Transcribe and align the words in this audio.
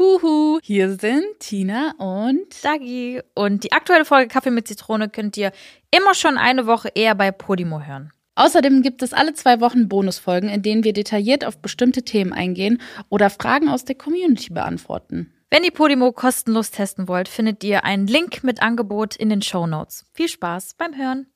Huhu, 0.00 0.60
hier 0.62 0.96
sind 0.98 1.26
Tina 1.40 1.92
und 1.98 2.64
Dagi. 2.64 3.20
Und 3.34 3.64
die 3.64 3.72
aktuelle 3.72 4.06
Folge 4.06 4.28
Kaffee 4.28 4.50
mit 4.50 4.66
Zitrone 4.66 5.10
könnt 5.10 5.36
ihr 5.36 5.52
immer 5.90 6.14
schon 6.14 6.38
eine 6.38 6.66
Woche 6.66 6.88
eher 6.94 7.14
bei 7.14 7.30
Podimo 7.30 7.82
hören. 7.82 8.10
Außerdem 8.34 8.80
gibt 8.80 9.02
es 9.02 9.12
alle 9.12 9.34
zwei 9.34 9.60
Wochen 9.60 9.90
Bonusfolgen, 9.90 10.48
in 10.48 10.62
denen 10.62 10.84
wir 10.84 10.94
detailliert 10.94 11.44
auf 11.44 11.58
bestimmte 11.58 12.02
Themen 12.02 12.32
eingehen 12.32 12.80
oder 13.10 13.28
Fragen 13.28 13.68
aus 13.68 13.84
der 13.84 13.94
Community 13.94 14.50
beantworten. 14.54 15.34
Wenn 15.50 15.64
ihr 15.64 15.72
Podimo 15.72 16.12
kostenlos 16.12 16.70
testen 16.70 17.06
wollt, 17.06 17.28
findet 17.28 17.62
ihr 17.62 17.84
einen 17.84 18.06
Link 18.06 18.42
mit 18.42 18.62
Angebot 18.62 19.16
in 19.16 19.28
den 19.28 19.42
Show 19.42 19.66
Notes. 19.66 20.06
Viel 20.14 20.28
Spaß 20.28 20.76
beim 20.78 20.96
Hören. 20.96 21.26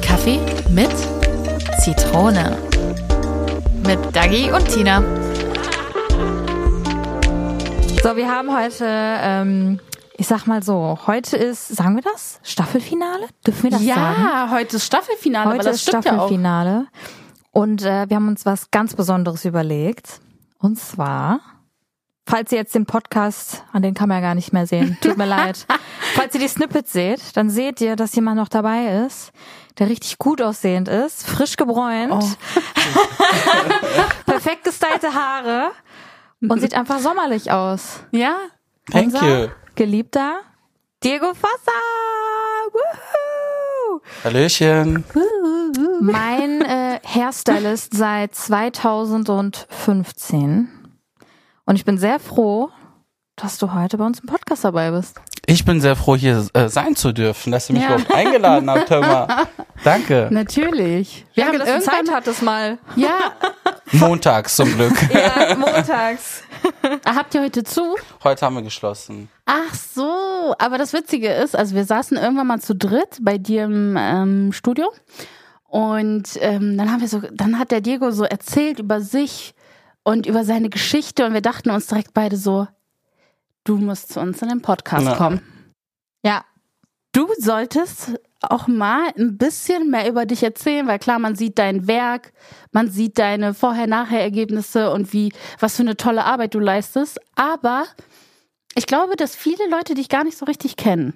Kaffee 0.00 0.40
mit 0.70 0.88
Zitrone. 1.84 2.56
Mit 3.92 4.16
Dagi 4.16 4.50
und 4.50 4.66
Tina. 4.66 5.02
So, 8.02 8.16
wir 8.16 8.26
haben 8.26 8.56
heute, 8.56 8.86
ähm, 8.88 9.80
ich 10.16 10.26
sag 10.26 10.46
mal 10.46 10.62
so, 10.62 10.98
heute 11.06 11.36
ist, 11.36 11.68
sagen 11.68 11.96
wir 11.96 12.02
das? 12.02 12.40
Staffelfinale? 12.42 13.26
Dürfen 13.46 13.64
wir 13.64 13.70
das 13.72 13.84
ja, 13.84 13.94
sagen? 13.96 14.22
Ja, 14.22 14.50
heute 14.50 14.76
ist 14.76 14.86
Staffelfinale. 14.86 15.50
Heute 15.50 15.68
ist 15.68 15.82
Staffelfinale. 15.82 16.70
Ja 16.70 17.00
und 17.50 17.82
äh, 17.82 18.08
wir 18.08 18.16
haben 18.16 18.28
uns 18.28 18.46
was 18.46 18.70
ganz 18.70 18.96
Besonderes 18.96 19.44
überlegt. 19.44 20.22
Und 20.58 20.78
zwar, 20.78 21.40
falls 22.26 22.50
ihr 22.50 22.56
jetzt 22.56 22.74
den 22.74 22.86
Podcast, 22.86 23.62
an 23.72 23.82
den 23.82 23.92
kann 23.92 24.08
man 24.08 24.22
ja 24.22 24.28
gar 24.28 24.34
nicht 24.34 24.54
mehr 24.54 24.66
sehen, 24.66 24.96
tut 25.02 25.18
mir 25.18 25.26
leid. 25.26 25.66
Falls 26.14 26.32
ihr 26.32 26.40
die 26.40 26.48
Snippets 26.48 26.94
seht, 26.94 27.36
dann 27.36 27.50
seht 27.50 27.82
ihr, 27.82 27.96
dass 27.96 28.14
jemand 28.14 28.38
noch 28.38 28.48
dabei 28.48 29.04
ist, 29.04 29.32
der 29.78 29.88
richtig 29.88 30.18
gut 30.18 30.42
aussehend 30.42 30.88
ist, 30.88 31.26
frisch 31.26 31.56
gebräunt, 31.56 32.12
oh. 32.12 32.28
perfekt 34.30 34.64
gestylte 34.64 35.14
Haare 35.14 35.70
und 36.40 36.60
sieht 36.60 36.74
einfach 36.74 36.98
sommerlich 36.98 37.50
aus. 37.50 38.00
Ja. 38.10 38.36
Thank 38.90 39.14
Unser 39.14 39.44
you. 39.44 39.48
geliebter 39.74 40.40
Diego 41.04 41.32
Fossa. 41.34 41.72
Woohoo! 42.72 44.00
Hallöchen. 44.24 45.04
Mein 46.00 46.62
äh, 46.62 46.98
Hairstylist 47.04 47.94
seit 47.94 48.34
2015. 48.34 50.68
Und 51.64 51.76
ich 51.76 51.84
bin 51.84 51.98
sehr 51.98 52.18
froh, 52.18 52.70
dass 53.36 53.58
du 53.58 53.72
heute 53.72 53.98
bei 53.98 54.06
uns 54.06 54.18
im 54.20 54.26
Podcast 54.26 54.64
dabei 54.64 54.90
bist. 54.90 55.20
Ich 55.46 55.64
bin 55.64 55.80
sehr 55.80 55.96
froh, 55.96 56.14
hier 56.14 56.46
äh, 56.52 56.68
sein 56.68 56.94
zu 56.94 57.12
dürfen, 57.12 57.50
dass 57.50 57.66
du 57.66 57.72
mich 57.72 57.82
ja. 57.82 57.88
überhaupt 57.88 58.12
eingeladen 58.14 58.70
habt, 58.70 58.88
hör 58.90 59.00
mal. 59.00 59.46
Danke. 59.84 60.28
Natürlich. 60.30 61.26
Wir 61.34 61.44
Danke, 61.44 61.60
haben 61.60 61.66
dass 61.66 61.84
du 61.84 61.90
Zeit 61.90 62.10
hattest 62.12 62.42
mal. 62.42 62.78
Ja. 62.94 63.18
Montags 63.92 64.54
zum 64.54 64.72
Glück. 64.72 64.94
ja, 65.12 65.54
montags. 65.56 66.44
Ah, 67.04 67.16
habt 67.16 67.34
ihr 67.34 67.42
heute 67.42 67.62
zu? 67.64 67.96
Heute 68.24 68.46
haben 68.46 68.54
wir 68.54 68.62
geschlossen. 68.62 69.28
Ach 69.44 69.74
so, 69.74 70.54
aber 70.58 70.78
das 70.78 70.92
Witzige 70.92 71.28
ist, 71.32 71.54
also 71.54 71.74
wir 71.74 71.84
saßen 71.84 72.16
irgendwann 72.16 72.46
mal 72.46 72.60
zu 72.60 72.74
dritt 72.74 73.18
bei 73.20 73.36
dir 73.36 73.64
im 73.64 73.96
ähm, 73.98 74.52
Studio 74.52 74.90
und 75.66 76.28
ähm, 76.40 76.78
dann 76.78 76.90
haben 76.90 77.00
wir 77.00 77.08
so, 77.08 77.20
dann 77.32 77.58
hat 77.58 77.70
der 77.70 77.80
Diego 77.82 78.12
so 78.12 78.24
erzählt 78.24 78.78
über 78.78 79.00
sich 79.00 79.54
und 80.04 80.26
über 80.26 80.44
seine 80.44 80.70
Geschichte 80.70 81.26
und 81.26 81.34
wir 81.34 81.42
dachten 81.42 81.70
uns 81.70 81.86
direkt 81.86 82.14
beide 82.14 82.36
so, 82.36 82.66
du 83.64 83.76
musst 83.76 84.12
zu 84.12 84.20
uns 84.20 84.42
in 84.42 84.48
den 84.48 84.62
Podcast 84.62 85.06
Na. 85.06 85.16
kommen. 85.16 85.40
Ja, 86.24 86.44
du 87.12 87.28
solltest 87.38 88.18
auch 88.40 88.66
mal 88.66 89.12
ein 89.16 89.38
bisschen 89.38 89.90
mehr 89.90 90.08
über 90.08 90.26
dich 90.26 90.42
erzählen, 90.42 90.86
weil 90.86 90.98
klar, 90.98 91.18
man 91.18 91.36
sieht 91.36 91.58
dein 91.58 91.86
Werk, 91.86 92.32
man 92.72 92.90
sieht 92.90 93.18
deine 93.18 93.54
Vorher-Nachher-Ergebnisse 93.54 94.90
und 94.90 95.12
wie, 95.12 95.32
was 95.60 95.76
für 95.76 95.82
eine 95.82 95.96
tolle 95.96 96.24
Arbeit 96.24 96.54
du 96.54 96.58
leistest. 96.58 97.20
Aber 97.36 97.84
ich 98.74 98.86
glaube, 98.86 99.16
dass 99.16 99.36
viele 99.36 99.68
Leute 99.70 99.94
dich 99.94 100.08
gar 100.08 100.24
nicht 100.24 100.36
so 100.36 100.44
richtig 100.44 100.76
kennen. 100.76 101.14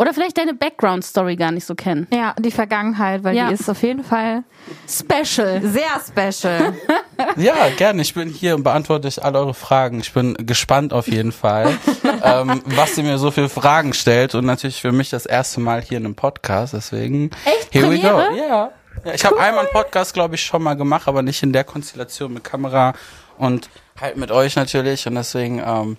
Oder 0.00 0.14
vielleicht 0.14 0.38
deine 0.38 0.54
Background-Story 0.54 1.36
gar 1.36 1.52
nicht 1.52 1.66
so 1.66 1.74
kennen. 1.74 2.06
Ja, 2.10 2.34
die 2.38 2.50
Vergangenheit, 2.50 3.22
weil 3.22 3.36
ja. 3.36 3.48
die 3.48 3.54
ist 3.54 3.68
auf 3.68 3.82
jeden 3.82 4.02
Fall 4.02 4.44
special. 4.88 5.60
Sehr 5.62 6.00
special. 6.32 6.74
ja, 7.36 7.68
gerne. 7.76 8.00
Ich 8.00 8.14
bin 8.14 8.30
hier 8.30 8.54
und 8.56 8.62
beantworte 8.62 9.08
euch 9.08 9.22
alle 9.22 9.38
eure 9.38 9.52
Fragen. 9.52 10.00
Ich 10.00 10.14
bin 10.14 10.32
gespannt 10.38 10.94
auf 10.94 11.06
jeden 11.06 11.32
Fall, 11.32 11.76
ähm, 12.24 12.62
was 12.64 12.96
ihr 12.96 13.04
mir 13.04 13.18
so 13.18 13.30
viele 13.30 13.50
Fragen 13.50 13.92
stellt. 13.92 14.34
Und 14.34 14.46
natürlich 14.46 14.80
für 14.80 14.90
mich 14.90 15.10
das 15.10 15.26
erste 15.26 15.60
Mal 15.60 15.82
hier 15.82 15.98
in 15.98 16.06
einem 16.06 16.14
Podcast. 16.14 16.72
Deswegen, 16.72 17.30
Echt? 17.44 17.74
here 17.74 17.86
Premiere? 17.88 18.30
we 18.30 18.30
go. 18.30 18.36
Ja. 18.36 18.70
ja 19.04 19.12
ich 19.12 19.22
cool. 19.22 19.32
habe 19.32 19.40
einmal 19.42 19.66
einen 19.66 19.72
Podcast, 19.74 20.14
glaube 20.14 20.36
ich, 20.36 20.42
schon 20.42 20.62
mal 20.62 20.78
gemacht, 20.78 21.08
aber 21.08 21.20
nicht 21.20 21.42
in 21.42 21.52
der 21.52 21.64
Konstellation 21.64 22.32
mit 22.32 22.42
Kamera 22.42 22.94
und 23.36 23.68
halt 24.00 24.16
mit 24.16 24.30
euch 24.30 24.56
natürlich. 24.56 25.06
Und 25.06 25.16
deswegen, 25.16 25.58
ähm, 25.58 25.98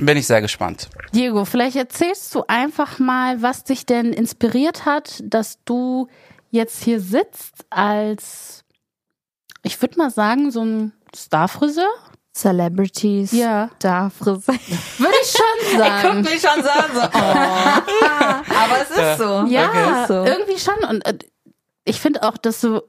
bin 0.00 0.16
ich 0.16 0.26
sehr 0.26 0.40
gespannt. 0.40 0.88
Diego, 1.14 1.44
vielleicht 1.44 1.76
erzählst 1.76 2.34
du 2.34 2.44
einfach 2.48 2.98
mal, 2.98 3.42
was 3.42 3.64
dich 3.64 3.86
denn 3.86 4.12
inspiriert 4.12 4.84
hat, 4.84 5.22
dass 5.24 5.58
du 5.64 6.08
jetzt 6.50 6.82
hier 6.82 7.00
sitzt 7.00 7.66
als, 7.70 8.64
ich 9.62 9.80
würde 9.80 9.98
mal 9.98 10.10
sagen, 10.10 10.50
so 10.50 10.64
ein 10.64 10.92
Starfriseur? 11.14 11.90
Celebrities. 12.32 13.32
Ja. 13.32 13.70
Starfriseur. 13.76 14.54
Würde 14.98 15.14
ich 15.22 15.30
schon 15.30 15.78
sagen. 15.78 16.06
er 16.06 16.12
guckt 16.12 16.30
mich 16.30 16.40
schon 16.40 16.62
so 16.62 16.70
an, 16.70 16.84
so, 16.94 17.00
oh. 17.12 17.18
Aber 18.62 18.82
es 18.82 18.90
ist 18.90 19.18
so. 19.18 19.52
Ja, 19.52 19.68
okay. 19.68 20.04
so. 20.06 20.24
irgendwie 20.24 20.58
schon. 20.58 20.88
Und 20.88 21.06
äh, 21.06 21.18
ich 21.84 22.00
finde 22.00 22.22
auch, 22.22 22.36
dass 22.36 22.60
du 22.60 22.82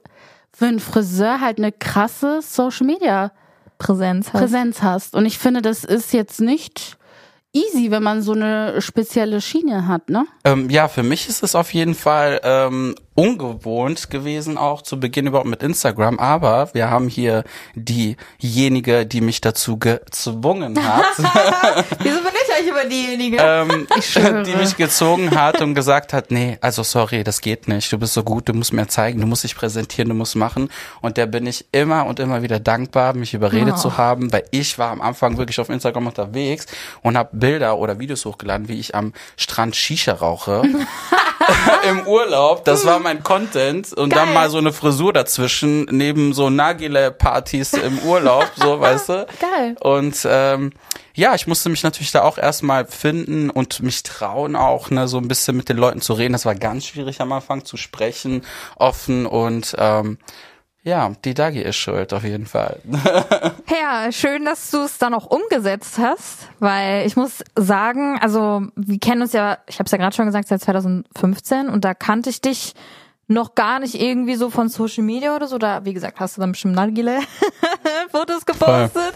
für 0.54 0.66
einen 0.66 0.80
Friseur 0.80 1.40
halt 1.40 1.58
eine 1.58 1.72
krasse 1.72 2.40
Social 2.40 2.86
Media 2.86 3.32
Präsenz 3.78 4.26
hast. 4.26 4.40
Präsenz 4.40 4.82
hast. 4.82 5.14
Und 5.16 5.26
ich 5.26 5.38
finde, 5.38 5.60
das 5.60 5.82
ist 5.82 6.12
jetzt 6.12 6.40
nicht 6.40 6.96
easy, 7.52 7.90
wenn 7.90 8.02
man 8.02 8.22
so 8.22 8.32
eine 8.32 8.80
spezielle 8.80 9.40
Schiene 9.40 9.86
hat, 9.86 10.08
ne? 10.08 10.26
Ähm, 10.44 10.70
ja, 10.70 10.88
für 10.88 11.02
mich 11.02 11.28
ist 11.28 11.42
es 11.42 11.54
auf 11.54 11.72
jeden 11.74 11.94
Fall 11.94 12.40
ähm, 12.42 12.94
ungewohnt 13.14 14.10
gewesen, 14.10 14.56
auch 14.56 14.82
zu 14.82 14.98
Beginn 14.98 15.26
überhaupt 15.26 15.48
mit 15.48 15.62
Instagram. 15.62 16.18
Aber 16.18 16.70
wir 16.72 16.90
haben 16.90 17.08
hier 17.08 17.44
diejenige, 17.74 19.06
die 19.06 19.20
mich 19.20 19.40
dazu 19.40 19.78
gezwungen 19.78 20.82
hat. 20.82 21.04
Wieso 21.98 22.20
bin 22.20 22.32
ich 22.44 22.54
eigentlich 22.54 22.70
über 22.70 22.84
diejenige? 22.84 23.36
ähm, 23.40 23.86
die 24.46 24.56
mich 24.56 24.76
gezogen 24.76 25.30
hat 25.32 25.60
und 25.60 25.74
gesagt 25.74 26.12
hat, 26.12 26.30
nee, 26.30 26.58
also 26.60 26.82
sorry, 26.82 27.22
das 27.24 27.40
geht 27.40 27.68
nicht. 27.68 27.92
Du 27.92 27.98
bist 27.98 28.14
so 28.14 28.22
gut, 28.22 28.48
du 28.48 28.54
musst 28.54 28.72
mir 28.72 28.86
zeigen, 28.86 29.20
du 29.20 29.26
musst 29.26 29.44
dich 29.44 29.54
präsentieren, 29.54 30.08
du 30.08 30.14
musst 30.14 30.36
machen. 30.36 30.70
Und 31.00 31.16
der 31.16 31.26
bin 31.26 31.46
ich 31.46 31.66
immer 31.72 32.06
und 32.06 32.18
immer 32.18 32.42
wieder 32.42 32.60
dankbar, 32.60 33.14
mich 33.14 33.34
überredet 33.34 33.74
oh. 33.76 33.80
zu 33.80 33.98
haben, 33.98 34.32
weil 34.32 34.44
ich 34.50 34.78
war 34.78 34.90
am 34.90 35.00
Anfang 35.00 35.36
wirklich 35.36 35.60
auf 35.60 35.68
Instagram 35.68 36.06
unterwegs 36.06 36.66
und 37.02 37.16
habe 37.16 37.30
Bilder 37.32 37.78
oder 37.78 37.98
Videos 37.98 38.24
hochgeladen, 38.24 38.68
wie 38.68 38.78
ich 38.78 38.94
am 38.94 39.12
Strand 39.36 39.76
Shisha 39.76 40.14
rauche. 40.14 40.62
Im 41.88 42.06
Urlaub. 42.06 42.64
Das 42.64 42.84
war 42.86 42.98
mein 42.98 43.22
Content. 43.22 43.92
Und 43.92 44.10
Geil. 44.10 44.26
dann 44.26 44.34
mal 44.34 44.50
so 44.50 44.58
eine 44.58 44.72
Frisur 44.72 45.12
dazwischen, 45.12 45.84
neben 45.90 46.32
so 46.32 46.50
Nagile-Partys 46.50 47.74
im 47.74 47.98
Urlaub, 48.00 48.50
so, 48.56 48.80
weißt 48.80 49.08
du? 49.08 49.26
Geil. 49.40 49.76
Und 49.80 50.26
ähm, 50.28 50.72
ja, 51.14 51.34
ich 51.34 51.46
musste 51.46 51.68
mich 51.68 51.82
natürlich 51.82 52.12
da 52.12 52.22
auch 52.22 52.38
erstmal 52.38 52.86
finden 52.86 53.50
und 53.50 53.82
mich 53.82 54.02
trauen 54.02 54.56
auch, 54.56 54.90
ne, 54.90 55.08
so 55.08 55.18
ein 55.18 55.28
bisschen 55.28 55.56
mit 55.56 55.68
den 55.68 55.76
Leuten 55.76 56.00
zu 56.00 56.14
reden. 56.14 56.32
Das 56.32 56.46
war 56.46 56.54
ganz 56.54 56.86
schwierig 56.86 57.20
am 57.20 57.32
Anfang 57.32 57.64
zu 57.64 57.76
sprechen, 57.76 58.42
offen 58.76 59.26
und 59.26 59.74
ähm, 59.78 60.18
ja, 60.84 61.12
die 61.24 61.34
Dagi 61.34 61.60
ist 61.60 61.76
schuld, 61.76 62.12
auf 62.12 62.24
jeden 62.24 62.46
Fall. 62.46 62.80
ja, 63.70 64.10
schön, 64.10 64.44
dass 64.44 64.70
du 64.70 64.78
es 64.78 64.98
dann 64.98 65.14
auch 65.14 65.26
umgesetzt 65.26 65.98
hast, 65.98 66.48
weil 66.58 67.06
ich 67.06 67.16
muss 67.16 67.44
sagen, 67.56 68.18
also 68.20 68.62
wir 68.74 68.98
kennen 68.98 69.22
uns 69.22 69.32
ja, 69.32 69.58
ich 69.66 69.78
habe 69.78 69.86
es 69.86 69.92
ja 69.92 69.98
gerade 69.98 70.14
schon 70.16 70.26
gesagt, 70.26 70.48
seit 70.48 70.60
2015 70.60 71.68
und 71.68 71.84
da 71.84 71.94
kannte 71.94 72.30
ich 72.30 72.40
dich 72.40 72.74
noch 73.28 73.54
gar 73.54 73.78
nicht 73.78 73.94
irgendwie 73.94 74.34
so 74.34 74.50
von 74.50 74.68
Social 74.68 75.04
Media 75.04 75.36
oder 75.36 75.46
so. 75.46 75.56
Da, 75.56 75.84
wie 75.84 75.94
gesagt, 75.94 76.18
hast 76.20 76.36
du 76.36 76.40
dann 76.40 76.52
bestimmt 76.52 76.74
Nargile 76.74 77.20
Fotos 78.10 78.44
gepostet. 78.44 79.14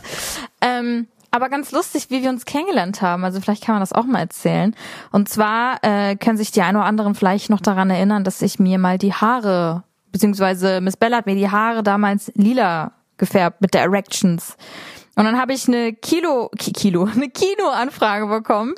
Ähm, 0.61 1.09
aber 1.31 1.49
ganz 1.49 1.73
lustig, 1.73 2.07
wie 2.11 2.23
wir 2.23 2.31
uns 2.31 2.45
kennengelernt 2.45 3.03
haben. 3.03 3.25
Also 3.25 3.41
vielleicht 3.41 3.65
kann 3.65 3.75
man 3.75 3.83
das 3.83 3.93
auch 3.93 4.05
mal 4.05 4.21
erzählen. 4.21 4.75
Und 5.13 5.29
zwar 5.29 5.83
äh, 5.83 6.17
können 6.17 6.39
sich 6.39 6.51
die 6.51 6.63
ein 6.63 6.77
oder 6.77 6.87
anderen 6.87 7.15
vielleicht 7.15 7.51
noch 7.51 7.61
daran 7.61 7.91
erinnern, 7.91 8.25
dass 8.25 8.41
ich 8.41 8.59
mir 8.59 8.79
mal 8.79 8.97
die 8.97 9.13
Haare 9.13 9.83
beziehungsweise 10.17 10.81
Miss 10.81 10.97
Bella 10.97 11.19
hat 11.19 11.27
mir 11.27 11.35
die 11.35 11.51
Haare 11.51 11.83
damals 11.83 12.33
lila 12.37 12.93
gefärbt 13.19 13.61
mit 13.61 13.75
der 13.75 13.83
Erections. 13.83 14.57
Und 15.15 15.25
dann 15.25 15.39
habe 15.39 15.53
ich 15.53 15.69
eine 15.69 15.93
Kilo, 15.93 16.51
Kilo, 16.57 17.05
eine 17.15 17.29
Kinoanfrage 17.29 18.27
bekommen. 18.27 18.75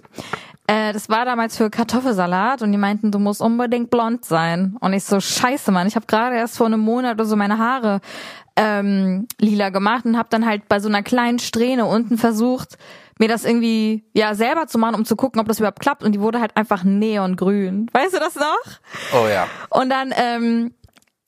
Äh, 0.67 0.93
das 0.93 1.09
war 1.09 1.25
damals 1.25 1.57
für 1.57 1.71
Kartoffelsalat 1.71 2.63
und 2.63 2.73
die 2.73 2.79
meinten, 2.79 3.13
du 3.13 3.21
musst 3.21 3.41
unbedingt 3.41 3.91
blond 3.91 4.25
sein. 4.25 4.77
Und 4.81 4.95
ich 4.95 5.05
so, 5.05 5.21
scheiße, 5.21 5.71
Mann, 5.71 5.87
ich 5.87 5.95
habe 5.95 6.07
gerade 6.07 6.35
erst 6.35 6.57
vor 6.57 6.67
einem 6.67 6.81
Monat 6.81 7.15
oder 7.15 7.25
so 7.25 7.37
meine 7.37 7.59
Haare 7.59 8.01
ähm, 8.57 9.29
lila 9.39 9.71
gemacht 9.71 10.07
und 10.07 10.19
habe 10.19 10.29
dann 10.31 10.45
halt 10.45 10.69
bei 10.69 10.81
so 10.81 10.89
einer 10.89 11.05
kleinen 11.05 11.39
Strähne 11.39 11.87
unten 11.87 12.19
versucht, 12.19 12.77
mir 13.21 13.29
das 13.29 13.45
irgendwie 13.45 14.05
ja 14.13 14.35
selber 14.35 14.67
zu 14.67 14.79
machen, 14.79 14.97
um 14.97 15.05
zu 15.05 15.15
gucken, 15.15 15.41
ob 15.41 15.47
das 15.47 15.61
überhaupt 15.61 15.81
klappt. 15.81 16.03
Und 16.03 16.13
die 16.13 16.21
wurde 16.21 16.41
halt 16.41 16.57
einfach 16.57 16.83
neongrün. 16.83 17.89
Weißt 17.93 18.15
du 18.15 18.19
das 18.19 18.35
noch? 18.35 18.81
Oh 19.15 19.27
ja. 19.29 19.47
Und 19.71 19.91
dann 19.91 20.13
ähm, 20.17 20.73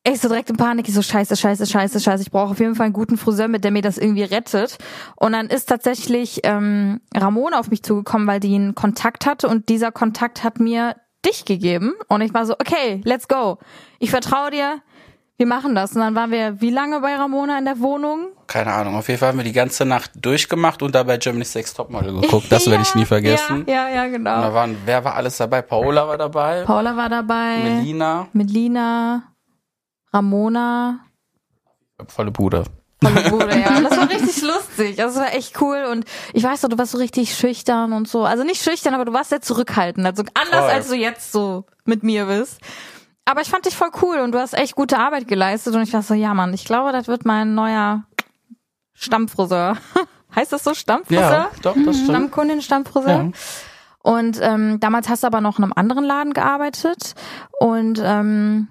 ich 0.03 0.21
so 0.21 0.29
direkt 0.29 0.51
in 0.51 0.57
Panik, 0.57 0.89
ich 0.89 0.95
so 0.95 1.03
scheiße, 1.03 1.37
scheiße, 1.37 1.67
scheiße, 1.67 2.01
scheiße. 2.01 2.23
Ich 2.23 2.31
brauche 2.31 2.53
auf 2.53 2.59
jeden 2.59 2.75
Fall 2.75 2.87
einen 2.87 2.95
guten 2.95 3.19
Friseur, 3.19 3.49
mit 3.49 3.65
der 3.65 3.71
mir 3.71 3.83
das 3.83 3.99
irgendwie 3.99 4.23
rettet. 4.23 4.79
Und 5.17 5.33
dann 5.33 5.49
ist 5.49 5.69
tatsächlich 5.69 6.41
ähm, 6.45 7.01
Ramona 7.15 7.59
auf 7.59 7.71
mich 7.71 7.83
zugekommen, 7.83 8.27
weil 8.27 8.41
die 8.41 8.55
einen 8.55 8.75
Kontakt 8.75 9.27
hatte 9.27 9.49
und 9.49 9.69
dieser 9.69 9.93
Kontakt 9.93 10.43
hat 10.43 10.59
mir 10.59 10.97
dich 11.25 11.45
gegeben. 11.45 11.93
Und 12.09 12.23
ich 12.23 12.33
war 12.33 12.47
so, 12.47 12.55
okay, 12.55 13.03
let's 13.05 13.29
go. 13.29 13.59
Ich 13.99 14.11
vertraue 14.11 14.51
dir, 14.51 14.81
wir 15.37 15.47
machen 15.47 15.75
das. 15.75 15.93
Und 15.95 16.01
dann 16.01 16.15
waren 16.15 16.31
wir 16.31 16.61
wie 16.63 16.71
lange 16.71 17.01
bei 17.01 17.15
Ramona 17.15 17.59
in 17.59 17.67
der 17.67 17.79
Wohnung? 17.81 18.29
Keine 18.47 18.73
Ahnung. 18.73 18.97
Auf 18.97 19.09
jeden 19.09 19.21
Fall 19.21 19.31
haben 19.31 19.39
wir 19.39 19.45
die 19.45 19.53
ganze 19.53 19.85
Nacht 19.85 20.13
durchgemacht 20.15 20.83
und 20.83 20.95
dabei 20.95 21.19
Germany's 21.19 21.53
Sex 21.53 21.75
Topmodel 21.75 22.21
geguckt. 22.21 22.47
Das 22.51 22.69
werde 22.71 22.83
ich 22.83 22.95
nie 22.95 23.05
vergessen. 23.05 23.65
Ja, 23.67 23.89
ja, 23.89 23.97
ja 23.97 24.05
Und 24.05 24.13
genau. 24.13 24.41
da 24.41 24.55
waren, 24.55 24.77
wer 24.87 25.05
war 25.05 25.15
alles 25.15 25.37
dabei? 25.37 25.61
Paola 25.61 26.09
war 26.09 26.17
dabei. 26.17 26.65
Paula 26.65 26.97
war 26.97 27.09
dabei. 27.11 27.59
Melina. 27.59 28.29
Melina. 28.33 29.23
Ramona. 30.13 31.01
Volle 32.09 32.31
Bude. 32.31 32.65
Volle 33.03 33.31
Bude, 33.31 33.59
ja. 33.59 33.81
Das 33.83 33.97
war 33.97 34.11
richtig 34.11 34.43
lustig. 34.43 34.97
Das 34.97 35.17
war 35.17 35.35
echt 35.35 35.61
cool. 35.61 35.85
Und 35.91 36.05
ich 36.33 36.43
weiß 36.43 36.61
doch, 36.61 36.69
du 36.69 36.79
warst 36.79 36.93
so 36.93 36.99
richtig 36.99 37.35
schüchtern 37.35 37.93
und 37.93 38.09
so. 38.09 38.25
Also 38.25 38.45
nicht 38.45 38.63
schüchtern, 38.63 38.95
aber 38.95 39.05
du 39.05 39.13
warst 39.13 39.31
sehr 39.31 39.41
zurückhaltend. 39.41 40.07
Also 40.07 40.25
anders, 40.35 40.65
Voll. 40.65 40.71
als 40.71 40.89
du 40.89 40.97
jetzt 40.97 41.33
so 41.33 41.65
mit 41.85 42.03
mir 42.03 42.27
bist. 42.27 42.61
Aber 43.25 43.43
ich 43.43 43.49
fand 43.49 43.65
dich 43.65 43.77
voll 43.77 43.91
cool 44.03 44.19
und 44.19 44.33
du 44.33 44.39
hast 44.39 44.55
echt 44.55 44.75
gute 44.75 44.99
Arbeit 44.99 45.29
geleistet. 45.29 45.75
Und 45.75 45.83
ich 45.83 45.93
war 45.93 46.03
so, 46.03 46.15
ja 46.15 46.35
Mann, 46.35 46.53
ich 46.53 46.65
glaube, 46.65 46.93
das 46.93 47.07
wird 47.07 47.25
mein 47.25 47.55
neuer 47.55 48.05
Stammfriseur. 48.93 49.77
heißt 50.35 50.53
das 50.53 50.65
so, 50.65 50.75
Stammfriseur? 50.75 51.23
Ja, 51.23 51.51
doch, 51.63 51.75
das 51.75 51.97
stimmt. 51.97 52.11
Stammkundin, 52.11 52.63
Stammfriseur. 52.63 53.25
Ja. 53.25 53.31
Und 54.03 54.39
ähm, 54.41 54.81
damals 54.81 55.09
hast 55.09 55.23
du 55.23 55.27
aber 55.27 55.41
noch 55.41 55.59
in 55.59 55.65
einem 55.65 55.73
anderen 55.75 56.05
Laden 56.05 56.33
gearbeitet. 56.33 57.15
Und 57.61 58.01
ähm, 58.03 58.69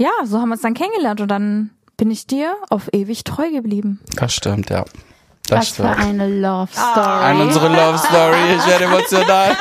ja, 0.00 0.10
so 0.24 0.40
haben 0.40 0.48
wir 0.48 0.54
uns 0.54 0.62
dann 0.62 0.74
kennengelernt. 0.74 1.20
Und 1.20 1.28
dann 1.28 1.70
bin 1.98 2.10
ich 2.10 2.26
dir 2.26 2.56
auf 2.70 2.88
ewig 2.92 3.22
treu 3.24 3.50
geblieben. 3.50 4.00
Das 4.16 4.32
stimmt, 4.32 4.70
ja. 4.70 4.84
Das 5.50 5.58
Was 5.58 5.76
für 5.76 5.88
eine 5.88 6.28
Love 6.28 6.68
Story. 6.72 7.06
An 7.24 7.40
unsere 7.40 7.68
Love 7.68 7.98
Story. 7.98 8.36
Ich 8.58 8.66
werde 8.66 8.84
emotional. 8.84 9.56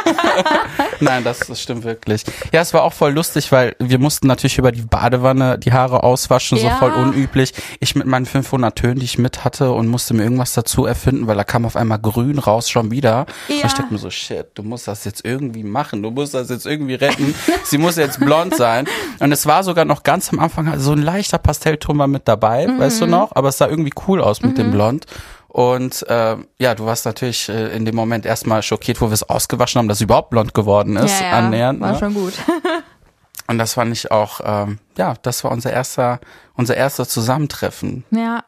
Nein, 0.99 1.23
das, 1.23 1.39
das 1.39 1.61
stimmt 1.61 1.83
wirklich. 1.83 2.23
Ja, 2.51 2.61
es 2.61 2.73
war 2.73 2.83
auch 2.83 2.93
voll 2.93 3.11
lustig, 3.13 3.51
weil 3.51 3.75
wir 3.79 3.99
mussten 3.99 4.27
natürlich 4.27 4.57
über 4.57 4.71
die 4.71 4.81
Badewanne 4.81 5.57
die 5.57 5.71
Haare 5.73 6.03
auswaschen, 6.03 6.57
so 6.57 6.67
Ja. 6.67 6.75
voll 6.75 6.91
unüblich. 6.91 7.53
Ich 7.79 7.95
mit 7.95 8.05
meinen 8.05 8.25
500 8.25 8.75
Tönen, 8.75 8.99
die 8.99 9.05
ich 9.05 9.17
mit 9.17 9.43
hatte 9.43 9.71
und 9.71 9.87
musste 9.87 10.13
mir 10.13 10.23
irgendwas 10.23 10.53
dazu 10.53 10.85
erfinden, 10.85 11.27
weil 11.27 11.37
da 11.37 11.43
kam 11.43 11.65
auf 11.65 11.75
einmal 11.75 11.99
grün 11.99 12.37
raus 12.39 12.69
schon 12.69 12.91
wieder. 12.91 13.25
Und 13.47 13.55
Ja. 13.59 13.65
ich 13.65 13.73
dachte 13.73 13.91
mir 13.91 13.99
so, 13.99 14.09
shit, 14.09 14.47
du 14.55 14.63
musst 14.63 14.87
das 14.87 15.05
jetzt 15.05 15.23
irgendwie 15.25 15.63
machen. 15.63 16.03
Du 16.03 16.11
musst 16.11 16.33
das 16.33 16.49
jetzt 16.49 16.65
irgendwie 16.65 16.95
retten. 16.95 17.33
Sie 17.63 17.77
muss 17.77 17.95
jetzt 17.95 18.19
blond 18.19 18.55
sein. 18.55 18.85
Und 19.19 19.31
es 19.31 19.45
war 19.45 19.63
sogar 19.63 19.85
noch 19.85 20.03
ganz 20.03 20.31
am 20.31 20.39
Anfang 20.39 20.77
so 20.79 20.91
ein 20.91 21.01
leichter 21.01 21.37
Pastellton 21.37 21.97
war 21.97 22.07
mit 22.07 22.27
dabei, 22.27 22.67
weißt 22.77 23.01
du 23.01 23.07
noch? 23.07 23.35
Aber 23.35 23.49
es 23.49 23.57
sah 23.57 23.67
irgendwie 23.67 23.93
cool 24.07 24.21
aus 24.21 24.41
mit 24.41 24.57
dem 24.57 24.71
Blond. 24.71 25.05
Und 25.49 26.07
äh, 26.07 26.37
ja, 26.59 26.75
du 26.75 26.85
warst 26.85 27.05
natürlich 27.05 27.49
äh, 27.49 27.75
in 27.75 27.83
dem 27.83 27.95
Moment 27.95 28.25
erstmal 28.25 28.61
schockiert, 28.61 29.01
wo 29.01 29.07
wir 29.07 29.13
es 29.13 29.27
ausgewaschen 29.27 29.79
haben, 29.79 29.87
dass 29.87 29.97
es 29.97 30.01
überhaupt 30.01 30.29
blond 30.29 30.53
geworden 30.53 30.95
ist, 30.95 31.21
annähernd. 31.21 31.81
war 31.81 31.93
ne? 31.93 31.97
schon 31.97 32.13
gut. 32.13 32.33
Und 33.47 33.57
das 33.57 33.73
fand 33.73 33.91
ich 33.91 34.11
auch, 34.11 34.41
ähm, 34.43 34.77
ja, 34.95 35.15
das 35.23 35.43
war 35.43 35.51
unser 35.51 35.73
erster, 35.73 36.19
unser 36.53 36.77
erster 36.77 37.07
Zusammentreffen 37.07 38.05
ja, 38.11 38.43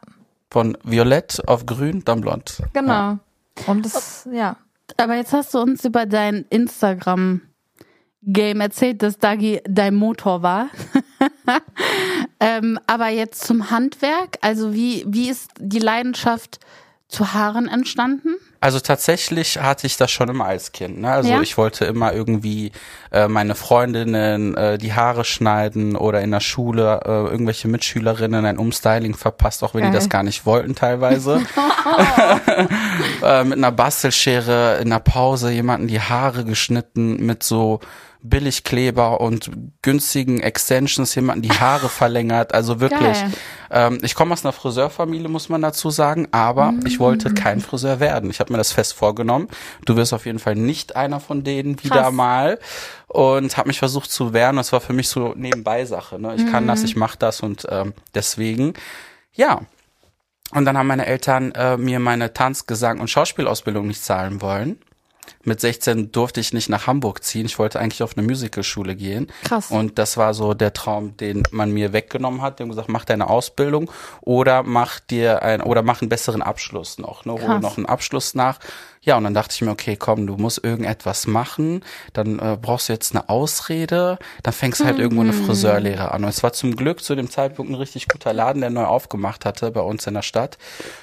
von 0.51 0.77
Violett 0.83 1.42
auf 1.48 1.65
Grün, 1.65 2.06
dann 2.06 2.21
Blond. 2.21 2.62
genau. 2.74 3.18
Und 3.65 3.83
das, 3.83 4.30
ja. 4.31 4.57
Aber 4.98 5.15
jetzt 5.15 5.33
hast 5.33 5.56
du 5.56 5.59
uns 5.59 5.83
über 5.86 6.06
dein 6.06 6.45
Instagram-Game 6.51 8.62
erzählt, 8.62 9.01
dass 9.01 9.18
Dagi 9.18 9.62
dein 9.68 9.95
Motor 9.95 10.44
war. 10.44 10.68
ähm, 12.39 12.80
aber 12.86 13.07
jetzt 13.07 13.44
zum 13.44 13.71
Handwerk. 13.71 14.38
Also 14.42 14.75
wie, 14.75 15.03
wie 15.07 15.30
ist 15.30 15.50
die 15.59 15.80
Leidenschaft 15.80 16.59
zu 17.11 17.33
Haaren 17.33 17.67
entstanden? 17.67 18.35
Also 18.61 18.79
tatsächlich 18.79 19.57
hatte 19.57 19.87
ich 19.87 19.97
das 19.97 20.11
schon 20.11 20.29
immer 20.29 20.45
als 20.45 20.71
Kind. 20.71 20.99
Ne? 21.01 21.11
Also 21.11 21.29
Ja? 21.29 21.41
ich 21.41 21.57
wollte 21.57 21.85
immer 21.85 22.13
irgendwie 22.13 22.71
äh, 23.11 23.27
meine 23.27 23.55
Freundinnen 23.55 24.55
äh, 24.55 24.77
die 24.77 24.93
Haare 24.93 25.25
schneiden 25.25 25.95
oder 25.95 26.21
in 26.21 26.31
der 26.31 26.39
Schule 26.39 27.01
äh, 27.03 27.09
irgendwelche 27.31 27.67
Mitschülerinnen 27.67 28.45
ein 28.45 28.57
Umstyling 28.57 29.15
verpasst, 29.15 29.63
auch 29.63 29.73
wenn 29.73 29.81
die 29.81 29.87
Geil. 29.87 29.95
das 29.95 30.09
gar 30.09 30.23
nicht 30.23 30.45
wollten 30.45 30.75
teilweise. 30.75 31.41
äh, 33.23 33.43
mit 33.43 33.57
einer 33.57 33.71
Bastelschere 33.71 34.77
in 34.81 34.89
der 34.89 34.99
Pause 34.99 35.51
jemanden 35.51 35.87
die 35.87 35.99
Haare 35.99 36.45
geschnitten 36.45 37.25
mit 37.25 37.43
so 37.43 37.79
Billigkleber 38.23 39.19
und 39.21 39.50
günstigen 39.81 40.39
Extensions 40.41 41.15
jemanden 41.15 41.41
die 41.41 41.51
Haare 41.51 41.89
verlängert. 41.89 42.53
Also 42.53 42.79
wirklich. 42.79 43.18
Ähm, 43.69 44.00
ich 44.03 44.15
komme 44.15 44.33
aus 44.33 44.45
einer 44.45 44.51
Friseurfamilie, 44.53 45.27
muss 45.27 45.50
man 45.50 45.62
dazu 45.62 45.89
sagen, 45.89 46.27
aber 46.31 46.71
Mhm. 46.71 46.85
ich 46.85 47.00
wollte 47.00 47.33
kein 47.33 47.62
Friseur 47.62 48.00
werden. 48.00 48.29
Ich 48.29 48.39
habe 48.39 48.51
mir 48.53 48.57
das 48.57 48.71
fest 48.71 48.94
vorgenommen. 48.94 49.47
Du 49.85 49.95
wirst 49.95 50.13
auf 50.13 50.25
jeden 50.25 50.39
Fall 50.39 50.56
nicht 50.56 50.95
einer 50.95 51.19
von 51.19 51.44
denen 51.44 51.83
wieder 51.83 52.03
Krass. 52.03 52.13
mal. 52.13 52.59
Und 53.07 53.57
habe 53.57 53.68
mich 53.68 53.79
versucht 53.79 54.12
zu 54.12 54.33
wehren. 54.33 54.56
Das 54.56 54.71
war 54.71 54.81
für 54.81 54.94
mich 54.94 55.09
so 55.09 55.33
nebenbei 55.35 55.85
Sache. 55.85 56.19
Ne? 56.19 56.35
Ich 56.35 56.50
kann 56.51 56.63
Mhm. 56.63 56.67
das, 56.67 56.83
ich 56.83 56.95
mache 56.95 57.17
das 57.17 57.41
und 57.41 57.67
ähm, 57.69 57.94
deswegen, 58.15 58.74
ja. 59.33 59.62
Und 60.53 60.65
dann 60.65 60.77
haben 60.77 60.88
meine 60.88 61.06
Eltern 61.06 61.51
äh, 61.53 61.77
mir 61.77 62.00
meine 62.00 62.33
Tanz-, 62.33 62.67
Gesang- 62.67 63.00
und 63.00 63.09
Schauspielausbildung 63.09 63.88
nicht 63.88 64.03
zahlen 64.03 64.41
wollen. 64.41 64.79
Mit 65.44 65.59
16 65.59 66.12
durfte 66.12 66.39
ich 66.39 66.53
nicht 66.53 66.69
nach 66.69 66.85
Hamburg 66.88 67.23
ziehen. 67.23 67.45
Ich 67.45 67.57
wollte 67.57 67.79
eigentlich 67.79 68.03
auf 68.03 68.15
eine 68.15 68.27
Musicalschule 68.27 68.95
gehen. 68.95 69.27
Krass. 69.44 69.71
Und 69.71 69.97
das 69.97 70.18
war 70.18 70.33
so 70.33 70.53
der 70.53 70.73
Traum, 70.73 71.18
den 71.18 71.44
man 71.51 71.71
mir 71.71 71.94
weggenommen 71.94 72.41
hat. 72.41 72.59
Die 72.59 72.63
haben 72.63 72.69
gesagt, 72.69 72.89
mach 72.89 73.06
deine 73.06 73.27
Ausbildung 73.27 73.89
oder 74.21 74.62
mach 74.62 75.00
dir 75.00 75.41
ein 75.41 75.62
oder 75.62 75.81
mach 75.81 76.01
einen 76.01 76.09
besseren 76.09 76.41
Abschluss 76.44 77.00
noch, 77.00 77.25
ne? 77.25 77.33
Hol 77.33 77.41
Krass. 77.41 77.62
noch 77.62 77.77
einen 77.77 77.88
Abschluss 77.88 78.35
nach. 78.35 78.59
Ja, 79.03 79.18
und 79.18 79.23
dann 79.23 79.33
dachte 79.33 79.56
ich 79.56 79.62
mir, 79.62 79.71
okay, 79.71 79.95
komm, 79.95 80.27
du 80.27 80.38
musst 80.38 80.63
irgendetwas 80.63 81.25
machen, 81.25 81.83
dann 82.13 82.38
äh, 82.38 82.56
brauchst 82.62 82.88
du 82.88 82.94
jetzt 82.94 83.15
eine 83.15 83.29
Ausrede, 83.29 84.19
dann 84.44 84.53
fängst 84.53 84.83
halt 84.83 85.00
irgendwo 85.00 85.24
eine 85.24 85.33
Friseurlehre 85.33 86.12
an. 86.12 86.24
Und 86.24 86.29
es 86.29 86.44
war 86.44 86.53
zum 86.53 86.75
Glück 86.75 87.03
zu 87.03 87.15
dem 87.15 87.27
Zeitpunkt 87.31 87.71
ein 87.71 87.75
richtig 87.75 88.07
guter 88.07 88.31
Laden, 88.31 88.62
der 88.62 88.69
neu 88.69 88.85
aufgemacht 88.85 89.44
hatte 89.44 89.71
bei 89.71 89.81
uns 89.81 90.06
in 90.06 90.13
der 90.13 90.21
Stadt. 90.21 90.59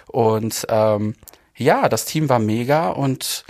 Und 0.06 0.64
ähm, 0.68 1.16
ja, 1.56 1.88
das 1.88 2.04
Team 2.04 2.28
war 2.28 2.38
mega 2.38 2.90
und 2.90 3.44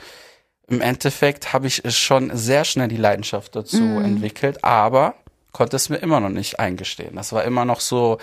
im 0.68 0.80
Endeffekt 0.80 1.52
habe 1.52 1.66
ich 1.66 1.82
schon 1.96 2.36
sehr 2.36 2.64
schnell 2.64 2.88
die 2.88 2.96
Leidenschaft 2.96 3.56
dazu 3.56 3.82
entwickelt, 3.82 4.62
aber 4.62 5.14
konnte 5.52 5.76
es 5.76 5.88
mir 5.88 5.96
immer 5.96 6.20
noch 6.20 6.28
nicht 6.28 6.60
eingestehen. 6.60 7.16
Das 7.16 7.32
war 7.32 7.44
immer 7.44 7.64
noch 7.64 7.80
so, 7.80 8.18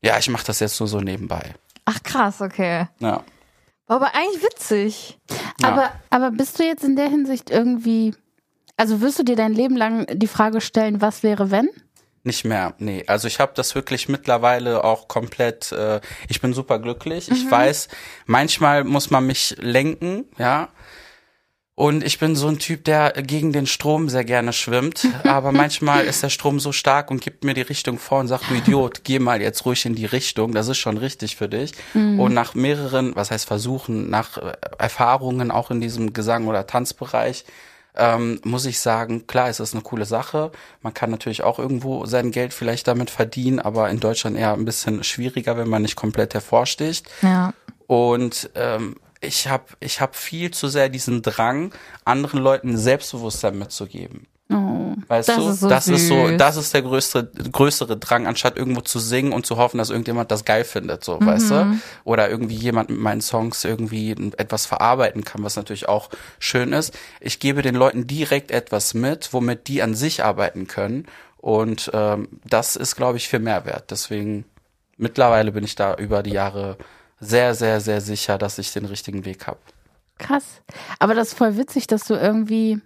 ja, 0.00 0.18
ich 0.18 0.28
mache 0.28 0.46
das 0.46 0.60
jetzt 0.60 0.78
nur 0.80 0.88
so 0.88 1.00
nebenbei. 1.00 1.54
Ach 1.84 2.02
krass, 2.02 2.40
okay. 2.40 2.86
Ja. 3.00 3.24
War 3.86 3.96
aber 3.96 4.14
eigentlich 4.14 4.42
witzig. 4.42 5.18
Ja. 5.60 5.68
Aber, 5.68 5.92
aber 6.10 6.30
bist 6.30 6.58
du 6.58 6.64
jetzt 6.64 6.84
in 6.84 6.94
der 6.94 7.08
Hinsicht 7.08 7.50
irgendwie, 7.50 8.14
also 8.76 9.00
wirst 9.00 9.18
du 9.18 9.24
dir 9.24 9.36
dein 9.36 9.52
Leben 9.52 9.76
lang 9.76 10.06
die 10.12 10.28
Frage 10.28 10.60
stellen, 10.60 11.00
was 11.00 11.24
wäre 11.24 11.50
wenn? 11.50 11.68
Nicht 12.22 12.44
mehr, 12.44 12.74
nee. 12.78 13.02
Also 13.06 13.26
ich 13.26 13.40
habe 13.40 13.52
das 13.54 13.74
wirklich 13.74 14.08
mittlerweile 14.08 14.84
auch 14.84 15.08
komplett, 15.08 15.72
äh, 15.72 16.00
ich 16.28 16.40
bin 16.40 16.52
super 16.52 16.78
glücklich. 16.78 17.30
Ich 17.30 17.50
weiß, 17.50 17.88
manchmal 18.26 18.84
muss 18.84 19.10
man 19.10 19.26
mich 19.26 19.56
lenken, 19.58 20.26
ja. 20.38 20.68
Und 21.80 22.04
ich 22.04 22.18
bin 22.18 22.36
so 22.36 22.46
ein 22.46 22.58
Typ, 22.58 22.84
der 22.84 23.10
gegen 23.12 23.54
den 23.54 23.64
Strom 23.64 24.10
sehr 24.10 24.24
gerne 24.24 24.52
schwimmt. 24.52 25.08
Aber 25.24 25.50
manchmal 25.50 26.04
ist 26.04 26.22
der 26.22 26.28
Strom 26.28 26.60
so 26.60 26.72
stark 26.72 27.10
und 27.10 27.22
gibt 27.22 27.42
mir 27.42 27.54
die 27.54 27.62
Richtung 27.62 27.98
vor 27.98 28.20
und 28.20 28.28
sagt, 28.28 28.50
du 28.50 28.54
Idiot, 28.54 29.02
geh 29.02 29.18
mal 29.18 29.40
jetzt 29.40 29.64
ruhig 29.64 29.86
in 29.86 29.94
die 29.94 30.04
Richtung. 30.04 30.52
Das 30.52 30.68
ist 30.68 30.76
schon 30.76 30.98
richtig 30.98 31.36
für 31.36 31.48
dich. 31.48 31.72
Und 31.94 32.34
nach 32.34 32.54
mehreren, 32.54 33.16
was 33.16 33.30
heißt 33.30 33.46
Versuchen, 33.46 34.10
nach 34.10 34.36
äh, 34.36 34.52
Erfahrungen 34.76 35.50
auch 35.50 35.70
in 35.70 35.80
diesem 35.80 36.12
Gesang- 36.12 36.48
oder 36.48 36.66
Tanzbereich, 36.66 37.46
ähm, 37.96 38.40
muss 38.44 38.66
ich 38.66 38.78
sagen, 38.78 39.26
klar, 39.26 39.48
es 39.48 39.58
ist 39.58 39.72
eine 39.72 39.82
coole 39.82 40.04
Sache. 40.04 40.52
Man 40.82 40.92
kann 40.92 41.10
natürlich 41.10 41.44
auch 41.44 41.58
irgendwo 41.58 42.04
sein 42.04 42.30
Geld 42.30 42.52
vielleicht 42.52 42.88
damit 42.88 43.08
verdienen, 43.08 43.58
aber 43.58 43.88
in 43.88 44.00
Deutschland 44.00 44.36
eher 44.36 44.52
ein 44.52 44.66
bisschen 44.66 45.02
schwieriger, 45.02 45.56
wenn 45.56 45.70
man 45.70 45.80
nicht 45.80 45.96
komplett 45.96 46.34
hervorsticht. 46.34 47.08
Ja. 47.22 47.54
Und 47.86 48.50
ähm, 48.54 48.96
ich 49.20 49.48
habe 49.48 49.64
ich 49.80 50.00
hab 50.00 50.16
viel 50.16 50.50
zu 50.50 50.68
sehr 50.68 50.88
diesen 50.88 51.22
Drang, 51.22 51.72
anderen 52.04 52.40
Leuten 52.40 52.76
Selbstbewusstsein 52.76 53.58
mitzugeben. 53.58 54.26
Oh. 54.52 54.94
Weißt 55.06 55.28
Das 55.28 55.36
du? 55.36 55.48
ist 55.48 55.60
so 55.60 55.68
das 55.68 55.88
ist 55.88 56.08
so, 56.08 56.26
süß. 56.26 56.36
das 56.38 56.56
ist 56.56 56.74
der 56.74 56.82
größere, 56.82 57.30
größere 57.52 57.96
Drang, 57.96 58.26
anstatt 58.26 58.56
irgendwo 58.56 58.80
zu 58.80 58.98
singen 58.98 59.32
und 59.32 59.46
zu 59.46 59.56
hoffen, 59.58 59.78
dass 59.78 59.90
irgendjemand 59.90 60.30
das 60.32 60.44
geil 60.44 60.64
findet, 60.64 61.04
so, 61.04 61.18
weißt 61.20 61.50
du? 61.50 61.64
Mhm. 61.64 61.82
Oder 62.04 62.28
irgendwie 62.30 62.56
jemand 62.56 62.90
mit 62.90 62.98
meinen 62.98 63.20
Songs 63.20 63.64
irgendwie 63.64 64.10
etwas 64.36 64.66
verarbeiten 64.66 65.24
kann, 65.24 65.44
was 65.44 65.54
natürlich 65.56 65.88
auch 65.88 66.10
schön 66.40 66.72
ist. 66.72 66.98
Ich 67.20 67.38
gebe 67.38 67.62
den 67.62 67.76
Leuten 67.76 68.06
direkt 68.08 68.50
etwas 68.50 68.92
mit, 68.92 69.32
womit 69.32 69.68
die 69.68 69.82
an 69.82 69.94
sich 69.94 70.24
arbeiten 70.24 70.66
können. 70.66 71.06
Und 71.36 71.90
ähm, 71.94 72.28
das 72.44 72.74
ist, 72.74 72.96
glaube 72.96 73.18
ich, 73.18 73.28
viel 73.28 73.38
Mehrwert. 73.38 73.90
Deswegen, 73.90 74.44
mittlerweile 74.96 75.52
bin 75.52 75.64
ich 75.64 75.76
da 75.76 75.94
über 75.94 76.22
die 76.24 76.32
Jahre 76.32 76.76
sehr, 77.20 77.54
sehr, 77.54 77.80
sehr 77.80 78.00
sicher, 78.00 78.38
dass 78.38 78.58
ich 78.58 78.72
den 78.72 78.86
richtigen 78.86 79.24
Weg 79.24 79.46
habe. 79.46 79.60
Krass. 80.18 80.62
Aber 80.98 81.14
das 81.14 81.28
ist 81.28 81.38
voll 81.38 81.56
witzig, 81.56 81.86
dass 81.86 82.04
du 82.04 82.14
irgendwie 82.14 82.80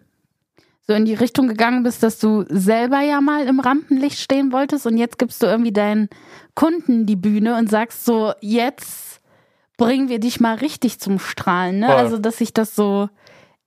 so 0.86 0.92
in 0.92 1.04
die 1.04 1.14
Richtung 1.14 1.48
gegangen 1.48 1.82
bist, 1.82 2.02
dass 2.02 2.18
du 2.18 2.44
selber 2.48 3.00
ja 3.00 3.20
mal 3.20 3.46
im 3.46 3.60
Rampenlicht 3.60 4.18
stehen 4.18 4.52
wolltest 4.52 4.86
und 4.86 4.98
jetzt 4.98 5.18
gibst 5.18 5.42
du 5.42 5.46
irgendwie 5.46 5.72
deinen 5.72 6.08
Kunden 6.54 7.06
die 7.06 7.16
Bühne 7.16 7.56
und 7.56 7.70
sagst 7.70 8.04
so, 8.04 8.32
jetzt 8.40 9.20
bringen 9.76 10.08
wir 10.08 10.20
dich 10.20 10.40
mal 10.40 10.56
richtig 10.56 11.00
zum 11.00 11.18
Strahlen. 11.18 11.80
Ne? 11.80 11.86
Voll. 11.86 11.96
Also, 11.96 12.18
dass 12.18 12.38
sich 12.38 12.52
das 12.52 12.74
so 12.74 13.08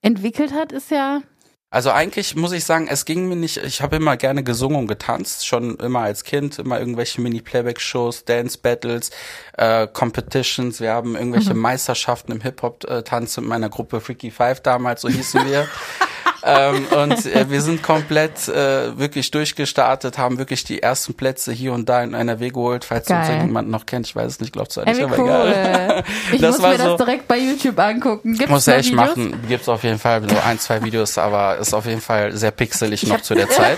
entwickelt 0.02 0.54
hat, 0.54 0.72
ist 0.72 0.92
ja. 0.92 1.22
Also 1.70 1.92
eigentlich 1.92 2.34
muss 2.38 2.54
ich 2.54 2.64
sagen, 2.64 2.88
es 2.90 3.04
ging 3.04 3.28
mir 3.28 3.36
nicht, 3.36 3.58
ich 3.58 3.82
habe 3.82 3.98
immer 3.98 4.16
gerne 4.16 4.42
gesungen 4.42 4.80
und 4.80 4.88
getanzt, 4.88 5.46
schon 5.46 5.76
immer 5.80 6.00
als 6.00 6.24
Kind, 6.24 6.60
immer 6.60 6.80
irgendwelche 6.80 7.20
Mini-Playback-Shows, 7.20 8.24
Dance-Battles, 8.24 9.12
äh, 9.58 9.86
Competitions, 9.88 10.80
wir 10.80 10.94
haben 10.94 11.16
irgendwelche 11.18 11.54
Meisterschaften 11.54 12.32
im 12.32 12.40
Hip-Hop-Tanz 12.40 13.36
mit 13.38 13.48
meiner 13.48 13.68
Gruppe 13.70 14.00
Freaky 14.00 14.32
Five 14.32 14.62
damals, 14.62 15.02
so 15.02 15.10
hießen 15.10 15.46
wir. 15.46 15.68
ähm, 16.48 16.86
und 17.04 17.25
äh, 17.25 17.50
wir 17.50 17.62
sind 17.62 17.84
komplett 17.84 18.48
äh, 18.48 18.98
wirklich 18.98 19.32
durchgestartet, 19.32 20.18
haben 20.18 20.38
wirklich 20.38 20.63
die 20.63 20.82
ersten 20.82 21.13
Plätze 21.13 21.51
hier 21.51 21.74
und 21.74 21.89
da 21.89 22.01
in 22.04 22.13
NRW 22.13 22.50
geholt, 22.50 22.86
falls 22.86 23.10
uns 23.10 23.27
irgendjemand 23.27 23.70
noch 23.70 23.86
kennt, 23.86 24.08
ich 24.08 24.16
weiß 24.16 24.25
es 24.34 24.39
nicht, 24.39 24.54
glaubst 24.54 24.77
du 24.77 24.82
Ey, 24.82 24.88
nicht, 24.88 25.00
wie 25.00 25.04
aber 25.04 25.20
egal. 25.20 25.94
cool. 25.98 26.04
Ich 26.34 26.42
Das 26.42 26.58
muss 26.60 26.68
mir 26.68 26.77
so- 26.77 26.84
das 26.84 26.98
direkt 26.98 27.27
bei 27.27 27.38
YouTube 27.38 27.77
angucken. 27.80 28.34
Gibt's 28.34 28.50
Muss 28.50 28.68
er 28.68 28.77
echt 28.77 28.92
Videos? 28.92 29.08
machen. 29.16 29.44
Gibt's 29.48 29.68
auf 29.70 29.84
jeden 29.84 30.00
Fall 30.00 30.27
so 30.30 30.36
ein, 30.46 30.60
zwei 30.60 30.82
Videos, 30.84 31.18
aber 31.18 31.58
ist 31.58 31.74
auf 31.74 31.86
jeden 31.86 32.01
Fall 32.01 32.32
sehr 32.36 32.51
pixelig 32.51 33.06
noch 33.08 33.22
zu 33.22 33.36
der 33.36 33.50
Zeit. 33.50 33.77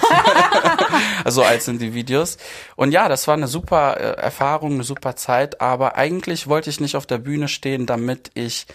so 1.25 1.43
alt 1.43 1.61
sind 1.63 1.81
die 1.81 1.93
Videos. 1.93 2.38
Und 2.75 2.91
ja, 2.91 3.07
das 3.09 3.27
war 3.27 3.35
eine 3.35 3.47
super 3.47 3.97
äh, 3.99 4.21
Erfahrung, 4.21 4.73
eine 4.73 4.83
super 4.83 5.15
Zeit, 5.15 5.61
aber 5.61 5.95
eigentlich 5.95 6.47
wollte 6.47 6.69
ich 6.69 6.79
nicht 6.79 6.95
auf 6.95 7.05
der 7.05 7.17
Bühne 7.17 7.47
stehen, 7.47 7.85
damit 7.85 8.31
ich 8.33 8.65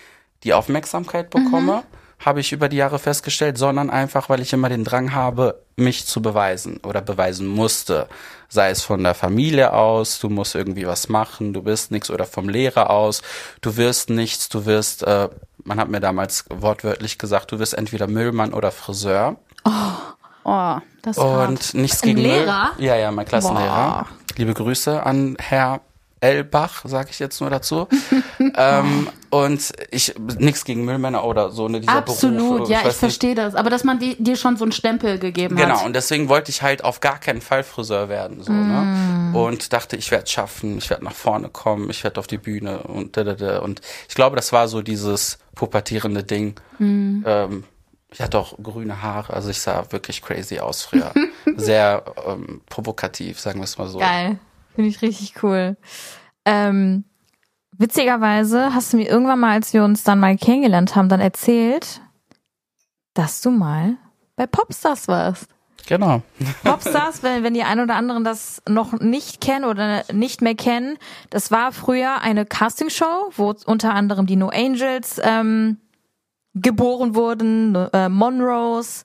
die 0.42 0.52
Aufmerksamkeit 0.52 1.30
bekomme, 1.30 1.84
habe 2.18 2.40
ich 2.40 2.52
über 2.52 2.68
die 2.68 2.76
Jahre 2.76 2.98
festgestellt, 2.98 3.58
sondern 3.58 3.90
einfach, 3.90 4.28
weil 4.28 4.40
ich 4.40 4.52
immer 4.52 4.68
den 4.68 4.84
Drang 4.84 5.14
habe, 5.14 5.60
mich 5.76 6.06
zu 6.06 6.22
beweisen 6.22 6.78
oder 6.78 7.00
beweisen 7.00 7.46
musste. 7.46 8.08
Sei 8.48 8.70
es 8.70 8.82
von 8.82 9.02
der 9.02 9.14
Familie 9.14 9.72
aus, 9.72 10.18
du 10.20 10.28
musst 10.28 10.54
irgendwie 10.54 10.86
was 10.86 11.08
machen, 11.08 11.52
du 11.52 11.62
bist 11.62 11.90
nichts 11.90 12.10
oder 12.10 12.24
vom 12.24 12.48
Lehrer 12.48 12.90
aus, 12.90 13.22
du 13.60 13.76
wirst 13.76 14.10
nichts, 14.10 14.48
du 14.48 14.64
wirst, 14.64 15.02
äh, 15.02 15.28
man 15.64 15.80
hat 15.80 15.88
mir 15.88 16.00
damals 16.00 16.44
wortwörtlich 16.50 17.18
gesagt, 17.18 17.52
du 17.52 17.58
wirst 17.58 17.74
entweder 17.74 18.06
Müllmann 18.06 18.54
oder 18.54 18.70
Friseur. 18.70 19.36
Oh, 20.44 20.76
das 21.02 21.16
ist 21.16 21.22
hart. 21.22 21.48
Und 21.48 21.74
nichts 21.74 22.02
Ein 22.02 22.08
gegen 22.10 22.20
Lehrer? 22.20 22.72
Müll. 22.76 22.86
Ja, 22.86 22.96
ja, 22.96 23.10
mein 23.10 23.26
Klassenlehrer. 23.26 24.06
Boah. 24.06 24.06
Liebe 24.36 24.54
Grüße 24.54 25.02
an 25.04 25.36
Herr 25.40 25.80
Elbach, 26.24 26.82
sage 26.86 27.08
ich 27.10 27.18
jetzt 27.18 27.40
nur 27.42 27.50
dazu. 27.50 27.86
ähm, 28.56 29.08
und 29.28 29.72
ich 29.90 30.14
nichts 30.38 30.64
gegen 30.64 30.84
Müllmänner 30.86 31.22
oder 31.24 31.50
so 31.50 31.68
ne, 31.68 31.80
dieser 31.80 31.92
Absolut, 31.92 32.56
Beruf. 32.56 32.68
ja, 32.70 32.78
ich 32.80 32.84
nicht. 32.86 32.96
verstehe 32.96 33.34
das. 33.34 33.54
Aber 33.54 33.68
dass 33.68 33.84
man 33.84 33.98
die, 33.98 34.16
dir 34.22 34.36
schon 34.36 34.56
so 34.56 34.64
einen 34.64 34.72
Stempel 34.72 35.18
gegeben 35.18 35.56
Genau, 35.56 35.80
hat. 35.80 35.86
und 35.86 35.92
deswegen 35.94 36.28
wollte 36.30 36.50
ich 36.50 36.62
halt 36.62 36.82
auf 36.82 37.00
gar 37.00 37.18
keinen 37.18 37.42
Fall 37.42 37.62
Friseur 37.62 38.08
werden. 38.08 38.42
So, 38.42 38.52
Mm. 38.52 39.32
ne? 39.32 39.38
Und 39.38 39.72
dachte, 39.74 39.96
ich 39.96 40.10
werde 40.10 40.26
schaffen, 40.28 40.78
ich 40.78 40.88
werde 40.88 41.04
nach 41.04 41.12
vorne 41.14 41.48
kommen, 41.50 41.90
ich 41.90 42.02
werde 42.04 42.18
auf 42.20 42.26
die 42.26 42.38
Bühne 42.38 42.78
und 42.84 43.16
da, 43.16 43.24
da, 43.24 43.34
da. 43.34 43.58
Und 43.58 43.80
ich 44.08 44.14
glaube, 44.14 44.36
das 44.36 44.52
war 44.52 44.66
so 44.68 44.80
dieses 44.80 45.38
pubertierende 45.54 46.22
Ding. 46.24 46.54
Mm. 46.78 47.22
Ähm, 47.26 47.64
ich 48.12 48.20
hatte 48.20 48.38
auch 48.38 48.56
grüne 48.62 49.02
Haare, 49.02 49.34
also 49.34 49.50
ich 49.50 49.60
sah 49.60 49.84
wirklich 49.90 50.22
crazy 50.22 50.60
aus 50.60 50.82
früher. 50.82 51.12
Sehr 51.56 52.04
ähm, 52.26 52.60
provokativ, 52.70 53.40
sagen 53.40 53.58
wir 53.58 53.64
es 53.64 53.76
mal 53.76 53.88
so. 53.88 53.98
Geil. 53.98 54.38
Finde 54.74 54.90
ich 54.90 55.02
richtig 55.02 55.42
cool. 55.42 55.76
Ähm, 56.44 57.04
witzigerweise 57.72 58.74
hast 58.74 58.92
du 58.92 58.96
mir 58.96 59.08
irgendwann 59.08 59.40
mal, 59.40 59.52
als 59.52 59.72
wir 59.72 59.84
uns 59.84 60.04
dann 60.04 60.20
mal 60.20 60.36
kennengelernt 60.36 60.96
haben, 60.96 61.08
dann 61.08 61.20
erzählt, 61.20 62.00
dass 63.14 63.40
du 63.40 63.50
mal 63.50 63.96
bei 64.36 64.46
Popstars 64.46 65.08
warst. 65.08 65.48
Genau. 65.86 66.22
Popstars, 66.64 67.22
wenn, 67.22 67.42
wenn 67.42 67.54
die 67.54 67.62
ein 67.62 67.78
oder 67.78 67.94
anderen 67.94 68.24
das 68.24 68.62
noch 68.68 68.98
nicht 69.00 69.40
kennen 69.40 69.64
oder 69.64 70.04
nicht 70.12 70.40
mehr 70.40 70.54
kennen, 70.54 70.96
das 71.30 71.50
war 71.50 71.72
früher 71.72 72.22
eine 72.22 72.46
Castingshow, 72.46 73.30
wo 73.36 73.54
unter 73.66 73.92
anderem 73.94 74.26
die 74.26 74.36
No 74.36 74.48
Angels 74.48 75.20
ähm, 75.22 75.78
geboren 76.54 77.14
wurden, 77.14 77.74
äh, 77.92 78.08
Monrose, 78.08 79.04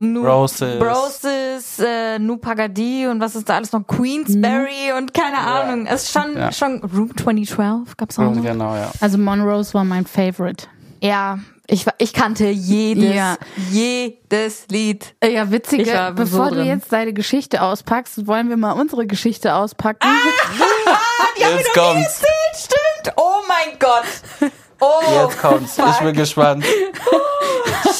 Nu 0.00 0.24
Roses. 0.24 0.78
Broses, 0.78 1.78
äh, 1.80 2.18
Nu 2.18 2.36
Pagadi 2.36 3.06
und 3.08 3.20
was 3.20 3.34
ist 3.34 3.48
da 3.48 3.56
alles 3.56 3.72
noch, 3.72 3.84
Queensberry 3.86 4.92
und 4.96 5.12
keine 5.12 5.38
Ahnung. 5.38 5.86
Es 5.86 6.04
ist 6.04 6.12
schon, 6.12 6.36
Ja. 6.36 6.52
schon 6.52 6.80
Room 6.84 7.16
2012 7.16 7.96
gab's 7.96 8.18
auch 8.18 8.32
noch. 8.32 8.42
Genau, 8.42 8.74
ja. 8.76 8.90
Also 9.00 9.18
Monrose 9.18 9.74
war 9.74 9.84
mein 9.84 10.06
Favorite. 10.06 10.66
Ja, 11.00 11.40
ich, 11.66 11.84
ich 11.98 12.12
kannte 12.12 12.46
jedes, 12.48 13.14
Ja. 13.14 13.36
jedes 13.70 14.68
Lied. 14.68 15.14
Ja, 15.22 15.50
witzige, 15.50 15.82
Ich 15.82 15.92
war 15.92 16.10
so 16.10 16.14
bevor 16.14 16.50
du 16.52 16.62
jetzt 16.62 16.92
deine 16.92 17.12
Geschichte 17.12 17.60
auspackst, 17.62 18.26
wollen 18.26 18.48
wir 18.48 18.56
mal 18.56 18.72
unsere 18.72 19.06
Geschichte 19.06 19.54
auspacken. 19.54 20.06
Jetzt 21.36 21.72
kommt's. 21.74 22.22
Stimmt. 22.54 23.14
Oh 23.16 23.42
mein 23.46 23.78
Gott. 23.78 24.50
Oh, 24.80 25.00
Jetzt 25.22 25.38
kommt's. 25.38 25.78
Ich 25.78 25.98
bin 25.98 26.14
gespannt. 26.14 26.64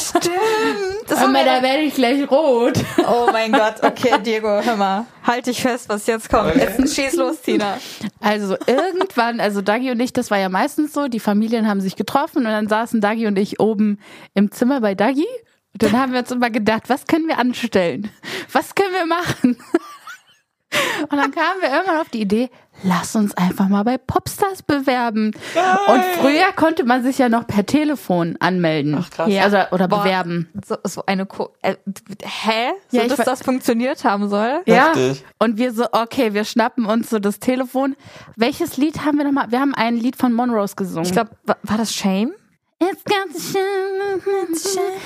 stimmt. 0.09 1.09
Das 1.09 1.19
wir 1.19 1.45
da 1.45 1.61
werde 1.61 1.79
ich 1.79 1.95
gleich 1.95 2.29
rot. 2.29 2.73
oh 3.07 3.29
mein 3.31 3.51
Gott. 3.51 3.75
Okay, 3.81 4.19
Diego, 4.23 4.61
hör 4.61 4.75
mal. 4.75 5.05
Halt 5.23 5.47
dich 5.47 5.61
fest, 5.61 5.89
was 5.89 6.05
jetzt 6.07 6.29
kommt. 6.29 6.55
Jetzt 6.55 6.95
schieß 6.95 7.15
los, 7.15 7.41
Tina. 7.41 7.77
Also 8.19 8.55
irgendwann, 8.67 9.39
also 9.39 9.61
Dagi 9.61 9.91
und 9.91 9.99
ich, 9.99 10.13
das 10.13 10.29
war 10.29 10.37
ja 10.37 10.49
meistens 10.49 10.93
so, 10.93 11.07
die 11.07 11.19
Familien 11.19 11.67
haben 11.67 11.81
sich 11.81 11.95
getroffen 11.95 12.39
und 12.39 12.51
dann 12.51 12.67
saßen 12.67 13.01
Dagi 13.01 13.27
und 13.27 13.37
ich 13.37 13.59
oben 13.59 13.99
im 14.33 14.51
Zimmer 14.51 14.81
bei 14.81 14.95
Dagi. 14.95 15.27
Und 15.73 15.83
dann 15.83 15.99
haben 15.99 16.13
wir 16.13 16.19
uns 16.19 16.31
immer 16.31 16.49
gedacht, 16.49 16.83
was 16.87 17.05
können 17.05 17.27
wir 17.27 17.39
anstellen? 17.39 18.11
Was 18.51 18.75
können 18.75 18.93
wir 18.93 19.05
machen? 19.05 19.57
Und 21.09 21.17
dann 21.17 21.31
kamen 21.31 21.61
wir 21.61 21.69
irgendwann 21.69 21.97
auf 21.97 22.09
die 22.09 22.21
Idee, 22.21 22.49
lass 22.83 23.15
uns 23.15 23.35
einfach 23.35 23.67
mal 23.67 23.83
bei 23.83 23.97
Popstars 23.97 24.61
bewerben. 24.61 25.31
Und 25.87 26.03
früher 26.19 26.51
konnte 26.55 26.83
man 26.83 27.03
sich 27.03 27.17
ja 27.17 27.29
noch 27.29 27.47
per 27.47 27.65
Telefon 27.65 28.37
anmelden. 28.39 28.95
Ach, 28.99 29.09
krass. 29.09 29.29
Ja. 29.31 29.43
Also, 29.43 29.57
oder 29.71 29.87
Boah. 29.87 30.03
bewerben. 30.03 30.49
So, 30.65 30.77
so 30.83 31.03
eine 31.05 31.25
Ko 31.25 31.53
äh, 31.61 31.75
Hä? 32.23 32.71
So, 32.89 32.97
Ja, 32.97 33.07
dass 33.07 33.25
das 33.25 33.41
funktioniert 33.41 34.03
haben 34.03 34.29
soll? 34.29 34.61
Ja. 34.65 34.87
Heftig. 34.87 35.25
Und 35.39 35.57
wir 35.57 35.73
so, 35.73 35.85
okay, 35.91 36.33
wir 36.33 36.43
schnappen 36.45 36.85
uns 36.85 37.09
so 37.09 37.19
das 37.19 37.39
Telefon. 37.39 37.95
Welches 38.35 38.77
Lied 38.77 39.05
haben 39.05 39.17
wir 39.17 39.25
nochmal? 39.25 39.47
Wir 39.49 39.59
haben 39.59 39.73
ein 39.73 39.95
Lied 39.97 40.15
von 40.15 40.33
Monrose 40.33 40.75
gesungen. 40.75 41.05
Ich 41.05 41.11
glaube, 41.11 41.31
war, 41.45 41.57
war 41.63 41.77
das 41.77 41.93
Shame? 41.93 42.33
It's 42.81 43.03
got 43.03 43.33
to 43.33 43.39
shine, 43.39 44.21
it's 44.49 44.73
shine. 44.73 44.99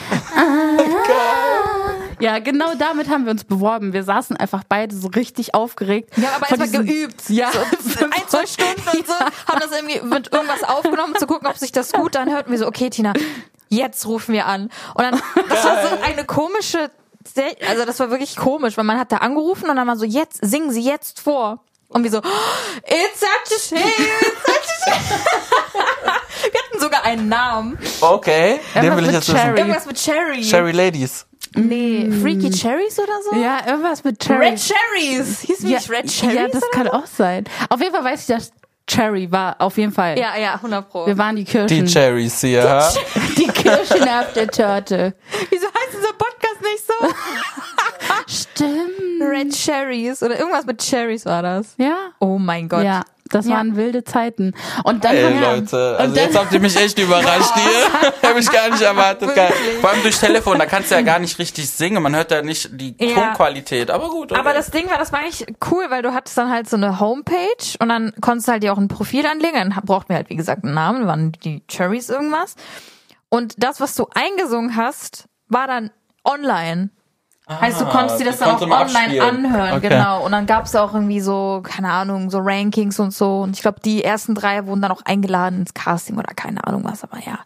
Ja, 2.20 2.38
genau 2.40 2.76
damit 2.76 3.10
haben 3.10 3.26
wir 3.26 3.32
uns 3.32 3.44
beworben. 3.44 3.94
Wir 3.94 4.04
saßen 4.04 4.38
einfach 4.38 4.64
beide 4.70 4.96
so 4.96 5.08
richtig 5.08 5.56
aufgeregt. 5.56 6.16
Ja, 6.16 6.36
aber 6.36 6.48
erstmal 6.50 6.70
geübt. 6.86 7.30
Ja. 7.30 7.52
So, 7.52 7.60
ein, 8.06 8.28
zwei 8.28 8.46
Stunden 8.46 8.98
und 8.98 9.08
so. 9.08 9.14
Haben 9.14 9.60
das 9.60 9.72
irgendwie 9.72 10.00
mit 10.02 10.32
irgendwas 10.32 10.64
aufgenommen, 10.64 11.14
um 11.14 11.20
zu 11.20 11.26
gucken, 11.26 11.48
ob 11.48 11.58
sich 11.58 11.72
das 11.72 11.92
gut 11.92 12.16
anhört. 12.16 12.46
Und 12.46 12.52
wir 12.52 12.60
so, 12.60 12.68
okay, 12.68 12.90
Tina, 12.92 13.14
jetzt 13.70 14.06
rufen 14.06 14.34
wir 14.34 14.46
an. 14.46 14.70
Und 14.94 15.04
dann, 15.04 15.22
das 15.50 15.66
war 15.66 15.82
so 15.82 16.02
eine 16.04 16.26
komische, 16.26 16.92
also 17.68 17.86
das 17.86 18.00
war 18.00 18.12
wirklich 18.12 18.36
komisch, 18.36 18.78
weil 18.78 18.86
man 18.86 19.00
hat 19.00 19.12
da 19.12 19.18
angerufen 19.18 19.70
und 19.70 19.76
dann 19.76 19.88
war 19.88 19.98
so, 19.98 20.06
jetzt, 20.06 20.40
singen 20.42 20.72
Sie 20.72 20.82
jetzt 20.82 21.20
vor. 21.20 21.64
Und 21.94 22.04
wir 22.04 22.12
so, 22.12 22.18
oh, 22.18 22.84
it's 22.86 23.20
such 23.20 23.56
a 23.56 23.60
shame, 23.60 23.80
it's 24.22 24.46
such 24.46 24.88
a 24.88 24.92
shame. 24.92 25.32
wir 26.52 26.62
hatten 26.62 26.80
sogar 26.80 27.04
einen 27.06 27.30
Namen. 27.30 27.78
Okay, 28.02 28.60
den 28.76 28.84
Irgendwas 28.84 28.98
will 28.98 29.04
ich 29.04 29.06
mit 29.06 29.14
jetzt 29.16 29.28
wissen. 29.28 29.38
Cherry. 29.38 29.60
Irgendwas 29.60 29.86
mit 29.86 29.98
Cherry. 29.98 30.42
Cherry 30.42 30.72
Ladies. 30.72 31.26
Nee, 31.56 32.10
Freaky 32.22 32.50
Cherries 32.50 32.98
oder 32.98 33.14
so? 33.30 33.36
Ja, 33.38 33.60
irgendwas 33.68 34.04
mit 34.04 34.20
Cherry. 34.20 34.48
Red 34.48 34.60
Cherries. 34.60 35.42
Hieß 35.42 35.60
ja, 35.62 35.70
nicht 35.70 35.90
Red 35.90 36.10
Cherries? 36.10 36.36
ja, 36.36 36.48
das 36.48 36.64
kann 36.72 36.88
auch 36.88 37.06
sein. 37.06 37.44
Auf 37.70 37.80
jeden 37.80 37.94
Fall 37.94 38.04
weiß 38.04 38.22
ich, 38.22 38.26
dass 38.28 38.52
Cherry 38.88 39.32
war. 39.32 39.56
Auf 39.60 39.78
jeden 39.78 39.92
Fall. 39.94 40.18
Ja, 40.18 40.36
ja, 40.36 40.56
100 40.56 40.90
Pro. 40.90 41.06
Wir 41.06 41.18
waren 41.18 41.36
die 41.36 41.46
Kirschen. 41.46 41.86
Die 41.86 41.92
Cherries 41.92 42.42
hier. 42.42 42.64
ha? 42.68 42.92
die 43.38 43.48
Kirschen 43.48 44.10
auf 44.10 44.34
der 44.34 44.48
Torte. 44.48 45.14
Wieso 45.50 45.68
heißt 45.68 45.94
dieser 45.96 46.14
Podcast 46.14 46.62
nicht 46.62 46.86
so? 46.88 46.94
Stimmt. 48.34 49.22
Red 49.22 49.54
Cherries 49.56 50.22
oder 50.24 50.38
irgendwas 50.38 50.66
mit 50.66 50.82
Cherries 50.82 51.26
war 51.26 51.42
das. 51.44 51.76
Ja. 51.78 51.96
Oh 52.20 52.38
mein 52.40 52.68
Gott. 52.68 52.84
Ja, 52.84 53.04
das 53.30 53.46
Ja. 53.48 53.56
waren 53.56 53.76
wilde 53.78 54.04
Zeiten. 54.04 54.54
Und 54.84 55.06
dann 55.06 55.16
Ey, 55.16 55.24
haben 55.24 55.40
Leute, 55.40 55.96
also 55.98 56.10
und 56.10 56.18
dann, 56.18 56.26
jetzt 56.26 56.38
habt 56.38 56.52
ihr 56.52 56.60
mich 56.60 56.76
echt 56.76 56.98
überrascht 57.00 57.54
hier. 57.56 58.12
Hab 58.30 58.38
ich 58.38 58.52
gar 58.52 58.70
nicht 58.70 58.82
erwartet. 58.82 59.34
Geil. 59.36 59.54
Vor 59.82 59.92
allem 59.92 60.02
durch 60.02 60.18
Telefon, 60.20 60.60
da 60.60 60.66
kannst 60.66 60.92
du 60.92 60.96
ja 60.96 61.02
gar 61.02 61.20
nicht 61.20 61.38
richtig 61.40 61.70
singen. 61.70 62.02
Man 62.04 62.16
hört 62.16 62.32
ja 62.32 62.42
nicht 62.42 62.70
die 62.74 62.96
Ja. 63.00 63.14
Tonqualität. 63.28 63.92
Aber 63.92 64.10
gut. 64.10 64.32
Okay. 64.32 64.40
Aber 64.40 64.54
das 64.54 64.72
Ding 64.72 64.90
war, 64.90 64.98
das 64.98 65.12
war 65.14 65.20
eigentlich 65.20 65.46
cool, 65.72 65.86
weil 65.90 66.02
du 66.02 66.14
hattest 66.14 66.38
dann 66.38 66.50
halt 66.52 66.70
so 66.70 66.76
eine 66.76 67.00
Homepage 67.00 67.78
und 67.80 67.90
dann 67.90 68.14
konntest 68.20 68.48
du 68.48 68.52
halt 68.54 68.64
dir 68.64 68.74
auch 68.74 68.78
ein 68.78 68.88
Profil 68.90 69.26
anlegen. 69.26 69.54
Dann 69.56 69.70
brauchten 69.86 70.10
wir 70.10 70.16
halt, 70.18 70.30
wie 70.30 70.36
gesagt, 70.36 70.64
einen 70.66 70.74
Namen, 70.74 71.08
waren 71.08 71.32
die 71.44 71.62
Cherries 71.68 72.10
irgendwas. 72.10 72.56
Und 73.30 73.64
das, 73.64 73.80
was 73.80 73.96
du 73.96 74.08
eingesungen 74.14 74.76
hast, 74.76 75.26
war 75.48 75.68
dann 75.68 75.92
online. 76.26 76.90
Heißt, 77.50 77.82
du 77.82 77.86
konntest 77.86 78.20
dir 78.20 78.26
das 78.26 78.38
dann 78.40 78.52
auch 78.56 78.62
online 78.62 78.78
abspielen. 78.82 79.22
anhören, 79.46 79.78
Okay. 79.78 79.90
genau. 79.90 80.24
Und 80.26 80.32
dann 80.32 80.46
gab's 80.46 80.76
auch 80.76 80.94
irgendwie 80.94 81.20
so, 81.20 81.62
keine 81.64 81.92
Ahnung, 81.92 82.30
so 82.30 82.40
Rankings 82.42 83.00
und 83.00 83.12
so. 83.14 83.42
Und 83.42 83.56
ich 83.56 83.62
glaube, 83.62 83.80
die 83.84 84.04
ersten 84.04 84.34
drei 84.34 84.66
wurden 84.66 84.82
dann 84.82 84.92
auch 84.92 85.02
eingeladen 85.04 85.60
ins 85.60 85.74
Casting 85.74 86.18
oder 86.18 86.34
keine 86.34 86.66
Ahnung 86.66 86.84
was. 86.86 87.04
Aber 87.04 87.18
ja, 87.20 87.40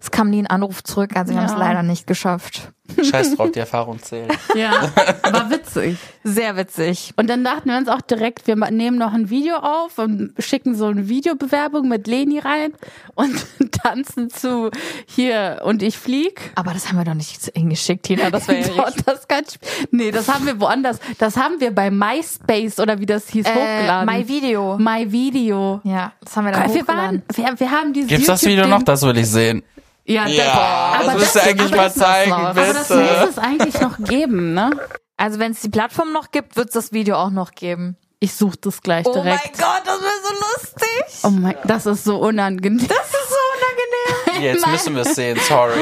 es 0.00 0.10
kam 0.10 0.30
nie 0.30 0.40
ein 0.42 0.46
Anruf 0.46 0.82
zurück, 0.82 1.10
also 1.16 1.32
wir 1.32 1.38
haben 1.40 1.46
es 1.46 1.52
Ja. 1.52 1.58
leider 1.58 1.82
nicht 1.82 2.06
geschafft. 2.06 2.72
Scheiß 3.02 3.36
drauf, 3.36 3.50
die 3.52 3.58
Erfahrung 3.60 4.00
zählt. 4.02 4.30
Ja, 4.54 4.90
war 5.22 5.50
witzig. 5.50 5.96
Sehr 6.24 6.56
witzig. 6.56 7.14
Und 7.16 7.28
dann 7.30 7.42
dachten 7.42 7.70
wir 7.70 7.78
uns 7.78 7.88
auch 7.88 8.02
direkt, 8.02 8.46
wir 8.46 8.54
nehmen 8.70 8.98
noch 8.98 9.12
ein 9.14 9.30
Video 9.30 9.56
auf 9.56 9.98
und 9.98 10.34
schicken 10.38 10.74
so 10.74 10.86
eine 10.86 11.08
Videobewerbung 11.08 11.88
mit 11.88 12.06
Leni 12.06 12.38
rein 12.38 12.74
und 13.14 13.34
tanzen 13.82 14.28
zu 14.30 14.70
hier 15.06 15.62
und 15.64 15.82
ich 15.82 15.96
flieg. 15.96 16.52
Aber 16.54 16.72
das 16.72 16.88
haben 16.88 16.98
wir 16.98 17.04
doch 17.04 17.14
nicht 17.14 17.50
hingeschickt, 17.54 18.04
Tina. 18.04 18.30
Das 18.30 18.46
wäre 18.48 18.60
ja 18.60 18.66
Doch, 18.76 18.86
richtig. 18.88 19.04
das 19.04 19.26
kann 19.28 19.44
nee, 19.90 20.10
das 20.10 20.28
haben 20.28 20.46
wir 20.46 20.60
woanders. 20.60 20.98
Das 21.18 21.36
haben 21.36 21.60
wir 21.60 21.70
bei 21.74 21.90
MySpace 21.90 22.78
oder 22.78 22.98
wie 22.98 23.06
das 23.06 23.28
hieß 23.28 23.46
Äh, 23.46 23.50
hochgeladen. 23.50 24.14
My 24.14 24.28
Video. 24.28 24.76
My 24.78 25.10
Video. 25.10 25.80
Ja, 25.84 26.12
das 26.20 26.36
haben 26.36 26.44
wir 26.44 26.52
dann 26.52 26.72
Wir 26.74 26.86
waren, 26.88 27.22
hochgeladen. 27.22 27.22
wir, 27.58 27.60
wir 27.60 27.70
haben 27.70 27.92
dieses 27.92 28.08
Gibt's 28.10 28.26
das 28.26 28.44
Video 28.44 28.66
noch? 28.66 28.82
Das 28.82 29.02
will 29.02 29.16
ich 29.16 29.28
sehen. 29.28 29.62
Ja, 30.04 30.26
Ja, 30.26 30.52
aber 30.98 31.04
das 31.04 31.14
müsst 31.14 31.34
ihr 31.36 31.40
das- 31.40 31.48
eigentlich 31.50 31.66
aber 31.72 31.76
mal 31.76 31.84
das- 31.84 31.94
zeigen, 31.94 32.32
Aber 32.32 32.64
das 32.64 32.88
bitte. 32.88 33.00
muss 33.00 33.30
es 33.30 33.38
eigentlich 33.38 33.80
noch 33.80 33.98
geben, 33.98 34.54
ne? 34.54 34.70
Also 35.16 35.38
wenn 35.38 35.52
es 35.52 35.60
die 35.60 35.68
Plattform 35.68 36.12
noch 36.12 36.30
gibt, 36.32 36.56
wird 36.56 36.68
es 36.68 36.74
das 36.74 36.92
Video 36.92 37.16
auch 37.16 37.30
noch 37.30 37.52
geben. 37.52 37.96
Ich 38.18 38.34
suche 38.34 38.56
das 38.60 38.80
gleich 38.82 39.06
Oh 39.06 39.14
mein 39.14 39.22
direkt. 39.24 39.58
Gott, 39.58 39.82
das 39.84 40.00
wäre 40.00 40.12
so 40.22 40.34
lustig. 40.34 41.20
Oh 41.24 41.30
mein, 41.30 41.54
das 41.64 41.86
ist 41.86 42.04
so 42.04 42.16
unangenehm. 42.18 42.78
Das 42.88 43.06
ist 43.06 43.28
so 43.28 44.34
unangenehm. 44.34 44.42
Jetzt 44.54 44.66
müssen 44.66 44.94
wir 44.94 45.02
es 45.02 45.14
sehen, 45.14 45.38
sorry. 45.48 45.80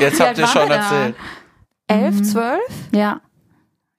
Jetzt 0.00 0.20
habt 0.20 0.38
ihr 0.38 0.46
schon 0.46 0.68
wir 0.68 0.76
da? 0.76 0.82
erzählt. 0.82 1.14
Elf, 1.88 2.22
zwölf? 2.22 2.60
Ja. 2.92 3.20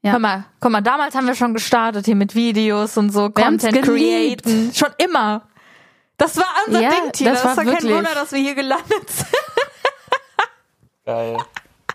Ja. 0.03 0.13
Guck 0.13 0.21
mal, 0.21 0.45
guck 0.59 0.71
mal, 0.71 0.81
damals 0.81 1.13
haben 1.15 1.27
wir 1.27 1.35
schon 1.35 1.53
gestartet 1.53 2.05
hier 2.05 2.15
mit 2.15 2.33
Videos 2.33 2.97
und 2.97 3.11
so, 3.11 3.23
Wir 3.25 3.43
Content 3.43 3.81
createn. 3.83 4.71
Schon 4.73 4.89
immer. 4.97 5.43
Das 6.17 6.37
war 6.37 6.45
unser 6.67 6.81
Ja, 6.81 6.89
Ding, 6.89 7.11
Tina. 7.11 7.31
das 7.31 7.41
Das, 7.43 7.49
war 7.51 7.57
war 7.57 7.63
kein 7.65 7.73
wirklich- 7.73 7.95
Wunder, 7.97 8.13
dass 8.15 8.31
wir 8.31 8.39
hier 8.39 8.55
gelandet 8.55 9.09
sind. 9.09 9.27
Geil. 11.05 11.37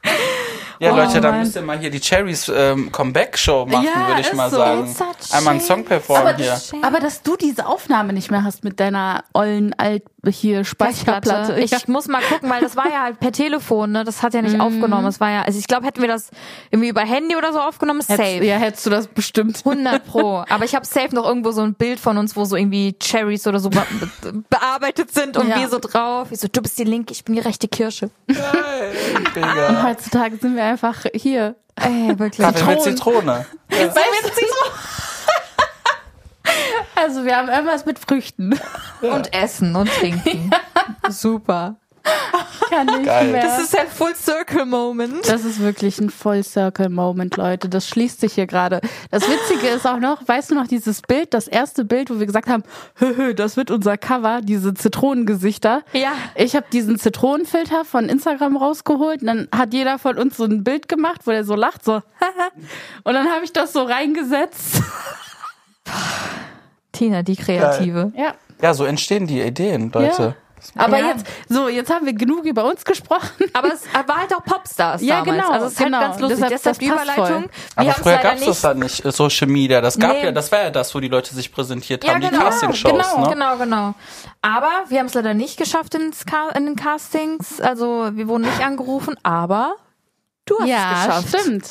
Ja, 0.78 0.92
Oh, 0.92 0.96
Leute, 0.96 1.20
dann 1.20 1.32
Mann. 1.32 1.40
müsst 1.40 1.56
ihr 1.56 1.62
mal 1.62 1.78
hier 1.78 1.90
die 1.90 2.00
Cherries 2.00 2.50
ähm, 2.54 2.92
Comeback-Show 2.92 3.66
machen, 3.66 3.86
Ja, 3.86 4.08
würde 4.08 4.20
ich 4.20 4.32
mal 4.32 4.50
so. 4.50 4.56
sagen. 4.56 4.94
Einmal 5.32 5.52
einen. 5.54 5.60
Song 5.60 5.84
performen 5.84 6.36
hier. 6.36 6.56
Aber 6.82 7.00
dass 7.00 7.22
du 7.22 7.36
diese 7.36 7.66
Aufnahme 7.66 8.12
nicht 8.12 8.30
mehr 8.30 8.44
hast 8.44 8.62
mit 8.64 8.78
deiner 8.78 9.24
ollen 9.32 9.74
alt 9.78 10.02
hier 10.28 10.64
Speicherplatte. 10.64 11.58
Ich 11.60 11.70
Ja. 11.70 11.78
muss 11.86 12.08
mal 12.08 12.20
gucken, 12.20 12.50
weil 12.50 12.60
das 12.60 12.76
war 12.76 12.88
ja 12.90 13.02
halt 13.04 13.20
per 13.20 13.30
Telefon, 13.32 13.92
ne? 13.92 14.02
Das 14.04 14.22
hat 14.24 14.34
ja 14.34 14.42
nicht 14.42 14.58
aufgenommen. 14.60 15.06
Es 15.06 15.20
war 15.20 15.30
ja, 15.30 15.42
also 15.42 15.56
ich 15.58 15.68
glaube, 15.68 15.86
hätten 15.86 16.00
wir 16.00 16.08
das 16.08 16.30
irgendwie 16.70 16.88
über 16.88 17.02
Handy 17.02 17.36
oder 17.36 17.52
so 17.52 17.60
aufgenommen, 17.60 18.00
safe. 18.00 18.20
Hättest, 18.22 18.42
ja, 18.44 18.56
hättest 18.56 18.86
du 18.86 18.90
das 18.90 19.06
bestimmt. 19.06 19.62
100 19.64 20.04
pro. 20.04 20.44
Aber 20.50 20.64
ich 20.64 20.74
habe 20.74 20.84
safe 20.84 21.14
noch 21.14 21.24
irgendwo 21.26 21.52
so 21.52 21.62
ein 21.62 21.74
Bild 21.74 22.00
von 22.00 22.18
uns, 22.18 22.34
wo 22.36 22.44
so 22.44 22.56
irgendwie 22.56 22.94
Cherries 22.98 23.46
oder 23.46 23.60
so 23.60 23.70
be 23.70 23.82
bearbeitet 24.50 25.14
sind 25.14 25.36
und 25.36 25.48
Ja. 25.48 25.60
wir 25.60 25.68
so 25.68 25.78
drauf. 25.78 26.28
Ich 26.32 26.40
so, 26.40 26.48
du 26.50 26.60
bist 26.60 26.76
die 26.78 26.84
linke, 26.84 27.12
ich 27.12 27.24
bin 27.24 27.34
die 27.36 27.40
rechte 27.40 27.68
Kirsche. 27.68 28.10
Digga. 29.34 29.84
Heutzutage 29.84 30.36
sind 30.38 30.56
wir 30.56 30.64
einfach 30.66 31.04
hier. 31.14 31.56
Ey, 31.76 32.18
wirklich. 32.18 32.46
Kaffee 32.46 32.64
mit 32.64 32.82
Zitrone. 32.82 33.46
Also 36.94 37.24
wir 37.24 37.36
haben 37.36 37.48
irgendwas 37.48 37.84
mit 37.84 37.98
Früchten. 37.98 38.58
Und 39.02 39.34
essen 39.34 39.76
und 39.76 39.90
trinken. 39.90 40.50
Super. 41.10 41.76
Kann 42.70 42.86
nicht 42.86 43.04
Geil. 43.04 43.30
mehr. 43.30 43.42
Das 43.42 43.60
ist 43.60 43.78
ein 43.78 43.86
Full 43.88 44.14
Circle 44.14 44.66
Moment. 44.66 45.28
Das 45.28 45.44
ist 45.44 45.60
wirklich 45.60 46.00
ein 46.00 46.10
Full 46.10 46.42
Circle 46.42 46.88
Moment, 46.88 47.36
Leute. 47.36 47.68
Das 47.68 47.88
schließt 47.88 48.20
sich 48.20 48.34
hier 48.34 48.46
gerade. 48.46 48.80
Das 49.10 49.22
Witzige 49.28 49.68
ist 49.68 49.86
auch 49.86 49.98
noch, 49.98 50.26
weißt 50.26 50.50
du 50.50 50.54
noch 50.54 50.66
dieses 50.66 51.02
Bild, 51.02 51.34
das 51.34 51.48
erste 51.48 51.84
Bild, 51.84 52.10
wo 52.10 52.18
wir 52.18 52.26
gesagt 52.26 52.48
haben, 52.48 52.64
hö, 52.96 53.16
hö, 53.16 53.34
das 53.34 53.56
wird 53.56 53.70
unser 53.70 53.96
Cover, 53.96 54.40
diese 54.42 54.74
Zitronengesichter. 54.74 55.82
Ja. 55.92 56.12
Ich 56.34 56.56
habe 56.56 56.66
diesen 56.72 56.98
Zitronenfilter 56.98 57.84
von 57.84 58.08
Instagram 58.08 58.56
rausgeholt 58.56 59.20
und 59.20 59.26
dann 59.26 59.48
hat 59.54 59.72
jeder 59.72 59.98
von 59.98 60.18
uns 60.18 60.36
so 60.36 60.44
ein 60.44 60.64
Bild 60.64 60.88
gemacht, 60.88 61.22
wo 61.24 61.30
er 61.30 61.44
so 61.44 61.54
lacht, 61.54 61.84
so. 61.84 61.94
und 63.04 63.14
dann 63.14 63.28
habe 63.28 63.44
ich 63.44 63.52
das 63.52 63.72
so 63.72 63.82
reingesetzt. 63.82 64.82
Tina, 66.92 67.22
die 67.22 67.36
Kreative. 67.36 68.12
Ja. 68.16 68.34
Ja, 68.62 68.74
so 68.74 68.84
entstehen 68.84 69.26
die 69.26 69.40
Ideen, 69.42 69.90
Leute. 69.92 70.34
Aber 70.74 70.98
Ja. 70.98 71.08
jetzt, 71.08 71.26
so, 71.48 71.68
jetzt 71.68 71.90
haben 71.90 72.06
wir 72.06 72.12
genug 72.14 72.44
über 72.44 72.64
uns 72.64 72.84
gesprochen. 72.84 73.28
Aber 73.52 73.72
es 73.72 73.82
war 74.06 74.16
halt 74.20 74.34
auch 74.34 74.44
Popstars 74.44 75.02
Ja, 75.02 75.20
damals. 75.24 75.36
genau, 75.42 75.52
Also 75.52 75.66
es 75.66 75.72
ist 75.72 75.78
halt 75.80 75.86
genau. 75.88 76.00
ganz 76.00 76.20
lustig. 76.20 76.36
Deshalb- 76.38 76.50
Deshalb, 76.52 76.74
das 76.74 76.78
die 76.78 76.86
Überleitung. 76.86 77.50
Aber 77.76 77.92
früher 77.92 78.12
leider 78.16 78.22
gab's 78.30 78.44
das 78.46 78.64
halt 78.64 78.78
nicht, 78.78 79.04
äh, 79.04 79.12
Social 79.12 79.46
Media. 79.48 79.80
Das 79.80 79.98
gab 79.98 80.12
Nee. 80.12 80.24
ja, 80.24 80.32
das 80.32 80.50
war 80.52 80.62
ja 80.62 80.70
das, 80.70 80.94
wo 80.94 81.00
die 81.00 81.08
Leute 81.08 81.34
sich 81.34 81.52
präsentiert 81.52 82.04
Ja, 82.04 82.14
haben, 82.14 82.20
die 82.20 82.28
genau, 82.28 82.42
Castingshows, 82.44 82.92
genau, 83.12 83.20
ne? 83.26 83.30
genau, 83.34 83.56
genau. 83.56 83.94
Aber 84.42 84.70
wir 84.88 84.98
haben 84.98 85.06
es 85.06 85.14
leider 85.14 85.34
nicht 85.34 85.56
geschafft 85.58 85.94
in 85.94 86.12
den 86.66 86.76
Castings. 86.76 87.60
Also 87.60 88.10
wir 88.12 88.28
wurden 88.28 88.42
nicht 88.44 88.60
angerufen, 88.64 89.16
aber 89.22 89.76
du 90.46 90.58
hast 90.60 90.68
ja, 90.68 90.92
es 90.92 91.06
geschafft. 91.06 91.40
stimmt. 91.40 91.66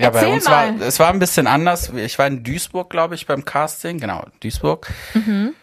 Ja, 0.00 0.10
bei 0.10 0.18
Erzähl 0.18 0.32
uns 0.34 0.46
war, 0.46 0.66
mal. 0.72 0.82
es 0.82 0.98
war 0.98 1.08
ein 1.10 1.20
bisschen 1.20 1.46
anders. 1.46 1.90
Ich 1.94 2.18
war 2.18 2.26
in 2.26 2.42
Duisburg, 2.42 2.90
glaube 2.90 3.14
ich, 3.14 3.26
beim 3.26 3.44
Casting. 3.44 4.00
Genau, 4.00 4.24
Duisburg. 4.40 4.88
Mhm. 5.14 5.54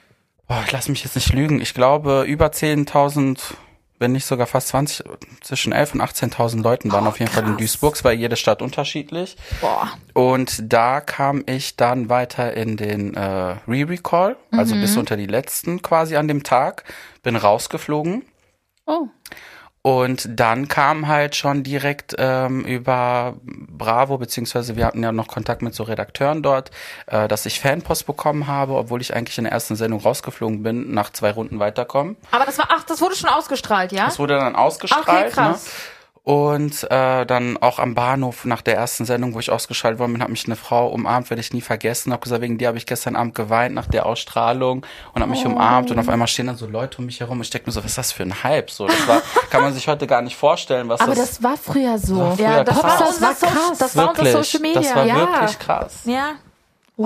Boah, 0.51 0.63
ich 0.65 0.71
lass 0.73 0.89
mich 0.89 1.05
jetzt 1.05 1.15
nicht 1.15 1.31
lügen. 1.31 1.61
Ich 1.61 1.73
glaube, 1.73 2.23
über 2.27 2.47
10.000, 2.47 3.53
wenn 3.99 4.11
nicht 4.11 4.25
sogar 4.25 4.47
fast 4.47 4.67
20, 4.67 5.05
zwischen 5.39 5.73
11.000 5.73 5.93
und 5.93 6.01
18.000 6.01 6.61
Leuten 6.61 6.91
waren 6.91 7.07
auf 7.07 7.21
jeden 7.21 7.31
Fall 7.31 7.45
in 7.47 7.55
Duisburg. 7.55 7.95
Es 7.95 8.03
war 8.03 8.11
jede 8.11 8.35
Stadt 8.35 8.61
unterschiedlich. 8.61 9.37
Boah. 9.61 9.87
Und 10.13 10.61
da 10.73 10.99
kam 10.99 11.43
ich 11.45 11.77
dann 11.77 12.09
weiter 12.09 12.53
in 12.53 12.75
den 12.75 13.13
äh, 13.15 13.55
Re-Recall, 13.65 14.35
also 14.51 14.75
Mhm. 14.75 14.81
bis 14.81 14.97
unter 14.97 15.15
die 15.15 15.25
letzten 15.25 15.81
quasi 15.81 16.17
an 16.17 16.27
dem 16.27 16.43
Tag. 16.43 16.83
Bin 17.23 17.37
rausgeflogen. 17.37 18.25
Oh. 18.85 19.07
Und 19.83 20.39
dann 20.39 20.67
kam 20.67 21.07
halt 21.07 21.35
schon 21.35 21.63
direkt 21.63 22.15
ähm, 22.19 22.63
über 22.65 23.35
Bravo, 23.43 24.19
beziehungsweise 24.19 24.75
wir 24.75 24.85
hatten 24.85 25.01
ja 25.01 25.11
noch 25.11 25.27
Kontakt 25.27 25.63
mit 25.63 25.73
so 25.73 25.83
Redakteuren 25.83 26.43
dort, 26.43 26.69
äh, 27.07 27.27
dass 27.27 27.47
ich 27.47 27.59
Fanpost 27.59 28.05
bekommen 28.05 28.45
habe, 28.45 28.75
obwohl 28.75 29.01
ich 29.01 29.15
eigentlich 29.15 29.39
in 29.39 29.45
der 29.45 29.53
ersten 29.53 29.75
Sendung 29.75 29.99
rausgeflogen 29.99 30.61
bin, 30.61 30.93
nach 30.93 31.09
zwei 31.09 31.31
Runden 31.31 31.57
weiterkommen. 31.57 32.15
Aber 32.29 32.45
das 32.45 32.59
war, 32.59 32.67
ach, 32.69 32.83
das 32.83 33.01
wurde 33.01 33.15
schon 33.15 33.29
ausgestrahlt, 33.29 33.91
ja? 33.91 34.05
Das 34.05 34.19
wurde 34.19 34.37
dann 34.37 34.55
ausgestrahlt. 34.55 35.07
Okay, 35.07 35.29
krass. 35.31 35.71
Und 36.23 36.83
äh, 36.91 37.25
dann 37.25 37.57
auch 37.57 37.79
am 37.79 37.95
Bahnhof 37.95 38.45
nach 38.45 38.61
der 38.61 38.75
ersten 38.75 39.05
Sendung, 39.05 39.33
wo 39.33 39.39
ich 39.39 39.49
ausgeschaltet 39.49 39.99
worden 39.99 40.13
bin, 40.13 40.21
hat 40.21 40.29
mich 40.29 40.45
eine 40.45 40.55
Frau 40.55 40.87
umarmt, 40.89 41.31
werde 41.31 41.41
ich 41.41 41.51
nie 41.51 41.61
vergessen. 41.61 42.13
Hab 42.13 42.21
gesagt, 42.21 42.43
wegen 42.43 42.59
dir 42.59 42.67
habe 42.67 42.77
ich 42.77 42.85
gestern 42.85 43.15
Abend 43.15 43.33
geweint 43.33 43.73
nach 43.73 43.87
der 43.87 44.05
Ausstrahlung 44.05 44.85
und 45.13 45.21
habe 45.21 45.31
mich 45.31 45.43
umarmt 45.43 45.89
und 45.89 45.97
auf 45.97 46.09
einmal 46.09 46.27
stehen 46.27 46.45
dann 46.45 46.57
so 46.57 46.67
Leute 46.67 46.99
um 46.99 47.07
mich 47.07 47.19
herum 47.21 47.37
und 47.39 47.43
ich 47.43 47.49
denke 47.49 47.67
mir 47.67 47.71
so, 47.71 47.79
was 47.79 47.91
ist 47.91 47.97
das 47.97 48.11
für 48.11 48.21
ein 48.21 48.43
Hype? 48.43 48.69
So, 48.69 48.85
das 48.85 49.07
war, 49.07 49.21
kann 49.49 49.63
man 49.63 49.73
sich 49.73 49.87
heute 49.87 50.05
gar 50.05 50.21
nicht 50.21 50.35
vorstellen, 50.35 50.89
was 50.89 51.01
Aber 51.01 51.15
das, 51.15 51.29
das 51.29 51.43
war 51.43 51.57
früher 51.57 51.97
so. 51.97 52.17
war 52.17 52.35
früher 52.37 52.45
ja, 52.45 52.63
das 52.63 52.79
krass. 52.79 52.99
war, 52.99 53.07
Das 53.07 53.21
war 53.21 53.49
krass. 53.49 53.77
das 53.79 53.95
war 53.95 54.09
unser 54.09 54.43
Social 54.43 54.61
Media. 54.61 54.81
das 54.81 54.95
war 54.95 55.05
ja. 55.05 55.15
wirklich 55.15 55.57
krass. 55.57 56.01
ja. 56.05 56.33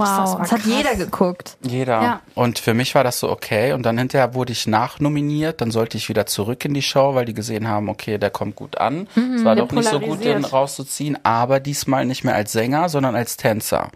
Das 0.01 0.09
Wow, 0.09 0.17
war 0.33 0.39
das, 0.41 0.51
hat 0.51 0.59
krass. 0.61 0.65
jeder 0.77 0.95
geguckt. 0.95 1.57
Jeder. 1.61 2.01
Ja. 2.01 2.21
Und 2.35 2.59
für 2.59 2.73
mich 2.73 2.93
war 2.95 3.03
das 3.03 3.19
so 3.19 3.29
okay. 3.29 3.73
Und 3.73 3.83
dann 3.83 3.97
hinterher 3.97 4.33
wurde 4.33 4.51
ich 4.53 4.67
nachnominiert. 4.67 5.61
Dann 5.61 5.71
sollte 5.71 5.97
ich 5.97 6.09
wieder 6.09 6.25
zurück 6.25 6.63
in 6.65 6.73
die 6.73 6.81
Show, 6.81 7.15
weil 7.15 7.25
die 7.25 7.33
gesehen 7.33 7.67
haben, 7.67 7.89
okay, 7.89 8.17
der 8.17 8.29
kommt 8.29 8.55
gut 8.55 8.77
an. 8.77 9.07
es 9.35 9.43
war 9.45 9.55
doch 9.55 9.71
nicht 9.71 9.89
so 9.89 9.99
gut, 9.99 10.23
den 10.23 10.43
rauszuziehen. 10.45 11.17
Aber 11.23 11.59
diesmal 11.59 12.05
nicht 12.05 12.23
mehr 12.23 12.35
als 12.35 12.51
Sänger, 12.51 12.89
sondern 12.89 13.15
als 13.15 13.37
Tänzer. 13.37 13.89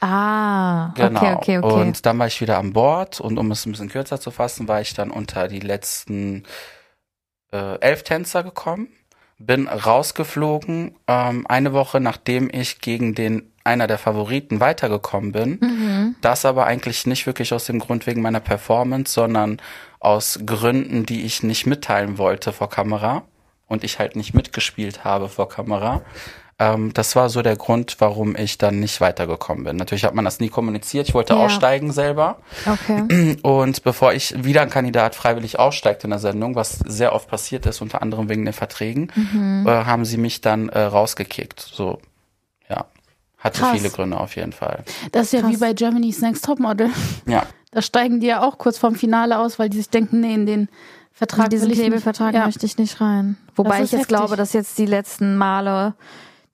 Ah, 0.00 0.92
Genau. 0.94 1.20
okay, 1.20 1.34
okay, 1.34 1.58
okay. 1.58 1.80
Und 1.82 2.06
dann 2.06 2.18
war 2.18 2.26
ich 2.28 2.40
wieder 2.40 2.58
an 2.58 2.72
Bord. 2.72 3.20
Und 3.20 3.38
um 3.38 3.50
es 3.50 3.66
ein 3.66 3.72
bisschen 3.72 3.88
kürzer 3.88 4.20
zu 4.20 4.30
fassen, 4.30 4.68
war 4.68 4.80
ich 4.80 4.94
dann 4.94 5.10
unter 5.10 5.48
die 5.48 5.60
letzten 5.60 6.44
äh, 7.52 7.78
elf 7.80 8.04
Tänzer 8.04 8.42
gekommen. 8.42 8.88
Bin 9.40 9.68
rausgeflogen, 9.68 10.96
ähm, 11.06 11.46
eine 11.48 11.72
Woche 11.72 12.00
nachdem 12.00 12.50
ich 12.52 12.80
gegen 12.80 13.14
den 13.14 13.52
einer 13.68 13.86
der 13.86 13.98
Favoriten 13.98 14.58
weitergekommen 14.60 15.32
bin. 15.32 15.58
Mhm. 15.60 16.14
Das 16.20 16.44
aber 16.44 16.66
eigentlich 16.66 17.06
nicht 17.06 17.26
wirklich 17.26 17.52
aus 17.54 17.66
dem 17.66 17.78
Grund 17.78 18.06
wegen 18.06 18.22
meiner 18.22 18.40
Performance, 18.40 19.12
sondern 19.12 19.60
aus 20.00 20.40
Gründen, 20.44 21.06
die 21.06 21.22
ich 21.24 21.42
nicht 21.42 21.66
mitteilen 21.66 22.18
wollte 22.18 22.52
vor 22.52 22.68
Kamera 22.70 23.22
und 23.66 23.84
ich 23.84 23.98
halt 23.98 24.16
nicht 24.16 24.34
mitgespielt 24.34 25.04
habe 25.04 25.28
vor 25.28 25.48
Kamera. 25.48 26.02
Ähm, 26.60 26.92
das 26.92 27.14
war 27.14 27.28
so 27.28 27.40
der 27.42 27.54
Grund, 27.54 27.96
warum 28.00 28.34
ich 28.34 28.58
dann 28.58 28.80
nicht 28.80 29.00
weitergekommen 29.00 29.62
bin. 29.62 29.76
Natürlich 29.76 30.04
hat 30.04 30.14
man 30.16 30.24
das 30.24 30.40
nie 30.40 30.48
kommuniziert. 30.48 31.06
Ich 31.08 31.14
wollte 31.14 31.34
Ja. 31.34 31.38
aussteigen 31.44 31.92
selber. 31.92 32.38
okay. 32.66 33.36
Und 33.42 33.84
bevor 33.84 34.12
ich 34.12 34.34
wieder 34.44 34.62
ein 34.62 34.70
Kandidat 34.70 35.14
freiwillig 35.14 35.58
aussteigt 35.60 36.02
in 36.02 36.10
der 36.10 36.18
Sendung, 36.18 36.56
was 36.56 36.80
sehr 36.84 37.12
oft 37.12 37.28
passiert 37.28 37.64
ist, 37.66 37.80
unter 37.80 38.02
anderem 38.02 38.28
wegen 38.28 38.44
den 38.44 38.54
Verträgen, 38.54 39.12
Mhm. 39.14 39.66
äh, 39.68 39.70
haben 39.84 40.04
sie 40.04 40.16
mich 40.16 40.40
dann 40.40 40.68
äh, 40.68 40.80
rausgekickt. 40.80 41.60
So. 41.60 42.00
Hatte 43.38 43.60
Krass. 43.60 43.76
viele 43.76 43.90
Gründe 43.90 44.18
auf 44.18 44.34
jeden 44.36 44.52
Fall. 44.52 44.84
Das 45.12 45.26
ist 45.26 45.32
ja 45.32 45.40
Krass. 45.40 45.52
wie 45.52 45.56
bei 45.58 45.72
Germany's 45.72 46.20
Next 46.20 46.44
Topmodel. 46.44 46.90
Ja. 47.26 47.44
Da 47.70 47.82
steigen 47.82 48.20
die 48.20 48.26
ja 48.26 48.42
auch 48.42 48.58
kurz 48.58 48.78
vorm 48.78 48.94
Finale 48.94 49.38
aus, 49.38 49.58
weil 49.58 49.68
die 49.68 49.76
sich 49.76 49.90
denken, 49.90 50.20
nee, 50.20 50.34
in 50.34 50.46
den 50.46 50.68
Vertrag 51.12 51.46
In 51.46 51.50
diesen. 51.50 51.70
Knebelvertrag 51.72 52.34
Ja. 52.34 52.46
möchte 52.46 52.64
ich 52.66 52.78
nicht 52.78 53.00
rein. 53.00 53.36
Wobei 53.56 53.76
ich 53.78 53.84
ist 53.84 53.92
jetzt 53.92 54.00
heftig. 54.02 54.08
glaube, 54.16 54.36
dass 54.36 54.52
jetzt 54.52 54.78
die 54.78 54.86
letzten 54.86 55.36
Male 55.36 55.94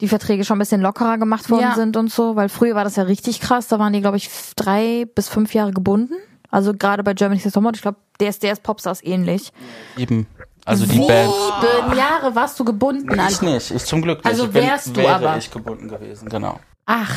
die 0.00 0.08
Verträge 0.08 0.44
schon 0.44 0.56
ein 0.56 0.58
bisschen 0.58 0.80
lockerer 0.80 1.18
gemacht 1.18 1.48
worden 1.50 1.62
Ja. 1.62 1.74
sind 1.74 1.96
und 1.96 2.10
so, 2.10 2.34
weil 2.36 2.48
früher 2.48 2.74
war 2.74 2.84
das 2.84 2.96
ja 2.96 3.04
richtig 3.04 3.40
krass. 3.40 3.68
Da 3.68 3.78
waren 3.78 3.92
die, 3.92 4.00
glaube 4.00 4.16
ich, 4.16 4.28
drei 4.56 5.06
bis 5.14 5.28
fünf 5.28 5.54
Jahre 5.54 5.72
gebunden. 5.72 6.14
Also 6.50 6.74
gerade 6.74 7.02
bei 7.04 7.14
Germany's 7.14 7.44
Next 7.44 7.54
Topmodel, 7.54 7.76
ich 7.76 7.82
glaube, 7.82 7.98
DSDS 8.20 8.60
Popstars 8.60 9.02
ähnlich. 9.04 9.52
Sieben. 9.96 10.26
Also 10.66 10.86
die 10.86 10.98
Band. 10.98 11.30
Sieben 11.30 11.96
Jahre 11.96 12.34
warst 12.34 12.58
du 12.58 12.64
gebunden 12.64 13.18
an. 13.18 13.28
Ich 13.30 13.40
nicht, 13.42 13.70
ich 13.70 13.84
zum 13.84 14.02
Glück 14.02 14.18
nicht. 14.18 14.26
Also 14.26 14.44
ich 14.46 14.50
bin, 14.50 14.62
wärst 14.64 14.88
du 14.88 14.96
wäre 14.96 15.14
aber. 15.14 15.36
ich 15.36 15.50
gebunden 15.50 15.88
gewesen, 15.88 16.28
genau. 16.28 16.58
Ach. 16.86 17.14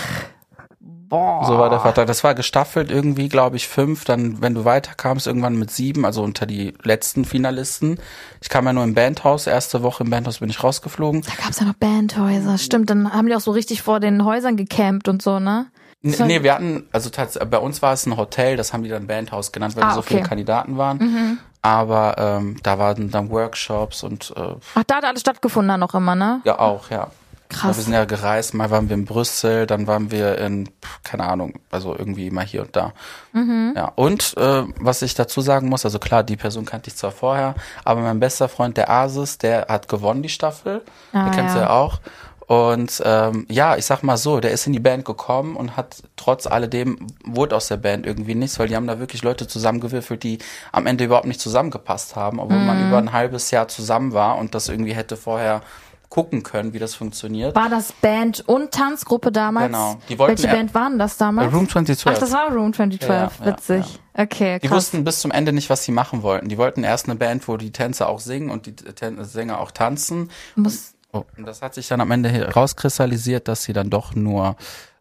Boah. 0.80 1.46
So 1.46 1.58
war 1.58 1.70
der 1.70 1.80
Vertrag. 1.80 2.06
Das 2.08 2.24
war 2.26 2.36
gestaffelt 2.36 2.92
irgendwie, 2.92 3.30
glaube 3.30 3.56
ich, 3.56 3.68
fünf. 3.70 4.04
Dann, 4.04 4.42
wenn 4.42 4.54
du 4.54 4.66
weiterkamst, 4.66 5.26
irgendwann 5.26 5.58
mit 5.58 5.72
sieben, 5.72 6.06
also 6.06 6.22
unter 6.22 6.46
die 6.46 6.74
letzten 6.84 7.24
Finalisten. 7.24 7.98
Ich 8.42 8.50
kam 8.50 8.66
ja 8.66 8.74
nur 8.74 8.84
im 8.84 8.94
Bandhaus. 8.94 9.48
Erste 9.48 9.84
Woche 9.84 10.04
im 10.04 10.10
Bandhaus 10.10 10.40
bin 10.40 10.50
ich 10.50 10.62
rausgeflogen. 10.64 11.22
Da 11.22 11.32
gab's 11.42 11.60
ja 11.62 11.66
noch 11.66 11.76
Bandhäuser. 11.76 12.58
Stimmt, 12.58 12.90
dann 12.90 13.14
haben 13.14 13.28
die 13.28 13.36
auch 13.36 13.40
so 13.42 13.52
richtig 13.52 13.82
vor 13.84 14.02
den 14.02 14.26
Häusern 14.26 14.58
gecampt 14.58 15.08
und 15.08 15.22
so, 15.22 15.40
ne? 15.40 15.68
N 16.04 16.14
nee, 16.28 16.44
wir 16.44 16.54
hatten, 16.54 16.88
also 16.92 17.10
tatsächlich, 17.10 17.50
bei 17.50 17.58
uns 17.58 17.82
war 17.82 17.94
es 17.94 18.06
ein 18.06 18.18
Hotel, 18.18 18.56
das 18.56 18.72
haben 18.72 18.84
die 18.84 18.90
dann 18.90 19.08
Bandhaus 19.08 19.52
genannt, 19.52 19.76
weil 19.76 19.84
Ah, 19.84 19.94
so 19.94 20.00
okay. 20.02 20.10
viele 20.16 20.24
Kandidaten 20.24 20.78
waren. 20.78 21.40
Aber 21.62 22.16
ähm, 22.18 22.58
da 22.64 22.78
waren 22.78 23.10
dann 23.12 23.30
Workshops 23.32 24.04
und 24.04 24.32
äh, 24.38 24.56
Ach, 24.76 24.84
da 24.86 24.96
hat 24.98 25.06
alles 25.06 25.22
stattgefunden 25.22 25.70
dann 25.70 25.80
noch 25.80 25.96
immer, 25.96 26.16
ne? 26.16 26.42
ja 26.44 26.60
auch, 26.60 26.92
ja. 26.92 27.08
Krass. 27.50 27.78
wir 27.78 27.84
sind 27.84 27.94
ja 27.94 28.06
gereist, 28.06 28.54
mal 28.54 28.70
waren 28.72 28.90
wir 28.90 28.96
in 28.96 29.06
Brüssel, 29.06 29.66
dann 29.68 29.88
waren 29.88 30.12
wir 30.12 30.38
in, 30.38 30.70
keine 31.04 31.24
Ahnung, 31.24 31.54
also 31.72 31.96
irgendwie 31.98 32.30
mal 32.30 32.46
hier 32.46 32.62
und 32.64 32.76
da. 32.76 32.94
Mhm. 33.34 33.74
Ja, 33.76 33.92
und 33.96 34.36
äh, 34.38 34.64
was 34.80 35.02
ich 35.02 35.16
dazu 35.16 35.42
sagen 35.42 35.70
muss, 35.70 35.86
also 35.86 35.98
klar, 36.00 36.24
die 36.24 36.36
Person 36.38 36.66
kannte 36.66 36.90
ich 36.90 36.96
zwar 36.98 37.12
vorher, 37.12 37.56
aber 37.86 38.02
mein 38.02 38.20
bester 38.20 38.50
Freund, 38.50 38.76
der 38.78 38.90
Asis, 38.90 39.38
der 39.38 39.68
hat 39.70 39.88
gewonnen 39.88 40.24
die 40.24 40.30
Staffel. 40.30 40.82
Ah, 41.14 41.24
der 41.26 41.34
kennst 41.34 41.56
du 41.56 41.60
ja. 41.60 41.66
ja 41.66 41.70
auch. 41.72 42.00
Und 42.48 43.02
ähm, 43.04 43.46
ja, 43.50 43.76
ich 43.76 43.86
sag 43.86 44.04
mal 44.04 44.16
so, 44.16 44.40
der 44.40 44.52
ist 44.52 44.66
in 44.68 44.72
die 44.74 44.80
Band 44.80 45.04
gekommen 45.04 45.58
und 45.58 45.76
hat 45.76 46.02
trotz 46.16 46.48
alledem 46.48 47.08
wurde 47.26 47.58
aus 47.58 47.68
der 47.68 47.76
Band 47.76 48.06
irgendwie 48.06 48.36
nichts, 48.36 48.58
weil 48.58 48.70
die 48.70 48.76
haben 48.78 48.88
da 48.88 49.00
wirklich 49.00 49.22
Leute 49.22 49.48
zusammengewürfelt, 49.50 50.24
die 50.24 50.38
am 50.72 50.86
Ende 50.88 51.04
überhaupt 51.04 51.28
nicht 51.28 51.42
zusammengepasst 51.42 52.16
haben, 52.16 52.40
obwohl 52.40 52.58
Mhm. 52.60 52.66
man 52.66 52.88
über 52.88 52.98
ein 53.00 53.12
halbes 53.12 53.52
Jahr 53.52 53.68
zusammen 53.68 54.14
war 54.14 54.38
und 54.38 54.56
das 54.56 54.70
irgendwie 54.70 54.94
hätte 54.96 55.18
vorher 55.18 55.62
gucken 56.10 56.42
können, 56.44 56.74
wie 56.74 56.80
das 56.80 56.96
funktioniert. 56.96 57.56
War 57.56 57.70
das 57.70 57.92
Band 57.92 58.44
und 58.48 58.72
Tanzgruppe 58.72 59.32
damals? 59.32 59.68
Genau. 59.68 59.98
Die 60.10 60.18
wollten 60.18 60.42
Welche 60.42 60.48
Band 60.56 60.74
waren 60.74 60.98
das 60.98 61.18
damals? 61.18 61.54
Room 61.54 61.68
2012. 61.68 62.16
Ach, 62.16 62.20
das 62.20 62.32
war 62.32 62.52
Room 62.52 62.72
2012. 62.74 63.10
Ja, 63.40 63.46
ja, 63.46 63.52
Witzig. 63.52 64.00
Okay, 64.14 64.60
Die 64.60 64.68
krass. 64.68 64.78
wussten 64.78 65.04
bis 65.04 65.20
zum 65.20 65.32
Ende 65.32 65.52
nicht, 65.54 65.70
was 65.70 65.84
sie 65.84 65.92
machen 65.92 66.24
wollten. 66.24 66.48
Die 66.50 66.58
wollten 66.58 66.84
erst 66.84 67.06
eine 67.08 67.16
Band, 67.16 67.48
wo 67.48 67.58
die 67.58 67.72
Tänzer 67.72 68.08
auch 68.10 68.20
singen 68.20 68.50
und 68.50 68.66
die 68.66 68.76
Tän 68.76 69.24
Sänger 69.24 69.60
auch 69.60 69.72
tanzen. 69.72 70.32
Muss, 70.56 70.94
Oh, 71.14 71.24
und 71.38 71.46
das 71.46 71.62
hat 71.62 71.74
sich 71.74 71.88
dann 71.88 72.02
am 72.02 72.12
Ende 72.12 72.30
herauskristallisiert, 72.30 73.48
dass 73.48 73.64
sie 73.64 73.72
dann 73.74 73.90
doch 73.90 74.14
nur 74.14 74.56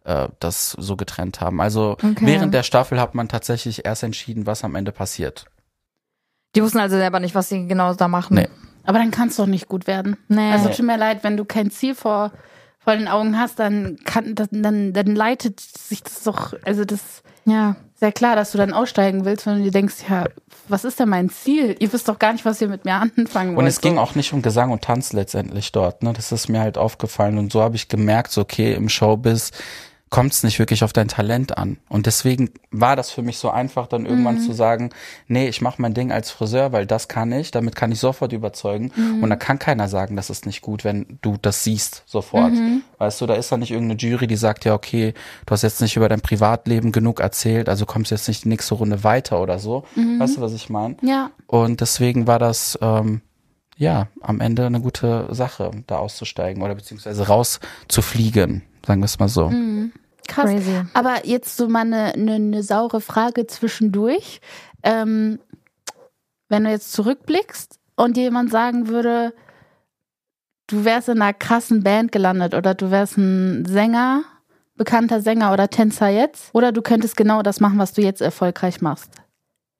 äh, 0.04 0.28
das 0.38 0.70
so 0.78 0.96
getrennt 0.96 1.40
haben. 1.40 1.60
Also 1.60 1.92
Okay. 1.92 2.14
während 2.20 2.54
der 2.54 2.62
Staffel 2.62 3.00
hat 3.00 3.14
man 3.16 3.28
tatsächlich 3.28 3.84
erst 3.84 4.02
entschieden, 4.04 4.46
was 4.46 4.62
am 4.64 4.74
Ende 4.76 4.92
passiert. 4.92 5.46
die 6.54 6.62
wussten 6.62 6.78
also 6.78 6.96
selber 6.96 7.18
nicht, 7.20 7.34
was 7.34 7.48
sie 7.48 7.66
genau 7.66 7.92
da 7.94 8.06
machen. 8.08 8.34
Nee. 8.36 8.48
Aber 8.86 8.98
dann 8.98 9.10
kann 9.10 9.28
es 9.28 9.36
doch 9.36 9.46
nicht 9.46 9.68
gut 9.68 9.86
werden. 9.86 10.16
Nee. 10.28 10.52
Also 10.52 10.68
tut 10.68 10.86
mir 10.86 10.96
leid, 10.96 11.22
wenn 11.22 11.36
du 11.36 11.44
kein 11.44 11.70
Ziel 11.70 11.94
vor, 11.94 12.32
vor 12.78 12.96
den 12.96 13.08
Augen 13.08 13.38
hast, 13.38 13.58
dann 13.58 13.98
kann 14.04 14.34
das, 14.34 14.48
dann, 14.50 14.92
dann 14.92 15.14
leitet 15.14 15.60
sich 15.60 16.02
das 16.02 16.22
doch, 16.22 16.54
also 16.64 16.84
das 16.84 17.00
Ja. 17.44 17.70
ist 17.94 18.02
ja 18.02 18.12
klar, 18.12 18.36
dass 18.36 18.52
du 18.52 18.58
dann 18.58 18.72
aussteigen 18.72 19.24
willst, 19.24 19.46
wenn 19.46 19.58
du 19.58 19.64
dir 19.64 19.70
denkst, 19.72 19.96
ja, 20.08 20.26
was 20.68 20.84
ist 20.84 20.98
denn 21.00 21.08
mein 21.08 21.28
Ziel? 21.30 21.76
Ihr 21.78 21.92
wisst 21.92 22.08
doch 22.08 22.18
gar 22.18 22.32
nicht, 22.32 22.44
was 22.44 22.60
ihr 22.60 22.68
mit 22.68 22.84
mir 22.84 22.94
anfangen 22.94 23.50
wollt. 23.50 23.58
Und 23.58 23.66
es 23.66 23.80
ging 23.80 23.98
auch 23.98 24.14
nicht 24.14 24.32
um 24.32 24.42
Gesang 24.42 24.70
und 24.70 24.82
Tanz 24.82 25.12
letztendlich 25.12 25.70
dort. 25.72 26.02
Ne? 26.02 26.12
Das 26.12 26.32
ist 26.32 26.48
mir 26.48 26.60
halt 26.60 26.78
aufgefallen. 26.78 27.38
Und 27.38 27.52
so 27.52 27.62
habe 27.62 27.76
ich 27.76 27.88
gemerkt, 27.88 28.32
so, 28.32 28.40
okay, 28.40 28.74
im 28.74 28.88
Showbiz 28.88 29.50
kommt 30.08 30.32
es 30.32 30.44
nicht 30.44 30.58
wirklich 30.60 30.84
auf 30.84 30.92
dein 30.92 31.08
Talent 31.08 31.58
an. 31.58 31.78
Und 31.88 32.06
deswegen 32.06 32.50
war 32.70 32.94
das 32.94 33.10
für 33.10 33.22
mich 33.22 33.38
so 33.38 33.50
einfach, 33.50 33.88
dann 33.88 34.06
irgendwann 34.06 34.40
zu 34.40 34.52
sagen, 34.52 34.90
nee, 35.26 35.48
ich 35.48 35.60
mache 35.60 35.82
mein 35.82 35.94
Ding 35.94 36.12
als 36.12 36.30
Friseur, 36.30 36.70
weil 36.70 36.86
das 36.86 37.08
kann 37.08 37.32
ich, 37.32 37.50
damit 37.50 37.74
kann 37.74 37.90
ich 37.90 37.98
sofort 37.98 38.32
überzeugen. 38.32 38.92
Und 39.20 39.28
da 39.30 39.36
kann 39.36 39.58
keiner 39.58 39.88
sagen, 39.88 40.14
das 40.14 40.30
ist 40.30 40.46
nicht 40.46 40.62
gut, 40.62 40.84
wenn 40.84 41.18
du 41.22 41.36
das 41.42 41.64
siehst 41.64 42.04
sofort. 42.06 42.52
Weißt 42.98 43.20
du, 43.20 43.26
da 43.26 43.34
ist 43.34 43.50
dann 43.50 43.60
nicht 43.60 43.72
irgendeine 43.72 43.98
Jury, 43.98 44.28
die 44.28 44.36
sagt, 44.36 44.64
ja, 44.64 44.74
okay, 44.74 45.12
du 45.44 45.50
hast 45.50 45.62
jetzt 45.62 45.80
nicht 45.80 45.96
über 45.96 46.08
dein 46.08 46.20
Privatleben 46.20 46.92
genug 46.92 47.20
erzählt, 47.20 47.68
also 47.68 47.84
kommst 47.84 48.12
jetzt 48.12 48.28
nicht 48.28 48.44
die 48.44 48.48
nächste 48.48 48.74
Runde 48.74 49.02
weiter 49.02 49.40
oder 49.40 49.58
so. 49.58 49.84
Weißt 50.18 50.36
du, 50.36 50.40
was 50.40 50.52
ich 50.52 50.70
meine? 50.70 50.96
Ja. 51.02 51.30
Und 51.48 51.80
deswegen 51.80 52.26
war 52.28 52.38
das 52.38 52.78
ähm, 52.80 53.22
ja 53.76 54.08
am 54.20 54.40
Ende 54.40 54.66
eine 54.66 54.80
gute 54.80 55.26
Sache, 55.30 55.70
da 55.86 55.98
auszusteigen 55.98 56.62
oder 56.62 56.74
beziehungsweise 56.74 57.26
rauszufliegen, 57.26 58.62
sagen 58.86 59.00
wir 59.00 59.06
es 59.06 59.18
mal 59.18 59.28
so. 59.28 59.50
Krass. 60.28 60.50
Crazy. 60.50 60.82
Aber 60.94 61.26
jetzt 61.26 61.56
so 61.56 61.68
mal 61.68 61.80
eine, 61.80 62.14
eine, 62.14 62.34
eine 62.34 62.62
saure 62.62 63.00
Frage 63.00 63.46
zwischendurch. 63.46 64.40
Ähm, 64.82 65.38
wenn 66.48 66.64
du 66.64 66.70
jetzt 66.70 66.92
zurückblickst 66.92 67.78
und 67.96 68.16
dir 68.16 68.24
jemand 68.24 68.50
sagen 68.50 68.88
würde, 68.88 69.34
du 70.68 70.84
wärst 70.84 71.08
in 71.08 71.20
einer 71.20 71.32
krassen 71.32 71.82
Band 71.82 72.12
gelandet 72.12 72.54
oder 72.54 72.74
du 72.74 72.90
wärst 72.90 73.16
ein 73.16 73.64
Sänger, 73.64 74.24
bekannter 74.76 75.20
Sänger 75.20 75.52
oder 75.52 75.68
Tänzer 75.68 76.08
jetzt, 76.08 76.54
oder 76.54 76.72
du 76.72 76.82
könntest 76.82 77.16
genau 77.16 77.42
das 77.42 77.60
machen, 77.60 77.78
was 77.78 77.92
du 77.92 78.02
jetzt 78.02 78.20
erfolgreich 78.20 78.80
machst. 78.80 79.10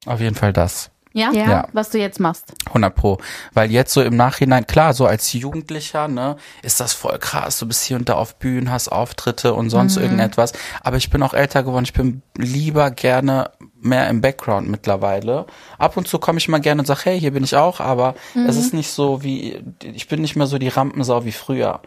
Auf 0.06 0.20
jeden 0.20 0.36
Fall 0.36 0.52
das. 0.52 0.90
Ja? 1.16 1.32
Ja. 1.32 1.50
Ja. 1.50 1.68
Was 1.72 1.88
du 1.88 1.98
jetzt 1.98 2.20
machst. 2.20 2.52
100 2.66 2.94
Pro. 2.94 3.16
Weil 3.54 3.70
jetzt 3.70 3.94
so 3.94 4.02
im 4.02 4.16
Nachhinein, 4.16 4.66
klar, 4.66 4.92
so 4.92 5.06
als 5.06 5.32
Jugendlicher, 5.32 6.08
ne, 6.08 6.36
ist 6.62 6.78
das 6.78 6.92
voll 6.92 7.18
krass. 7.18 7.58
Du 7.58 7.66
bist 7.66 7.84
hier 7.84 7.96
und 7.96 8.10
da 8.10 8.14
auf 8.16 8.36
Bühnen, 8.36 8.70
hast 8.70 8.88
Auftritte 8.88 9.54
und 9.54 9.70
sonst 9.70 9.96
irgendetwas. 9.96 10.52
Aber 10.82 10.98
ich 10.98 11.08
bin 11.08 11.22
auch 11.22 11.32
älter 11.32 11.62
geworden. 11.62 11.84
Ich 11.84 11.94
bin 11.94 12.20
lieber 12.36 12.90
gerne 12.90 13.50
mehr 13.80 14.10
im 14.10 14.20
Background 14.20 14.68
mittlerweile. 14.68 15.46
Ab 15.78 15.96
und 15.96 16.06
zu 16.06 16.18
komme 16.18 16.38
ich 16.38 16.48
mal 16.48 16.60
gerne 16.60 16.82
und 16.82 16.86
sage, 16.86 17.00
hey, 17.04 17.18
hier 17.18 17.30
bin 17.30 17.44
ich 17.44 17.56
auch. 17.56 17.80
Aber 17.80 18.14
es 18.46 18.56
ist 18.56 18.74
nicht 18.74 18.90
so 18.90 19.22
wie, 19.22 19.58
ich 19.80 20.08
bin 20.08 20.20
nicht 20.20 20.36
mehr 20.36 20.46
so 20.46 20.58
die 20.58 20.68
Rampensau 20.68 21.24
wie 21.24 21.32
früher. 21.32 21.80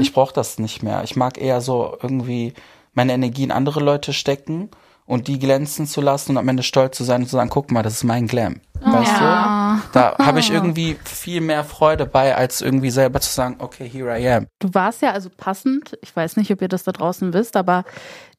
Ich 0.00 0.12
brauche 0.12 0.32
das 0.32 0.60
nicht 0.60 0.84
mehr. 0.84 1.02
Ich 1.02 1.16
mag 1.16 1.38
eher 1.38 1.60
so 1.60 1.98
irgendwie 2.00 2.54
meine 2.94 3.14
Energie 3.14 3.42
in 3.42 3.50
andere 3.50 3.80
Leute 3.80 4.12
stecken 4.12 4.70
und 5.06 5.28
die 5.28 5.38
glänzen 5.38 5.86
zu 5.86 6.00
lassen 6.00 6.32
und 6.32 6.38
am 6.38 6.48
Ende 6.48 6.62
stolz 6.62 6.96
zu 6.96 7.04
sein 7.04 7.22
und 7.22 7.28
zu 7.28 7.36
sagen, 7.36 7.48
guck 7.50 7.70
mal, 7.70 7.82
das 7.82 7.94
ist 7.94 8.04
mein 8.04 8.26
Glam. 8.26 8.60
Weißt 8.80 9.12
Ja. 9.12 9.80
du? 9.82 9.88
Da 9.92 10.16
habe 10.18 10.40
ich 10.40 10.50
irgendwie 10.50 10.96
viel 11.04 11.40
mehr 11.40 11.64
Freude 11.64 12.06
bei, 12.06 12.34
als 12.36 12.60
irgendwie 12.60 12.90
selber 12.90 13.20
zu 13.20 13.30
sagen, 13.32 13.56
okay, 13.60 13.88
here 13.88 14.18
I 14.18 14.28
am. 14.28 14.46
Du 14.58 14.68
warst 14.74 15.02
ja 15.02 15.12
also 15.12 15.30
passend, 15.34 15.96
ich 16.02 16.14
weiß 16.14 16.36
nicht, 16.36 16.50
ob 16.52 16.60
ihr 16.60 16.68
das 16.68 16.82
da 16.84 16.92
draußen 16.92 17.32
wisst, 17.32 17.56
aber 17.56 17.84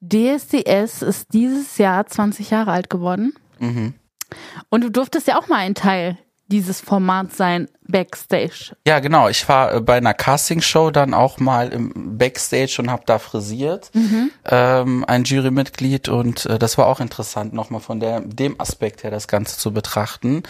DSDS 0.01 1.01
ist 1.01 1.33
dieses 1.33 1.77
Jahr 1.77 2.05
20 2.05 2.49
Jahre 2.51 2.71
alt 2.71 2.89
geworden. 2.89 3.33
Mhm. 3.59 3.93
Und 4.69 4.83
du 4.83 4.89
durftest 4.91 5.27
ja 5.27 5.37
auch 5.39 5.47
mal 5.47 5.57
ein 5.57 5.75
Teil 5.75 6.17
dieses 6.47 6.79
Formats 6.79 7.35
sein, 7.35 7.67
Backstage. 7.87 8.75
Ja, 8.87 8.99
genau. 8.99 9.27
Ich 9.27 9.47
war 9.49 9.73
äh, 9.73 9.81
bei 9.81 9.97
einer 9.97 10.13
Castingshow 10.13 10.91
dann 10.91 11.13
auch 11.13 11.39
mal 11.39 11.69
im 11.73 12.06
Backstage 12.17 12.77
und 12.79 12.89
habe 12.91 13.03
da 13.05 13.19
frisiert. 13.19 13.91
Ähm, 14.45 15.05
ein 15.07 15.23
Jurymitglied 15.23 16.09
und 16.09 16.45
äh, 16.45 16.59
das 16.59 16.77
war 16.77 16.87
auch 16.87 16.99
interessant, 16.99 17.53
nochmal 17.53 17.81
von 17.81 17.99
der, 17.99 18.21
dem 18.21 18.59
Aspekt 18.59 19.03
her 19.03 19.11
das 19.11 19.27
Ganze 19.27 19.57
zu 19.57 19.71
betrachten. 19.71 20.43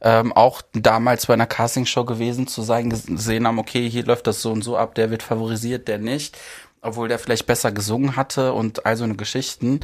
Ähm, 0.00 0.32
auch 0.32 0.62
damals 0.72 1.26
bei 1.26 1.34
einer 1.34 1.46
Castingshow 1.46 2.04
gewesen 2.04 2.46
zu 2.46 2.62
sein, 2.62 2.90
gesehen 2.90 3.46
haben, 3.46 3.58
okay, 3.58 3.88
hier 3.88 4.04
läuft 4.04 4.26
das 4.26 4.42
so 4.42 4.52
und 4.52 4.62
so 4.62 4.76
ab, 4.76 4.94
der 4.94 5.10
wird 5.10 5.22
favorisiert, 5.22 5.88
der 5.88 5.98
nicht. 5.98 6.36
Obwohl 6.82 7.08
der 7.08 7.18
vielleicht 7.18 7.46
besser 7.46 7.72
gesungen 7.72 8.16
hatte 8.16 8.52
und 8.52 8.84
all 8.84 8.96
so 8.96 9.04
eine 9.04 9.14
Geschichten. 9.14 9.80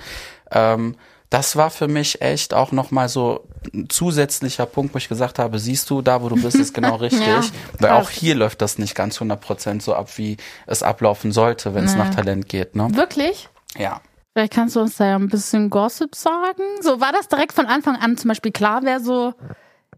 Ähm, 0.50 0.96
das 1.30 1.54
war 1.54 1.70
für 1.70 1.86
mich 1.86 2.20
echt 2.20 2.54
auch 2.54 2.72
nochmal 2.72 3.08
so 3.08 3.46
ein 3.72 3.88
zusätzlicher 3.88 4.66
Punkt, 4.66 4.94
wo 4.94 4.98
ich 4.98 5.08
gesagt 5.08 5.38
habe, 5.38 5.60
siehst 5.60 5.88
du, 5.88 6.02
da 6.02 6.22
wo 6.22 6.28
du 6.28 6.36
bist, 6.36 6.56
ist 6.56 6.74
genau 6.74 6.96
richtig. 6.96 7.26
Ja, 7.26 7.42
Weil 7.78 7.92
auch 7.92 8.10
hier 8.10 8.34
läuft 8.34 8.60
das 8.60 8.78
nicht 8.78 8.96
ganz 8.96 9.20
100% 9.20 9.80
so 9.80 9.94
ab, 9.94 10.18
wie 10.18 10.36
es 10.66 10.82
ablaufen 10.82 11.30
sollte, 11.30 11.74
wenn 11.74 11.84
es 11.84 11.94
nach 11.94 12.12
Talent 12.12 12.48
geht. 12.48 12.74
Ne? 12.74 12.88
Wirklich? 12.94 13.48
Ja. 13.78 14.00
Vielleicht 14.32 14.52
kannst 14.52 14.76
du 14.76 14.80
uns 14.80 14.96
da 14.96 15.06
ja 15.06 15.16
ein 15.16 15.28
bisschen 15.28 15.70
Gossip 15.70 16.14
sagen. 16.14 16.62
So 16.80 17.00
war 17.00 17.12
das 17.12 17.28
direkt 17.28 17.52
von 17.52 17.66
Anfang 17.66 17.96
an 17.96 18.16
zum 18.16 18.28
Beispiel 18.28 18.52
klar, 18.52 18.80
wer 18.82 19.00
so 19.00 19.34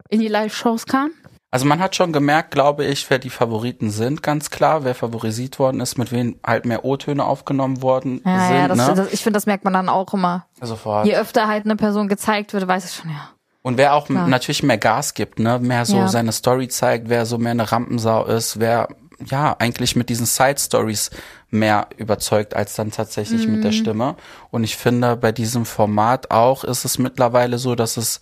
in 0.08 0.20
die 0.20 0.28
Live-Shows 0.28 0.86
kam? 0.86 1.10
Also 1.54 1.66
man 1.66 1.80
hat 1.80 1.94
schon 1.94 2.12
gemerkt, 2.14 2.50
glaube 2.50 2.84
ich, 2.86 3.08
wer 3.10 3.18
die 3.18 3.28
Favoriten 3.28 3.90
sind, 3.90 4.22
ganz 4.22 4.48
klar, 4.48 4.84
wer 4.84 4.94
favorisiert 4.94 5.58
worden 5.58 5.80
ist, 5.80 5.98
mit 5.98 6.10
wem 6.10 6.36
halt 6.44 6.64
mehr 6.64 6.82
O-Töne 6.84 7.24
aufgenommen 7.24 7.82
worden 7.82 8.22
Ja, 8.24 8.46
sind. 8.48 8.56
ja, 8.56 8.68
das, 8.68 8.78
ne? 8.78 8.94
das, 8.96 9.12
ich 9.12 9.22
finde, 9.22 9.36
das 9.36 9.44
merkt 9.44 9.62
man 9.64 9.74
dann 9.74 9.90
auch 9.90 10.14
immer. 10.14 10.46
Sofort. 10.62 11.06
Je 11.06 11.14
öfter 11.14 11.46
halt 11.48 11.66
eine 11.66 11.76
Person 11.76 12.08
gezeigt 12.08 12.54
wird, 12.54 12.66
weiß 12.66 12.86
ich 12.86 12.94
schon, 12.96 13.10
ja. 13.10 13.28
Und 13.60 13.76
wer 13.76 13.94
auch 13.94 14.06
Klar. 14.06 14.26
natürlich 14.28 14.62
mehr 14.62 14.78
Gas 14.78 15.12
gibt, 15.14 15.38
ne, 15.38 15.58
mehr 15.60 15.84
so 15.84 15.98
Ja. 15.98 16.08
seine 16.08 16.32
Story 16.32 16.68
zeigt, 16.68 17.10
wer 17.10 17.26
so 17.26 17.36
mehr 17.38 17.52
eine 17.52 17.70
Rampensau 17.70 18.24
ist, 18.24 18.58
wer 18.58 18.88
ja 19.24 19.54
eigentlich 19.60 19.94
mit 19.94 20.08
diesen 20.08 20.26
Side 20.26 20.58
Stories 20.58 21.10
mehr 21.50 21.86
überzeugt 21.98 22.56
als 22.56 22.74
dann 22.74 22.90
tatsächlich 22.90 23.46
mit 23.46 23.58
Mhm. 23.58 23.62
der 23.62 23.72
Stimme. 23.72 24.16
Und 24.50 24.64
ich 24.64 24.76
finde, 24.78 25.16
bei 25.16 25.30
diesem 25.32 25.64
Format 25.66 26.30
auch 26.30 26.64
ist 26.64 26.84
es 26.86 26.98
mittlerweile 26.98 27.58
so, 27.58 27.74
dass 27.76 27.98
es 27.98 28.20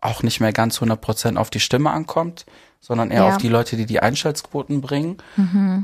auch 0.00 0.22
nicht 0.22 0.40
mehr 0.40 0.52
ganz 0.52 0.78
100% 0.80 1.36
auf 1.36 1.50
die 1.50 1.60
Stimme 1.60 1.90
ankommt, 1.90 2.46
sondern 2.80 3.10
eher 3.10 3.18
Ja. 3.22 3.26
Mhm. 3.28 3.32
auf 3.32 3.38
die 3.38 3.48
Leute, 3.48 3.76
die 3.76 3.86
die 3.86 4.00
Einschaltquoten 4.00 4.80
bringen. 4.80 5.18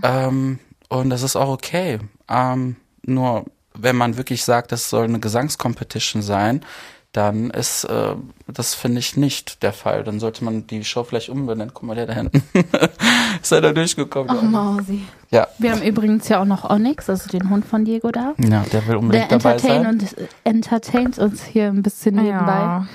Ähm, 0.02 0.58
und 0.88 1.10
das 1.10 1.22
ist 1.22 1.36
auch 1.36 1.48
okay. 1.50 1.98
Ähm, 2.28 2.76
nur 3.02 3.44
wenn 3.74 3.96
man 3.96 4.16
wirklich 4.16 4.44
sagt, 4.44 4.72
das 4.72 4.88
soll 4.88 5.04
eine 5.04 5.20
Gesangscompetition 5.20 6.22
sein, 6.22 6.64
dann 7.12 7.48
ist 7.50 7.84
äh, 7.84 8.14
das 8.46 8.74
finde 8.74 8.98
ich 8.98 9.16
nicht 9.16 9.62
der 9.62 9.72
Fall. 9.72 10.04
Dann 10.04 10.20
sollte 10.20 10.44
man 10.44 10.66
die 10.66 10.84
Show 10.84 11.02
vielleicht 11.04 11.28
umbenennen. 11.30 11.72
Guck 11.72 11.84
mal, 11.84 11.94
der 11.94 12.06
da 12.06 12.12
hinten 12.12 12.42
ist 13.42 13.52
er 13.52 13.60
da 13.62 13.72
durchgekommen. 13.72 14.30
Ach, 14.30 14.42
Mausi. 14.42 15.02
Ja, 15.30 15.46
Wir 15.58 15.72
haben 15.72 15.82
übrigens 15.82 16.28
ja 16.28 16.40
auch 16.40 16.44
noch 16.44 16.68
Onyx, 16.68 17.08
also 17.08 17.28
den 17.30 17.48
Hund 17.48 17.64
von 17.64 17.84
Diego 17.86 18.10
da. 18.10 18.34
ja, 18.38 18.64
der 18.72 18.86
will 18.86 18.96
unbedingt 18.96 19.30
Der 19.30 19.38
dabei 19.38 19.58
sein. 19.58 19.86
und 19.86 20.14
entertaint 20.44 21.18
uns 21.18 21.42
hier 21.44 21.68
ein 21.68 21.82
bisschen 21.82 22.16
nebenbei. 22.16 22.52
Ja. 22.60 22.86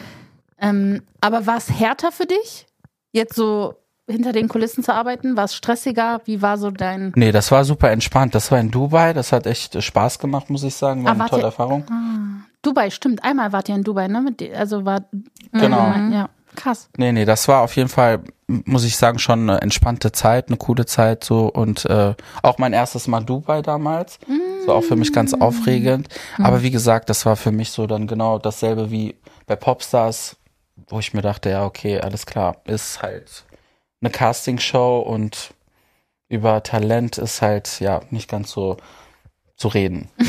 Ähm, 0.61 1.01
aber 1.21 1.47
war 1.47 1.57
es 1.57 1.69
härter 1.71 2.11
für 2.11 2.25
dich, 2.25 2.67
jetzt 3.11 3.35
so 3.35 3.75
hinter 4.09 4.31
den 4.33 4.47
Kulissen 4.47 4.83
zu 4.83 4.93
arbeiten? 4.93 5.35
War 5.37 5.45
es 5.45 5.55
stressiger? 5.55 6.21
Wie 6.25 6.41
war 6.41 6.57
so 6.57 6.69
dein. 6.71 7.11
Nee, 7.15 7.31
das 7.31 7.51
war 7.51 7.63
super 7.65 7.91
entspannt. 7.91 8.35
Das 8.35 8.51
war 8.51 8.59
in 8.59 8.69
Dubai. 8.71 9.13
Das 9.13 9.31
hat 9.31 9.45
echt 9.47 9.75
äh, 9.75 9.81
Spaß 9.81 10.19
gemacht, 10.19 10.49
muss 10.49 10.63
ich 10.63 10.75
sagen. 10.75 11.03
War 11.03 11.11
Ah, 11.11 11.15
eine 11.19 11.25
tolle 11.29 11.41
ihr- 11.43 11.45
Erfahrung. 11.45 11.85
Ah, 11.89 12.45
Dubai, 12.61 12.89
stimmt. 12.91 13.23
Einmal 13.23 13.51
wart 13.53 13.69
ihr 13.69 13.75
in 13.75 13.83
Dubai, 13.83 14.07
ne? 14.07 14.35
Also 14.55 14.85
war. 14.85 15.01
Genau. 15.51 15.93
Ja, 16.11 16.29
krass. 16.55 16.89
Nee, 16.97 17.11
nee, 17.11 17.25
das 17.25 17.47
war 17.47 17.61
auf 17.61 17.75
jeden 17.75 17.89
Fall, 17.89 18.19
muss 18.47 18.83
ich 18.83 18.97
sagen, 18.97 19.17
schon 19.17 19.49
eine 19.49 19.61
entspannte 19.61 20.11
Zeit, 20.11 20.49
eine 20.49 20.57
coole 20.57 20.85
Zeit 20.85 21.23
so 21.23 21.47
und 21.47 21.85
äh, 21.85 22.13
auch 22.43 22.57
mein 22.59 22.73
erstes 22.73 23.07
Mal 23.07 23.21
Dubai 23.23 23.61
damals. 23.63 24.19
Das 24.27 24.67
war 24.67 24.75
auch 24.75 24.83
für 24.83 24.95
mich 24.95 25.11
ganz 25.13 25.33
aufregend. 25.33 26.07
Aber 26.37 26.61
wie 26.61 26.69
gesagt, 26.71 27.09
das 27.09 27.25
war 27.25 27.35
für 27.35 27.51
mich 27.51 27.71
so 27.71 27.87
dann 27.87 28.05
genau 28.07 28.37
dasselbe 28.37 28.91
wie 28.91 29.15
bei 29.47 29.55
Popstars, 29.55 30.35
wo 30.87 30.99
ich 30.99 31.13
mir 31.13 31.21
dachte, 31.21 31.49
ja, 31.49 31.65
okay, 31.65 31.99
alles 31.99 32.25
klar, 32.25 32.57
ist 32.65 33.01
halt 33.01 33.45
eine 34.01 34.09
Castingshow 34.09 34.99
und 34.99 35.53
über 36.29 36.63
Talent 36.63 37.17
ist 37.17 37.41
halt 37.41 37.79
ja 37.79 38.01
nicht 38.09 38.29
ganz 38.29 38.51
so 38.51 38.77
zu 39.55 39.67
reden. 39.67 40.09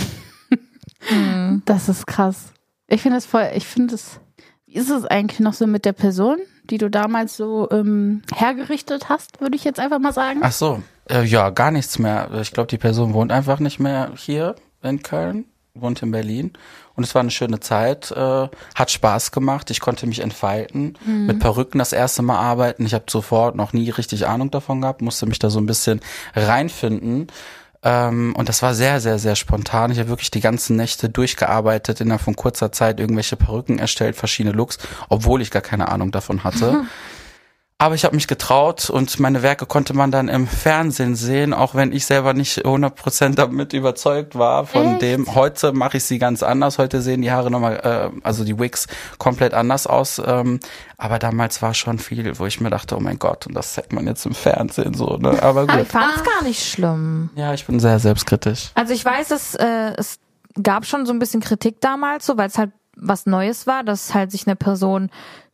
Das 1.65 1.89
ist 1.89 2.07
krass. 2.07 2.53
Ich 2.87 3.03
finde 3.03 3.17
das 3.17 3.27
voll, 3.27 3.51
ich 3.55 3.67
finde 3.67 3.95
es, 3.95 4.21
wie 4.67 4.75
ist 4.75 4.91
es 4.91 5.05
eigentlich 5.05 5.41
noch 5.41 5.55
so 5.55 5.67
mit 5.67 5.85
der 5.85 5.93
Person, 5.93 6.39
die 6.65 6.79
du 6.79 6.91
damals 6.91 7.37
so 7.37 7.69
ähm, 7.71 8.23
hergerichtet 8.35 9.09
hast, 9.09 9.41
würde 9.41 9.57
ich 9.57 9.65
jetzt 9.65 9.81
einfach 9.81 9.99
mal 9.99 10.13
sagen? 10.13 10.41
Ach 10.43 10.53
so, 10.53 10.83
äh, 11.11 11.25
ja, 11.25 11.51
gar 11.51 11.71
nichts 11.71 11.99
mehr. 11.99 12.31
Ich 12.41 12.53
glaube, 12.53 12.69
die 12.69 12.79
Person 12.79 13.15
wohnt 13.15 13.33
einfach 13.33 13.59
nicht 13.59 13.81
mehr 13.81 14.13
hier 14.17 14.55
in 14.83 15.03
Köln, 15.03 15.47
wohnt 15.75 16.03
in 16.03 16.11
Berlin. 16.11 16.53
Und 16.95 17.05
es 17.05 17.15
war 17.15 17.21
eine 17.21 17.31
schöne 17.31 17.61
Zeit, 17.61 18.11
äh, 18.11 18.49
hat 18.75 18.91
Spaß 18.91 19.33
gemacht. 19.33 19.71
Ich 19.71 19.81
konnte 19.81 20.07
mich 20.07 20.21
entfalten, 20.21 20.99
mit 21.07 21.41
Perücken 21.41 21.79
das 21.79 21.93
erste 21.93 22.23
Mal 22.23 22.39
arbeiten. 22.39 22.85
Ich 22.85 22.95
habe 22.95 23.05
sofort 23.09 23.57
noch 23.57 23.73
nie 23.73 23.91
richtig 23.91 24.27
Ahnung 24.27 24.51
davon 24.51 24.81
gehabt, 24.81 25.03
musste 25.03 25.27
mich 25.27 25.39
da 25.39 25.51
so 25.51 25.59
ein 25.59 25.67
bisschen 25.67 26.01
reinfinden. 26.35 27.29
Ähm, 27.83 28.35
und 28.37 28.49
das 28.49 28.63
war 28.63 28.75
sehr, 28.75 29.01
sehr, 29.01 29.19
sehr 29.19 29.35
spontan. 29.35 29.91
Ich 29.91 29.99
habe 29.99 30.09
wirklich 30.09 30.31
die 30.31 30.41
ganzen 30.41 30.77
Nächte 30.77 31.09
durchgearbeitet, 31.09 32.01
innerhalb 32.01 32.23
von 32.23 32.37
kurzer 32.37 32.71
Zeit 32.73 33.01
irgendwelche 33.01 33.37
Perücken 33.37 33.79
erstellt, 33.79 34.17
verschiedene 34.17 34.55
Looks, 34.55 34.79
obwohl 35.09 35.43
ich 35.43 35.51
gar 35.51 35.63
keine 35.63 35.89
Ahnung 35.89 36.13
davon 36.13 36.45
hatte. 36.45 36.85
Aber 37.83 37.97
ich 37.97 38.05
habe 38.05 38.15
mich 38.15 38.29
getraut 38.29 38.91
und 38.91 39.19
meine 39.19 39.43
Werke 39.43 39.67
konnte 39.67 39.93
man 39.93 40.13
dann 40.13 40.29
im 40.29 40.47
Fernsehen 40.47 41.17
sehen, 41.17 41.53
auch 41.53 41.75
wenn 41.75 41.91
ich 41.91 42.07
selber 42.07 42.33
nicht 42.33 42.65
100% 42.65 43.35
damit 43.35 43.73
überzeugt 43.73 44.39
war 44.39 44.67
von 44.67 44.93
Echt? 44.93 45.03
dem. 45.03 45.35
Heute 45.35 45.73
mache 45.73 45.97
ich 45.97 46.05
sie 46.05 46.21
ganz 46.21 46.45
anders. 46.45 46.79
Heute 46.79 47.03
sehen 47.03 47.23
die 47.23 47.33
Haare 47.33 47.51
nochmal, 47.51 48.13
äh, 48.15 48.21
also 48.23 48.45
die 48.45 48.57
Wigs 48.57 48.87
komplett 49.19 49.53
anders 49.53 49.89
aus. 49.89 50.23
Ähm, 50.25 50.61
aber 50.97 51.19
damals 51.19 51.61
war 51.61 51.75
schon 51.75 51.99
viel, 51.99 52.39
wo 52.39 52.47
ich 52.47 52.61
mir 52.61 52.71
dachte, 52.71 52.97
oh 52.97 53.01
mein 53.01 53.19
Gott, 53.19 53.49
und 53.49 53.55
das 53.55 53.73
zeigt 53.73 53.93
man 53.93 54.07
jetzt 54.07 54.25
im 54.27 54.35
Fernsehen 54.35 54.95
so. 54.95 55.17
Ne? 55.17 55.43
Aber 55.43 55.63
Aber 55.63 55.73
ich 55.73 55.79
gut. 55.79 55.87
fand's 55.89 56.23
gar 56.23 56.45
nicht 56.45 56.65
schlimm. 56.65 57.31
Ja, 57.35 57.53
ich 57.53 57.67
bin 57.67 57.81
sehr 57.81 57.99
selbstkritisch. 57.99 58.71
Also 58.77 58.95
ich 58.95 59.05
weiß, 59.05 59.33
es, 59.33 59.57
äh, 59.57 59.93
es 59.97 60.21
gab 60.63 60.87
schon 60.87 61.05
so 61.05 61.13
ein 61.13 61.19
bisschen 61.19 61.41
Kritik 61.41 61.81
damals, 61.81 62.27
so 62.27 62.37
weil 62.37 62.47
es 62.47 62.59
halt 62.59 62.71
was 62.97 63.27
Neues 63.27 63.67
war, 63.67 63.83
dass 63.85 64.15
halt 64.15 64.31
sich 64.31 64.47
eine 64.47 64.57
Person 64.57 65.11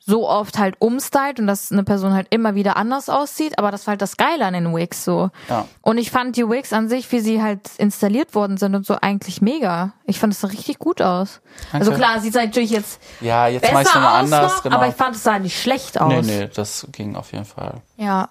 so 0.08 0.26
oft 0.26 0.58
halt 0.58 0.76
umstylt 0.78 1.38
und 1.38 1.46
dass 1.46 1.70
eine 1.70 1.84
Person 1.84 2.14
halt 2.14 2.28
immer 2.30 2.54
wieder 2.54 2.78
anders 2.78 3.10
aussieht, 3.10 3.58
aber 3.58 3.70
das 3.70 3.86
war 3.86 3.92
halt 3.92 4.00
das 4.00 4.16
Geile 4.16 4.46
an 4.46 4.54
den 4.54 4.74
Wigs 4.74 5.04
so. 5.04 5.28
Ja. 5.50 5.66
Und 5.82 5.98
ich 5.98 6.10
fand 6.10 6.34
die 6.36 6.48
Wigs 6.48 6.72
an 6.72 6.88
sich, 6.88 7.12
wie 7.12 7.20
sie 7.20 7.42
halt 7.42 7.60
installiert 7.76 8.34
worden 8.34 8.56
sind 8.56 8.74
und 8.74 8.86
so 8.86 8.96
eigentlich 9.02 9.42
mega. 9.42 9.92
Ich 10.04 10.18
fand 10.18 10.32
es 10.32 10.42
richtig 10.50 10.78
gut 10.78 11.02
aus. 11.02 11.42
Also 11.72 11.90
Danke. 11.90 12.06
klar, 12.06 12.20
sieht 12.20 12.34
natürlich 12.34 12.70
jetzt 12.70 13.02
Ja, 13.20 13.48
jetzt 13.48 13.62
besser 13.70 13.82
nochmal 13.82 14.12
aus 14.24 14.32
anders. 14.32 14.54
noch, 14.54 14.62
genau. 14.62 14.76
aber 14.76 14.88
ich 14.88 14.94
fand 14.94 15.14
es 15.14 15.22
sah 15.22 15.38
nicht 15.38 15.60
schlecht 15.60 16.00
aus. 16.00 16.08
nee, 16.08 16.22
nee, 16.22 16.48
das 16.54 16.86
ging 16.90 17.14
auf 17.14 17.32
jeden 17.32 17.44
Fall. 17.44 17.82
Ja, 17.98 18.30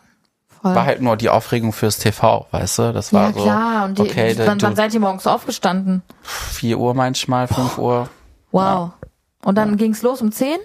voll. 0.59 0.73
War 0.73 0.85
halt 0.85 1.01
nur 1.03 1.15
die 1.15 1.29
Aufregung 1.29 1.73
fürs 1.73 1.99
TV, 1.99 2.47
weißt 2.49 2.79
du? 2.79 2.93
Das 2.93 3.13
war 3.13 3.27
ja 3.27 3.33
so. 3.33 3.43
klar, 3.43 3.85
und 3.85 3.99
die, 3.99 4.01
okay, 4.01 4.35
wann, 4.39 4.57
du, 4.57 4.65
wann 4.65 4.75
seid 4.75 4.95
ihr 4.95 4.99
morgens 4.99 5.27
aufgestanden? 5.27 6.01
4 6.23 6.79
Uhr 6.79 6.95
manchmal, 6.95 7.47
5 7.47 7.77
Uhr. 7.77 8.09
Wow. 8.51 8.93
Und 9.47 9.55
dann 9.55 9.77
ging's 9.77 10.01
los 10.01 10.21
um 10.21 10.31
10? 10.31 10.57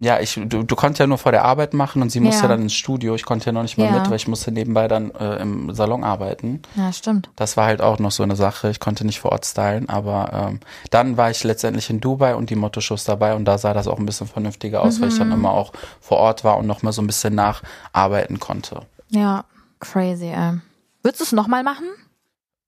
Ja, 0.00 0.20
ich, 0.20 0.34
du, 0.40 0.62
du 0.62 0.76
konntest 0.76 1.00
ja 1.00 1.08
nur 1.08 1.18
vor 1.18 1.32
der 1.32 1.44
Arbeit 1.44 1.74
machen 1.74 2.02
und 2.02 2.10
sie 2.10 2.20
musste 2.20 2.42
Ja. 2.42 2.48
dann 2.50 2.62
ins 2.62 2.74
Studio. 2.74 3.16
Ich 3.16 3.24
konnte 3.24 3.46
ja 3.46 3.52
noch 3.52 3.62
nicht 3.62 3.78
mehr 3.78 3.88
Ja. 3.88 3.94
mit, 3.98 4.08
weil 4.08 4.14
ich 4.14 4.28
musste 4.28 4.52
nebenbei 4.52 4.86
dann 4.86 5.10
äh, 5.10 5.42
im 5.42 5.74
Salon 5.74 6.04
arbeiten. 6.04 6.62
Ja, 6.76 6.92
stimmt. 6.92 7.30
Das 7.34 7.56
war 7.56 7.66
halt 7.66 7.82
auch 7.82 7.98
noch 7.98 8.12
so 8.12 8.22
eine 8.22 8.36
Sache. 8.36 8.70
Ich 8.70 8.78
konnte 8.78 9.04
nicht 9.04 9.18
vor 9.18 9.32
Ort 9.32 9.44
stylen, 9.44 9.88
aber 9.88 10.30
ähm, 10.50 10.60
dann 10.90 11.16
war 11.16 11.32
ich 11.32 11.42
letztendlich 11.42 11.90
in 11.90 11.98
Dubai 12.00 12.36
und 12.36 12.48
die 12.48 12.54
Motto-Shows 12.54 13.02
dabei 13.02 13.34
und 13.34 13.44
da 13.44 13.58
sah 13.58 13.74
das 13.74 13.88
auch 13.88 13.98
ein 13.98 14.06
bisschen 14.06 14.28
vernünftiger 14.28 14.82
aus, 14.82 15.00
weil 15.00 15.08
ich 15.08 15.14
Mhm. 15.14 15.18
dann 15.18 15.32
immer 15.32 15.50
auch 15.50 15.72
vor 16.00 16.18
Ort 16.18 16.44
war 16.44 16.58
und 16.58 16.68
noch 16.68 16.82
mal 16.84 16.92
so 16.92 17.02
ein 17.02 17.08
bisschen 17.08 17.34
nacharbeiten 17.34 18.38
konnte. 18.38 18.82
Ja, 19.08 19.46
crazy, 19.80 20.26
ey. 20.26 20.60
Würdest 21.02 21.20
du 21.22 21.24
es 21.24 21.32
nochmal 21.32 21.64
machen? 21.64 21.86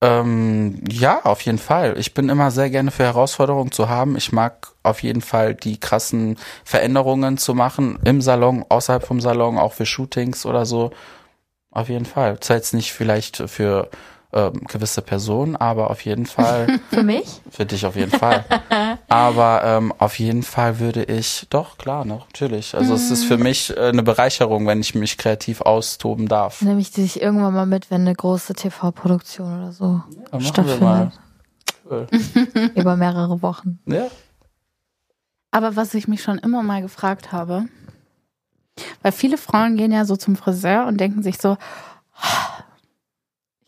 Ähm, 0.02 0.82
ja, 0.90 1.22
auf 1.24 1.42
jeden 1.42 1.58
Fall. 1.58 1.98
Ich 1.98 2.14
bin 2.14 2.30
immer 2.30 2.50
sehr 2.50 2.70
gerne 2.70 2.90
für 2.90 3.04
Herausforderungen 3.04 3.70
zu 3.70 3.88
haben. 3.88 4.16
Ich 4.16 4.32
mag 4.32 4.72
auf 4.82 5.02
jeden 5.02 5.20
Fall 5.20 5.54
die 5.54 5.78
krassen 5.78 6.38
Veränderungen 6.64 7.36
zu 7.36 7.54
machen 7.54 7.98
im 8.04 8.22
Salon, 8.22 8.64
außerhalb 8.68 9.06
vom 9.06 9.20
Salon, 9.20 9.58
auch 9.58 9.74
für 9.74 9.84
Shootings 9.84 10.46
oder 10.46 10.64
so. 10.64 10.90
Auf 11.70 11.88
jeden 11.88 12.06
Fall. 12.06 12.40
Zwar 12.40 12.56
jetzt 12.56 12.72
nicht 12.72 12.92
vielleicht 12.92 13.36
für 13.48 13.90
ähm, 14.33 14.61
gewisse 14.69 15.03
Personen, 15.03 15.57
aber 15.57 15.90
auf 15.90 16.05
jeden 16.05 16.27
Fall 16.27 16.79
Für 16.90 17.03
mich? 17.03 17.40
für 17.51 17.66
dich 17.66 17.85
auf 17.85 17.97
jeden 17.97 18.12
Fall. 18.12 18.45
aber 19.09 19.62
ähm, 19.64 19.93
auf 19.99 20.19
jeden 20.19 20.43
Fall 20.43 20.79
würde 20.79 21.03
ich, 21.05 21.47
doch 21.51 21.79
klar, 21.79 22.05
ne, 22.05 22.14
natürlich. 22.14 22.75
Also 22.75 22.95
es 22.95 23.11
ist 23.11 23.25
für 23.25 23.38
mich 23.38 23.77
äh, 23.77 23.88
eine 23.88 24.03
Bereicherung, 24.03 24.66
wenn 24.66 24.81
ich 24.81 24.95
mich 24.95 25.19
kreativ 25.19 25.61
austoben 25.62 26.29
darf. 26.29 26.62
Nehme 26.62 26.81
ich 26.81 26.93
dich 26.93 27.21
irgendwann 27.21 27.55
mal 27.55 27.66
mit, 27.66 27.90
wenn 27.90 28.03
eine 28.03 28.14
große 28.14 28.55
TV-Produktion 28.55 29.61
oder 29.61 29.73
so 29.73 30.03
mal. 30.31 30.40
stattfindet. 30.40 31.12
Über 32.77 32.97
mehrere 32.97 33.43
Wochen. 33.43 33.79
Ja. 33.87 34.07
Aber 35.53 35.75
was 35.75 35.95
ich 35.95 36.07
mich 36.07 36.23
schon 36.23 36.38
immer 36.38 36.62
mal 36.62 36.81
gefragt 36.81 37.33
habe, 37.33 37.64
weil 39.03 39.11
viele 39.11 39.37
Frauen 39.37 39.77
gehen 39.77 39.90
ja 39.90 40.05
so 40.05 40.14
zum 40.16 40.37
Friseur 40.37 40.87
und 40.87 40.99
denken 41.01 41.25
sich 41.25 41.38
so, 41.38 41.57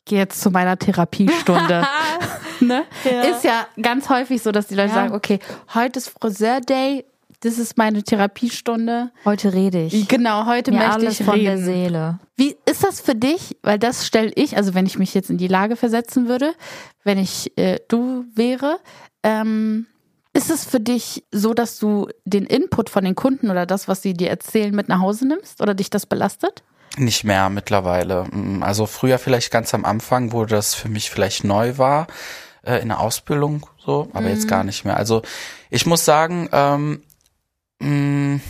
gehe 0.04 0.18
jetzt 0.18 0.40
zu 0.40 0.50
meiner 0.50 0.78
Therapiestunde. 0.78 1.86
ne? 2.60 2.84
Ist 3.30 3.44
ja 3.44 3.66
ganz 3.80 4.08
häufig 4.08 4.42
so, 4.42 4.52
dass 4.52 4.66
die 4.66 4.74
Leute 4.74 4.88
Ja. 4.88 4.94
sagen, 4.94 5.14
okay, 5.14 5.38
heute 5.74 5.98
ist 5.98 6.08
Friseur-Day, 6.20 7.04
das 7.40 7.58
ist 7.58 7.76
meine 7.76 8.02
Therapiestunde. 8.04 9.10
Heute 9.24 9.52
rede 9.52 9.82
ich. 9.82 10.06
Genau, 10.08 10.46
heute 10.46 10.70
Mir 10.70 10.78
möchte 10.78 10.92
alles 10.92 11.20
ich 11.20 11.26
von 11.26 11.42
der 11.42 11.54
reden. 11.54 11.64
Seele. 11.64 12.18
Wie 12.36 12.56
ist 12.66 12.84
das 12.84 13.00
für 13.00 13.14
dich? 13.16 13.56
Weil 13.62 13.78
das 13.80 14.06
stelle 14.06 14.30
ich, 14.36 14.56
also 14.56 14.74
wenn 14.74 14.86
ich 14.86 14.98
mich 14.98 15.12
jetzt 15.14 15.28
in 15.30 15.38
die 15.38 15.48
Lage 15.48 15.74
versetzen 15.76 16.28
würde, 16.28 16.54
wenn 17.02 17.18
ich 17.18 17.56
äh, 17.58 17.80
du 17.88 18.24
wäre, 18.34 18.78
ähm, 19.24 19.86
ist 20.34 20.50
es 20.50 20.64
für 20.64 20.80
dich 20.80 21.24
so, 21.32 21.52
dass 21.52 21.78
du 21.78 22.08
den 22.24 22.46
Input 22.46 22.90
von 22.90 23.04
den 23.04 23.14
Kunden 23.16 23.50
oder 23.50 23.66
das, 23.66 23.88
was 23.88 24.02
sie 24.02 24.14
dir 24.14 24.30
erzählen, 24.30 24.74
mit 24.74 24.88
nach 24.88 25.00
Hause 25.00 25.26
nimmst 25.26 25.60
oder 25.60 25.74
dich 25.74 25.90
das 25.90 26.06
belastet? 26.06 26.62
Nicht 26.98 27.24
mehr 27.24 27.48
mittlerweile. 27.48 28.24
Mm, 28.30 28.62
Also 28.62 28.86
früher 28.86 29.18
vielleicht 29.18 29.50
ganz 29.50 29.72
am 29.74 29.84
Anfang, 29.84 30.32
wo 30.32 30.44
das 30.44 30.74
für 30.74 30.88
mich 30.88 31.10
vielleicht 31.10 31.44
neu 31.44 31.78
war, 31.78 32.06
äh, 32.64 32.76
in 32.80 32.88
der 32.88 33.00
Ausbildung 33.00 33.66
so, 33.84 34.08
aber 34.12 34.28
jetzt 34.28 34.46
gar 34.48 34.62
nicht 34.64 34.84
mehr. 34.84 34.96
Also 34.96 35.22
ich 35.70 35.86
muss 35.86 36.04
sagen, 36.04 36.48
ähm, 36.52 37.02
mh, 37.80 38.40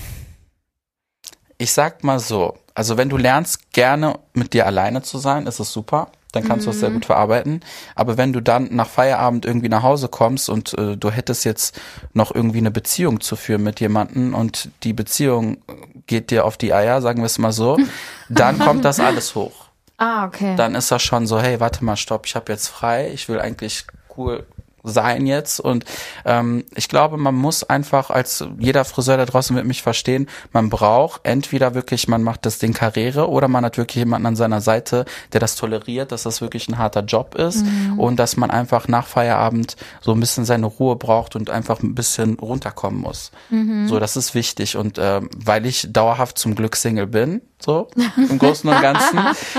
ich 1.58 1.72
sag 1.72 2.02
mal 2.02 2.18
so, 2.18 2.58
also 2.74 2.96
wenn 2.96 3.08
du 3.08 3.16
lernst, 3.16 3.72
gerne 3.72 4.18
mit 4.32 4.52
dir 4.54 4.66
alleine 4.66 5.02
zu 5.02 5.18
sein, 5.18 5.46
ist 5.46 5.60
es 5.60 5.72
super. 5.72 6.08
Dann 6.32 6.44
kannst 6.44 6.66
du 6.66 6.70
es 6.70 6.80
sehr 6.80 6.90
gut 6.90 7.04
verarbeiten. 7.04 7.60
Aber 7.94 8.16
wenn 8.16 8.32
du 8.32 8.40
dann 8.40 8.68
nach 8.74 8.88
Feierabend 8.88 9.44
irgendwie 9.44 9.68
nach 9.68 9.82
Hause 9.82 10.08
kommst 10.08 10.48
und 10.48 10.76
äh, 10.78 10.96
du 10.96 11.10
hättest 11.10 11.44
jetzt 11.44 11.78
noch 12.14 12.34
irgendwie 12.34 12.58
eine 12.58 12.70
Beziehung 12.70 13.20
zu 13.20 13.36
führen 13.36 13.62
mit 13.62 13.80
jemandem 13.80 14.34
und 14.34 14.70
die 14.82 14.94
Beziehung 14.94 15.58
geht 16.06 16.30
dir 16.30 16.44
auf 16.44 16.56
die 16.56 16.72
Eier, 16.72 17.02
sagen 17.02 17.20
wir 17.20 17.26
es 17.26 17.38
mal 17.38 17.52
so, 17.52 17.78
dann 18.28 18.58
kommt 18.58 18.84
das 18.84 18.98
alles 18.98 19.34
hoch. 19.34 19.66
Ah, 19.98 20.26
okay. 20.26 20.56
Dann 20.56 20.74
ist 20.74 20.90
das 20.90 21.02
schon 21.02 21.26
so, 21.26 21.38
hey, 21.38 21.60
warte 21.60 21.84
mal, 21.84 21.96
stopp, 21.96 22.26
ich 22.26 22.34
habe 22.34 22.50
jetzt 22.50 22.68
frei, 22.68 23.10
ich 23.12 23.28
will 23.28 23.38
eigentlich 23.38 23.86
cool 24.16 24.44
sein 24.84 25.26
jetzt 25.26 25.60
und 25.60 25.84
ähm, 26.24 26.64
ich 26.74 26.88
glaube, 26.88 27.16
man 27.16 27.34
muss 27.34 27.62
einfach 27.64 28.10
als 28.10 28.44
jeder 28.58 28.84
Friseur 28.84 29.16
da 29.16 29.26
draußen 29.26 29.54
wird 29.54 29.66
mich 29.66 29.82
verstehen, 29.82 30.28
man 30.52 30.70
braucht 30.70 31.20
entweder 31.24 31.74
wirklich, 31.74 32.08
man 32.08 32.22
macht 32.22 32.46
das 32.46 32.58
Ding 32.58 32.72
Karriere 32.72 33.28
oder 33.28 33.48
man 33.48 33.64
hat 33.64 33.76
wirklich 33.78 33.96
jemanden 33.96 34.26
an 34.26 34.36
seiner 34.36 34.60
Seite, 34.60 35.04
der 35.32 35.40
das 35.40 35.56
toleriert, 35.56 36.12
dass 36.12 36.24
das 36.24 36.40
wirklich 36.40 36.68
ein 36.68 36.78
harter 36.78 37.02
Job 37.02 37.34
ist 37.34 37.64
Mhm. 37.64 37.98
und 37.98 38.16
dass 38.16 38.36
man 38.36 38.50
einfach 38.50 38.88
nach 38.88 39.06
Feierabend 39.06 39.76
so 40.00 40.12
ein 40.12 40.20
bisschen 40.20 40.44
seine 40.44 40.66
Ruhe 40.66 40.96
braucht 40.96 41.36
und 41.36 41.50
einfach 41.50 41.82
ein 41.82 41.94
bisschen 41.94 42.38
runterkommen 42.38 43.00
muss. 43.00 43.30
Mhm. 43.50 43.88
So, 43.88 44.00
das 44.00 44.16
ist 44.16 44.34
wichtig 44.34 44.76
und 44.76 44.98
ähm, 45.00 45.28
weil 45.36 45.66
ich 45.66 45.92
dauerhaft 45.92 46.38
zum 46.38 46.54
Glück 46.54 46.76
Single 46.76 47.06
bin, 47.06 47.40
so 47.62 47.88
im 48.16 48.38
Großen 48.38 48.68
und 48.68 48.80
Ganzen, 48.80 49.18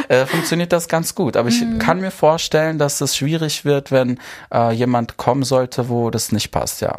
äh, 0.09 0.25
funktioniert 0.25 0.71
das 0.71 0.87
ganz 0.87 1.15
gut. 1.15 1.37
Aber 1.37 1.49
ich 1.49 1.61
Mhm. 1.63 1.79
kann 1.79 1.99
mir 2.01 2.11
vorstellen, 2.11 2.77
dass 2.77 3.01
es 3.01 3.15
schwierig 3.15 3.65
wird, 3.65 3.91
wenn 3.91 4.19
äh, 4.53 4.71
jemand 4.73 5.17
kommen 5.17 5.43
sollte, 5.43 5.89
wo 5.89 6.09
das 6.09 6.31
nicht 6.31 6.51
passt, 6.51 6.81
ja. 6.81 6.97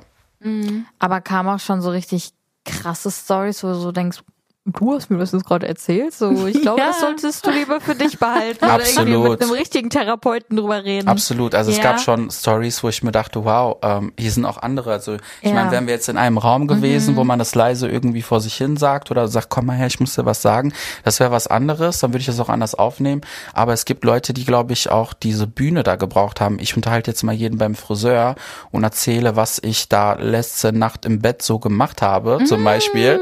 Aber 0.98 1.20
kam 1.20 1.48
auch 1.48 1.60
schon 1.60 1.80
so 1.80 1.90
richtig 1.90 2.30
krasse 2.66 3.10
Stories, 3.10 3.62
wo 3.64 3.68
du 3.68 3.74
so 3.76 3.92
denkst, 3.92 4.18
du 4.66 4.94
hast 4.94 5.10
mir 5.10 5.18
das 5.18 5.32
jetzt 5.32 5.44
gerade 5.44 5.68
erzählt. 5.68 6.14
So, 6.14 6.46
ich 6.46 6.58
glaube, 6.62 6.80
Ja. 6.80 6.86
das 6.88 7.00
solltest 7.00 7.46
du 7.46 7.50
lieber 7.50 7.80
für 7.80 7.94
dich 7.94 8.18
behalten 8.18 8.64
oder 8.64 8.78
irgendwie 8.80 9.00
Absolut. 9.14 9.30
mit 9.32 9.42
einem 9.42 9.50
richtigen 9.50 9.90
Therapeuten 9.90 10.56
drüber 10.56 10.82
reden. 10.84 11.06
Absolut. 11.08 11.54
Also 11.54 11.70
es 11.70 11.76
Ja. 11.76 11.82
gab 11.82 12.00
schon 12.00 12.30
Stories, 12.30 12.82
wo 12.82 12.88
ich 12.88 13.02
mir 13.02 13.12
dachte, 13.12 13.44
wow, 13.44 13.76
ähm, 13.82 14.12
hier 14.18 14.30
sind 14.30 14.46
auch 14.46 14.56
andere. 14.62 14.92
Also 14.92 15.14
ich 15.14 15.20
Ja. 15.42 15.50
Mhm. 15.50 15.54
meine, 15.56 15.70
wären 15.70 15.86
wir 15.86 15.94
jetzt 15.94 16.08
in 16.08 16.16
einem 16.16 16.38
Raum 16.38 16.66
gewesen, 16.66 17.16
wo 17.16 17.24
man 17.24 17.38
das 17.38 17.54
leise 17.54 17.88
irgendwie 17.88 18.22
vor 18.22 18.40
sich 18.40 18.54
hin 18.54 18.76
sagt 18.78 19.10
oder 19.10 19.28
sagt, 19.28 19.50
komm 19.50 19.66
mal 19.66 19.76
her, 19.76 19.86
ich 19.86 20.00
muss 20.00 20.14
dir 20.14 20.24
was 20.24 20.40
sagen, 20.40 20.72
das 21.04 21.20
wäre 21.20 21.30
was 21.30 21.46
anderes, 21.46 21.98
dann 22.00 22.10
würde 22.12 22.20
ich 22.20 22.26
das 22.26 22.40
auch 22.40 22.48
anders 22.48 22.74
aufnehmen. 22.74 23.20
Aber 23.52 23.74
es 23.74 23.84
gibt 23.84 24.02
Leute, 24.04 24.32
die, 24.32 24.44
glaube 24.46 24.72
ich, 24.72 24.90
auch 24.90 25.12
diese 25.12 25.46
Bühne 25.46 25.82
da 25.82 25.96
gebraucht 25.96 26.40
haben. 26.40 26.58
Ich 26.58 26.74
unterhalte 26.74 27.10
jetzt 27.10 27.22
mal 27.22 27.32
jeden 27.34 27.58
beim 27.58 27.74
Friseur 27.74 28.34
und 28.70 28.82
erzähle, 28.82 29.36
was 29.36 29.60
ich 29.62 29.88
da 29.90 30.14
letzte 30.14 30.72
Nacht 30.72 31.04
im 31.04 31.20
Bett 31.20 31.42
so 31.42 31.58
gemacht 31.58 32.00
habe, 32.00 32.38
zum 32.46 32.62
Mm. 32.62 32.64
Beispiel. 32.64 33.20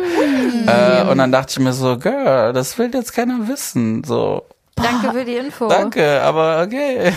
Äh, 0.66 1.11
und 1.11 1.18
dann 1.18 1.32
dachte 1.33 1.53
ich 1.53 1.59
mir 1.59 1.73
so, 1.73 1.97
Girl, 1.99 2.53
das 2.53 2.79
will 2.79 2.90
jetzt 2.95 3.12
keiner 3.12 3.49
wissen. 3.49 4.05
So, 4.05 4.47
Danke 4.77 5.12
für 5.12 5.25
die 5.25 5.37
Info. 5.37 5.68
danke, 5.68 6.23
aber 6.23 6.62
okay. 6.64 7.12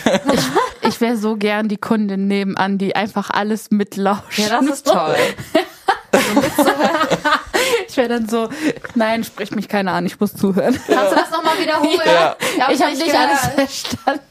Ich 0.82 1.00
wäre 1.02 1.18
so 1.18 1.36
gern 1.36 1.68
die 1.68 1.78
Kundin 1.78 2.28
nebenan, 2.28 2.78
die 2.78 2.96
einfach 2.96 3.30
alles 3.30 3.72
mitlauscht. 3.72 4.38
Ja, 4.40 4.50
das 4.62 4.66
ist 4.66 4.88
toll. 4.88 5.16
Ich 7.88 7.98
wäre 7.98 8.10
dann 8.10 8.28
so, 8.30 8.50
nein, 8.96 9.24
sprich 9.24 9.52
mich 9.52 9.68
keiner 9.70 9.94
an, 9.94 10.06
ich 10.06 10.20
muss 10.20 10.34
zuhören. 10.34 10.78
Kannst 10.88 11.12
du 11.12 11.16
das 11.16 11.32
nochmal 11.32 11.58
wiederholen? 11.60 12.00
Ja. 12.06 12.36
Hab 12.60 12.72
Ich 12.72 12.82
habe 12.82 12.92
nicht 12.92 13.04
nicht 13.04 13.12
gehört. 13.12 13.30
alles 13.30 13.54
verstanden. 13.56 14.22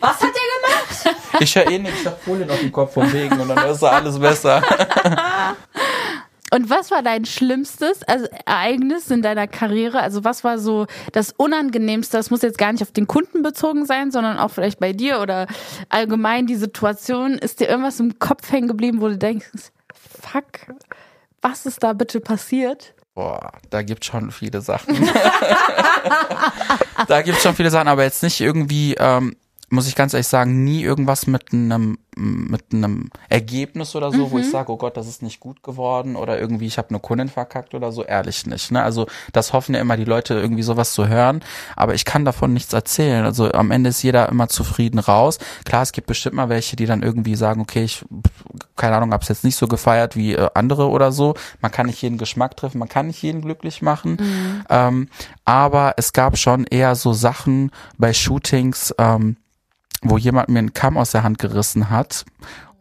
Was 0.00 0.20
hat 0.20 0.22
der 0.22 1.08
gemacht? 1.08 1.16
Ich 1.40 1.56
höre 1.56 1.70
eh 1.70 1.78
nichts, 1.78 2.00
ich 2.00 2.06
hab 2.06 2.22
Folien 2.22 2.50
auf 2.50 2.58
dem 2.60 2.70
Kopf 2.72 2.94
vom 2.94 3.10
Wegen 3.12 3.40
und 3.40 3.48
dann 3.48 3.68
ist 3.70 3.82
alles 3.82 4.18
besser. 4.18 4.62
Und 6.50 6.68
was 6.68 6.90
war 6.90 7.02
dein 7.02 7.24
schlimmstes 7.24 8.02
Ereignis 8.02 9.10
in 9.10 9.22
deiner 9.22 9.46
Karriere? 9.46 10.00
Also 10.00 10.24
was 10.24 10.42
war 10.42 10.58
so 10.58 10.86
das 11.12 11.32
Unangenehmste? 11.32 12.16
Das 12.16 12.30
muss 12.30 12.42
jetzt 12.42 12.58
gar 12.58 12.72
nicht 12.72 12.82
auf 12.82 12.90
den 12.92 13.06
Kunden 13.06 13.42
bezogen 13.42 13.86
sein, 13.86 14.10
sondern 14.10 14.38
auch 14.38 14.50
vielleicht 14.50 14.80
bei 14.80 14.92
dir 14.92 15.20
oder 15.20 15.46
allgemein 15.88 16.46
die 16.46 16.56
Situation. 16.56 17.38
Ist 17.38 17.60
dir 17.60 17.68
irgendwas 17.68 18.00
im 18.00 18.18
Kopf 18.18 18.50
hängen 18.50 18.68
geblieben, 18.68 19.00
wo 19.00 19.08
du 19.08 19.16
denkst, 19.16 19.70
fuck, 19.94 20.44
was 21.40 21.66
ist 21.66 21.82
da 21.82 21.92
bitte 21.92 22.20
passiert? 22.20 22.94
Boah, 23.14 23.52
da 23.70 23.82
gibt's 23.82 24.06
schon 24.06 24.30
viele 24.30 24.60
Sachen. 24.60 24.96
da 27.08 27.22
gibt's 27.22 27.42
schon 27.42 27.54
viele 27.54 27.70
Sachen, 27.70 27.88
aber 27.88 28.04
jetzt 28.04 28.22
nicht 28.22 28.40
irgendwie, 28.40 28.94
ähm, 28.98 29.36
muss 29.68 29.88
ich 29.88 29.94
ganz 29.94 30.14
ehrlich 30.14 30.28
sagen, 30.28 30.64
nie 30.64 30.82
irgendwas 30.82 31.26
mit 31.26 31.52
einem 31.52 31.98
mit 32.20 32.72
einem 32.72 33.10
Ergebnis 33.28 33.96
oder 33.96 34.12
so, 34.12 34.30
wo 34.30 34.38
ich 34.38 34.50
sage, 34.50 34.70
oh 34.70 34.76
Gott, 34.76 34.96
das 34.96 35.08
ist 35.08 35.22
nicht 35.22 35.40
gut 35.40 35.62
geworden 35.62 36.16
oder 36.16 36.38
irgendwie 36.38 36.66
ich 36.66 36.78
habe 36.78 36.90
eine 36.90 37.00
Kundin 37.00 37.28
verkackt 37.28 37.74
oder 37.74 37.92
so, 37.92 38.04
ehrlich 38.04 38.46
nicht. 38.46 38.70
Ne? 38.72 38.82
Also 38.82 39.06
das 39.32 39.52
hoffen 39.52 39.74
ja 39.74 39.80
immer 39.80 39.96
die 39.96 40.04
Leute 40.04 40.34
irgendwie 40.34 40.62
sowas 40.62 40.92
zu 40.92 41.08
hören, 41.08 41.40
aber 41.76 41.94
ich 41.94 42.04
kann 42.04 42.24
davon 42.24 42.52
nichts 42.52 42.72
erzählen. 42.72 43.24
Also 43.24 43.50
am 43.52 43.70
Ende 43.70 43.90
ist 43.90 44.02
jeder 44.02 44.28
immer 44.28 44.48
zufrieden 44.48 44.98
raus. 44.98 45.38
Klar, 45.64 45.82
es 45.82 45.92
gibt 45.92 46.06
bestimmt 46.06 46.36
mal 46.36 46.48
welche, 46.48 46.76
die 46.76 46.86
dann 46.86 47.02
irgendwie 47.02 47.36
sagen, 47.36 47.60
okay, 47.60 47.84
ich 47.84 48.04
keine 48.76 48.96
Ahnung, 48.96 49.12
hab's 49.12 49.28
jetzt 49.28 49.44
nicht 49.44 49.56
so 49.56 49.68
gefeiert 49.68 50.16
wie 50.16 50.34
äh, 50.34 50.48
andere 50.54 50.88
oder 50.88 51.12
so. 51.12 51.34
Man 51.60 51.70
kann 51.70 51.86
nicht 51.86 52.00
jeden 52.02 52.18
Geschmack 52.18 52.56
treffen, 52.56 52.78
man 52.78 52.88
kann 52.88 53.08
nicht 53.08 53.22
jeden 53.22 53.42
glücklich 53.42 53.82
machen. 53.82 54.16
Ähm, 54.68 55.08
aber 55.44 55.94
es 55.96 56.12
gab 56.12 56.38
schon 56.38 56.64
eher 56.64 56.94
so 56.94 57.12
Sachen 57.12 57.70
bei 57.98 58.12
Shootings, 58.12 58.94
ähm, 58.98 59.36
wo 60.02 60.18
jemand 60.18 60.48
mir 60.48 60.58
einen 60.60 60.74
Kamm 60.74 60.96
aus 60.96 61.10
der 61.10 61.22
Hand 61.22 61.38
gerissen 61.38 61.90
hat 61.90 62.24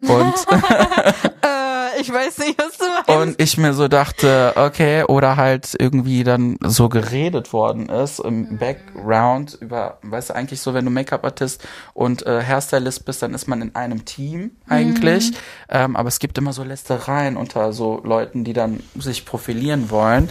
und 0.01 0.33
Äh, 1.41 2.01
ich 2.01 2.11
weiß 2.11 2.39
nicht, 2.39 2.57
was 2.57 2.77
du 2.77 2.85
meinst. 2.85 3.09
und 3.09 3.41
ich 3.41 3.57
mir 3.57 3.73
so 3.73 3.87
dachte, 3.87 4.53
okay, 4.55 5.03
oder 5.03 5.37
halt 5.37 5.75
irgendwie 5.77 6.23
dann 6.23 6.57
so 6.63 6.89
geredet 6.89 7.53
worden 7.53 7.89
ist 7.89 8.19
im 8.19 8.57
Background 8.57 9.57
über, 9.59 9.97
weißt 10.01 10.29
du, 10.29 10.35
eigentlich 10.35 10.61
so, 10.61 10.73
wenn 10.73 10.85
du 10.85 10.91
Make-up-Artist 10.91 11.65
und 11.93 12.25
äh, 12.25 12.41
Hairstylist 12.43 13.05
bist, 13.05 13.21
dann 13.21 13.33
ist 13.33 13.47
man 13.47 13.61
in 13.61 13.75
einem 13.75 14.05
Team 14.05 14.51
eigentlich, 14.67 15.33
ähm, 15.69 15.95
aber 15.95 16.07
es 16.09 16.19
gibt 16.19 16.37
immer 16.37 16.53
so 16.53 16.63
Lästereien 16.63 17.37
unter 17.37 17.73
so 17.73 18.01
Leuten, 18.03 18.43
die 18.43 18.53
dann 18.53 18.81
sich 18.97 19.25
profilieren 19.25 19.89
wollen. 19.89 20.29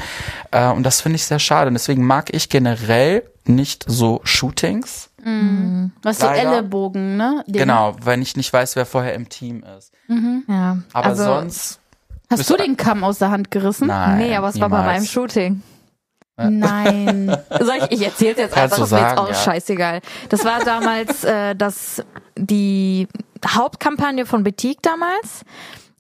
Äh, 0.51 0.69
und 0.69 0.83
das 0.85 1.01
finde 1.01 1.17
ich 1.17 1.25
sehr 1.25 1.39
schade. 1.39 1.69
Und 1.69 1.75
deswegen 1.75 2.05
mag 2.05 2.35
ich 2.35 2.49
generell 2.49 3.23
nicht 3.47 3.85
so 3.89 4.21
Shootings, 4.25 5.11
Was 6.03 6.19
so 6.21 6.27
Leider. 6.27 6.53
Ellenbogen, 6.53 7.17
ne? 7.17 7.45
Den- 7.47 7.55
genau, 7.55 7.97
wenn 8.03 8.23
ich 8.23 8.37
nicht 8.37 8.53
weiß, 8.53 8.77
wer 8.77 8.87
vorher 8.87 9.15
im 9.15 9.29
Team 9.29 9.65
ist. 9.77 9.93
ja. 10.49 10.79
Aber 10.93 11.07
also, 11.07 11.25
sonst, 11.25 11.81
Hast 12.31 12.49
du 12.49 12.57
den 12.57 12.77
Kamm 12.77 13.05
aus 13.05 13.19
der 13.19 13.31
Hand 13.31 13.51
gerissen? 13.51 13.87
nein. 13.89 14.19
Nee, 14.19 14.37
aber 14.37 14.49
es 14.49 14.61
war 14.61 14.69
bei 14.69 14.83
meinem 14.83 15.05
Shooting. 15.05 15.63
Nein. 16.37 17.37
Soll 17.61 17.77
ich, 17.91 18.01
ich 18.01 18.05
erzähl's 18.07 18.39
jetzt 18.39 18.55
Kannst 18.55 18.75
einfach, 18.75 18.85
ist 18.87 18.93
mir 18.93 18.99
jetzt 18.99 19.09
sagen, 19.09 19.19
auch 19.19 19.29
ja. 19.29 19.35
scheißegal. 19.35 20.01
Das 20.29 20.45
war 20.45 20.61
damals 20.65 21.25
äh, 21.25 21.57
das 21.57 22.03
die 22.37 23.09
Hauptkampagne 23.47 24.25
von 24.25 24.45
Betique 24.45 24.81
damals. 24.83 25.45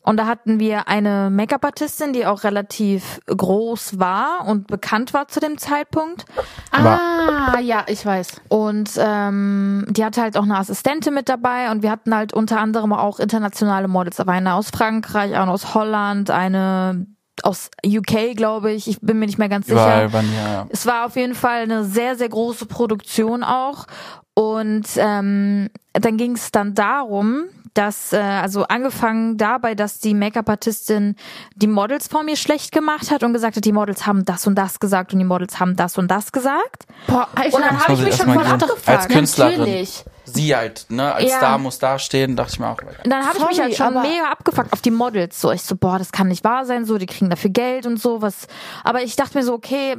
Und 0.09 0.17
da 0.17 0.27
hatten 0.27 0.59
wir 0.59 0.89
eine 0.89 1.29
Make-up-Artistin, 1.29 2.15
die 2.15 2.25
auch 2.25 2.43
relativ 2.43 3.21
groß 3.27 3.99
war 3.99 4.47
und 4.47 4.67
bekannt 4.67 5.13
war 5.13 5.29
zu 5.29 5.39
dem 5.39 5.59
Zeitpunkt. 5.59 6.25
ah, 6.71 7.59
ja, 7.61 7.85
ich 7.89 8.07
weiß. 8.07 8.41
Und 8.49 8.93
ähm, 8.97 9.85
die 9.91 10.03
hatte 10.03 10.23
halt 10.23 10.39
auch 10.39 10.45
eine 10.45 10.57
Assistentin 10.57 11.13
mit 11.13 11.29
dabei 11.29 11.71
und 11.71 11.83
wir 11.83 11.91
hatten 11.91 12.15
halt 12.15 12.33
unter 12.33 12.59
anderem 12.59 12.95
auch 12.95 13.21
internationale 13.21 13.87
Models. 13.87 14.19
War 14.19 14.29
eine 14.33 14.55
aus 14.55 14.71
Frankreich, 14.71 15.37
eine 15.37 15.51
aus 15.51 15.75
Holland, 15.75 16.31
eine 16.31 17.07
aus 17.43 17.71
UK, 17.85 18.35
glaube 18.35 18.73
ich. 18.73 18.89
Ich 18.89 19.03
bin 19.03 19.19
mir 19.19 19.27
nicht 19.27 19.39
mehr 19.39 19.51
ganz 19.51 19.67
sicher. 19.67 19.83
Überall 19.83 20.13
waren 20.15 20.35
ja, 20.35 20.53
ja. 20.53 20.67
Es 20.71 20.87
war 20.87 21.05
auf 21.05 21.17
jeden 21.17 21.35
Fall 21.35 21.65
eine 21.65 21.85
sehr, 21.85 22.17
sehr 22.17 22.31
große 22.31 22.65
Produktion 22.65 23.45
auch. 23.45 23.85
Und 24.33 24.87
ähm, 24.97 25.69
dann 25.93 26.17
ging 26.17 26.33
es 26.33 26.51
dann 26.51 26.73
darum, 26.73 27.45
dass, 27.79 28.13
äh, 28.13 28.19
also 28.19 28.65
angefangen 28.65 29.37
dabei, 29.37 29.77
dass 29.77 30.01
die 30.01 30.13
Make-up-Artistin 30.13 31.15
die 31.55 31.69
Models 31.69 32.09
vor 32.09 32.25
mir 32.25 32.37
schlecht 32.37 32.73
gemacht 32.73 33.13
hat 33.13 33.23
und 33.23 33.33
gesagt 33.33 33.57
hat, 33.57 33.65
die 33.65 33.73
Models 33.73 34.05
haben 34.05 34.25
das 34.25 34.49
und 34.49 34.57
das 34.57 34.81
gesagt 34.81 35.13
und 35.13 35.21
die 35.21 35.25
Models 35.25 35.61
haben 35.61 35.77
das 35.77 35.97
und 35.97 36.09
das 36.09 36.33
gesagt. 36.33 36.87
Boah, 37.07 37.29
Alter. 37.37 37.57
Und 37.57 37.65
dann 37.65 37.79
habe 37.81 37.93
ich 37.93 38.01
mich 38.01 38.17
schon 38.17 38.35
voll 38.35 38.45
abgefuckt. 38.45 38.89
Als 38.89 39.07
Künstlerin. 39.09 39.61
Natürlich. 39.61 40.05
sie 40.25 40.55
halt, 40.57 40.87
ne, 40.89 41.15
als 41.15 41.31
Ja. 41.31 41.37
Star 41.39 41.59
muss 41.59 41.79
dastehen, 41.79 42.35
dachte 42.35 42.53
ich 42.55 42.59
mir 42.59 42.67
auch. 42.69 42.79
Und 42.83 43.11
dann 43.11 43.25
habe 43.25 43.39
ich 43.39 43.47
mich 43.47 43.61
halt 43.61 43.77
schon 43.77 43.95
mega 43.95 44.31
abgefuckt 44.31 44.73
auf 44.73 44.83
die 44.83 44.91
Models. 44.91 45.41
So, 45.41 45.53
ich 45.53 45.63
so, 45.63 45.77
boah, 45.77 45.99
das 45.99 46.11
kann 46.11 46.27
nicht 46.29 46.43
wahr 46.45 46.67
sein, 46.67 46.85
so, 46.85 46.99
die 46.99 47.07
kriegen 47.07 47.31
dafür 47.31 47.51
Geld 47.51 47.87
und 47.87 48.01
so, 48.01 48.21
was. 48.21 48.49
Aber 48.83 49.03
ich 49.03 49.15
dachte 49.15 49.39
mir 49.39 49.45
so, 49.45 49.55
okay, 49.55 49.97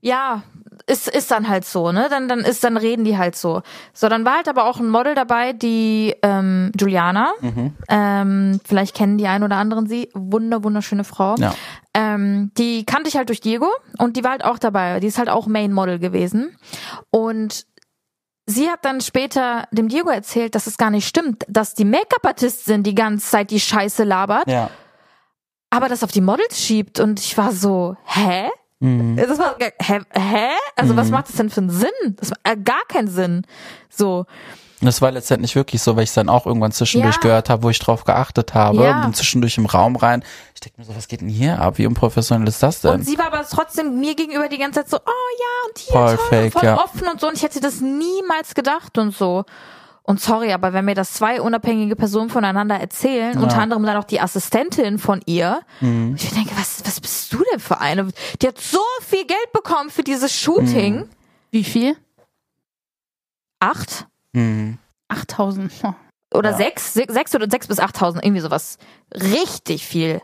ja, 0.00 0.42
ist, 0.86 1.08
ist 1.08 1.30
dann 1.30 1.48
halt 1.48 1.64
so, 1.64 1.90
ne? 1.90 2.06
Dann, 2.10 2.28
dann 2.28 2.40
ist, 2.40 2.62
dann 2.62 2.76
reden 2.76 3.04
die 3.04 3.18
halt 3.18 3.34
so. 3.34 3.62
So, 3.92 4.08
dann 4.08 4.24
war 4.24 4.36
halt 4.36 4.48
aber 4.48 4.66
auch 4.66 4.78
ein 4.78 4.88
Model 4.88 5.14
dabei, 5.14 5.52
die 5.52 6.14
ähm, 6.22 6.70
Juliana. 6.78 7.32
Ähm, 7.88 8.60
vielleicht 8.64 8.94
kennen 8.94 9.18
die 9.18 9.26
einen 9.26 9.42
oder 9.42 9.56
anderen 9.56 9.88
sie. 9.88 10.10
Wunder, 10.14 10.62
wunderschöne 10.62 11.02
Frau. 11.04 11.34
Ja. 11.38 11.54
Ähm, 11.94 12.52
die 12.56 12.84
kannte 12.84 13.08
ich 13.08 13.16
halt 13.16 13.30
durch 13.30 13.40
Diego 13.40 13.68
und 13.98 14.16
die 14.16 14.22
war 14.22 14.32
halt 14.32 14.44
auch 14.44 14.58
dabei. 14.58 15.00
Die 15.00 15.06
ist 15.08 15.18
halt 15.18 15.28
auch 15.30 15.46
Main 15.46 15.72
Model 15.72 15.98
gewesen. 15.98 16.56
Und 17.10 17.66
sie 18.44 18.68
hat 18.70 18.84
dann 18.84 19.00
später 19.00 19.66
dem 19.72 19.88
Diego 19.88 20.10
erzählt, 20.10 20.54
dass 20.54 20.66
es 20.68 20.76
gar 20.78 20.90
nicht 20.90 21.08
stimmt, 21.08 21.44
dass 21.48 21.74
die 21.74 21.84
Make-up-Artistin 21.86 22.82
die 22.84 22.94
ganze 22.94 23.26
Zeit 23.28 23.50
die 23.50 23.58
Scheiße 23.60 24.04
labert, 24.04 24.46
Ja. 24.48 24.70
aber 25.70 25.88
das 25.88 26.04
auf 26.04 26.12
die 26.12 26.20
Models 26.20 26.60
schiebt. 26.62 27.00
Und 27.00 27.18
ich 27.18 27.36
war 27.38 27.50
so, 27.50 27.96
hä? 28.04 28.50
Mhm. 28.80 29.16
Das 29.16 29.38
war, 29.38 29.56
hä? 29.58 30.00
hä? 30.12 30.48
Also 30.76 30.96
was 30.96 31.10
macht 31.10 31.28
das 31.28 31.36
denn 31.36 31.50
für 31.50 31.62
einen 31.62 31.70
Sinn? 31.70 31.88
Das 32.16 32.30
war 32.30 32.36
äh, 32.44 32.56
gar 32.56 32.82
keinen 32.88 33.08
Sinn. 33.08 33.42
So. 33.88 34.26
Und 34.82 34.84
das 34.86 35.00
war 35.00 35.10
letztendlich 35.10 35.54
wirklich 35.56 35.80
so, 35.82 35.96
weil 35.96 36.02
ich 36.02 36.10
es 36.10 36.14
dann 36.14 36.28
auch 36.28 36.44
irgendwann 36.44 36.70
zwischendurch 36.72 37.14
Ja. 37.16 37.20
gehört 37.22 37.48
habe, 37.48 37.62
wo 37.62 37.70
ich 37.70 37.78
drauf 37.78 38.04
geachtet 38.04 38.52
habe. 38.52 38.84
Ja. 38.84 39.00
Bin 39.00 39.14
zwischendurch 39.14 39.56
im 39.56 39.64
Raum 39.64 39.96
rein. 39.96 40.22
Ich 40.54 40.60
denke 40.60 40.78
mir 40.78 40.86
so, 40.86 40.94
was 40.94 41.08
geht 41.08 41.22
denn 41.22 41.30
hier 41.30 41.58
ab? 41.58 41.78
Wie 41.78 41.86
unprofessionell 41.86 42.46
ist 42.46 42.62
das 42.62 42.82
denn? 42.82 42.90
Und 42.92 43.02
sie 43.06 43.16
war 43.16 43.28
aber 43.28 43.46
trotzdem 43.50 43.98
mir 43.98 44.14
gegenüber 44.14 44.48
die 44.48 44.58
ganze 44.58 44.80
Zeit 44.80 44.90
so, 44.90 44.98
oh 44.98 45.00
ja, 45.38 45.68
und 45.68 45.78
hier 45.78 45.92
Voll 45.92 46.16
toll, 46.28 46.50
voll 46.50 46.64
ja. 46.64 46.76
offen 46.84 47.08
und 47.08 47.18
so. 47.20 47.28
Und 47.28 47.36
ich 47.36 47.42
hätte 47.42 47.60
das 47.60 47.80
niemals 47.80 48.54
gedacht 48.54 48.98
und 48.98 49.16
so. 49.16 49.44
Und 50.06 50.20
sorry, 50.20 50.52
aber 50.52 50.72
wenn 50.72 50.84
mir 50.84 50.94
das 50.94 51.12
zwei 51.14 51.40
unabhängige 51.40 51.96
Personen 51.96 52.30
voneinander 52.30 52.76
erzählen, 52.78 53.36
unter 53.42 53.58
anderem 53.58 53.82
dann 53.84 53.96
auch 53.96 54.04
die 54.04 54.20
Assistentin 54.20 54.98
von 55.00 55.20
ihr, 55.26 55.62
Mhm. 55.80 56.14
ich 56.16 56.30
denke, 56.32 56.56
was, 56.56 56.84
was 56.86 57.00
bist 57.00 57.32
du 57.32 57.42
denn 57.50 57.58
für 57.58 57.80
eine? 57.80 58.08
Die 58.40 58.46
hat 58.46 58.58
so 58.58 58.78
viel 59.02 59.26
Geld 59.26 59.52
bekommen 59.52 59.90
für 59.90 60.04
dieses 60.04 60.32
Shooting. 60.32 60.96
Mhm. 60.98 61.08
Wie 61.50 61.64
viel? 61.64 61.96
Acht? 63.60 64.06
Mhm. 64.32 64.78
8000. 65.08 65.72
Oh. 65.82 65.92
Oder 66.34 66.50
Ja. 66.50 66.56
sechs, 66.56 66.94
sechs, 66.94 67.12
sechs 67.12 67.34
oder 67.34 67.48
sechs 67.50 67.66
bis 67.66 67.78
achttausend, 67.80 68.24
irgendwie 68.24 68.42
sowas. 68.42 68.78
Richtig 69.12 69.86
viel. 69.86 70.20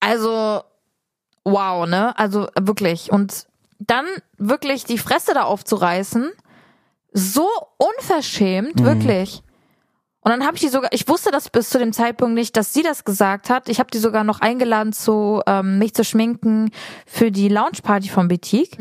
Also, 0.00 0.62
wow, 1.44 1.86
ne? 1.86 2.18
Also 2.18 2.48
wirklich. 2.58 3.10
Und 3.12 3.46
dann 3.78 4.06
wirklich 4.38 4.84
die 4.84 4.98
Fresse 4.98 5.34
da 5.34 5.42
aufzureißen, 5.42 6.30
so 7.12 7.48
unverschämt, 7.78 8.80
Mhm. 8.80 8.84
wirklich. 8.84 9.42
Und 10.22 10.32
dann 10.32 10.44
habe 10.44 10.56
ich 10.56 10.60
die 10.60 10.68
sogar, 10.68 10.92
ich 10.92 11.08
wusste 11.08 11.30
das 11.30 11.48
bis 11.48 11.70
zu 11.70 11.78
dem 11.78 11.94
Zeitpunkt 11.94 12.34
nicht, 12.34 12.54
dass 12.56 12.74
sie 12.74 12.82
das 12.82 13.04
gesagt 13.04 13.48
hat. 13.48 13.70
Ich 13.70 13.78
habe 13.78 13.90
die 13.90 13.96
sogar 13.98 14.22
noch 14.22 14.40
eingeladen, 14.40 14.92
zu 14.92 15.40
ähm, 15.46 15.78
mich 15.78 15.94
zu 15.94 16.04
schminken 16.04 16.70
für 17.06 17.30
die 17.30 17.48
Lounge-Party 17.48 18.10
vom 18.10 18.28
Boutique. 18.28 18.78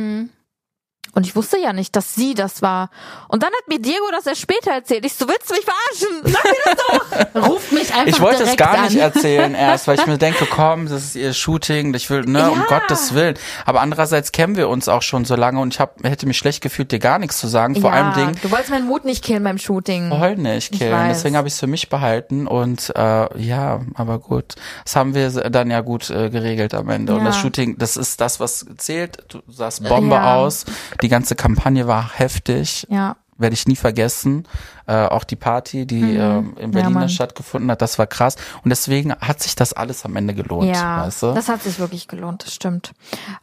Und 1.15 1.25
ich 1.25 1.35
wusste 1.35 1.57
ja 1.57 1.73
nicht, 1.73 1.95
dass 1.95 2.13
sie 2.15 2.33
das 2.35 2.61
war. 2.61 2.89
Und 3.29 3.41
dann 3.43 3.49
hat 3.49 3.67
mir 3.67 3.79
Diego 3.79 4.05
das 4.11 4.25
erst 4.27 4.41
später 4.41 4.71
erzählt. 4.71 5.05
Ich 5.05 5.13
so, 5.15 5.27
willst 5.27 5.49
du 5.49 5.55
mich 5.55 5.65
verarschen? 5.65 6.23
Sag 6.23 6.43
mir 6.43 6.55
das 6.65 7.33
doch! 7.33 7.47
Ruft 7.49 7.71
mich 7.71 7.93
einfach 7.93 8.07
Ich 8.07 8.21
wollte 8.21 8.43
es 8.43 8.55
gar 8.57 8.77
an. 8.77 8.83
nicht 8.85 8.97
erzählen 8.97 9.53
erst, 9.55 9.87
weil 9.87 9.97
ich 9.99 10.05
mir 10.05 10.17
denke, 10.17 10.45
komm, 10.45 10.87
das 10.87 11.03
ist 11.03 11.15
ihr 11.15 11.33
Shooting, 11.33 11.93
ich 11.95 12.09
will, 12.09 12.21
ne, 12.25 12.49
um 12.51 12.59
Ja. 12.59 12.65
Gottes 12.79 13.13
Willen. 13.15 13.35
Aber 13.65 13.81
andererseits 13.81 14.31
kennen 14.31 14.55
wir 14.55 14.69
uns 14.69 14.87
auch 14.87 15.01
schon 15.01 15.25
so 15.25 15.35
lange 15.35 15.59
und 15.59 15.73
ich 15.73 15.79
hab, 15.79 16.03
hätte 16.03 16.27
mich 16.27 16.37
schlecht 16.37 16.61
gefühlt, 16.61 16.91
dir 16.91 16.99
gar 16.99 17.17
nichts 17.19 17.39
zu 17.39 17.47
sagen. 17.47 17.75
Vor 17.79 17.91
ja, 17.91 17.97
allem 17.97 18.13
Ding, 18.13 18.41
Du 18.41 18.51
wolltest 18.51 18.69
meinen 18.69 18.85
Mut 18.87 19.03
nicht 19.05 19.23
killen 19.23 19.43
beim 19.43 19.57
Shooting. 19.57 20.09
voll 20.09 20.35
nicht 20.35 20.71
Ich 20.73 20.79
killen. 20.79 21.07
Deswegen 21.09 21.35
habe 21.35 21.47
ich 21.47 21.55
es 21.55 21.59
für 21.59 21.67
mich 21.67 21.89
behalten 21.89 22.45
und 22.47 22.93
äh, 22.95 23.41
ja, 23.41 23.81
aber 23.95 24.19
gut. 24.19 24.55
Das 24.85 24.95
haben 24.95 25.15
wir 25.15 25.29
dann 25.31 25.71
ja 25.71 25.81
gut 25.81 26.09
äh, 26.11 26.29
geregelt 26.29 26.73
am 26.73 26.89
Ende. 26.89 27.13
Und 27.13 27.19
Ja. 27.21 27.25
das 27.25 27.37
Shooting, 27.37 27.77
das 27.77 27.97
ist 27.97 28.21
das, 28.21 28.39
was 28.39 28.65
zählt. 28.77 29.23
Du 29.29 29.39
sahst 29.49 29.83
Bombe 29.87 30.15
Ja. 30.15 30.35
aus. 30.35 30.65
Die 31.01 31.09
ganze 31.09 31.35
Kampagne 31.35 31.87
war 31.87 32.11
heftig. 32.13 32.85
Ja. 32.89 33.15
werde 33.37 33.53
ich 33.53 33.67
nie 33.67 33.77
vergessen. 33.77 34.45
Äh, 34.89 35.05
auch 35.05 35.23
die 35.23 35.35
Party, 35.35 35.85
die 35.85 35.99
in 35.99 36.07
Mhm. 36.09 36.53
Ja, 36.61 36.67
Berlin 36.67 36.93
Mann. 36.93 37.09
stattgefunden 37.09 37.69
hat, 37.69 37.81
das 37.83 37.99
war 37.99 38.07
krass. 38.07 38.35
Und 38.63 38.69
deswegen 38.71 39.13
hat 39.13 39.39
sich 39.39 39.55
das 39.55 39.73
alles 39.73 40.03
am 40.03 40.15
Ende 40.15 40.33
gelohnt, 40.33 40.73
Ja, 40.75 41.05
weißt 41.05 41.21
du? 41.23 41.33
das 41.33 41.47
hat 41.47 41.61
sich 41.61 41.77
wirklich 41.77 42.07
gelohnt, 42.07 42.43
das 42.45 42.55
stimmt. 42.55 42.93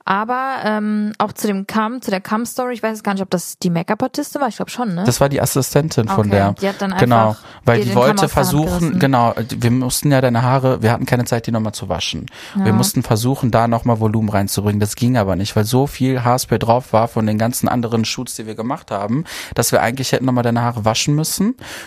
Aber 0.05 0.57
ähm, 0.65 1.13
auch 1.19 1.33
zu 1.33 1.47
dem 1.47 1.67
Cam, 1.67 2.03
zu 2.03 2.11
der 2.11 2.21
Cam-Story, 2.21 2.75
ich 2.75 2.83
weiß 2.83 2.91
jetzt 2.91 3.05
gar 3.05 3.13
nicht, 3.15 3.23
ob 3.23 3.31
das 3.31 3.59
die 3.59 3.71
Make-up-Artistin 3.71 4.41
war, 4.41 4.49
ich 4.49 4.57
glaube 4.57 4.71
schon, 4.73 4.95
ne? 4.95 5.05
Das 5.05 5.21
war 5.21 5.29
die 5.29 5.41
Assistentin 5.41 6.09
von 6.09 6.27
Okay, 6.27 6.31
der. 6.31 6.53
die 6.55 6.69
hat 6.69 6.83
dann 6.83 6.97
genau, 6.97 7.29
einfach 7.31 7.43
weil 7.65 7.79
dir 7.81 7.87
die 7.91 7.95
wollte 7.95 8.29
versuchen, 8.29 8.99
genau, 8.99 9.35
wir 9.49 9.71
mussten 9.71 10.11
ja 10.11 10.21
deine 10.21 10.43
Haare, 10.43 10.83
wir 10.83 10.91
hatten 10.93 11.07
keine 11.07 11.25
Zeit, 11.27 11.47
die 11.47 11.53
nochmal 11.53 11.73
zu 11.73 11.89
waschen. 11.89 12.27
Wir 12.57 12.73
mussten 12.73 13.03
versuchen, 13.03 13.51
da 13.51 13.69
nochmal 13.69 14.01
Volumen 14.01 14.29
reinzubringen. 14.29 14.81
Das 14.81 14.97
ging 14.97 15.17
aber 15.17 15.37
nicht, 15.37 15.55
weil 15.55 15.65
so 15.65 15.87
viel 15.87 16.25
Haarspray 16.25 16.59
drauf 16.59 16.93
war 16.93 17.07
von 17.09 17.27
den 17.27 17.39
ganzen 17.39 17.69
anderen 17.69 18.05
Shoots, 18.05 18.35
die 18.37 18.47
wir 18.47 18.55
gemacht 18.55 18.91
haben, 18.91 19.25
dass 19.55 19.71
wir 19.73 19.83
eigentlich 19.83 20.13
hätten 20.13 20.25
nochmal 20.25 20.43
deine 20.45 20.63
Haare 20.63 20.85
waschen 20.85 21.15
müssen, 21.15 21.36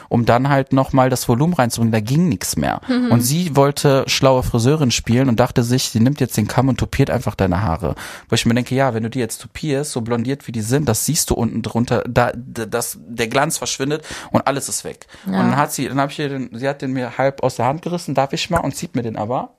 um 0.10 0.26
dann 0.26 0.50
halt 0.50 0.74
nochmal 0.74 1.10
das 1.10 1.28
Volumen 1.28 1.54
reinzubringen. 1.54 1.92
Da 1.92 2.00
ging 2.00 2.30
nichts 2.30 2.56
mehr. 2.56 2.82
Mhm. 2.88 3.12
Und 3.12 3.22
sie 3.22 3.56
wollte 3.56 4.04
schlaue 4.08 4.44
Friseurin 4.44 4.92
spielen 4.92 5.30
und 5.30 5.40
dachte 5.40 5.64
sich, 5.64 5.90
sie 5.90 6.00
nimmt 6.00 6.20
jetzt 6.20 6.38
den 6.38 6.48
Kamm 6.48 6.70
und 6.70 6.78
tupiert 6.78 7.10
einfach 7.10 7.36
deine 7.36 7.62
Haare. 7.62 7.96
Wo 8.28 8.36
ich 8.36 8.46
mir 8.46 8.54
denke, 8.54 8.76
ja, 8.76 8.94
wenn 8.94 9.04
du 9.04 9.10
die 9.10 9.20
jetzt 9.20 9.42
tupierst, 9.42 9.92
so 9.92 10.02
blondiert 10.02 10.48
wie 10.48 10.52
die 10.52 10.62
sind, 10.62 10.88
das 10.88 11.06
siehst 11.06 11.30
du 11.30 11.36
unten 11.36 11.62
drunter, 11.62 12.04
da, 12.08 12.32
da 12.36 12.66
das, 12.66 12.98
der 13.02 13.28
Glanz 13.28 13.58
verschwindet 13.58 14.06
und 14.32 14.48
alles 14.48 14.70
ist 14.70 14.84
weg. 14.84 15.08
Und 15.26 15.34
dann 15.34 15.58
hat 15.58 15.72
sie, 15.72 15.88
dann 15.88 16.00
habe 16.00 16.12
ich 16.12 16.20
ihr 16.20 16.30
den, 16.30 16.50
sie 16.54 16.68
hat 16.68 16.82
den 16.82 16.94
mir 16.94 17.18
halb 17.18 17.44
aus 17.44 17.56
der 17.56 17.66
Hand 17.66 17.82
gerissen, 17.82 18.16
darf 18.16 18.34
ich 18.34 18.50
mal, 18.50 18.60
und 18.60 18.76
zieht 18.76 18.96
mir 18.96 19.04
den 19.04 19.16
aber 19.16 19.59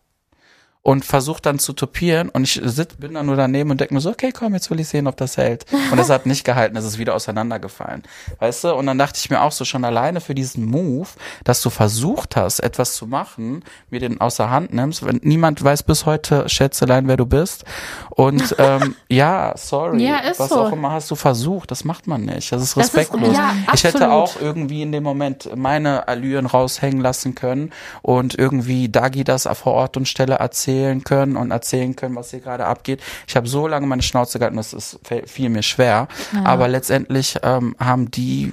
und 0.83 1.05
versucht 1.05 1.45
dann 1.45 1.59
zu 1.59 1.75
topieren 1.75 2.31
und 2.31 2.45
ich 2.45 2.59
sit, 2.65 2.99
bin 3.01 3.13
dann 3.13 3.27
nur 3.27 3.37
daneben 3.37 3.71
und 3.71 3.81
denke 3.83 3.93
mir 3.93 4.01
so, 4.01 4.09
okay, 4.09 4.33
komm, 4.33 4.55
jetzt 4.55 4.71
will 4.71 4.81
ich 4.81 4.89
sehen, 4.89 5.07
ob 5.09 5.17
das 5.19 5.37
hält. 5.37 5.67
Und 5.93 5.99
es 5.99 6.09
hat 6.09 6.25
nicht 6.25 6.43
gehalten, 6.43 6.75
es 6.75 6.87
ist 6.87 6.97
wieder 6.97 7.15
auseinandergefallen. 7.15 8.03
Weißt 8.39 8.65
du? 8.65 8.75
Und 8.75 8.87
dann 8.87 8.97
dachte 8.97 9.19
ich 9.23 9.29
mir 9.29 9.43
auch 9.43 9.53
so 9.53 9.67
schon 9.67 9.85
alleine 9.85 10.23
für 10.23 10.35
diesen 10.35 10.65
Move, 10.65 11.07
dass 11.45 11.61
du 11.61 11.69
versucht 11.69 12.35
hast, 12.37 12.61
etwas 12.61 12.95
zu 12.95 13.07
machen, 13.07 13.63
mir 13.91 14.01
den 14.01 14.23
außer 14.23 14.49
Hand 14.49 14.73
nimmst, 14.73 15.05
wenn 15.05 15.21
niemand 15.23 15.63
weiß 15.63 15.83
bis 15.83 16.07
heute, 16.07 16.49
Schätzelein, 16.49 17.09
wer 17.09 17.19
du 17.19 17.27
bist. 17.27 17.65
Und 18.09 18.55
ähm, 18.59 18.97
ja, 19.11 19.53
sorry, 19.59 20.03
Ja, 20.07 20.21
ist 20.21 20.41
was 20.41 20.49
so. 20.49 20.63
auch 20.63 20.73
immer 20.73 20.93
hast 20.93 21.11
du 21.11 21.15
versucht, 21.15 21.71
das 21.73 21.85
macht 21.85 22.07
man 22.07 22.23
nicht. 22.25 22.53
Das 22.53 22.63
ist 22.63 22.75
Das 22.79 22.87
ist- 22.87 22.97
respektlos. 22.97 23.37
ja, 23.37 23.53
ich 23.75 23.85
hätte 23.85 24.11
auch 24.11 24.41
irgendwie 24.41 24.81
in 24.81 24.93
dem 24.93 25.03
Moment 25.03 25.51
meine 25.55 26.09
Allüren 26.09 26.47
raushängen 26.47 27.03
lassen 27.03 27.35
können 27.35 27.71
und 28.01 28.35
irgendwie 28.39 28.89
Dagi 28.89 29.25
das 29.25 29.47
vor 29.53 29.75
Ort 29.75 29.99
und 29.99 30.09
Stelle 30.09 30.37
erzählen 30.37 30.70
können 31.05 31.37
und 31.37 31.51
erzählen 31.51 31.97
können, 31.97 32.17
was 32.17 32.31
hier 32.31 32.41
gerade 32.41 32.67
abgeht. 32.67 33.01
Ich 33.27 33.37
habe 33.37 33.49
so 33.49 33.67
lange 33.67 33.87
meine 33.87 34.03
Schnauze 34.03 34.39
gehalten, 34.39 34.57
das 34.57 34.73
ist, 34.73 35.01
fiel 35.27 35.49
mir 35.49 35.63
schwer. 35.63 36.09
Aber 36.45 36.69
letztendlich 36.69 37.39
ähm, 37.43 37.75
haben 37.79 38.11
die, 38.11 38.53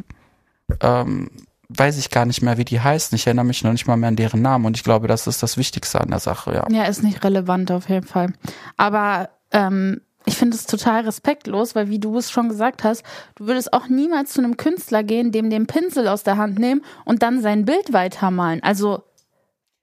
ähm, 0.82 1.30
weiß 1.70 1.98
ich 1.98 2.10
gar 2.10 2.26
nicht 2.26 2.42
mehr, 2.42 2.58
wie 2.58 2.66
die 2.66 2.80
heißen. 2.80 3.16
Ich 3.16 3.28
erinnere 3.28 3.46
mich 3.46 3.64
noch 3.64 3.72
nicht 3.72 3.88
mal 3.88 3.98
mehr 3.98 4.10
an 4.10 4.16
deren 4.16 4.42
Namen 4.42 4.66
und 4.66 4.78
ich 4.78 4.84
glaube, 4.84 5.08
das 5.08 5.28
ist 5.28 5.44
das 5.44 5.58
Wichtigste 5.58 6.00
an 6.02 6.10
der 6.10 6.20
Sache, 6.20 6.54
ja. 6.54 6.66
Ja, 6.70 6.84
ist 6.84 7.04
nicht 7.04 7.24
relevant 7.24 7.72
auf 7.72 7.90
jeden 7.90 8.08
Fall. 8.08 8.34
Aber 8.78 9.30
ähm, 9.52 10.02
ich 10.28 10.38
finde 10.38 10.58
es 10.58 10.66
total 10.66 11.06
respektlos, 11.06 11.74
weil 11.74 11.90
wie 11.90 12.00
du 12.00 12.18
es 12.18 12.30
schon 12.30 12.50
gesagt 12.50 12.84
hast, 12.84 13.04
du 13.36 13.48
würdest 13.48 13.72
auch 13.72 13.88
niemals 13.88 14.34
zu 14.34 14.42
einem 14.42 14.58
Künstler 14.58 15.02
gehen, 15.02 15.32
dem 15.32 15.50
den 15.50 15.68
Pinsel 15.68 16.08
aus 16.10 16.24
der 16.24 16.38
Hand 16.38 16.60
nehmen 16.60 16.82
und 17.06 17.24
dann 17.24 17.42
sein 17.42 17.64
Bild 17.64 17.94
weitermalen. 17.94 18.62
Also 18.62 19.04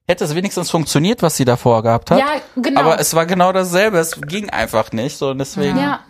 Hätte 0.07 0.23
es 0.23 0.35
wenigstens 0.35 0.69
funktioniert, 0.69 1.21
was 1.23 1.35
sie 1.37 1.45
davor 1.45 1.81
gehabt 1.83 2.11
hat. 2.11 2.19
Ja, 2.19 2.25
genau. 2.55 2.81
Aber 2.81 2.99
es 2.99 3.13
war 3.15 3.25
genau 3.25 3.51
dasselbe. 3.51 3.97
Es 3.97 4.19
ging 4.21 4.49
einfach 4.49 4.91
nicht. 4.91 5.17
So, 5.17 5.29
und 5.31 5.39
deswegen. 5.39 5.77
ja, 5.79 6.01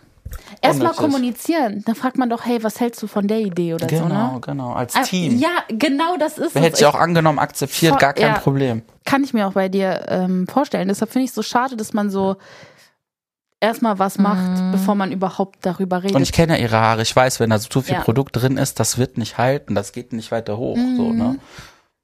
erstmal 0.61 0.91
kommunizieren. 0.93 1.81
Dann 1.85 1.95
fragt 1.95 2.17
man 2.17 2.29
doch, 2.29 2.43
hey, 2.45 2.61
was 2.61 2.79
hältst 2.81 3.01
du 3.01 3.07
von 3.07 3.27
der 3.27 3.39
Idee 3.39 3.73
oder 3.73 3.87
so, 3.87 3.95
Genau, 4.03 4.33
ne? 4.33 4.41
genau. 4.41 4.73
Als 4.73 4.95
Ah, 4.95 5.03
Team. 5.03 5.37
Ja, 5.37 5.49
genau 5.69 6.17
das 6.17 6.37
ist 6.37 6.53
Wer 6.55 6.61
es. 6.61 6.67
hätte 6.67 6.77
sich 6.77 6.85
auch 6.87 6.95
angenommen, 6.95 7.39
akzeptiert, 7.39 7.97
gar 7.99 8.11
kein 8.13 8.33
ja. 8.33 8.39
Problem. 8.39 8.81
kann 9.05 9.23
ich 9.23 9.33
mir 9.33 9.47
auch 9.47 9.53
bei 9.53 9.69
dir 9.69 10.05
ähm, 10.09 10.45
vorstellen. 10.47 10.89
Deshalb 10.89 11.11
finde 11.11 11.23
ich 11.25 11.29
es 11.29 11.35
so 11.35 11.43
schade, 11.43 11.77
dass 11.77 11.93
man 11.93 12.09
so 12.09 12.35
erstmal 13.61 13.97
was 13.97 14.17
macht, 14.17 14.71
bevor 14.73 14.95
man 14.95 15.11
überhaupt 15.13 15.59
darüber 15.65 16.03
redet. 16.03 16.15
Und 16.15 16.21
ich 16.21 16.33
kenne 16.33 16.57
ja 16.57 16.61
ihre 16.63 16.77
Haare. 16.77 17.01
Ich 17.01 17.15
weiß, 17.15 17.39
wenn 17.39 17.49
da 17.49 17.57
so 17.59 17.69
zu 17.69 17.81
viel 17.81 17.95
Ja. 17.95 18.01
Produkt 18.01 18.35
drin 18.35 18.57
ist, 18.57 18.79
das 18.79 18.97
wird 18.97 19.17
nicht 19.17 19.37
halten. 19.37 19.73
Das 19.73 19.91
geht 19.93 20.11
nicht 20.13 20.31
weiter 20.31 20.57
hoch. 20.57 20.75
So, 20.75 20.81
Mhm. 21.09 21.17
ne? 21.17 21.39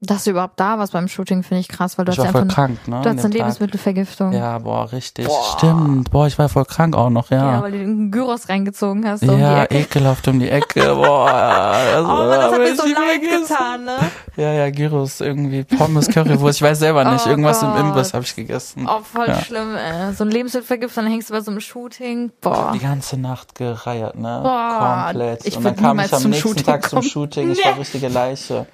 Dass 0.04 0.24
du 0.24 0.32
überhaupt 0.32 0.60
da 0.60 0.80
warst 0.80 0.93
beim 0.93 1.08
Shooting, 1.08 1.43
finde 1.43 1.60
ich 1.62 1.68
krass, 1.68 1.95
weil 1.99 2.06
du 2.06 2.12
Ich 2.12 2.18
hast 2.18 2.24
war 2.24 2.26
ja 2.26 2.32
voll 2.32 2.41
einfach 2.41 2.56
krank, 2.56 2.88
ne? 2.88 3.02
du 3.04 3.10
hast 3.10 3.24
eine. 3.24 3.34
Lebensmittelvergiftung. 3.36 4.32
Ja, 4.34 4.58
boah, 4.58 4.91
richtig. 4.91 5.28
Stimmt. 5.56 6.10
Boah, 6.10 6.26
ich 6.26 6.39
war 6.39 6.49
voll 6.49 6.66
krank 6.66 6.95
auch 6.95 7.12
noch, 7.12 7.30
Ja, 7.30 7.52
ja. 7.58 7.62
weil 7.62 7.72
du 7.72 7.78
den 7.78 8.10
Gyros 8.10 8.49
reingezogen 8.49 9.08
hast. 9.08 9.20
So 9.24 9.32
um 9.34 9.39
Ja, 9.39 9.62
Ecke. 9.66 9.78
ekelhaft 9.78 10.28
um 10.28 10.39
die 10.39 10.49
Ecke. 10.49 10.95
Boah, 10.95 11.28
also, 11.32 12.04
Oh, 12.04 12.14
Mann, 12.16 12.30
das 12.32 12.52
hat 12.52 12.58
mir 12.60 12.76
so 12.76 12.84
leid 12.84 13.22
getan, 13.22 13.86
ne? 13.86 13.97
Ja, 14.38 14.52
ja, 14.54 14.70
Gyros, 14.72 15.22
irgendwie 15.22 15.64
Pommes, 15.64 16.08
Currywurst, 16.08 16.58
ich 16.58 16.64
weiß 16.64 16.80
selber 16.80 17.04
nicht. 17.04 17.26
Oh 17.28 17.30
Irgendwas 17.30 17.62
im 17.62 17.70
Gott. 17.70 17.80
Imbiss 17.82 18.14
habe 18.16 18.24
ich 18.24 18.36
gegessen. 18.36 18.88
Oh, 18.89 19.02
voll 19.04 19.28
Ja. 19.28 19.36
schlimm, 19.39 19.76
ey. 19.76 20.14
So 20.16 20.24
ein 20.24 20.32
Lebensmittelvergiftung, 20.32 21.04
dann 21.04 21.14
hängst 21.14 21.30
du 21.30 21.34
bei 21.36 21.41
so 21.41 21.52
einem 21.52 21.60
Shooting. 21.60 22.32
Boah. 22.41 22.72
Die 22.74 22.80
ganze 22.80 23.18
Nacht 23.18 23.54
gereiert, 23.54 24.16
ne? 24.18 24.39
Boah, 24.41 25.04
Komplett. 25.12 25.45
ich 25.45 25.56
Und 25.58 25.64
dann 25.64 25.76
kam 25.76 25.99
ich 25.99 26.12
am 26.12 26.20
zum 26.22 26.32
nächsten 26.32 26.47
Shooting 26.49 26.66
Tag 26.66 26.89
zum 26.89 26.99
kommen. 27.02 27.10
Shooting. 27.12 27.52
Ich 27.52 27.64
war 27.64 27.78
richtige 27.78 28.08
Leiche. 28.08 28.66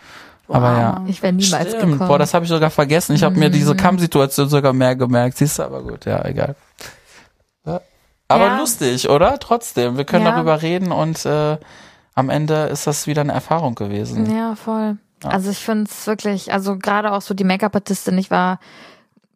Aber 0.49 0.71
ja. 0.77 1.03
Ich 1.07 1.21
wäre 1.21 1.33
niemals 1.33 1.69
Stimmt. 1.69 1.91
gekommen. 1.93 2.07
Boah, 2.07 2.17
das 2.19 2.33
habe 2.33 2.45
ich 2.45 2.49
sogar 2.49 2.69
vergessen. 2.69 3.15
Ich 3.15 3.23
habe 3.23 3.37
mir 3.37 3.49
diese 3.49 3.73
Mhm. 3.73 3.77
Kamm-Situation 3.77 4.47
sogar 4.49 4.73
mehr 4.73 4.95
gemerkt. 4.95 5.37
Siehst 5.37 5.59
du, 5.59 5.63
aber 5.63 5.81
gut, 5.83 6.05
ja, 6.05 6.23
egal. 6.25 6.55
Ja. 7.65 7.81
Aber 8.29 8.45
Ja. 8.45 8.57
lustig, 8.57 9.09
oder? 9.09 9.39
Trotzdem. 9.39 9.97
Wir 9.97 10.05
können 10.05 10.25
Ja. 10.25 10.31
darüber 10.35 10.61
reden 10.61 10.91
und 10.91 11.25
äh, 11.25 11.57
am 12.15 12.29
Ende 12.29 12.67
ist 12.67 12.87
das 12.87 13.07
wieder 13.07 13.21
eine 13.21 13.33
Erfahrung 13.33 13.75
gewesen. 13.75 14.33
Ja, 14.35 14.55
voll. 14.55 14.97
Also 15.23 15.49
ich 15.51 15.59
finde 15.59 15.89
es 15.91 16.07
wirklich, 16.07 16.53
also 16.53 16.77
gerade 16.77 17.11
auch 17.11 17.21
so 17.21 17.33
die 17.33 17.43
Make-up-Artistin, 17.43 18.17
ich 18.17 18.29
war 18.31 18.59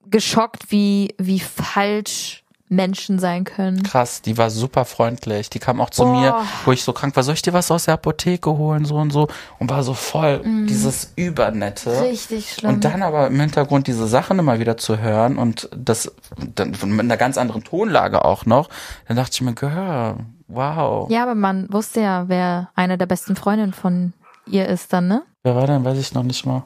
geschockt, 0.10 0.72
wie, 0.72 1.14
wie 1.18 1.40
falsch 1.40 2.44
Menschen 2.72 3.20
sein 3.20 3.44
können. 3.44 3.84
Krass, 3.84 4.22
die 4.22 4.38
war 4.38 4.50
super 4.50 4.86
freundlich. 4.86 5.50
Die 5.50 5.60
kam 5.60 5.82
auch 5.82 5.90
zu 5.90 6.04
Boah. 6.04 6.20
mir, 6.20 6.36
wo 6.64 6.72
ich 6.72 6.84
so 6.84 6.94
krank 6.94 7.16
war. 7.18 7.24
Soll 7.24 7.34
ich 7.34 7.42
dir 7.42 7.52
was 7.52 7.70
aus 7.70 7.86
der 7.86 7.96
Apotheke 7.96 8.58
holen? 8.58 8.86
So 8.86 8.96
und 8.96 9.12
so. 9.12 9.28
Und 9.60 9.70
war 9.70 9.84
so 9.84 9.94
voll 9.94 10.42
dieses 10.70 11.12
Übernette. 11.18 12.02
Richtig 12.02 12.54
schlimm. 12.54 12.76
Und 12.76 12.86
dann 12.86 13.04
aber 13.04 13.28
im 13.28 13.40
Hintergrund 13.40 13.88
diese 13.88 14.08
Sachen 14.08 14.40
immer 14.40 14.60
wieder 14.60 14.78
zu 14.78 15.00
hören 15.00 15.38
und 15.38 15.70
das 15.76 16.14
dann 16.56 16.72
mit 16.86 17.02
einer 17.02 17.18
ganz 17.18 17.38
anderen 17.38 17.66
Tonlage 17.66 18.24
auch 18.24 18.46
noch, 18.46 18.70
dann 19.08 19.18
dachte 19.18 19.32
ich 19.34 19.42
mir, 19.42 19.54
Girl, 19.54 20.16
wow. 20.48 21.10
ja, 21.12 21.24
aber 21.24 21.36
man 21.36 21.72
wusste 21.74 22.00
ja, 22.00 22.30
wer 22.30 22.70
eine 22.76 22.98
der 22.98 23.06
besten 23.06 23.36
Freundinnen 23.36 23.74
von 23.74 24.14
ihr 24.48 24.68
ist 24.68 24.94
dann, 24.94 25.08
ne? 25.08 25.24
Wer 25.44 25.56
war 25.56 25.68
denn? 25.68 25.84
Weiß 25.84 25.98
ich 25.98 26.14
noch 26.14 26.24
nicht 26.24 26.46
mal. 26.46 26.64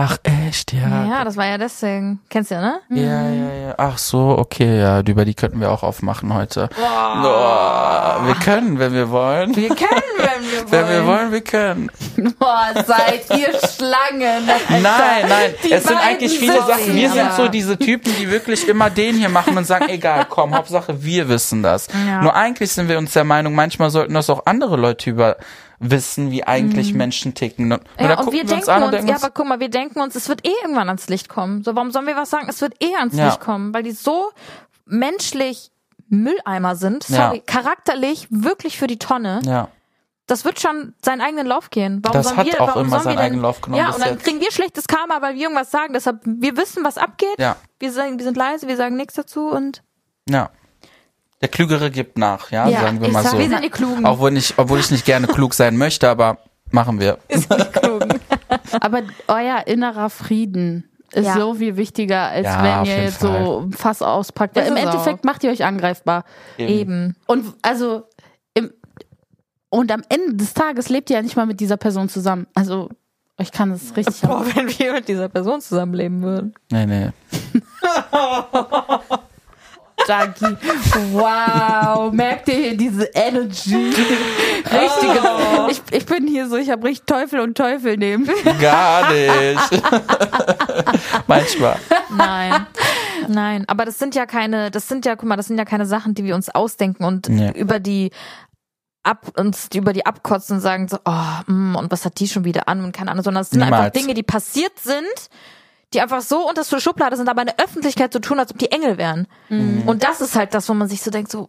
Ach, 0.00 0.16
echt, 0.22 0.72
ja. 0.72 1.06
Ja, 1.06 1.24
das 1.24 1.36
war 1.36 1.46
ja 1.46 1.58
deswegen. 1.58 2.20
Kennst 2.30 2.52
du 2.52 2.54
ja, 2.54 2.60
ne? 2.60 2.80
Ja, 2.88 3.28
ja, 3.28 3.66
ja. 3.66 3.74
Ach 3.78 3.98
so, 3.98 4.38
okay, 4.38 4.78
ja, 4.78 5.00
über 5.00 5.24
die 5.24 5.34
könnten 5.34 5.60
wir 5.60 5.72
auch 5.72 5.82
aufmachen 5.82 6.32
heute. 6.32 6.68
Boah. 6.76 8.20
Wir 8.24 8.34
können, 8.36 8.78
wenn 8.78 8.92
wir 8.92 9.10
wollen. 9.10 9.56
Wir 9.56 9.70
können, 9.70 9.88
wenn 10.18 10.42
wir 10.44 10.60
wollen. 10.60 10.70
Wenn 10.70 10.88
wir 10.88 11.06
wollen, 11.06 11.32
wir 11.32 11.40
können. 11.40 11.90
Boah, 12.38 12.68
seid 12.86 13.24
ihr 13.30 13.58
Schlangen. 13.68 14.46
Nein, 14.68 14.82
nein, 14.82 15.54
es 15.68 15.84
sind 15.84 15.96
eigentlich 15.96 16.38
viele 16.38 16.52
sitzen 16.52 16.66
Sachen. 16.66 16.94
Wir 16.94 17.10
sind 17.10 17.32
so 17.32 17.48
diese 17.48 17.76
Typen, 17.76 18.12
die 18.18 18.30
wirklich 18.30 18.68
immer 18.68 18.90
den 18.90 19.16
hier 19.16 19.28
machen 19.30 19.56
und 19.56 19.66
sagen, 19.66 19.88
egal, 19.88 20.26
komm, 20.28 20.54
Hauptsache 20.54 21.02
wir 21.02 21.28
wissen 21.28 21.62
das. 21.62 21.88
Ja. 22.06 22.22
Nur 22.22 22.34
eigentlich 22.34 22.70
sind 22.70 22.88
wir 22.88 22.98
uns 22.98 23.14
der 23.14 23.24
Meinung, 23.24 23.54
manchmal 23.54 23.90
sollten 23.90 24.14
das 24.14 24.30
auch 24.30 24.46
andere 24.46 24.76
Leute 24.76 25.10
über 25.10 25.36
wissen, 25.80 26.30
wie 26.30 26.44
eigentlich 26.44 26.92
Menschen 26.94 27.34
ticken. 27.34 27.70
Und, 27.72 27.82
Ja, 27.98 28.08
da 28.08 28.14
und 28.14 28.24
gucken 28.24 28.32
wir 28.32 28.44
denken 28.44 28.70
an 28.70 28.76
und 28.78 28.82
uns, 28.84 28.90
denken 28.92 29.08
ja, 29.08 29.14
uns, 29.14 29.24
aber 29.24 29.32
guck 29.32 29.46
mal, 29.46 29.60
wir 29.60 29.68
denken 29.70 30.00
uns, 30.00 30.14
es 30.16 30.28
wird 30.28 30.46
eh 30.46 30.52
irgendwann 30.62 30.88
ans 30.88 31.08
Licht 31.08 31.28
kommen. 31.28 31.62
So, 31.62 31.74
warum 31.76 31.90
sollen 31.92 32.06
wir 32.06 32.16
was 32.16 32.30
sagen? 32.30 32.48
Es 32.48 32.60
wird 32.60 32.74
eh 32.82 32.94
ans 32.96 33.14
Ja. 33.16 33.26
Licht 33.26 33.40
kommen, 33.40 33.72
weil 33.72 33.82
die 33.84 33.92
so 33.92 34.30
menschlich 34.86 35.70
Mülleimer 36.08 36.74
sind. 36.76 37.04
Sorry, 37.04 37.36
Ja. 37.36 37.42
charakterlich 37.46 38.26
wirklich 38.30 38.78
für 38.78 38.86
die 38.86 38.98
Tonne. 38.98 39.40
ja. 39.44 39.68
Das 40.26 40.44
wird 40.44 40.60
schon 40.60 40.92
seinen 41.02 41.22
eigenen 41.22 41.46
Lauf 41.46 41.70
gehen. 41.70 42.00
Warum 42.02 42.12
Das 42.20 42.36
hat 42.36 42.44
wir, 42.44 42.60
auch 42.60 42.76
immer 42.76 43.00
seinen 43.00 43.16
wir 43.16 43.24
eigenen 43.24 43.40
Lauf 43.40 43.62
genommen 43.62 43.82
Ja, 43.82 43.94
und 43.94 44.00
dann 44.02 44.10
jetzt. 44.12 44.24
kriegen 44.24 44.40
wir 44.40 44.52
schlechtes 44.52 44.86
Karma, 44.86 45.22
weil 45.22 45.36
wir 45.36 45.40
irgendwas 45.40 45.70
sagen. 45.70 45.94
Deshalb, 45.94 46.20
wir 46.22 46.54
wissen, 46.58 46.84
was 46.84 46.98
abgeht. 46.98 47.38
Ja. 47.38 47.56
Wir, 47.78 47.90
sagen, 47.92 48.18
wir 48.18 48.24
sind 48.26 48.36
leise, 48.36 48.68
wir 48.68 48.76
sagen 48.76 48.96
nichts 48.96 49.14
dazu 49.14 49.48
und 49.48 49.82
Ja. 50.28 50.50
Der 51.40 51.48
Klügere 51.48 51.90
gibt 51.90 52.18
nach, 52.18 52.50
ja, 52.50 52.68
Ja, 52.68 52.80
sagen 52.80 53.00
wir 53.00 53.08
ich 53.08 53.12
mal 53.12 53.22
sag, 53.22 53.32
so. 53.32 53.38
wir 53.38 53.48
sind 53.48 53.64
die 53.64 53.70
Klugen. 53.70 54.04
Obwohl, 54.04 54.30
nicht, 54.32 54.54
obwohl 54.58 54.80
ich 54.80 54.90
nicht 54.90 55.04
gerne 55.04 55.26
klug 55.28 55.54
sein 55.54 55.76
möchte, 55.76 56.08
aber 56.08 56.38
machen 56.70 56.98
wir. 57.00 57.18
ist 57.28 57.48
nicht 57.50 57.72
klug. 57.72 58.04
Aber 58.80 59.02
euer 59.28 59.66
innerer 59.66 60.10
Frieden 60.10 60.90
ist 61.12 61.26
Ja. 61.26 61.34
so 61.34 61.54
viel 61.54 61.76
wichtiger, 61.76 62.28
als 62.28 62.44
Ja, 62.44 62.82
wenn 62.82 62.90
ihr 62.90 63.02
jetzt 63.04 63.20
so 63.20 63.60
ein 63.66 63.72
Fass 63.72 64.02
auspackt. 64.02 64.56
Weil 64.56 64.66
im 64.68 64.76
Endeffekt 64.76 65.24
macht 65.24 65.42
ihr 65.44 65.50
euch 65.50 65.64
angreifbar. 65.64 66.24
Eben. 66.58 67.16
Und 67.26 67.54
also 67.62 68.02
im, 68.54 68.72
und 69.70 69.90
am 69.92 70.02
Ende 70.08 70.34
des 70.34 70.52
Tages 70.54 70.88
lebt 70.90 71.08
ihr 71.10 71.16
ja 71.16 71.22
nicht 71.22 71.36
mal 71.36 71.46
mit 71.46 71.60
dieser 71.60 71.76
Person 71.78 72.08
zusammen. 72.08 72.46
Also 72.54 72.90
ich 73.38 73.52
kann 73.52 73.70
es 73.70 73.96
richtig 73.96 74.20
Boah, 74.22 74.44
wenn 74.54 74.68
wir 74.78 74.92
mit 74.94 75.08
dieser 75.08 75.28
Person 75.28 75.60
zusammenleben 75.60 76.22
würden. 76.22 76.54
Nee, 76.70 76.86
nee. 76.86 77.08
Dagi. 80.08 80.56
Wow, 81.12 82.12
merkt 82.12 82.48
ihr 82.48 82.54
hier 82.54 82.76
diese 82.76 83.04
Energy? 83.14 83.92
Richtige. 84.64 85.20
Ich, 85.70 85.82
ich 85.90 86.06
bin 86.06 86.26
hier 86.26 86.48
so, 86.48 86.56
ich 86.56 86.70
habe 86.70 86.86
richtig 86.88 87.06
Teufel 87.06 87.40
und 87.40 87.56
Teufel 87.56 87.96
neben. 87.96 88.26
Gar 88.60 89.12
nicht. 89.12 89.82
Manchmal. 91.26 91.76
Nein. 92.10 92.66
Nein, 93.28 93.64
aber 93.68 93.84
das 93.84 93.98
sind 93.98 94.14
ja 94.14 94.24
keine, 94.26 94.70
das 94.70 94.88
sind 94.88 95.04
ja, 95.04 95.16
guck 95.16 95.28
mal, 95.28 95.36
das 95.36 95.46
sind 95.46 95.58
ja 95.58 95.64
keine 95.64 95.86
Sachen, 95.86 96.14
die 96.14 96.24
wir 96.24 96.34
uns 96.34 96.48
ausdenken 96.48 97.04
und 97.04 97.28
Nee. 97.28 97.50
über 97.54 97.78
die 97.80 98.10
ab 99.02 99.26
uns 99.36 99.68
über 99.74 99.92
die 99.92 100.06
abkotzen 100.06 100.56
und 100.56 100.62
sagen 100.62 100.88
so, 100.88 100.98
oh, 101.04 101.50
mm, 101.50 101.76
und 101.76 101.90
was 101.90 102.04
hat 102.04 102.18
die 102.20 102.28
schon 102.28 102.44
wieder 102.44 102.68
an 102.68 102.84
und 102.84 102.92
keine 102.92 103.10
Ahnung, 103.10 103.24
sondern 103.24 103.42
es 103.42 103.50
sind 103.50 103.62
einfach 103.62 103.78
Niemals. 103.78 103.94
Dinge, 103.94 104.14
die 104.14 104.22
passiert 104.22 104.78
sind, 104.78 105.28
die 105.94 106.00
einfach 106.00 106.20
so 106.20 106.48
unter 106.48 106.62
der 106.64 106.80
Schublade 106.80 107.16
sind, 107.16 107.28
aber 107.28 107.40
in 107.42 107.46
der 107.48 107.64
Öffentlichkeit 107.64 108.12
so 108.12 108.18
tun, 108.18 108.38
als 108.38 108.50
ob 108.50 108.58
die 108.58 108.70
Engel 108.70 108.98
wären. 108.98 109.26
Und 109.86 110.02
das 110.04 110.20
ist 110.20 110.36
halt 110.36 110.52
das, 110.54 110.68
wo 110.68 110.74
man 110.74 110.88
sich 110.88 111.00
so 111.02 111.10
denkt, 111.10 111.30
so, 111.30 111.48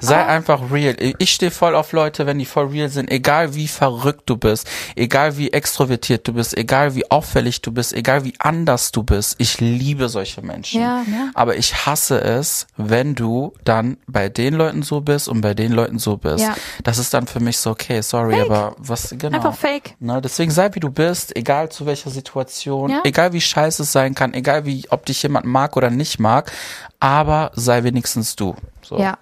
Sei 0.00 0.24
einfach 0.24 0.70
real. 0.70 0.94
Ich 1.18 1.32
stehe 1.32 1.50
voll 1.50 1.74
auf 1.74 1.92
Leute, 1.92 2.26
wenn 2.26 2.38
die 2.38 2.44
voll 2.44 2.68
real 2.68 2.88
sind. 2.88 3.10
Egal 3.10 3.54
wie 3.54 3.66
verrückt 3.68 4.22
du 4.26 4.36
bist, 4.36 4.68
egal 4.94 5.36
wie 5.36 5.52
extrovertiert 5.52 6.26
du 6.28 6.34
bist, 6.34 6.56
egal 6.56 6.94
wie 6.94 7.10
auffällig 7.10 7.62
du 7.62 7.72
bist, 7.72 7.92
egal 7.92 8.24
wie 8.24 8.34
anders 8.38 8.92
du 8.92 9.02
bist. 9.02 9.34
Ich 9.38 9.60
liebe 9.60 10.08
solche 10.08 10.42
Menschen. 10.42 10.80
Ja. 10.80 11.02
Aber 11.34 11.56
ich 11.56 11.86
hasse 11.86 12.20
es, 12.20 12.66
wenn 12.76 13.14
du 13.14 13.52
dann 13.64 13.96
bei 14.06 14.28
den 14.28 14.54
Leuten 14.54 14.82
so 14.82 15.00
bist 15.00 15.28
und 15.28 15.40
bei 15.40 15.54
den 15.54 15.72
Leuten 15.72 15.98
so 15.98 16.16
bist. 16.16 16.44
Ja. 16.44 16.54
Das 16.84 16.98
ist 16.98 17.12
dann 17.12 17.26
für 17.26 17.40
mich 17.40 17.58
so, 17.58 17.70
okay, 17.70 18.00
sorry, 18.00 18.34
Fake. 18.36 18.50
aber 18.50 18.76
was, 18.78 19.14
genau. 19.18 19.36
einfach 19.36 19.54
fake. 19.56 19.94
Ne, 20.00 20.20
deswegen 20.20 20.50
sei 20.50 20.70
wie 20.74 20.80
du 20.80 20.90
bist, 20.90 21.36
egal 21.36 21.70
zu 21.70 21.86
welcher 21.86 22.10
Situation, 22.10 22.90
Ja. 22.90 23.00
egal 23.04 23.32
wie 23.32 23.40
scheiße 23.40 23.82
es 23.82 23.92
sein 23.92 24.14
kann, 24.14 24.34
egal 24.34 24.64
wie, 24.64 24.84
ob 24.90 25.06
dich 25.06 25.22
jemand 25.22 25.46
mag 25.46 25.76
oder 25.76 25.90
nicht 25.90 26.18
mag, 26.20 26.52
aber 27.00 27.50
sei 27.54 27.82
wenigstens 27.82 28.36
du. 28.36 28.54
So. 28.82 28.98
Ja. 28.98 29.18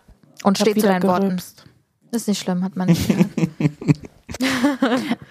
Und 0.46 0.58
steht 0.58 0.80
zu 0.80 0.86
deinen 0.86 1.02
Worten. 1.02 1.22
gerülpst. 1.24 1.64
Ist 2.12 2.28
nicht 2.28 2.40
schlimm, 2.40 2.62
hat 2.64 2.76
man 2.76 2.86
nicht. 2.88 3.02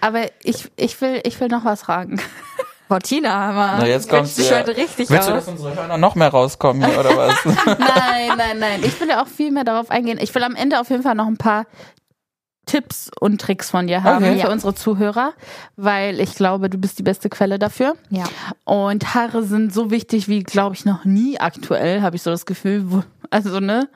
Aber 0.02 0.24
ich, 0.44 0.70
ich, 0.76 1.00
will, 1.02 1.22
ich 1.24 1.40
will 1.40 1.48
noch 1.48 1.66
was 1.66 1.84
fragen. 1.84 2.20
Boah, 2.88 3.00
Tina, 3.00 3.52
Mann. 3.52 3.80
Na, 3.80 3.88
jetzt 3.88 4.10
kommt's 4.10 4.36
dich 4.36 4.50
ja. 4.50 4.60
heute 4.60 4.78
richtig 4.78 5.10
Willst 5.10 5.28
du, 5.28 5.34
dass 5.34 5.48
unsere 5.48 5.76
Hörner 5.76 5.98
noch 5.98 6.16
mehr 6.16 6.28
rauskommen 6.30 6.86
hier, 6.86 7.00
oder 7.00 7.18
was? 7.18 7.36
Nein, 7.66 8.38
nein, 8.38 8.60
nein. 8.60 8.84
Ich 8.84 9.00
will 9.02 9.08
ja 9.10 9.24
auch 9.24 9.28
viel 9.28 9.52
mehr 9.52 9.64
darauf 9.64 9.90
eingehen. 9.90 10.20
Ich 10.22 10.34
will 10.36 10.44
am 10.44 10.56
Ende 10.56 10.80
auf 10.80 10.90
jeden 10.90 11.02
Fall 11.02 11.16
noch 11.16 11.26
ein 11.28 11.38
paar 11.38 11.66
Tipps 12.68 13.10
und 13.20 13.40
Tricks 13.42 13.70
von 13.72 13.88
dir 13.88 14.04
haben 14.04 14.24
Okay. 14.26 14.40
für 14.42 14.50
unsere 14.50 14.74
Zuhörer, 14.76 15.34
weil 15.76 16.20
ich 16.20 16.36
glaube, 16.36 16.70
du 16.70 16.78
bist 16.78 16.98
die 17.00 17.04
beste 17.04 17.30
Quelle 17.30 17.58
dafür. 17.60 17.96
Ja. 18.10 18.26
Und 18.66 19.14
Haare 19.16 19.44
sind 19.44 19.74
so 19.74 19.92
wichtig 19.92 20.28
wie, 20.28 20.44
glaube 20.44 20.76
ich, 20.76 20.84
noch 20.86 21.06
nie 21.06 21.40
aktuell, 21.40 22.02
habe 22.02 22.16
ich 22.16 22.22
so 22.24 22.32
das 22.32 22.46
Gefühl. 22.46 22.92
Wo- 22.92 23.04
Also, 23.30 23.60
ne? 23.60 23.88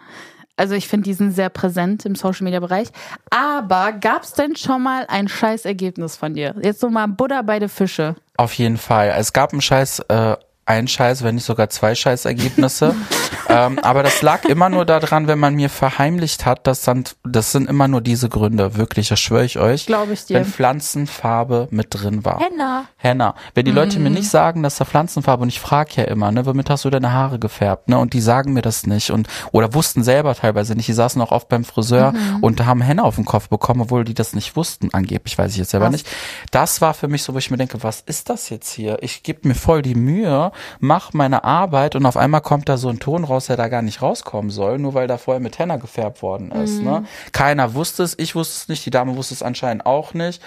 Also 0.59 0.75
ich 0.75 0.89
finde, 0.89 1.05
die 1.05 1.13
sind 1.13 1.31
sehr 1.31 1.49
präsent 1.49 2.05
im 2.05 2.15
Social 2.15 2.43
Media 2.43 2.59
Bereich. 2.59 2.89
Aber 3.29 3.93
gab 3.93 4.23
es 4.23 4.33
denn 4.33 4.57
schon 4.57 4.83
mal 4.83 5.05
ein 5.07 5.29
scheiß 5.29 5.63
Ergebnis 5.63 6.17
von 6.17 6.33
dir? 6.33 6.53
Jetzt 6.61 6.81
so 6.81 6.89
mal 6.89 7.07
Buddha 7.07 7.41
bei 7.43 7.59
den 7.59 7.69
Fische. 7.69 8.15
Auf 8.35 8.53
jeden 8.53 8.77
Fall. 8.77 9.13
Es 9.17 9.31
gab 9.31 9.53
einen 9.53 9.61
Scheiß, 9.61 9.99
äh, 10.09 10.35
ein 10.65 10.89
Scheiß, 10.89 11.23
wenn 11.23 11.35
nicht 11.35 11.45
sogar 11.45 11.69
zwei 11.69 11.95
Scheißergebnisse. 11.95 12.93
ähm, 13.47 13.79
aber 13.79 14.03
das 14.03 14.21
lag 14.21 14.45
immer 14.45 14.69
nur 14.69 14.85
daran, 14.85 15.27
wenn 15.27 15.39
man 15.39 15.55
mir 15.55 15.69
verheimlicht 15.69 16.45
hat, 16.45 16.67
dass 16.67 16.81
dann, 16.81 17.03
das 17.23 17.51
sind 17.51 17.69
immer 17.69 17.87
nur 17.87 18.01
diese 18.01 18.29
Gründe, 18.29 18.75
wirklich, 18.75 19.09
das 19.09 19.19
schwöre 19.19 19.45
ich 19.45 19.59
euch. 19.59 19.85
Glaube 19.85 20.13
ich 20.13 20.25
dir. 20.25 20.35
Wenn 20.35 20.45
Pflanzenfarbe 20.45 21.67
mit 21.71 21.87
drin 21.91 22.25
war. 22.25 22.39
Henna. 22.39 22.85
Henna. 22.97 23.35
Wenn 23.53 23.65
die 23.65 23.71
Leute 23.71 23.99
mir 23.99 24.09
nicht 24.09 24.29
sagen, 24.29 24.63
dass 24.63 24.77
da 24.77 24.85
Pflanzenfarbe, 24.85 25.43
und 25.43 25.49
ich 25.49 25.59
frage 25.59 25.91
ja 25.95 26.03
immer, 26.05 26.31
ne, 26.31 26.45
womit 26.45 26.69
hast 26.69 26.85
du 26.85 26.89
deine 26.89 27.13
Haare 27.13 27.39
gefärbt, 27.39 27.89
ne, 27.89 27.97
und 27.97 28.13
die 28.13 28.21
sagen 28.21 28.53
mir 28.53 28.61
das 28.61 28.85
nicht 28.85 29.11
und, 29.11 29.27
oder 29.51 29.73
wussten 29.73 30.03
selber 30.03 30.35
teilweise 30.35 30.75
nicht, 30.75 30.87
die 30.87 30.93
saßen 30.93 31.21
auch 31.21 31.31
oft 31.31 31.47
beim 31.49 31.63
Friseur 31.63 32.13
und 32.41 32.65
haben 32.65 32.81
Henna 32.81 33.03
auf 33.03 33.15
den 33.15 33.25
Kopf 33.25 33.49
bekommen, 33.49 33.81
obwohl 33.81 34.03
die 34.03 34.13
das 34.13 34.33
nicht 34.33 34.55
wussten, 34.55 34.89
angeblich, 34.93 35.37
weiß 35.37 35.51
ich 35.51 35.57
jetzt 35.57 35.71
selber 35.71 35.89
nicht. 35.89 36.07
Das 36.51 36.81
war 36.81 36.93
für 36.93 37.07
mich 37.07 37.23
so, 37.23 37.33
wo 37.33 37.37
ich 37.37 37.51
mir 37.51 37.57
denke, 37.57 37.83
was 37.83 38.01
ist 38.01 38.29
das 38.29 38.49
jetzt 38.49 38.71
hier? 38.71 38.97
Ich 39.01 39.23
gebe 39.23 39.47
mir 39.47 39.55
voll 39.55 39.81
die 39.81 39.95
Mühe, 39.95 40.51
mach 40.79 41.13
meine 41.13 41.43
Arbeit 41.43 41.95
und 41.95 42.05
auf 42.05 42.17
einmal 42.17 42.41
kommt 42.41 42.69
da 42.69 42.77
so 42.77 42.89
ein 42.89 42.99
Ton 42.99 43.23
raus, 43.29 43.47
der 43.47 43.57
da 43.57 43.67
gar 43.67 43.81
nicht 43.81 44.01
rauskommen 44.01 44.51
soll, 44.51 44.79
nur 44.79 44.93
weil 44.93 45.07
da 45.07 45.17
vorher 45.17 45.39
mit 45.39 45.59
Henna 45.59 45.77
gefärbt 45.77 46.21
worden 46.21 46.51
ist, 46.51 46.81
ne. 46.81 47.05
Keiner 47.31 47.73
wusste 47.73 48.03
es, 48.03 48.17
ich 48.17 48.35
wusste 48.35 48.55
es 48.55 48.67
nicht, 48.67 48.85
die 48.85 48.91
Dame 48.91 49.15
wusste 49.15 49.33
es 49.33 49.43
anscheinend 49.43 49.85
auch 49.85 50.13
nicht. 50.13 50.41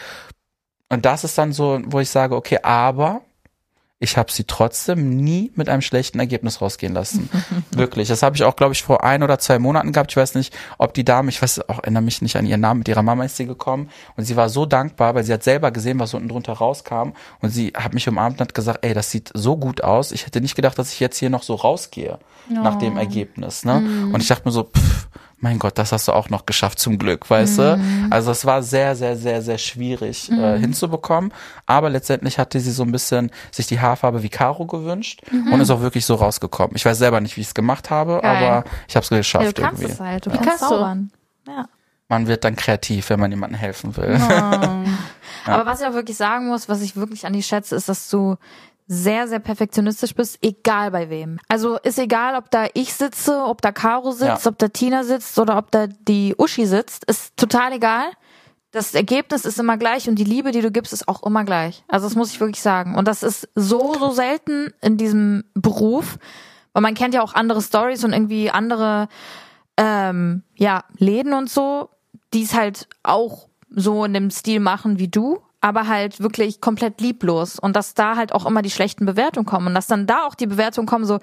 Und 0.89 1.05
das 1.07 1.25
ist 1.25 1.39
dann 1.39 1.53
so, 1.53 1.81
wo 1.87 2.01
ich 2.01 2.11
sage, 2.11 2.37
okay, 2.37 2.59
aber 2.63 3.23
ich 4.03 4.17
habe 4.17 4.33
sie 4.33 4.43
trotzdem 4.45 5.17
nie 5.17 5.53
mit 5.55 5.69
einem 5.69 5.81
schlechten 5.81 6.19
Ergebnis 6.19 6.61
rausgehen 6.61 6.93
lassen. 6.93 7.31
Wirklich. 7.71 8.09
Das 8.09 8.25
habe 8.25 8.35
ich 8.35 8.43
auch, 8.43 8.57
glaube 8.57 8.75
ich, 8.75 8.83
vor 8.83 9.05
ein 9.05 9.23
oder 9.23 9.39
zwei 9.39 9.61
Monaten 9.61 9.93
gehabt. 9.93 10.11
Ich 10.11 10.17
weiß 10.17 10.35
nicht, 10.35 10.53
ob 10.77 10.93
die 10.93 11.05
Dame, 11.05 11.29
ich 11.29 11.41
weiß 11.41 11.69
auch, 11.69 11.79
erinnere 11.79 12.03
mich 12.03 12.21
nicht 12.21 12.35
an 12.35 12.45
ihren 12.45 12.61
Namen, 12.61 12.79
mit 12.79 12.89
ihrer 12.89 13.03
Mama 13.03 13.25
ist 13.25 13.37
sie 13.37 13.47
gekommen 13.47 13.91
und 14.17 14.25
sie 14.25 14.35
war 14.35 14.49
so 14.49 14.67
dankbar, 14.67 15.15
weil 15.15 15.23
sie 15.23 15.33
hat 15.33 15.45
selber 15.45 15.71
gesehen, 15.71 16.01
was 16.01 16.15
unten 16.15 16.29
drunter 16.29 16.55
rauskam 16.55 17.13
und 17.41 17.51
sie 17.51 17.73
hat 17.77 17.95
mich 17.95 18.09
umarmt 18.09 18.41
und 18.41 18.49
hat 18.49 18.55
gesagt, 18.55 18.85
ey, 18.85 18.93
das 18.93 19.13
sieht 19.13 19.31
so 19.35 19.57
gut 19.57 19.85
aus. 19.85 20.11
Ich 20.11 20.27
hätte 20.27 20.41
nicht 20.41 20.57
gedacht, 20.57 20.77
dass 20.81 20.93
ich 20.93 20.99
jetzt 20.99 21.19
hier 21.19 21.31
noch 21.31 21.45
so 21.45 21.55
rausgehe 21.55 22.19
nach 22.51 22.79
dem 22.79 22.97
Ergebnis. 22.97 23.65
Ne? 23.65 23.77
Und 24.13 24.21
ich 24.21 24.27
dachte 24.27 24.43
mir 24.47 24.53
so, 24.53 24.65
pff, 24.65 25.09
mein 25.43 25.59
Gott, 25.59 25.77
das 25.77 25.93
hast 25.93 26.07
du 26.09 26.13
auch 26.13 26.31
noch 26.31 26.47
geschafft 26.47 26.79
zum 26.79 26.99
Glück, 26.99 27.29
weißt 27.29 27.59
du? 27.59 27.81
Also 28.11 28.31
es 28.31 28.47
war 28.47 28.63
sehr, 28.63 28.95
sehr, 28.97 29.17
sehr, 29.17 29.43
sehr 29.43 29.59
schwierig 29.59 30.31
äh, 30.31 30.57
hinzubekommen. 30.59 31.35
Aber 31.67 31.91
letztendlich 31.91 32.39
hatte 32.39 32.61
sie 32.61 32.71
so 32.71 32.85
ein 32.85 32.93
bisschen 32.93 33.31
sich 33.51 33.67
die 33.67 33.81
Haarfarbe 33.81 34.23
wie 34.23 34.29
Caro 34.29 34.67
gewünscht 34.67 35.21
und 35.31 35.61
ist 35.61 35.71
auch 35.71 35.81
wirklich 35.81 36.07
so 36.07 36.15
rausgekommen. 36.15 36.77
Ich 36.77 36.85
weiß 36.87 36.97
selber 36.97 37.21
nicht, 37.21 37.37
wie 37.37 37.41
ich 37.41 37.49
es 37.49 37.55
gemacht 37.55 37.91
habe, 37.91 38.21
Geil. 38.23 38.37
aber 38.37 38.65
ich 38.89 38.95
habe 38.97 39.03
es 39.05 39.11
Ja, 39.11 39.17
geschafft 39.19 39.59
du 39.59 39.63
kannst 39.63 39.83
irgendwie. 39.83 39.95
es 39.95 40.01
halt. 40.01 40.27
Du 40.27 40.33
Wie 40.33 40.39
kannst 40.39 40.61
zaubern. 40.61 41.11
Ja. 41.47 41.67
Man 42.09 42.27
wird 42.29 42.45
dann 42.45 42.55
kreativ, 42.57 43.11
wenn 43.11 43.19
man 43.19 43.31
jemandem 43.31 43.59
helfen 43.59 43.97
will. 43.97 44.17
Aber 45.47 45.67
was 45.67 45.81
ich 45.81 45.87
auch 45.87 45.95
wirklich 45.95 46.17
sagen 46.17 46.49
muss, 46.49 46.69
was 46.69 46.83
ich 46.83 46.95
wirklich 46.95 47.27
an 47.27 47.33
dich 47.33 47.47
schätze, 47.47 47.75
ist, 47.75 47.89
dass 47.89 48.09
du 48.09 48.37
sehr, 48.87 49.29
sehr 49.29 49.39
perfektionistisch 49.39 50.15
bist, 50.15 50.39
egal 50.43 50.91
bei 50.91 51.09
wem. 51.09 51.39
Also 51.49 51.79
ist 51.79 51.99
egal, 51.99 52.37
ob 52.37 52.51
da 52.51 52.67
ich 52.75 52.93
sitze, 52.95 53.43
ob 53.45 53.63
da 53.63 53.73
Caro 53.73 54.11
sitzt, 54.13 54.45
Ja. 54.45 54.51
ob 54.51 54.59
da 54.59 54.69
Tina 54.69 55.05
sitzt 55.05 55.39
oder 55.39 55.57
ob 55.57 55.71
da 55.71 55.87
die 55.87 56.35
Uschi 56.37 56.67
sitzt, 56.67 57.05
ist 57.05 57.37
total 57.37 57.73
egal. 57.73 58.05
Das 58.71 58.95
Ergebnis 58.95 59.45
ist 59.45 59.59
immer 59.59 59.77
gleich 59.77 60.09
und 60.09 60.15
die 60.17 60.25
Liebe, 60.25 60.51
die 60.51 60.63
du 60.63 60.71
gibst, 60.71 60.93
ist 60.93 61.07
auch 61.07 61.23
immer 61.25 61.45
gleich. 61.45 61.85
Also 61.89 62.07
das 62.07 62.17
muss 62.17 62.33
ich 62.33 62.41
wirklich 62.41 62.63
sagen. 62.63 62.95
Und 62.97 63.07
das 63.07 63.23
ist 63.23 63.49
so, 63.55 63.95
so 63.99 64.11
selten 64.11 64.73
in 64.81 64.97
diesem 64.97 65.45
Beruf, 65.55 66.19
weil 66.73 66.81
man 66.83 66.95
kennt 66.95 67.13
ja 67.15 67.23
auch 67.23 67.35
andere 67.35 67.61
Stories 67.61 68.03
und 68.05 68.13
irgendwie 68.15 68.51
andere 68.51 69.09
ähm, 69.77 70.43
ja, 70.57 70.85
Läden 70.97 71.33
und 71.35 71.51
so, 71.51 71.89
die 72.35 72.43
es 72.45 72.55
halt 72.55 72.89
auch 73.03 73.49
so 73.69 74.05
in 74.05 74.15
dem 74.15 74.31
Stil 74.31 74.61
machen 74.61 74.99
wie 74.99 75.09
du. 75.09 75.41
Aber 75.63 75.89
halt 75.89 76.21
wirklich 76.21 76.61
komplett 76.61 77.01
lieblos 77.01 77.59
und 77.59 77.75
dass 77.75 77.95
da 77.95 78.17
halt 78.17 78.33
auch 78.33 78.45
immer 78.45 78.61
die 78.61 78.71
schlechten 78.71 79.07
Bewertungen 79.07 79.47
kommen 79.47 79.69
und 79.69 79.75
dass 79.75 79.87
dann 79.87 80.07
da 80.07 80.27
auch 80.27 80.35
die 80.35 80.47
Bewertungen 80.47 80.87
kommen 80.87 81.07
so, 81.07 81.21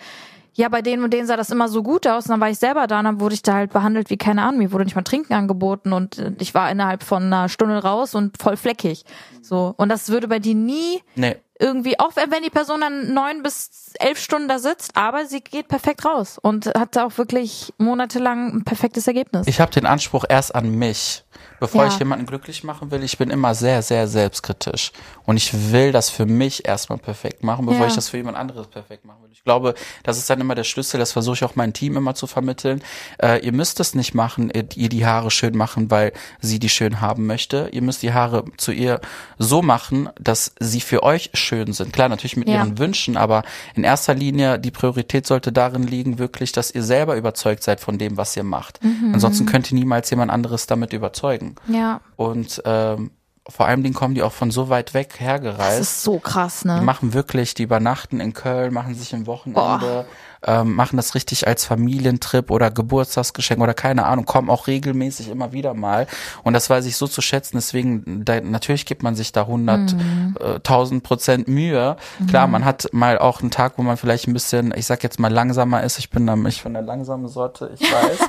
ja, 0.56 0.68
bei 0.70 0.82
denen 0.82 1.04
und 1.04 1.14
denen 1.14 1.28
sah 1.28 1.38
das 1.38 1.52
immer 1.52 1.70
so 1.70 1.84
gut 1.84 2.08
aus 2.08 2.26
und 2.26 2.32
dann 2.32 2.42
war 2.42 2.50
ich 2.50 2.58
selber 2.58 2.88
da 2.88 3.00
und 3.00 3.06
dann 3.06 3.20
wurde 3.20 3.36
ich 3.36 3.44
da 3.44 3.54
halt 3.54 3.72
behandelt 3.72 4.10
wie 4.10 4.18
keine 4.18 4.42
Ahnung, 4.42 4.60
mir 4.60 4.72
wurde 4.72 4.86
nicht 4.86 4.96
mal 4.96 5.04
Trinken 5.04 5.34
angeboten 5.34 5.94
und 5.94 6.18
äh, 6.18 6.32
ich 6.40 6.54
war 6.54 6.72
innerhalb 6.72 7.04
von 7.04 7.24
einer 7.24 7.50
Stunde 7.50 7.78
raus 7.78 8.16
und 8.16 8.42
voll 8.42 8.58
fleckig. 8.58 9.04
So. 9.42 9.74
Und 9.78 9.90
das 9.90 10.10
würde 10.10 10.28
bei 10.28 10.40
dir 10.40 10.56
nie 10.56 11.02
Nee. 11.16 11.38
Irgendwie, 11.60 12.00
auch 12.00 12.16
wenn 12.16 12.42
die 12.44 12.50
Person 12.50 12.82
dann 12.82 13.14
neun 13.14 13.44
bis 13.44 13.92
elf 14.00 14.20
Stunden 14.20 14.48
da 14.48 14.60
sitzt, 14.60 14.96
aber 14.96 15.26
sie 15.26 15.42
geht 15.42 15.68
perfekt 15.68 16.06
raus 16.06 16.38
und 16.42 16.68
hat 16.68 16.96
da 16.96 17.06
auch 17.06 17.18
wirklich 17.18 17.74
monatelang 17.78 18.54
ein 18.54 18.64
perfektes 18.64 19.08
Ergebnis. 19.08 19.46
Ich 19.48 19.60
habe 19.60 19.72
den 19.72 19.86
Anspruch 19.86 20.24
erst 20.28 20.56
an 20.56 20.72
mich. 20.72 21.24
Bevor 21.60 21.84
Ja. 21.84 21.90
ich 21.90 22.00
jemanden 22.00 22.26
glücklich 22.26 22.64
machen 22.64 22.90
will, 22.92 23.04
ich 23.04 23.18
bin 23.18 23.30
immer 23.30 23.54
sehr, 23.54 23.82
sehr 23.82 24.08
selbstkritisch. 24.08 24.92
Und 25.26 25.36
ich 25.36 25.72
will 25.72 25.92
das 25.92 26.10
für 26.10 26.26
mich 26.26 26.66
erstmal 26.66 26.98
perfekt 26.98 27.44
machen, 27.44 27.66
bevor 27.66 27.82
Ja. 27.82 27.88
ich 27.88 27.96
das 27.96 28.08
für 28.10 28.18
jemand 28.18 28.38
anderes 28.38 28.68
perfekt 28.68 29.04
machen 29.04 29.24
will. 29.24 29.30
Ich 29.34 29.44
glaube, 29.44 29.74
das 30.04 30.18
ist 30.18 30.30
dann 30.30 30.40
immer 30.40 30.56
der 30.56 30.64
Schlüssel, 30.64 31.00
das 31.00 31.12
versuche 31.12 31.36
ich 31.36 31.44
auch 31.44 31.56
meinem 31.56 31.74
Team 31.74 31.98
immer 31.98 32.16
zu 32.16 32.28
vermitteln. 32.28 32.82
Äh, 33.22 33.46
ihr 33.46 33.52
müsst 33.52 33.80
es 33.82 33.94
nicht 33.94 34.14
machen, 34.14 34.50
ihr 34.54 34.68
ihr 34.76 34.90
die 34.90 35.06
Haare 35.06 35.32
schön 35.32 35.56
machen, 35.58 35.92
weil 35.92 36.14
sie 36.40 36.60
die 36.60 36.70
schön 36.70 37.02
haben 37.02 37.26
möchte. 37.26 37.70
Ihr 37.72 37.82
müsst 37.82 38.04
die 38.04 38.14
Haare 38.14 38.46
zu 38.58 38.72
ihr 38.72 39.02
so 39.38 39.62
machen, 39.62 40.10
dass 40.20 40.54
sie 40.60 40.82
für 40.82 41.04
euch 41.04 41.30
schön 41.34 41.49
sind. 41.74 41.94
Klar, 41.94 42.10
natürlich 42.10 42.38
mit 42.38 42.48
Ja. 42.48 42.56
ihren 42.56 42.78
Wünschen, 42.78 43.18
aber 43.18 43.44
in 43.76 43.84
erster 43.84 44.14
Linie 44.14 44.60
die 44.60 44.72
Priorität 44.72 45.28
sollte 45.28 45.52
darin 45.52 45.84
liegen, 45.84 46.20
wirklich, 46.20 46.52
dass 46.52 46.72
ihr 46.72 46.84
selber 46.84 47.16
überzeugt 47.16 47.64
seid 47.64 47.80
von 47.80 47.98
dem, 47.98 48.18
was 48.18 48.36
ihr 48.38 48.44
macht. 48.44 48.84
Mhm. 48.84 49.12
Ansonsten 49.14 49.46
könnt 49.46 49.72
ihr 49.72 49.76
niemals 49.78 50.10
jemand 50.10 50.32
anderes 50.32 50.68
damit 50.68 50.94
überzeugen. 50.94 51.56
ja, 51.68 52.02
Und 52.16 52.62
ähm, 52.66 53.12
vor 53.48 53.66
allem 53.66 53.82
Dingen 53.82 53.96
kommen 53.96 54.14
die 54.14 54.22
auch 54.22 54.32
von 54.32 54.52
so 54.52 54.70
weit 54.70 54.94
weg 54.94 55.10
das 55.14 55.20
hergereist. 55.22 55.82
ist 55.82 56.04
so 56.04 56.20
krass, 56.20 56.60
Die 56.62 56.68
ne? 56.68 56.82
machen 56.82 57.14
wirklich, 57.14 57.56
die 57.56 57.64
übernachten 57.64 58.20
in 58.20 58.34
Köln, 58.34 58.72
machen 58.74 58.94
sich 58.94 59.16
ein 59.16 59.26
Wochenende, 59.26 60.06
ähm, 60.46 60.74
machen 60.76 60.98
das 60.98 61.16
richtig 61.16 61.48
als 61.48 61.66
Familientrip 61.66 62.50
oder 62.52 62.72
Geburtstagsgeschenk 62.72 63.60
oder 63.62 63.74
keine 63.74 64.06
Ahnung, 64.06 64.26
kommen 64.26 64.50
auch 64.50 64.68
regelmäßig 64.68 65.30
immer 65.30 65.52
wieder 65.52 65.74
mal. 65.74 66.08
Und 66.44 66.54
das 66.54 66.70
weiß 66.70 66.86
ich 66.86 66.96
so 66.96 67.08
zu 67.08 67.22
schätzen. 67.22 67.58
Deswegen, 67.58 68.24
da, 68.26 68.40
natürlich 68.40 68.86
gibt 68.86 69.04
man 69.04 69.16
sich 69.16 69.32
da 69.32 69.42
100, 69.42 69.94
Mhm. 69.94 70.38
äh, 70.40 70.60
1000 70.60 71.04
Prozent 71.04 71.48
Mühe. 71.48 71.98
Klar, 72.28 72.48
man 72.48 72.64
hat 72.66 72.88
mal 72.94 73.18
auch 73.18 73.42
einen 73.42 73.52
Tag, 73.52 73.74
wo 73.78 73.82
man 73.84 73.98
vielleicht 73.98 74.28
ein 74.28 74.34
bisschen, 74.34 74.74
ich 74.76 74.86
sag 74.86 75.04
jetzt 75.04 75.20
mal 75.20 75.32
langsamer 75.32 75.84
ist. 75.84 76.00
Ich 76.00 76.10
bin 76.10 76.26
da 76.26 76.36
ich 76.48 76.62
von 76.62 76.74
der 76.74 76.84
langsamen 76.84 77.28
Sorte, 77.28 77.72
ich 77.78 77.82
weiß, 77.82 78.20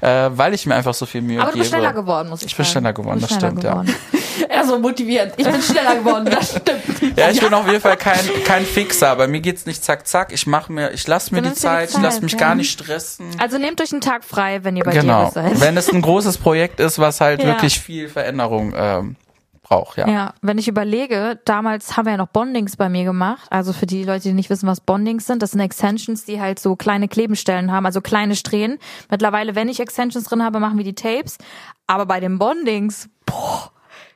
äh, 0.00 0.36
weil 0.36 0.54
ich 0.54 0.66
mir 0.66 0.74
einfach 0.74 0.94
so 0.94 1.06
viel 1.06 1.22
Mühe 1.22 1.38
Aber 1.40 1.48
du 1.50 1.52
gebe. 1.54 1.60
bist 1.62 1.70
schneller 1.72 1.92
geworden, 1.92 2.28
muss 2.28 2.40
ich, 2.40 2.46
Ich 2.48 2.56
bin 2.56 2.64
sagen. 2.64 2.72
schneller 2.72 2.92
geworden, 2.92 3.20
Du 3.20 3.26
bist 3.28 3.32
das 3.32 3.38
schneller 3.52 3.82
stimmt, 3.82 3.92
ja. 4.12 4.20
Er 4.48 4.64
so 4.64 4.78
motivierend. 4.78 5.34
Ich 5.36 5.44
bin 5.44 5.62
schneller 5.62 5.96
geworden, 5.96 6.26
das 6.26 6.50
stimmt. 6.50 7.16
Ja, 7.16 7.30
ich 7.30 7.40
bin 7.40 7.52
auf 7.54 7.66
jeden 7.66 7.80
Fall 7.80 7.96
kein, 7.96 8.20
kein 8.44 8.64
Fixer. 8.64 9.14
Bei 9.16 9.26
mir 9.26 9.40
geht's 9.40 9.66
nicht 9.66 9.82
zack, 9.84 10.06
zack. 10.06 10.32
Ich 10.32 10.46
mache 10.46 10.72
mir, 10.72 10.92
ich 10.92 11.06
lasse 11.06 11.34
mir 11.34 11.42
die 11.42 11.48
dir 11.48 11.54
die 11.54 11.60
Zeit, 11.60 11.90
ich 11.90 11.98
lasse 11.98 12.16
Zeit, 12.16 12.22
mich 12.22 12.32
ja. 12.32 12.38
gar 12.38 12.54
nicht 12.54 12.70
stressen. 12.70 13.26
Also 13.38 13.58
nehmt 13.58 13.80
euch 13.80 13.92
einen 13.92 14.00
Tag 14.00 14.24
frei, 14.24 14.64
wenn 14.64 14.76
ihr 14.76 14.84
bei 14.84 14.92
genau. 14.92 15.26
dir 15.26 15.32
seid. 15.32 15.60
Wenn 15.60 15.76
es 15.76 15.92
ein 15.92 16.02
großes 16.02 16.38
Projekt 16.38 16.80
ist, 16.80 16.98
was 16.98 17.20
halt 17.20 17.40
Ja. 17.40 17.48
wirklich 17.48 17.80
viel 17.80 18.08
Veränderung 18.08 18.72
ähm, 18.76 19.16
braucht, 19.62 19.96
ja. 19.98 20.08
Ja, 20.08 20.34
wenn 20.42 20.58
ich 20.58 20.68
überlege, 20.68 21.40
damals 21.44 21.96
haben 21.96 22.06
wir 22.06 22.12
ja 22.12 22.16
noch 22.16 22.28
Bondings 22.28 22.76
bei 22.76 22.88
mir 22.88 23.04
gemacht. 23.04 23.46
Also 23.50 23.72
für 23.72 23.86
die 23.86 24.04
Leute, 24.04 24.24
die 24.24 24.34
nicht 24.34 24.50
wissen, 24.50 24.66
was 24.66 24.80
Bondings 24.80 25.26
sind, 25.26 25.42
das 25.42 25.52
sind 25.52 25.60
Extensions, 25.60 26.24
die 26.24 26.40
halt 26.40 26.58
so 26.58 26.76
kleine 26.76 27.08
Klebenstellen 27.08 27.72
haben, 27.72 27.86
also 27.86 28.00
kleine 28.00 28.36
Strähnen. 28.36 28.78
Mittlerweile, 29.10 29.54
wenn 29.54 29.68
ich 29.68 29.80
Extensions 29.80 30.24
drin 30.24 30.42
habe, 30.42 30.60
machen 30.60 30.78
wir 30.78 30.84
die 30.84 30.94
Tapes. 30.94 31.38
Aber 31.86 32.06
bei 32.06 32.20
den 32.20 32.38
Bondings, 32.38 33.08
boah, 33.26 33.71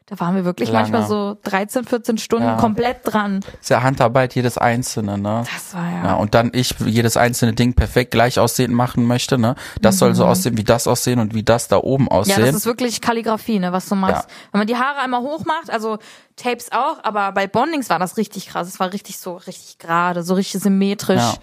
da 0.09 0.21
waren 0.21 0.37
wir 0.37 0.45
wirklich 0.45 0.71
Lange. 0.71 0.89
manchmal 0.91 1.09
so 1.09 1.37
13, 1.43 1.85
14 1.85 2.17
Stunden 2.19 2.47
Ja. 2.47 2.57
komplett 2.57 2.99
dran. 3.03 3.41
Ist 3.61 3.71
ja 3.71 3.83
Handarbeit 3.83 4.35
jedes 4.37 4.57
einzelne, 4.57 5.19
ne? 5.19 5.43
Das 5.53 5.75
war 5.75 5.91
ja. 5.91 6.05
Ja, 6.05 6.15
und 6.15 6.35
dann 6.35 6.51
ich 6.55 6.75
jedes 6.79 7.17
einzelne 7.17 7.55
Ding 7.55 7.75
perfekt 7.75 8.13
gleich 8.13 8.39
aussehen 8.39 8.73
machen 8.73 9.05
möchte, 9.05 9.37
ne? 9.37 9.57
Das 9.81 9.99
soll 9.99 10.15
so 10.15 10.25
aussehen, 10.25 10.57
wie 10.57 10.63
das 10.65 10.87
aussehen 10.87 11.19
und 11.19 11.35
wie 11.35 11.43
das 11.43 11.67
da 11.67 11.79
oben 11.79 12.05
Mhm. 12.05 12.09
Ja, 12.11 12.17
aussehen. 12.19 12.47
das 12.47 12.55
ist 12.55 12.67
wirklich 12.67 13.01
Kalligrafie, 13.01 13.59
ne, 13.59 13.73
was 13.73 13.89
du 13.89 13.97
machst. 13.97 14.29
Ja. 14.29 14.35
Wenn 14.53 14.59
man 14.61 14.67
die 14.69 14.77
Haare 14.77 15.01
einmal 15.01 15.23
hoch 15.23 15.45
macht, 15.45 15.71
also 15.71 15.99
Tapes 16.37 16.71
auch, 16.71 17.03
aber 17.03 17.33
bei 17.33 17.49
Bondings 17.49 17.91
war 17.91 17.99
das 17.99 18.17
richtig 18.17 18.47
krass. 18.49 18.69
Es 18.69 18.79
war 18.79 18.93
richtig 18.93 19.19
so, 19.19 19.35
richtig 19.37 19.79
gerade, 19.79 20.23
so 20.23 20.35
richtig 20.35 20.63
symmetrisch. 20.63 21.17
Ja. 21.21 21.35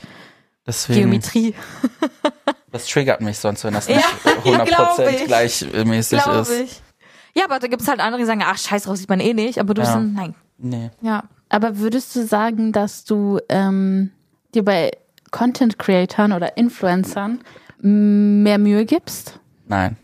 Deswegen, 0.65 1.01
Geometrie. 1.01 1.53
das 2.71 2.85
triggert 2.85 3.19
mich 3.19 3.37
sonst, 3.39 3.63
wenn 3.65 3.73
das 3.73 3.87
Ja, 3.89 3.95
nicht 3.97 4.07
ja, 4.45 4.63
100% 4.63 4.65
glaub 4.65 4.99
ich. 5.09 5.25
gleichmäßig 5.25 6.23
Glaube 6.23 6.39
ist. 6.39 6.51
ich. 6.51 6.81
Ja, 7.35 7.45
aber 7.45 7.59
da 7.59 7.67
gibt's 7.67 7.87
halt 7.87 7.99
andere, 7.99 8.19
die 8.21 8.25
sagen, 8.25 8.41
ach, 8.45 8.57
scheiß 8.57 8.83
drauf, 8.83 8.97
sieht 8.97 9.09
man 9.09 9.19
eh 9.19 9.33
nicht. 9.33 9.59
Aber 9.59 9.73
du 9.73 9.81
Ja. 9.81 9.85
bist 9.85 9.95
dann, 9.95 10.13
nein. 10.13 10.35
Nee. 10.57 10.91
Ja. 11.01 11.23
Aber 11.49 11.77
würdest 11.79 12.15
du 12.15 12.25
sagen, 12.25 12.71
dass 12.71 13.05
du 13.05 13.39
ähm, 13.49 14.11
dir 14.53 14.63
bei 14.63 14.91
Content 15.31 15.77
Creatern 15.79 16.31
oder 16.31 16.57
Influencern 16.57 17.39
mehr 17.79 18.57
Mühe 18.57 18.85
gibst? 18.85 19.39
Nein, 19.67 19.97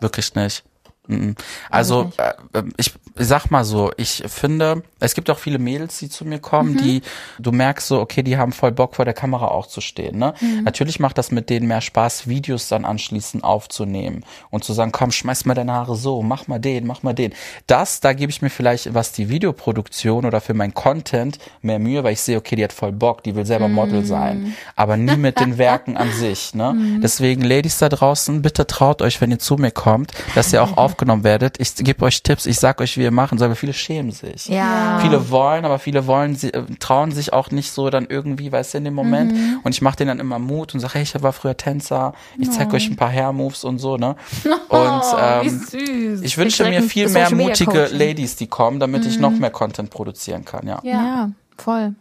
wirklich 0.00 0.34
nicht. 0.34 0.64
Mhm. 1.06 1.34
Also 1.70 2.10
äh, 2.16 2.62
ich 2.76 2.94
sag 3.16 3.50
mal 3.50 3.64
so, 3.64 3.92
ich 3.96 4.24
finde, 4.26 4.82
es 5.00 5.14
gibt 5.14 5.30
auch 5.30 5.38
viele 5.38 5.58
Mädels, 5.58 5.98
die 5.98 6.08
zu 6.08 6.24
mir 6.24 6.38
kommen, 6.38 6.76
die 6.76 7.02
du 7.38 7.52
merkst 7.52 7.86
so, 7.86 8.00
okay, 8.00 8.22
die 8.22 8.36
haben 8.36 8.52
voll 8.52 8.72
Bock 8.72 8.96
vor 8.96 9.04
der 9.04 9.14
Kamera 9.14 9.48
auch 9.48 9.66
zu 9.66 9.80
stehen. 9.80 10.18
Ne? 10.18 10.34
Natürlich 10.64 10.98
macht 10.98 11.18
das 11.18 11.30
mit 11.30 11.50
denen 11.50 11.68
mehr 11.68 11.80
Spaß, 11.80 12.26
Videos 12.26 12.68
dann 12.68 12.84
anschließend 12.84 13.44
aufzunehmen 13.44 14.24
und 14.50 14.64
zu 14.64 14.72
sagen, 14.72 14.92
komm, 14.92 15.12
schmeiß 15.12 15.44
mal 15.44 15.54
deine 15.54 15.72
Haare 15.72 15.94
so, 15.94 16.22
mach 16.22 16.48
mal 16.48 16.58
den, 16.58 16.86
mach 16.86 17.02
mal 17.02 17.12
den. 17.12 17.34
Das, 17.66 18.00
da 18.00 18.12
gebe 18.14 18.30
ich 18.30 18.42
mir 18.42 18.50
vielleicht, 18.50 18.94
was 18.94 19.12
die 19.12 19.28
Videoproduktion 19.28 20.24
oder 20.24 20.40
für 20.40 20.54
mein 20.54 20.74
Content 20.74 21.38
mehr 21.62 21.78
Mühe, 21.78 22.02
weil 22.02 22.14
ich 22.14 22.20
sehe, 22.20 22.38
okay, 22.38 22.56
die 22.56 22.64
hat 22.64 22.72
voll 22.72 22.92
Bock, 22.92 23.22
die 23.22 23.34
will 23.36 23.46
selber 23.46 23.68
Model 23.68 24.04
sein, 24.04 24.54
aber 24.74 24.96
nie 24.96 25.16
mit 25.16 25.38
den 25.38 25.58
Werken 25.58 25.96
an 25.96 26.10
sich. 26.12 26.54
Ne? 26.54 26.98
Deswegen, 27.02 27.42
Ladies 27.42 27.78
da 27.78 27.88
draußen, 27.88 28.42
bitte 28.42 28.66
traut 28.66 29.02
euch, 29.02 29.20
wenn 29.20 29.30
ihr 29.30 29.38
zu 29.38 29.56
mir 29.56 29.70
kommt, 29.70 30.12
dass 30.34 30.52
ihr 30.52 30.62
auch 30.62 30.76
aufgenommen 30.94 31.24
werdet. 31.24 31.58
Ich 31.58 31.74
gebe 31.74 32.04
euch 32.04 32.22
Tipps, 32.22 32.46
ich 32.46 32.58
sag 32.58 32.80
euch, 32.80 32.96
wie 32.96 33.02
ihr 33.02 33.10
machen 33.10 33.38
sollt, 33.38 33.48
aber 33.48 33.56
viele 33.56 33.72
schämen 33.72 34.12
sich. 34.12 34.46
Ja. 34.46 35.00
Viele 35.00 35.30
wollen, 35.30 35.64
aber 35.64 35.78
viele 35.78 36.06
wollen, 36.06 36.36
sie, 36.36 36.52
äh, 36.52 36.62
trauen 36.78 37.10
sich 37.10 37.32
auch 37.32 37.50
nicht 37.50 37.72
so 37.72 37.90
dann 37.90 38.06
irgendwie, 38.08 38.52
weißt 38.52 38.74
du, 38.74 38.78
in 38.78 38.84
dem 38.84 38.94
Moment. 38.94 39.34
Und 39.64 39.74
ich 39.74 39.82
mache 39.82 39.96
denen 39.96 40.08
dann 40.08 40.20
immer 40.20 40.38
Mut 40.38 40.72
und 40.74 40.80
sage, 40.80 40.94
hey, 40.94 41.02
ich 41.02 41.22
war 41.22 41.32
früher 41.32 41.56
Tänzer, 41.56 42.14
ich 42.38 42.50
zeig 42.50 42.72
euch 42.72 42.88
ein 42.88 42.96
paar 42.96 43.10
Hair-Moves 43.10 43.64
und 43.64 43.78
so, 43.78 43.96
ne? 43.96 44.16
Und 44.68 45.02
ähm, 45.18 45.48
süß. 45.48 46.22
ich 46.22 46.38
wünsche 46.38 46.64
direkt 46.64 46.82
mir 46.82 46.88
viel 46.88 47.08
mehr 47.08 47.32
mutige. 47.34 47.88
Ladies, 47.92 48.36
die 48.36 48.46
kommen, 48.46 48.80
damit 48.80 49.04
ich 49.06 49.18
noch 49.18 49.30
mehr 49.30 49.50
Content 49.50 49.90
produzieren 49.90 50.44
kann, 50.44 50.66
ja. 50.66 50.80
Ja, 50.82 51.30
voll. 51.56 51.94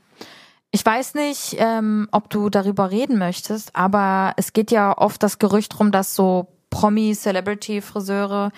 Ich 0.71 0.83
weiß 0.83 1.13
nicht, 1.13 1.55
ähm, 1.59 2.07
ob 2.11 2.29
du 2.29 2.49
darüber 2.49 2.89
reden 2.89 3.19
möchtest, 3.19 3.75
aber 3.75 4.33
es 4.37 4.53
geht 4.53 4.71
ja 4.71 4.97
oft 4.97 5.21
das 5.21 5.37
Gerücht 5.37 5.79
rum, 5.79 5.91
dass 5.91 6.15
so 6.15 6.47
Promi, 6.73 7.15
Celebrity, 7.15 7.81
Friseure 7.81 8.51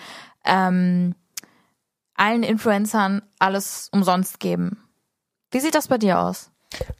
ähm, 0.44 1.14
allen 2.14 2.42
Influencern 2.42 3.22
alles 3.38 3.88
umsonst 3.92 4.40
geben. 4.40 4.78
Wie 5.50 5.60
sieht 5.60 5.74
das 5.74 5.88
bei 5.88 5.98
dir 5.98 6.20
aus? 6.20 6.50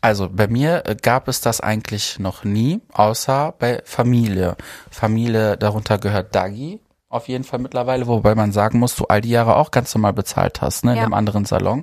Also 0.00 0.28
bei 0.30 0.46
mir 0.46 0.84
äh, 0.86 0.94
gab 0.94 1.28
es 1.28 1.40
das 1.40 1.60
eigentlich 1.60 2.18
noch 2.18 2.44
nie, 2.44 2.80
außer 2.92 3.54
bei 3.58 3.82
Familie. 3.84 4.56
Familie, 4.90 5.56
darunter 5.56 5.98
gehört 5.98 6.34
Dagi, 6.34 6.80
auf 7.08 7.28
jeden 7.28 7.44
Fall 7.44 7.58
mittlerweile, 7.58 8.06
wobei 8.06 8.34
man 8.34 8.52
sagen 8.52 8.78
muss, 8.78 8.94
du 8.96 9.04
all 9.06 9.20
die 9.20 9.30
Jahre 9.30 9.56
auch 9.56 9.70
ganz 9.70 9.94
normal 9.94 10.12
bezahlt 10.12 10.60
hast, 10.60 10.84
ne, 10.84 10.92
in 10.92 10.98
Ja. 10.98 11.04
dem 11.04 11.14
anderen 11.14 11.44
Salon. 11.44 11.82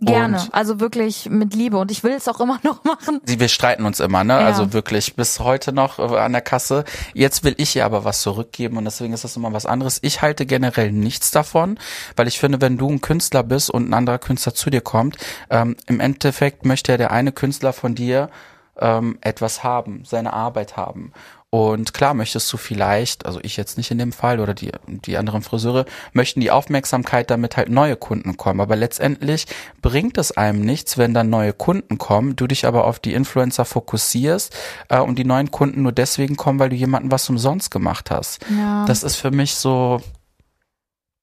Gerne, 0.00 0.40
Und 0.40 0.54
also 0.54 0.80
wirklich 0.80 1.28
mit 1.28 1.54
Liebe 1.54 1.76
und 1.76 1.90
ich 1.90 2.04
will 2.04 2.12
es 2.12 2.28
auch 2.28 2.40
immer 2.40 2.60
noch 2.64 2.84
machen. 2.84 3.20
Sie, 3.24 3.40
wir 3.40 3.48
streiten 3.48 3.84
uns 3.84 4.00
immer, 4.00 4.24
ne? 4.24 4.34
Ja. 4.34 4.46
Also 4.46 4.72
wirklich 4.72 5.16
bis 5.16 5.40
heute 5.40 5.72
noch 5.72 5.98
äh, 5.98 6.18
an 6.18 6.32
der 6.32 6.40
Kasse. 6.40 6.84
Jetzt 7.14 7.44
will 7.44 7.54
ich 7.56 7.74
ihr 7.74 7.84
aber 7.84 8.04
was 8.04 8.22
zurückgeben 8.22 8.76
und 8.76 8.84
deswegen 8.84 9.12
ist 9.12 9.24
das 9.24 9.36
immer 9.36 9.52
was 9.52 9.66
anderes. 9.66 9.98
Ich 10.02 10.22
halte 10.22 10.46
generell 10.46 10.92
nichts 10.92 11.30
davon, 11.30 11.78
weil 12.16 12.28
ich 12.28 12.38
finde, 12.38 12.60
wenn 12.60 12.78
du 12.78 12.88
ein 12.88 13.00
Künstler 13.00 13.42
bist 13.42 13.70
und 13.70 13.88
ein 13.88 13.94
anderer 13.94 14.18
Künstler 14.18 14.54
zu 14.54 14.70
dir 14.70 14.80
kommt, 14.80 15.16
ähm, 15.50 15.76
im 15.86 16.00
Endeffekt 16.00 16.64
möchte 16.64 16.92
ja 16.92 16.98
der 16.98 17.10
eine 17.10 17.32
Künstler 17.32 17.72
von 17.72 17.94
dir 17.94 18.30
ähm, 18.80 19.18
etwas 19.20 19.64
haben, 19.64 20.04
seine 20.04 20.32
Arbeit 20.32 20.76
haben. 20.76 21.12
Und 21.50 21.94
klar 21.94 22.12
möchtest 22.12 22.52
du 22.52 22.58
vielleicht, 22.58 23.24
also 23.24 23.40
ich 23.42 23.56
jetzt 23.56 23.78
nicht 23.78 23.90
in 23.90 23.96
dem 23.96 24.12
Fall 24.12 24.38
oder 24.38 24.52
die, 24.52 24.70
die 24.86 25.16
anderen 25.16 25.40
Friseure, 25.40 25.86
möchten 26.12 26.40
die 26.40 26.50
Aufmerksamkeit, 26.50 27.30
damit 27.30 27.56
halt 27.56 27.70
neue 27.70 27.96
Kunden 27.96 28.36
kommen. 28.36 28.60
Aber 28.60 28.76
letztendlich 28.76 29.46
bringt 29.80 30.18
es 30.18 30.36
einem 30.36 30.60
nichts, 30.60 30.98
wenn 30.98 31.14
dann 31.14 31.30
neue 31.30 31.54
Kunden 31.54 31.96
kommen, 31.96 32.36
du 32.36 32.46
dich 32.46 32.66
aber 32.66 32.84
auf 32.84 32.98
die 32.98 33.14
Influencer 33.14 33.64
fokussierst 33.64 34.54
äh, 34.90 35.00
und 35.00 35.18
die 35.18 35.24
neuen 35.24 35.50
Kunden 35.50 35.82
nur 35.82 35.92
deswegen 35.92 36.36
kommen, 36.36 36.58
weil 36.58 36.68
du 36.68 36.76
jemanden 36.76 37.10
was 37.10 37.30
umsonst 37.30 37.70
gemacht 37.70 38.10
hast. 38.10 38.44
Ja. 38.50 38.84
Das 38.84 39.02
ist 39.02 39.16
für 39.16 39.30
mich 39.30 39.54
so 39.54 40.02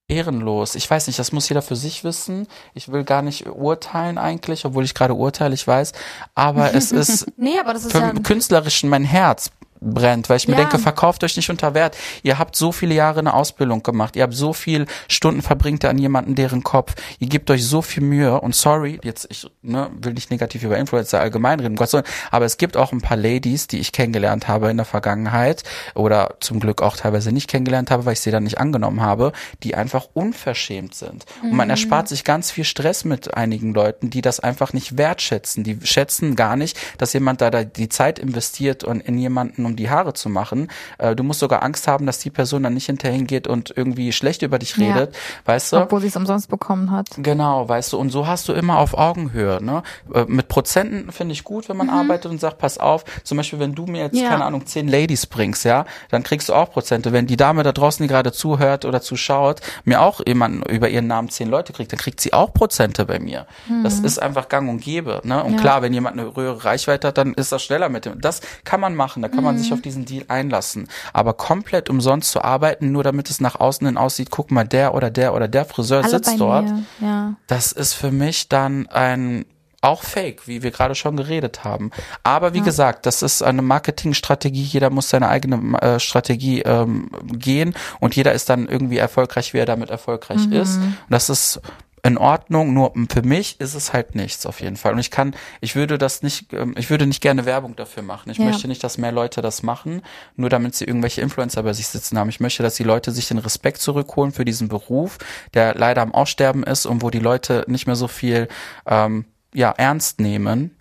ehrenlos. 0.08 0.74
Ich 0.74 0.90
weiß 0.90 1.06
nicht, 1.06 1.20
das 1.20 1.34
muss 1.34 1.50
jeder 1.50 1.62
für 1.62 1.76
sich 1.76 2.04
wissen. 2.04 2.48
Ich 2.74 2.92
will 2.92 3.04
gar 3.04 3.22
nicht 3.22 3.48
urteilen 3.48 4.18
eigentlich, 4.18 4.66
obwohl 4.66 4.86
ich 4.86 4.96
gerade 4.96 5.14
urteile, 5.14 5.54
ich 5.54 5.68
weiß. 5.68 5.94
Aber 6.34 6.74
es 6.74 6.92
ist 6.92 7.28
nee, 7.38 7.60
aber 7.60 7.74
das 7.74 7.86
ist 7.86 7.92
für 7.92 8.00
ja 8.00 8.14
künstlerischen 8.14 8.90
mein 8.90 9.04
Herz 9.04 9.52
brennt, 9.82 10.30
weil 10.30 10.38
ich 10.38 10.48
mir 10.48 10.56
Ja. 10.56 10.62
denke, 10.62 10.80
verkauft 10.80 11.24
euch 11.24 11.36
nicht 11.36 11.50
unter 11.50 11.74
Wert. 11.74 11.96
Ihr 12.24 12.40
habt 12.40 12.56
so 12.56 12.72
viele 12.72 12.96
Jahre 12.96 13.20
eine 13.20 13.34
Ausbildung 13.34 13.84
gemacht, 13.84 14.16
ihr 14.16 14.24
habt 14.24 14.34
so 14.34 14.54
viel 14.54 14.86
Stunden 15.08 15.42
verbringt 15.42 15.86
an 15.86 15.98
jemanden, 15.98 16.36
deren 16.36 16.64
Kopf, 16.64 16.96
ihr 17.20 17.28
gebt 17.28 17.50
euch 17.52 17.66
so 17.66 17.82
viel 17.82 18.04
Mühe 18.04 18.40
und 18.42 18.56
sorry, 18.56 19.00
jetzt 19.04 19.28
ich 19.30 19.48
ne, 19.62 19.90
will 20.02 20.14
nicht 20.14 20.32
negativ 20.32 20.64
über 20.64 20.78
Influencer 20.78 21.20
allgemein 21.20 21.60
reden, 21.60 21.74
um 21.74 21.76
Gottes 21.76 21.94
Willen, 21.94 22.06
aber 22.32 22.46
es 22.46 22.58
gibt 22.58 22.78
auch 22.78 22.92
ein 22.92 23.02
paar 23.02 23.18
Ladies, 23.18 23.68
die 23.68 23.80
ich 23.80 23.92
kennengelernt 23.92 24.48
habe 24.48 24.70
in 24.70 24.78
der 24.78 24.86
Vergangenheit 24.86 25.64
oder 25.94 26.36
zum 26.40 26.60
Glück 26.60 26.82
auch 26.82 26.96
teilweise 26.98 27.32
nicht 27.32 27.50
kennengelernt 27.50 27.92
habe, 27.92 28.06
weil 28.06 28.14
ich 28.14 28.22
sie 28.22 28.32
dann 28.32 28.44
nicht 28.44 28.58
angenommen 28.60 29.02
habe, 29.02 29.34
die 29.64 29.76
einfach 29.76 30.08
unverschämt 30.14 30.96
sind. 30.96 31.26
Und 31.44 31.54
man 31.54 31.70
erspart 31.70 32.08
sich 32.08 32.24
ganz 32.24 32.52
viel 32.52 32.64
Stress 32.64 33.06
mit 33.06 33.34
einigen 33.36 33.74
Leuten, 33.74 34.10
die 34.10 34.22
das 34.22 34.40
einfach 34.40 34.74
nicht 34.74 34.98
wertschätzen. 34.98 35.64
Die 35.64 35.78
schätzen 35.84 36.36
gar 36.36 36.56
nicht, 36.56 36.78
dass 36.98 37.14
jemand 37.14 37.42
da, 37.42 37.52
da 37.52 37.64
die 37.64 37.90
Zeit 37.90 38.20
investiert 38.20 38.84
und 38.84 39.02
in 39.02 39.18
jemanden, 39.18 39.65
um 39.66 39.76
die 39.76 39.90
Haare 39.90 40.14
zu 40.14 40.30
machen. 40.30 40.70
Äh, 40.98 41.16
du 41.16 41.24
musst 41.24 41.40
sogar 41.40 41.64
Angst 41.64 41.88
haben, 41.88 42.06
dass 42.06 42.20
die 42.20 42.30
Person 42.30 42.64
dann 42.64 42.74
nicht 42.74 42.86
hinterher 42.86 43.16
hingeht 43.16 43.48
und 43.48 43.74
irgendwie 43.76 44.12
schlecht 44.12 44.42
über 44.42 44.60
dich 44.60 44.76
Ja. 44.78 44.88
redet. 44.88 45.16
Weißt 45.46 45.74
du? 45.74 45.78
Obwohl 45.78 46.02
sie 46.02 46.08
es 46.08 46.16
umsonst 46.16 46.50
bekommen 46.50 46.92
hat. 46.92 47.08
Genau, 47.18 47.68
weißt 47.68 47.94
du, 47.94 47.98
und 47.98 48.10
so 48.12 48.28
hast 48.28 48.48
du 48.48 48.54
immer 48.54 48.78
auf 48.80 48.98
Augenhöhe, 48.98 49.64
ne? 49.64 49.84
Äh, 50.14 50.26
Mit 50.28 50.48
Prozenten 50.48 51.12
finde 51.12 51.34
ich 51.34 51.44
gut, 51.44 51.70
wenn 51.70 51.78
man 51.78 51.90
arbeitet 51.90 52.32
und 52.32 52.40
sagt, 52.40 52.58
pass 52.58 52.78
auf, 52.78 53.04
zum 53.24 53.38
Beispiel, 53.38 53.60
wenn 53.60 53.74
du 53.76 53.86
mir 53.86 54.02
jetzt, 54.04 54.20
Ja. 54.20 54.30
keine 54.30 54.46
Ahnung, 54.46 54.66
zehn 54.66 54.88
Ladies 54.88 55.26
bringst, 55.26 55.66
ja, 55.66 55.86
dann 56.10 56.24
kriegst 56.24 56.50
du 56.50 56.54
auch 56.54 56.72
Prozente. 56.72 57.12
Wenn 57.14 57.28
die 57.28 57.38
Dame 57.38 57.64
da 57.64 57.72
draußen, 57.72 58.04
die 58.04 58.08
gerade 58.12 58.32
zuhört 58.32 58.86
oder 58.86 59.02
zuschaut, 59.02 59.62
mir 59.84 60.02
auch 60.02 60.22
jemanden 60.28 60.64
über 60.70 60.90
ihren 60.90 61.08
Namen 61.08 61.30
zehn 61.30 61.50
Leute 61.50 61.74
kriegt, 61.74 61.92
dann 61.92 62.00
kriegt 62.00 62.20
sie 62.22 62.34
auch 62.34 62.54
Prozente 62.54 63.06
bei 63.06 63.20
mir. 63.20 63.46
Das 63.84 64.00
ist 64.00 64.22
einfach 64.22 64.50
gang 64.50 64.70
und 64.70 64.82
gäbe, 64.82 65.22
ne? 65.24 65.44
Und 65.44 65.54
Ja. 65.54 65.60
klar, 65.60 65.82
wenn 65.82 65.94
jemand 65.94 66.20
eine 66.20 66.36
höhere 66.36 66.64
Reichweite 66.66 67.08
hat, 67.08 67.18
dann 67.18 67.34
ist 67.34 67.52
das 67.52 67.64
schneller 67.64 67.90
mit 67.90 68.06
dem. 68.06 68.20
Das 68.22 68.42
kann 68.64 68.80
man 68.80 68.96
machen, 68.96 69.22
da 69.22 69.30
kann 69.30 69.44
man 69.44 69.55
sich 69.58 69.74
auf 69.74 69.82
diesen 69.82 70.06
Deal 70.06 70.26
einlassen. 70.28 70.88
Aber 71.14 71.34
komplett 71.34 71.90
umsonst 71.90 72.32
zu 72.32 72.42
arbeiten, 72.42 72.92
nur 72.92 73.04
damit 73.04 73.30
es 73.30 73.42
nach 73.42 73.60
außen 73.60 73.86
hin 73.88 73.98
aussieht, 73.98 74.30
guck 74.32 74.52
mal, 74.52 74.68
der 74.68 74.94
oder 74.94 75.10
der 75.10 75.34
oder 75.34 75.48
der 75.48 75.66
Friseur 75.66 76.04
Alle 76.04 76.10
sitzt 76.10 76.40
dort. 76.40 76.70
Ja. 77.02 77.36
Das 77.48 77.72
ist 77.72 77.94
für 77.94 78.12
mich 78.12 78.50
dann 78.50 78.88
ein 78.88 79.46
auch 79.86 80.04
fake, 80.04 80.48
wie 80.48 80.64
wir 80.64 80.72
gerade 80.72 80.96
schon 80.96 81.16
geredet 81.16 81.64
haben. 81.64 81.92
Aber 82.24 82.54
wie 82.54 82.62
gesagt, 82.62 83.06
das 83.06 83.22
ist 83.22 83.44
eine 83.44 83.62
Marketingstrategie. 83.62 84.64
Jeder 84.64 84.90
muss 84.90 85.10
seine 85.10 85.30
eigene 85.30 85.80
äh, 85.80 86.00
Strategie 86.00 86.62
ähm, 86.62 87.10
gehen 87.24 87.76
und 88.00 88.16
jeder 88.16 88.34
ist 88.34 88.50
dann 88.50 88.68
irgendwie 88.68 88.98
erfolgreich, 88.98 89.54
wie 89.54 89.60
er 89.60 89.66
damit 89.66 89.92
erfolgreich 89.92 90.48
ist. 90.52 90.78
Und 90.78 90.96
das 91.10 91.30
ist 91.30 91.62
in 92.06 92.20
Ordnung, 92.20 92.74
nur 92.76 92.94
für 93.12 93.24
mich 93.24 93.60
ist 93.60 93.74
es 93.74 93.92
halt 93.92 94.14
nichts 94.14 94.46
auf 94.46 94.62
jeden 94.62 94.76
Fall. 94.78 94.94
Und 94.94 95.00
ich 95.00 95.10
kann, 95.10 95.36
ich 95.60 95.76
würde 95.76 95.98
das 95.98 96.22
nicht, 96.22 96.54
ähm, 96.54 96.76
ich 96.78 96.92
würde 96.92 97.08
nicht 97.08 97.20
gerne 97.20 97.46
Werbung 97.46 97.76
dafür 97.76 98.04
machen. 98.04 98.30
Ich 98.30 98.38
Ja. 98.38 98.46
möchte 98.46 98.68
nicht, 98.68 98.84
dass 98.84 99.00
mehr 99.00 99.12
Leute 99.12 99.42
das 99.42 99.64
machen, 99.64 100.04
nur 100.36 100.50
damit 100.50 100.76
sie 100.76 100.86
irgendwelche 100.86 101.22
Influencer 101.22 101.64
bei 101.64 101.74
sich 101.74 101.88
sitzen 101.88 102.20
haben. 102.20 102.30
Ich 102.30 102.40
möchte, 102.40 102.62
dass 102.62 102.76
die 102.76 102.84
Leute 102.84 103.12
sich 103.12 103.28
den 103.28 103.40
Respekt 103.40 103.80
zurückholen 103.82 104.32
für 104.32 104.46
diesen 104.46 104.68
Beruf, 104.68 105.18
der 105.56 105.74
leider 105.74 106.04
am 106.04 106.14
Aussterben 106.14 106.62
ist 106.64 106.86
und 106.86 107.02
wo 107.02 107.10
die 107.10 107.20
Leute 107.20 107.66
nicht 107.68 107.88
mehr 107.88 107.96
so 107.96 108.08
viel 108.08 108.50
ähm, 108.86 109.26
ja, 109.56 109.72
ernst 109.72 110.20
nehmen. 110.20 110.78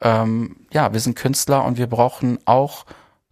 Ähm, 0.00 0.58
ja, 0.72 0.92
wir 0.92 1.00
sind 1.00 1.16
Künstler 1.16 1.64
und 1.64 1.76
wir 1.76 1.88
brauchen 1.88 2.38
auch 2.44 2.86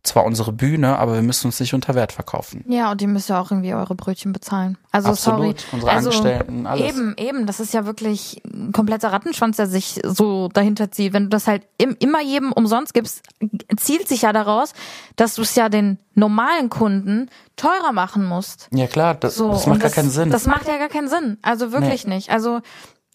zwar 0.07 0.25
unsere 0.25 0.53
Bühne, 0.53 0.99
aber 0.99 1.15
wir 1.15 1.23
müssen 1.23 1.47
uns 1.47 1.61
nicht 1.61 1.75
unter 1.75 1.95
Wert 1.95 2.13
verkaufen. 2.13 2.65
Ja, 2.69 2.91
und 2.91 3.03
ihr 3.03 3.09
müsst 3.09 3.29
ja 3.29 3.41
auch 3.41 3.51
irgendwie 3.51 3.75
eure 3.75 3.95
Brötchen 3.95 4.33
bezahlen. 4.33 4.79
Also 4.93 5.11
Absolut. 5.11 5.61
sorry. 5.61 5.73
Unsere 5.73 5.93
also, 5.93 6.11
Angestellten, 6.11 6.67
alles. 6.67 6.89
Eben, 6.89 7.15
eben. 7.19 7.47
Das 7.47 7.61
ist 7.61 7.75
ja 7.75 7.85
wirklich 7.85 8.41
ein 8.45 8.73
kompletter 8.73 9.13
Rattenschwanz, 9.13 9.57
der 9.57 9.67
sich 9.67 10.01
so 10.05 10.49
dahinter 10.49 10.91
zieht. 10.91 11.13
Wenn 11.13 11.25
du 11.25 11.29
das 11.31 11.47
halt 11.47 11.63
im, 11.79 11.97
immer 11.99 12.23
jedem 12.23 12.53
umsonst 12.53 12.95
gibst, 12.95 13.23
zielt 13.77 14.09
sich 14.09 14.23
ja 14.23 14.33
daraus, 14.33 14.73
dass 15.17 15.35
du 15.35 15.43
es 15.43 15.55
ja 15.55 15.69
den 15.69 15.99
normalen 16.15 16.71
Kunden 16.71 17.29
teurer 17.57 17.93
machen 17.93 18.25
musst. 18.25 18.69
Ja 18.73 18.87
klar, 18.87 19.15
das, 19.15 19.37
So, 19.37 19.51
das 19.51 19.67
macht 19.67 19.81
gar 19.81 19.91
keinen 19.91 20.11
Sinn. 20.11 20.31
Das 20.31 20.47
macht 20.47 20.67
ja 20.67 20.79
gar 20.79 20.89
keinen 20.89 21.09
Sinn. 21.09 21.39
Also 21.43 21.73
wirklich 21.73 22.07
nicht. 22.07 22.31
Also 22.31 22.61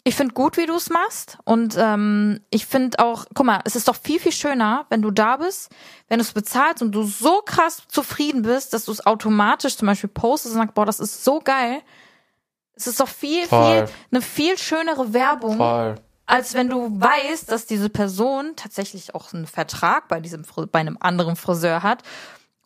ich 0.04 0.16
finde 0.16 0.34
gut, 0.34 0.56
wie 0.56 0.66
du 0.66 0.74
es 0.74 0.90
machst. 0.90 1.38
Und 1.44 1.76
ähm, 1.78 2.40
ich 2.50 2.66
finde 2.66 2.98
auch, 2.98 3.24
guck 3.34 3.46
mal, 3.46 3.60
es 3.64 3.76
ist 3.76 3.86
doch 3.86 3.96
viel, 3.96 4.18
viel 4.18 4.32
schöner, 4.32 4.86
wenn 4.90 5.00
du 5.00 5.10
da 5.10 5.36
bist, 5.36 5.70
wenn 6.08 6.18
du 6.18 6.24
es 6.24 6.32
bezahlst 6.32 6.82
und 6.82 6.92
du 6.92 7.04
so 7.04 7.40
krass 7.44 7.82
zufrieden 7.88 8.42
bist, 8.42 8.72
dass 8.72 8.86
du 8.86 8.92
es 8.92 9.06
automatisch 9.06 9.76
zum 9.76 9.86
Beispiel 9.86 10.10
postest 10.10 10.54
und 10.54 10.60
sagst, 10.60 10.74
boah, 10.74 10.86
das 10.86 10.98
ist 10.98 11.22
so 11.22 11.38
geil. 11.38 11.82
Es 12.74 12.88
ist 12.88 12.98
doch 12.98 13.08
viel, 13.08 13.46
Voll. 13.46 13.86
viel, 13.86 13.94
eine 14.10 14.22
viel 14.22 14.58
schönere 14.58 15.12
Werbung, 15.12 15.58
Voll. 15.58 15.94
als 16.26 16.54
wenn 16.54 16.68
du 16.68 17.00
weißt, 17.00 17.52
dass 17.52 17.66
diese 17.66 17.88
Person 17.88 18.54
tatsächlich 18.56 19.14
auch 19.14 19.32
einen 19.32 19.46
Vertrag 19.46 20.08
bei 20.08 20.18
diesem, 20.18 20.44
bei 20.72 20.80
einem 20.80 20.96
anderen 20.98 21.36
Friseur 21.36 21.84
hat 21.84 22.02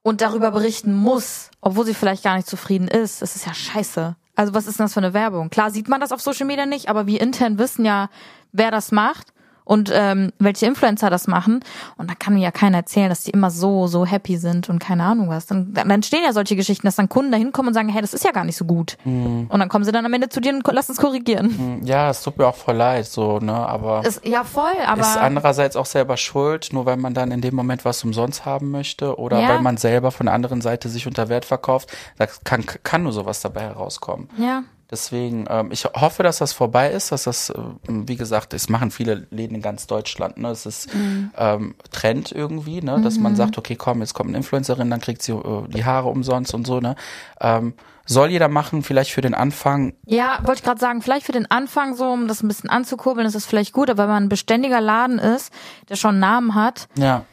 und 0.03 0.22
darüber 0.22 0.53
berichten 0.53 0.95
muss, 0.95 1.51
obwohl 1.61 1.84
sie 1.84 1.93
vielleicht 1.93 2.22
gar 2.22 2.37
nicht 2.37 2.49
zufrieden 2.49 2.89
ist. 2.89 3.20
Das 3.20 3.37
ist 3.37 3.45
ja 3.45 3.53
scheiße. 3.53 4.16
Also 4.37 4.55
was 4.55 4.66
ist 4.66 4.78
denn 4.78 4.84
das 4.84 4.95
für 4.95 5.01
eine 5.01 5.14
Werbung? 5.14 5.51
Klar 5.51 5.70
sieht 5.70 5.89
man 5.89 6.01
das 6.01 6.12
auf 6.12 6.20
Social 6.20 6.47
Media 6.47 6.66
nicht, 6.66 6.89
aber 6.89 7.07
wir 7.07 7.20
intern 7.20 7.59
wissen 7.59 7.84
ja, 7.84 8.11
wer 8.53 8.70
das 8.70 8.93
macht 8.93 9.32
und 9.66 9.90
ähm, 9.92 10.32
welche 10.38 10.64
Influencer 10.64 11.10
das 11.10 11.26
machen. 11.26 11.60
Und 11.98 12.08
da 12.08 12.14
kann 12.14 12.32
mir 12.32 12.40
ja 12.40 12.50
keiner 12.52 12.78
erzählen, 12.78 13.10
dass 13.10 13.24
die 13.24 13.32
immer 13.32 13.50
so, 13.50 13.86
so 13.88 14.06
happy 14.06 14.38
sind 14.38 14.70
und 14.70 14.78
keine 14.78 15.02
Ahnung 15.04 15.28
was. 15.28 15.44
Dann, 15.44 15.74
dann 15.74 16.02
stehen 16.02 16.22
ja 16.24 16.32
solche 16.32 16.56
Geschichten, 16.56 16.86
dass 16.86 16.96
dann 16.96 17.08
Kunden 17.10 17.32
da 17.32 17.36
hinkommen 17.36 17.68
und 17.68 17.74
sagen, 17.74 17.88
hey, 17.90 18.00
das 18.00 18.14
ist 18.14 18.24
ja 18.24 18.30
gar 18.30 18.44
nicht 18.44 18.56
so 18.56 18.64
gut. 18.64 18.96
Und 19.04 19.48
dann 19.50 19.68
kommen 19.68 19.84
sie 19.84 19.92
dann 19.92 20.06
am 20.06 20.14
Ende 20.14 20.28
zu 20.30 20.40
dir 20.40 20.54
und 20.54 20.66
lassen 20.72 20.92
es 20.92 20.98
korrigieren. 20.98 21.82
Ja, 21.84 22.08
es 22.08 22.22
tut 22.22 22.38
mir 22.38 22.46
auch 22.46 22.54
voll 22.54 22.76
leid, 22.76 23.06
so, 23.06 23.40
ne, 23.40 23.52
aber 23.52 24.06
Ist, 24.06 24.24
ja, 24.24 24.44
voll, 24.44 24.70
aber. 24.86 25.00
ist 25.02 25.16
andererseits 25.16 25.76
auch 25.76 25.86
selber 25.86 26.16
schuld, 26.16 26.68
nur 26.72 26.86
weil 26.86 26.96
man 26.96 27.12
dann 27.12 27.30
in 27.32 27.40
dem 27.40 27.54
Moment 27.56 27.84
was 27.84 28.02
umsonst 28.04 28.46
haben 28.46 28.70
möchte 28.70 29.18
oder 29.18 29.40
Ja. 29.40 29.48
weil 29.48 29.60
man 29.62 29.76
selber 29.76 30.12
von 30.12 30.26
der 30.26 30.34
anderen 30.34 30.60
Seite 30.60 30.88
sich 30.88 31.06
unter 31.08 31.28
Wert 31.28 31.44
verkauft, 31.44 31.92
da 32.18 32.26
kann, 32.44 32.64
kann 32.84 33.02
nur 33.02 33.12
sowas 33.12 33.40
dabei 33.40 33.62
herauskommen. 33.62 34.28
ja. 34.38 34.62
Deswegen, 34.91 35.47
ähm, 35.49 35.70
ich 35.72 35.84
hoffe, 35.84 36.22
dass 36.22 36.39
das 36.39 36.53
vorbei 36.53 36.91
ist, 36.93 37.11
dass 37.11 37.24
das, 37.24 37.51
äh, 37.51 37.57
wie 37.89 38.14
gesagt, 38.16 38.55
es 38.55 38.68
machen 38.68 38.91
viele 38.93 39.26
Läden 39.30 39.57
in 39.57 39.62
ganz 39.62 39.87
Deutschland, 39.89 40.39
ne? 40.39 40.51
Es 40.51 40.64
ist 40.64 40.89
ähm, 41.37 41.74
Trend 41.91 42.30
irgendwie, 42.30 42.80
ne? 42.82 43.01
Dass 43.01 43.18
man 43.18 43.34
sagt, 43.34 43.59
okay, 43.59 43.74
komm, 43.74 44.01
jetzt 44.01 44.14
kommt 44.14 44.28
eine 44.28 44.37
Influencerin, 44.37 44.89
dann 44.89 45.01
kriegt 45.01 45.22
sie 45.22 45.32
äh, 45.32 45.68
die 45.68 45.84
Haare 45.84 46.09
umsonst 46.09 46.55
und 46.55 46.66
so, 46.66 46.78
ne? 46.80 46.95
Ähm, 47.41 47.74
soll 48.09 48.30
jeder 48.30 48.47
machen, 48.49 48.84
vielleicht 48.84 49.11
für 49.11 49.20
den 49.22 49.34
Anfang. 49.34 49.95
Ja, 50.07 50.39
wollte 50.45 50.61
ich 50.61 50.62
gerade 50.64 50.78
sagen, 50.80 51.03
vielleicht 51.03 51.26
für 51.26 51.32
den 51.32 51.51
Anfang 51.51 51.97
so, 51.97 52.05
um 52.09 52.28
das 52.28 52.45
ein 52.45 52.49
bisschen 52.49 52.70
anzukurbeln, 52.70 53.26
ist 53.26 53.34
das 53.34 53.47
vielleicht 53.47 53.72
gut, 53.72 53.91
aber 53.91 54.05
wenn 54.05 54.11
man 54.11 54.22
ein 54.24 54.28
beständiger 54.28 54.80
Laden 54.80 55.18
ist, 55.18 55.53
der 55.89 55.97
schon 55.97 56.11
einen 56.11 56.20
Namen 56.20 56.55
hat, 56.55 56.87
Ja, 56.97 57.24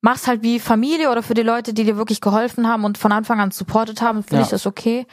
mach's 0.00 0.26
halt 0.26 0.42
wie 0.42 0.58
Familie 0.60 1.10
oder 1.10 1.22
für 1.22 1.34
die 1.34 1.42
Leute, 1.42 1.74
die 1.74 1.84
dir 1.84 1.98
wirklich 1.98 2.22
geholfen 2.22 2.66
haben 2.66 2.84
und 2.84 2.96
von 2.96 3.12
Anfang 3.12 3.38
an 3.40 3.50
supportet 3.50 4.00
haben, 4.00 4.22
finde 4.22 4.36
Ja. 4.36 4.42
ich 4.44 4.48
das 4.48 4.66
okay. 4.66 5.06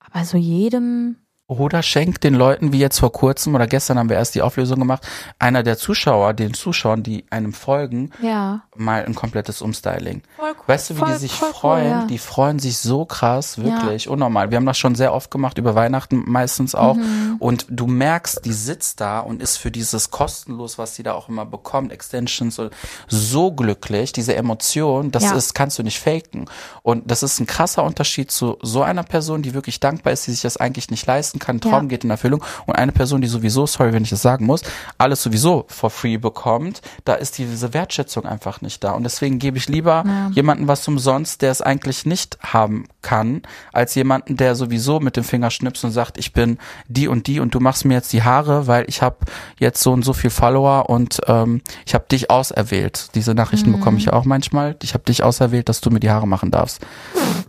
Aber 0.00 0.24
so 0.24 0.36
jedem, 0.38 1.16
Oder 1.48 1.82
schenkt 1.82 2.24
den 2.24 2.34
Leuten, 2.34 2.74
wie 2.74 2.78
jetzt 2.78 2.98
vor 2.98 3.10
kurzem 3.10 3.54
oder 3.54 3.66
gestern 3.66 3.98
haben 3.98 4.10
wir 4.10 4.16
erst 4.16 4.34
die 4.34 4.42
Auflösung 4.42 4.80
gemacht, 4.80 5.08
einer 5.38 5.62
der 5.62 5.78
Zuschauer, 5.78 6.34
den 6.34 6.52
Zuschauern, 6.52 7.02
die 7.02 7.24
einem 7.30 7.54
folgen, 7.54 8.10
ja. 8.20 8.64
Mal 8.78 9.04
ein 9.04 9.14
komplettes 9.14 9.62
Umstyling. 9.62 10.22
Cool. 10.40 10.54
Weißt 10.66 10.90
du, 10.90 10.94
wie 10.94 10.98
Voll- 11.00 11.08
die 11.12 11.18
sich 11.18 11.32
voll 11.32 11.48
cool, 11.48 11.54
freuen? 11.54 11.90
ja. 11.90 12.04
Die 12.06 12.18
freuen 12.18 12.58
sich 12.58 12.78
so 12.78 13.04
krass, 13.04 13.58
wirklich, 13.58 14.08
unnormal. 14.08 14.50
Wir 14.50 14.56
haben 14.56 14.66
das 14.66 14.78
schon 14.78 14.94
sehr 14.94 15.12
oft 15.12 15.30
gemacht, 15.30 15.58
über 15.58 15.74
Weihnachten 15.74 16.24
meistens 16.26 16.74
auch. 16.74 16.94
Mhm. 16.96 17.36
Und 17.38 17.66
du 17.68 17.86
merkst, 17.86 18.44
die 18.44 18.52
sitzt 18.52 19.00
da 19.00 19.20
und 19.20 19.42
ist 19.42 19.56
für 19.56 19.70
dieses 19.70 20.10
kostenlos, 20.10 20.78
was 20.78 20.94
sie 20.94 21.02
da 21.02 21.14
auch 21.14 21.28
immer 21.28 21.46
bekommt, 21.46 21.92
Extensions, 21.92 22.60
so 23.08 23.52
glücklich, 23.52 24.12
diese 24.12 24.34
Emotion, 24.36 25.10
das 25.10 25.24
Ja. 25.24 25.32
ist, 25.34 25.54
kannst 25.54 25.78
du 25.78 25.82
nicht 25.82 26.00
faken. 26.00 26.46
Und 26.82 27.10
das 27.10 27.22
ist 27.22 27.40
ein 27.40 27.46
krasser 27.46 27.82
Unterschied 27.84 28.30
zu 28.30 28.58
so 28.62 28.82
einer 28.82 29.02
Person, 29.02 29.42
die 29.42 29.54
wirklich 29.54 29.80
dankbar 29.80 30.12
ist, 30.12 30.26
die 30.26 30.32
sich 30.32 30.42
das 30.42 30.56
eigentlich 30.56 30.90
nicht 30.90 31.06
leisten 31.06 31.38
kann, 31.38 31.60
Traum 31.60 31.84
Ja. 31.84 31.88
geht 31.88 32.04
in 32.04 32.10
Erfüllung. 32.10 32.44
Und 32.66 32.74
eine 32.76 32.92
Person, 32.92 33.20
die 33.20 33.28
sowieso, 33.28 33.66
sorry, 33.66 33.92
wenn 33.92 34.02
ich 34.02 34.10
das 34.10 34.22
sagen 34.22 34.46
muss, 34.46 34.62
alles 34.98 35.22
sowieso 35.22 35.64
for 35.68 35.90
free 35.90 36.16
bekommt, 36.18 36.80
da 37.04 37.14
ist 37.14 37.38
diese 37.38 37.72
Wertschätzung 37.72 38.26
einfach 38.26 38.60
nicht 38.60 38.67
da. 38.80 38.92
Und 38.92 39.04
deswegen 39.04 39.38
gebe 39.38 39.56
ich 39.58 39.68
lieber 39.68 40.04
Ja. 40.06 40.30
jemanden 40.32 40.68
was 40.68 40.86
umsonst, 40.86 41.42
der 41.42 41.50
es 41.50 41.62
eigentlich 41.62 42.06
nicht 42.06 42.38
haben 42.42 42.86
kann, 43.02 43.42
als 43.72 43.94
jemanden, 43.94 44.36
der 44.36 44.54
sowieso 44.54 45.00
mit 45.00 45.16
dem 45.16 45.24
Finger 45.24 45.50
schnippst 45.50 45.84
und 45.84 45.90
sagt, 45.92 46.18
ich 46.18 46.32
bin 46.32 46.58
die 46.88 47.08
und 47.08 47.26
die 47.26 47.40
und 47.40 47.54
du 47.54 47.60
machst 47.60 47.84
mir 47.84 47.94
jetzt 47.94 48.12
die 48.12 48.22
Haare, 48.22 48.66
weil 48.66 48.84
ich 48.88 49.00
habe 49.02 49.16
jetzt 49.58 49.82
so 49.82 49.92
und 49.92 50.02
so 50.04 50.12
viel 50.12 50.30
Follower 50.30 50.90
und 50.90 51.20
ähm, 51.26 51.62
ich 51.86 51.94
habe 51.94 52.04
dich 52.10 52.30
auserwählt. 52.30 53.10
Diese 53.14 53.34
Nachrichten 53.34 53.72
bekomme 53.72 53.96
ich 53.98 54.04
ja 54.06 54.12
auch 54.12 54.24
manchmal. 54.24 54.76
Ich 54.82 54.94
habe 54.94 55.04
dich 55.04 55.22
auserwählt, 55.22 55.68
dass 55.68 55.80
du 55.80 55.90
mir 55.90 56.00
die 56.00 56.10
Haare 56.10 56.28
machen 56.28 56.50
darfst. 56.50 56.80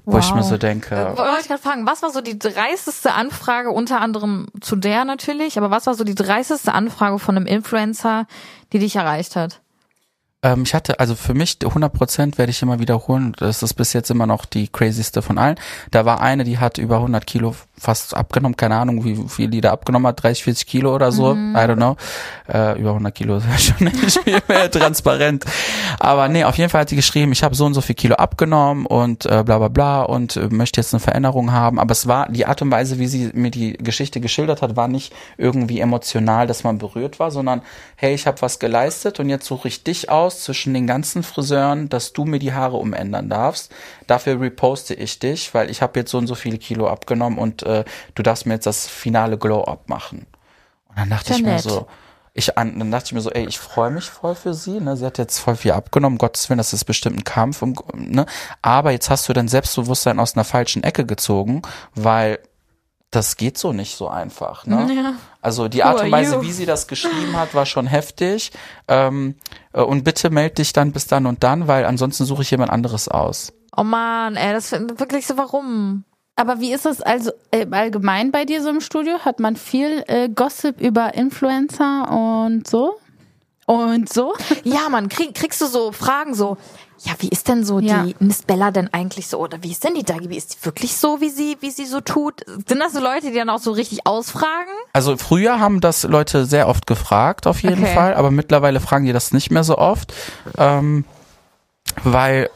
Wo 0.05 0.17
ich 0.17 0.33
mir 0.33 0.41
Wow. 0.41 0.49
so 0.49 0.57
denke, 0.57 1.13
Wollte 1.15 1.41
ich 1.41 1.47
gerade 1.47 1.61
fragen, 1.61 1.85
was 1.85 2.01
war 2.01 2.11
so 2.11 2.21
die 2.21 2.39
dreisteste 2.39 3.13
Anfrage, 3.13 3.69
unter 3.71 3.99
anderem 4.01 4.47
zu 4.61 4.75
der 4.75 5.05
natürlich, 5.05 5.57
aber 5.57 5.69
was 5.71 5.85
war 5.87 5.93
so 5.95 6.03
die 6.03 6.15
dreisteste 6.15 6.73
Anfrage 6.73 7.19
von 7.19 7.35
einem 7.35 7.45
Influencer, 7.45 8.25
die 8.73 8.79
dich 8.79 8.95
erreicht 8.95 9.35
hat? 9.35 9.61
Ähm, 10.41 10.63
ich 10.63 10.73
hatte, 10.73 10.99
also 11.01 11.15
für 11.15 11.33
mich 11.33 11.57
100 11.61 11.91
Prozent 11.91 12.37
werde 12.37 12.51
ich 12.51 12.61
immer 12.61 12.79
wiederholen. 12.79 13.33
Das 13.37 13.61
ist 13.61 13.73
bis 13.73 13.91
jetzt 13.91 14.09
immer 14.09 14.25
noch 14.25 14.45
die 14.45 14.69
crazyste 14.69 15.21
von 15.21 15.37
allen. 15.37 15.57
Da 15.91 16.05
war 16.05 16.21
eine, 16.21 16.45
die 16.45 16.59
hat 16.59 16.77
über 16.77 16.97
100 16.97 17.27
Kilo 17.27 17.55
fast 17.77 18.15
abgenommen. 18.15 18.55
Keine 18.55 18.77
Ahnung, 18.77 19.03
wie 19.03 19.27
viel 19.27 19.49
die 19.49 19.59
da 19.59 19.71
abgenommen 19.71 20.07
hat. 20.07 20.23
30, 20.23 20.45
40 20.45 20.67
Kilo 20.67 20.95
oder 20.95 21.11
so. 21.11 21.33
I 21.33 21.35
don't 21.35 21.75
know. 21.75 21.97
Äh, 22.47 22.79
über 22.79 22.91
100 22.91 23.13
Kilo 23.13 23.37
ist 23.37 23.47
ja 23.47 23.57
schon 23.57 23.87
nicht 23.87 24.19
viel 24.23 24.39
mehr 24.47 24.71
transparent. 24.71 25.43
Aber 25.99 26.29
nee, 26.29 26.45
auf 26.45 26.57
jeden 26.57 26.69
Fall 26.69 26.81
hat 26.81 26.91
die 26.91 26.95
geschrieben, 26.95 27.33
ich 27.33 27.43
habe 27.43 27.55
so 27.55 27.65
und 27.65 27.73
so 27.73 27.81
viel 27.81 27.95
Kilo 27.95 28.15
abgenommen 28.15 28.85
und 28.85 29.25
äh, 29.25 29.43
bla 29.43 29.57
bla 29.57 29.67
bla 29.67 30.03
und 30.03 30.37
äh, 30.37 30.47
möchte 30.47 30.79
jetzt 30.79 30.93
eine 30.93 31.01
Veränderung 31.01 31.51
haben. 31.51 31.79
Aber 31.79 31.91
es 31.91 32.07
war 32.07 32.29
die 32.29 32.45
Art 32.45 32.61
und 32.61 32.71
Weise, 32.71 32.97
wie 32.97 33.07
sie 33.07 33.31
mir 33.33 33.51
die 33.51 33.73
Geschichte 33.73 34.21
geschildert 34.21 34.61
hat, 34.61 34.77
war 34.77 34.87
nicht 34.87 35.13
irgendwie 35.37 35.81
emotional, 35.81 36.47
dass 36.47 36.63
man 36.63 36.77
berührt 36.77 37.19
war, 37.19 37.29
sondern 37.29 37.61
hey, 38.01 38.13
ich 38.13 38.27
habe 38.27 38.41
was 38.41 38.59
geleistet 38.59 39.19
und 39.19 39.27
jetzt 39.27 39.45
suche 39.45 39.67
ich 39.67 39.83
dich 39.83 40.09
aus 40.09 40.41
zwischen 40.45 40.73
den 40.73 40.87
ganzen 40.87 41.21
Friseuren, 41.21 41.89
dass 41.89 42.13
du 42.13 42.23
mir 42.23 42.39
die 42.39 42.53
Haare 42.53 42.77
umändern 42.77 43.27
darfst. 43.27 43.73
Dafür 44.07 44.39
reposte 44.39 44.93
ich 44.93 45.19
dich, 45.19 45.53
weil 45.53 45.69
ich 45.69 45.81
habe 45.81 45.99
jetzt 45.99 46.11
so 46.11 46.17
und 46.17 46.27
so 46.27 46.35
viele 46.35 46.57
Kilo 46.57 46.87
abgenommen 46.87 47.37
und 47.37 47.63
äh, 47.63 47.83
du 48.15 48.23
darfst 48.23 48.45
mir 48.45 48.53
jetzt 48.53 48.65
das 48.65 48.87
finale 48.87 49.37
Glow-Up 49.37 49.89
machen. 49.89 50.27
Und 50.87 50.97
dann 50.97 51.09
dachte 51.09 51.31
Ja, 51.31 51.35
ich 51.35 51.43
mir 51.43 51.59
so, 51.59 51.87
ich 52.33 52.57
an, 52.57 52.79
dann 52.79 52.89
dachte 52.89 53.07
ich 53.07 53.11
mir 53.11 53.21
so, 53.21 53.31
ey, 53.31 53.45
ich 53.45 53.59
freue 53.59 53.91
mich 53.91 54.05
voll 54.09 54.33
für 54.33 54.53
sie, 54.53 54.79
ne? 54.79 54.95
Sie 54.95 55.05
hat 55.05 55.17
jetzt 55.17 55.39
voll 55.39 55.57
viel 55.57 55.71
abgenommen, 55.73 56.15
um 56.15 56.19
Gottes 56.19 56.49
Willen, 56.49 56.57
das 56.59 56.71
ist 56.71 56.85
bestimmt 56.85 57.17
ein 57.17 57.23
Kampf, 57.25 57.61
um, 57.61 57.75
ne? 57.93 58.25
Aber 58.61 58.91
jetzt 58.91 59.09
hast 59.09 59.27
du 59.27 59.33
dein 59.33 59.49
Selbstbewusstsein 59.49 60.19
aus 60.19 60.35
einer 60.37 60.45
falschen 60.45 60.83
Ecke 60.83 61.05
gezogen, 61.05 61.63
weil 61.95 62.39
das 63.11 63.37
geht 63.37 63.57
so 63.57 63.73
nicht 63.73 63.95
so 63.95 64.07
einfach, 64.07 64.65
ne? 64.67 64.87
Ja. 64.93 65.13
Also 65.41 65.67
die 65.67 65.83
Art 65.83 66.03
und 66.03 66.11
Weise, 66.11 66.35
you? 66.35 66.41
wie 66.41 66.51
sie 66.51 66.65
das 66.65 66.87
geschrieben 66.87 67.35
hat, 67.35 67.55
war 67.55 67.65
schon 67.65 67.87
heftig. 67.87 68.51
Ähm, 68.87 69.35
äh, 69.73 69.81
und 69.81 70.03
bitte 70.03 70.29
meld 70.29 70.57
dich 70.59 70.73
dann 70.73 70.91
bis 70.91 71.07
dann 71.07 71.25
und 71.25 71.43
dann, 71.43 71.67
weil 71.67 71.85
ansonsten 71.85 72.25
suche 72.25 72.43
ich 72.43 72.51
jemand 72.51 72.71
anderes 72.71 73.07
aus. 73.07 73.51
Oh 73.75 73.83
man, 73.83 74.35
ey, 74.35 74.53
das 74.53 74.69
find- 74.69 74.99
wirklich 74.99 75.25
so, 75.25 75.37
warum? 75.37 76.03
Aber 76.35 76.59
wie 76.59 76.71
ist 76.71 76.85
das 76.85 77.01
also 77.01 77.31
äh, 77.51 77.65
allgemein 77.71 78.31
bei 78.31 78.45
dir 78.45 78.61
so 78.61 78.69
im 78.69 78.79
Studio? 78.79 79.19
Hat 79.25 79.39
man 79.39 79.55
viel 79.55 80.03
äh, 80.07 80.29
Gossip 80.29 80.79
über 80.79 81.13
Influencer 81.15 82.09
und 82.11 82.67
so? 82.67 82.97
Und 83.65 84.11
so? 84.11 84.33
Ja, 84.63 84.89
man, 84.89 85.09
krieg, 85.09 85.35
kriegst 85.35 85.61
du 85.61 85.67
so 85.67 85.91
Fragen 85.91 86.33
so, 86.33 86.57
ja, 87.01 87.13
wie 87.19 87.29
ist 87.29 87.47
denn 87.47 87.63
so 87.63 87.79
Ja. 87.79 88.03
die 88.03 88.15
Miss 88.19 88.41
Bella 88.43 88.71
denn 88.71 88.91
eigentlich 88.93 89.27
so? 89.27 89.39
Oder 89.39 89.63
wie 89.63 89.71
ist 89.71 89.83
denn 89.83 89.93
die 89.95 90.03
Dagi? 90.03 90.29
Wie 90.29 90.37
ist 90.37 90.55
die 90.55 90.65
wirklich 90.65 90.95
so, 90.97 91.21
wie 91.21 91.29
sie, 91.29 91.57
wie 91.61 91.71
sie 91.71 91.85
so 91.85 92.01
tut? 92.01 92.43
Sind 92.45 92.79
das 92.79 92.93
so 92.93 92.99
Leute, 92.99 93.27
die 93.31 93.35
dann 93.37 93.49
auch 93.49 93.59
so 93.59 93.71
richtig 93.71 94.05
ausfragen? 94.05 94.71
Also 94.93 95.15
früher 95.17 95.59
haben 95.59 95.81
das 95.81 96.03
Leute 96.03 96.45
sehr 96.45 96.67
oft 96.67 96.87
gefragt, 96.87 97.47
auf 97.47 97.61
jeden 97.63 97.83
Okay. 97.83 97.93
Fall, 97.93 98.13
aber 98.15 98.31
mittlerweile 98.31 98.79
fragen 98.79 99.05
die 99.05 99.13
das 99.13 99.31
nicht 99.31 99.51
mehr 99.51 99.63
so 99.63 99.77
oft, 99.77 100.13
ähm, 100.57 101.05
weil 102.03 102.49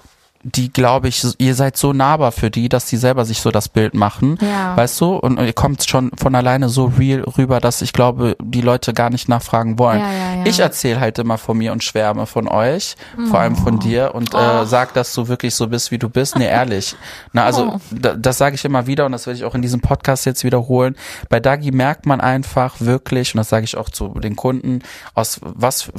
die, 0.43 0.71
glaube 0.71 1.07
ich, 1.07 1.23
ihr 1.37 1.55
seid 1.55 1.77
so 1.77 1.93
nahbar 1.93 2.31
für 2.31 2.51
die, 2.51 2.67
dass 2.69 2.85
die 2.85 2.97
selber 2.97 3.23
sich 3.25 3.39
so 3.41 3.49
das 3.49 3.69
Bild 3.69 3.93
machen, 3.93 4.37
Ja. 4.41 4.75
weißt 4.75 4.99
du? 5.01 5.15
Und 5.15 5.39
ihr 5.39 5.53
kommt 5.53 5.83
schon 5.87 6.11
von 6.17 6.35
alleine 6.35 6.69
so 6.69 6.85
real 6.99 7.21
rüber, 7.21 7.59
dass 7.61 7.81
ich 7.81 7.93
glaube, 7.93 8.35
die 8.43 8.61
Leute 8.61 8.93
gar 8.93 9.09
nicht 9.09 9.29
nachfragen 9.29 9.79
wollen. 9.79 9.99
Ja, 9.99 10.11
ja. 10.11 10.45
Ich 10.45 10.59
erzähle 10.59 10.99
halt 10.99 11.17
immer 11.19 11.37
von 11.37 11.57
mir 11.57 11.71
und 11.71 11.83
schwärme 11.83 12.25
von 12.25 12.47
euch, 12.47 12.95
vor 13.29 13.39
allem 13.39 13.55
von 13.55 13.79
dir 13.79 14.13
und 14.13 14.33
äh, 14.33 14.65
sag, 14.65 14.93
dass 14.93 15.13
du 15.13 15.27
wirklich 15.29 15.55
so 15.55 15.67
bist, 15.67 15.91
wie 15.91 15.97
du 15.97 16.09
bist. 16.09 16.37
Nee, 16.37 16.47
ehrlich. 16.47 16.95
Na, 17.31 17.45
also 17.45 17.63
Oh. 17.75 17.79
da, 17.91 18.13
das 18.15 18.37
sage 18.37 18.55
ich 18.55 18.65
immer 18.65 18.85
wieder 18.87 19.05
und 19.05 19.13
das 19.13 19.25
werde 19.25 19.37
ich 19.37 19.45
auch 19.45 19.55
in 19.55 19.61
diesem 19.61 19.79
Podcast 19.79 20.25
jetzt 20.25 20.43
wiederholen. 20.43 20.95
Bei 21.29 21.39
Dagi 21.39 21.71
merkt 21.71 22.05
man 22.05 22.19
einfach 22.19 22.75
wirklich, 22.81 23.33
und 23.33 23.37
das 23.37 23.47
sage 23.49 23.63
ich 23.63 23.77
auch 23.77 23.89
zu 23.89 24.09
den 24.19 24.35
Kunden, 24.35 24.79
aus 25.13 25.39
was 25.41 25.91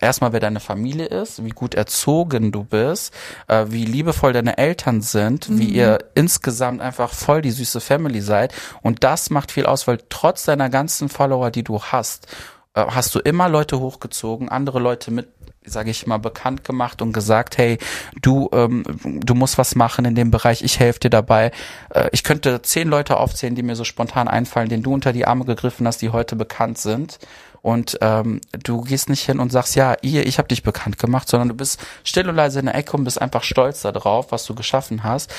erstmal 0.00 0.32
wer 0.32 0.40
deine 0.40 0.60
Familie 0.60 1.06
ist, 1.06 1.44
wie 1.44 1.50
gut 1.50 1.74
erzogen 1.74 2.52
du 2.52 2.64
bist, 2.64 3.12
äh, 3.48 3.66
wie 3.68 3.84
liebevoll 3.90 4.32
deine 4.32 4.58
Eltern 4.58 5.02
sind, 5.02 5.46
wie 5.50 5.66
ihr 5.66 5.98
insgesamt 6.14 6.80
einfach 6.80 7.12
voll 7.12 7.42
die 7.42 7.50
süße 7.50 7.80
Family 7.80 8.20
seid. 8.20 8.54
Und 8.82 9.04
das 9.04 9.30
macht 9.30 9.52
viel 9.52 9.66
aus, 9.66 9.86
weil 9.86 9.98
trotz 10.08 10.44
deiner 10.44 10.70
ganzen 10.70 11.08
Follower, 11.08 11.50
die 11.50 11.64
du 11.64 11.82
hast, 11.82 12.26
äh, 12.74 12.84
hast 12.86 13.14
du 13.14 13.18
immer 13.18 13.48
Leute 13.48 13.80
hochgezogen, 13.80 14.48
andere 14.48 14.78
Leute 14.78 15.10
mit 15.10 15.28
sage 15.64 15.90
ich 15.90 16.06
mal, 16.06 16.18
bekannt 16.18 16.64
gemacht 16.64 17.02
und 17.02 17.12
gesagt, 17.12 17.58
hey, 17.58 17.78
du, 18.22 18.48
ähm, 18.52 18.82
du 19.04 19.34
musst 19.34 19.58
was 19.58 19.74
machen 19.74 20.04
in 20.04 20.14
dem 20.14 20.30
Bereich, 20.30 20.62
ich 20.62 20.80
helfe 20.80 21.00
dir 21.00 21.10
dabei. 21.10 21.52
Äh, 21.90 22.08
ich 22.12 22.24
könnte 22.24 22.62
zehn 22.62 22.88
Leute 22.88 23.18
aufzählen, 23.18 23.54
die 23.54 23.62
mir 23.62 23.76
so 23.76 23.84
spontan 23.84 24.26
einfallen, 24.26 24.68
denen 24.68 24.82
du 24.82 24.94
unter 24.94 25.12
die 25.12 25.26
Arme 25.26 25.44
gegriffen 25.44 25.86
hast, 25.86 26.00
die 26.00 26.10
heute 26.10 26.34
bekannt 26.34 26.78
sind. 26.78 27.18
Und 27.62 27.98
ähm, 28.00 28.40
du 28.62 28.80
gehst 28.82 29.08
nicht 29.08 29.24
hin 29.24 29.38
und 29.38 29.52
sagst, 29.52 29.76
ja, 29.76 29.96
ihr, 30.02 30.26
ich 30.26 30.38
habe 30.38 30.48
dich 30.48 30.62
bekannt 30.62 30.98
gemacht, 30.98 31.28
sondern 31.28 31.48
du 31.48 31.54
bist 31.54 31.80
still 32.04 32.28
und 32.28 32.36
leise 32.36 32.60
in 32.60 32.66
der 32.66 32.74
Ecke 32.74 32.96
und 32.96 33.04
bist 33.04 33.20
einfach 33.20 33.42
stolz 33.42 33.82
darauf, 33.82 34.32
was 34.32 34.46
du 34.46 34.54
geschaffen 34.54 35.04
hast. 35.04 35.32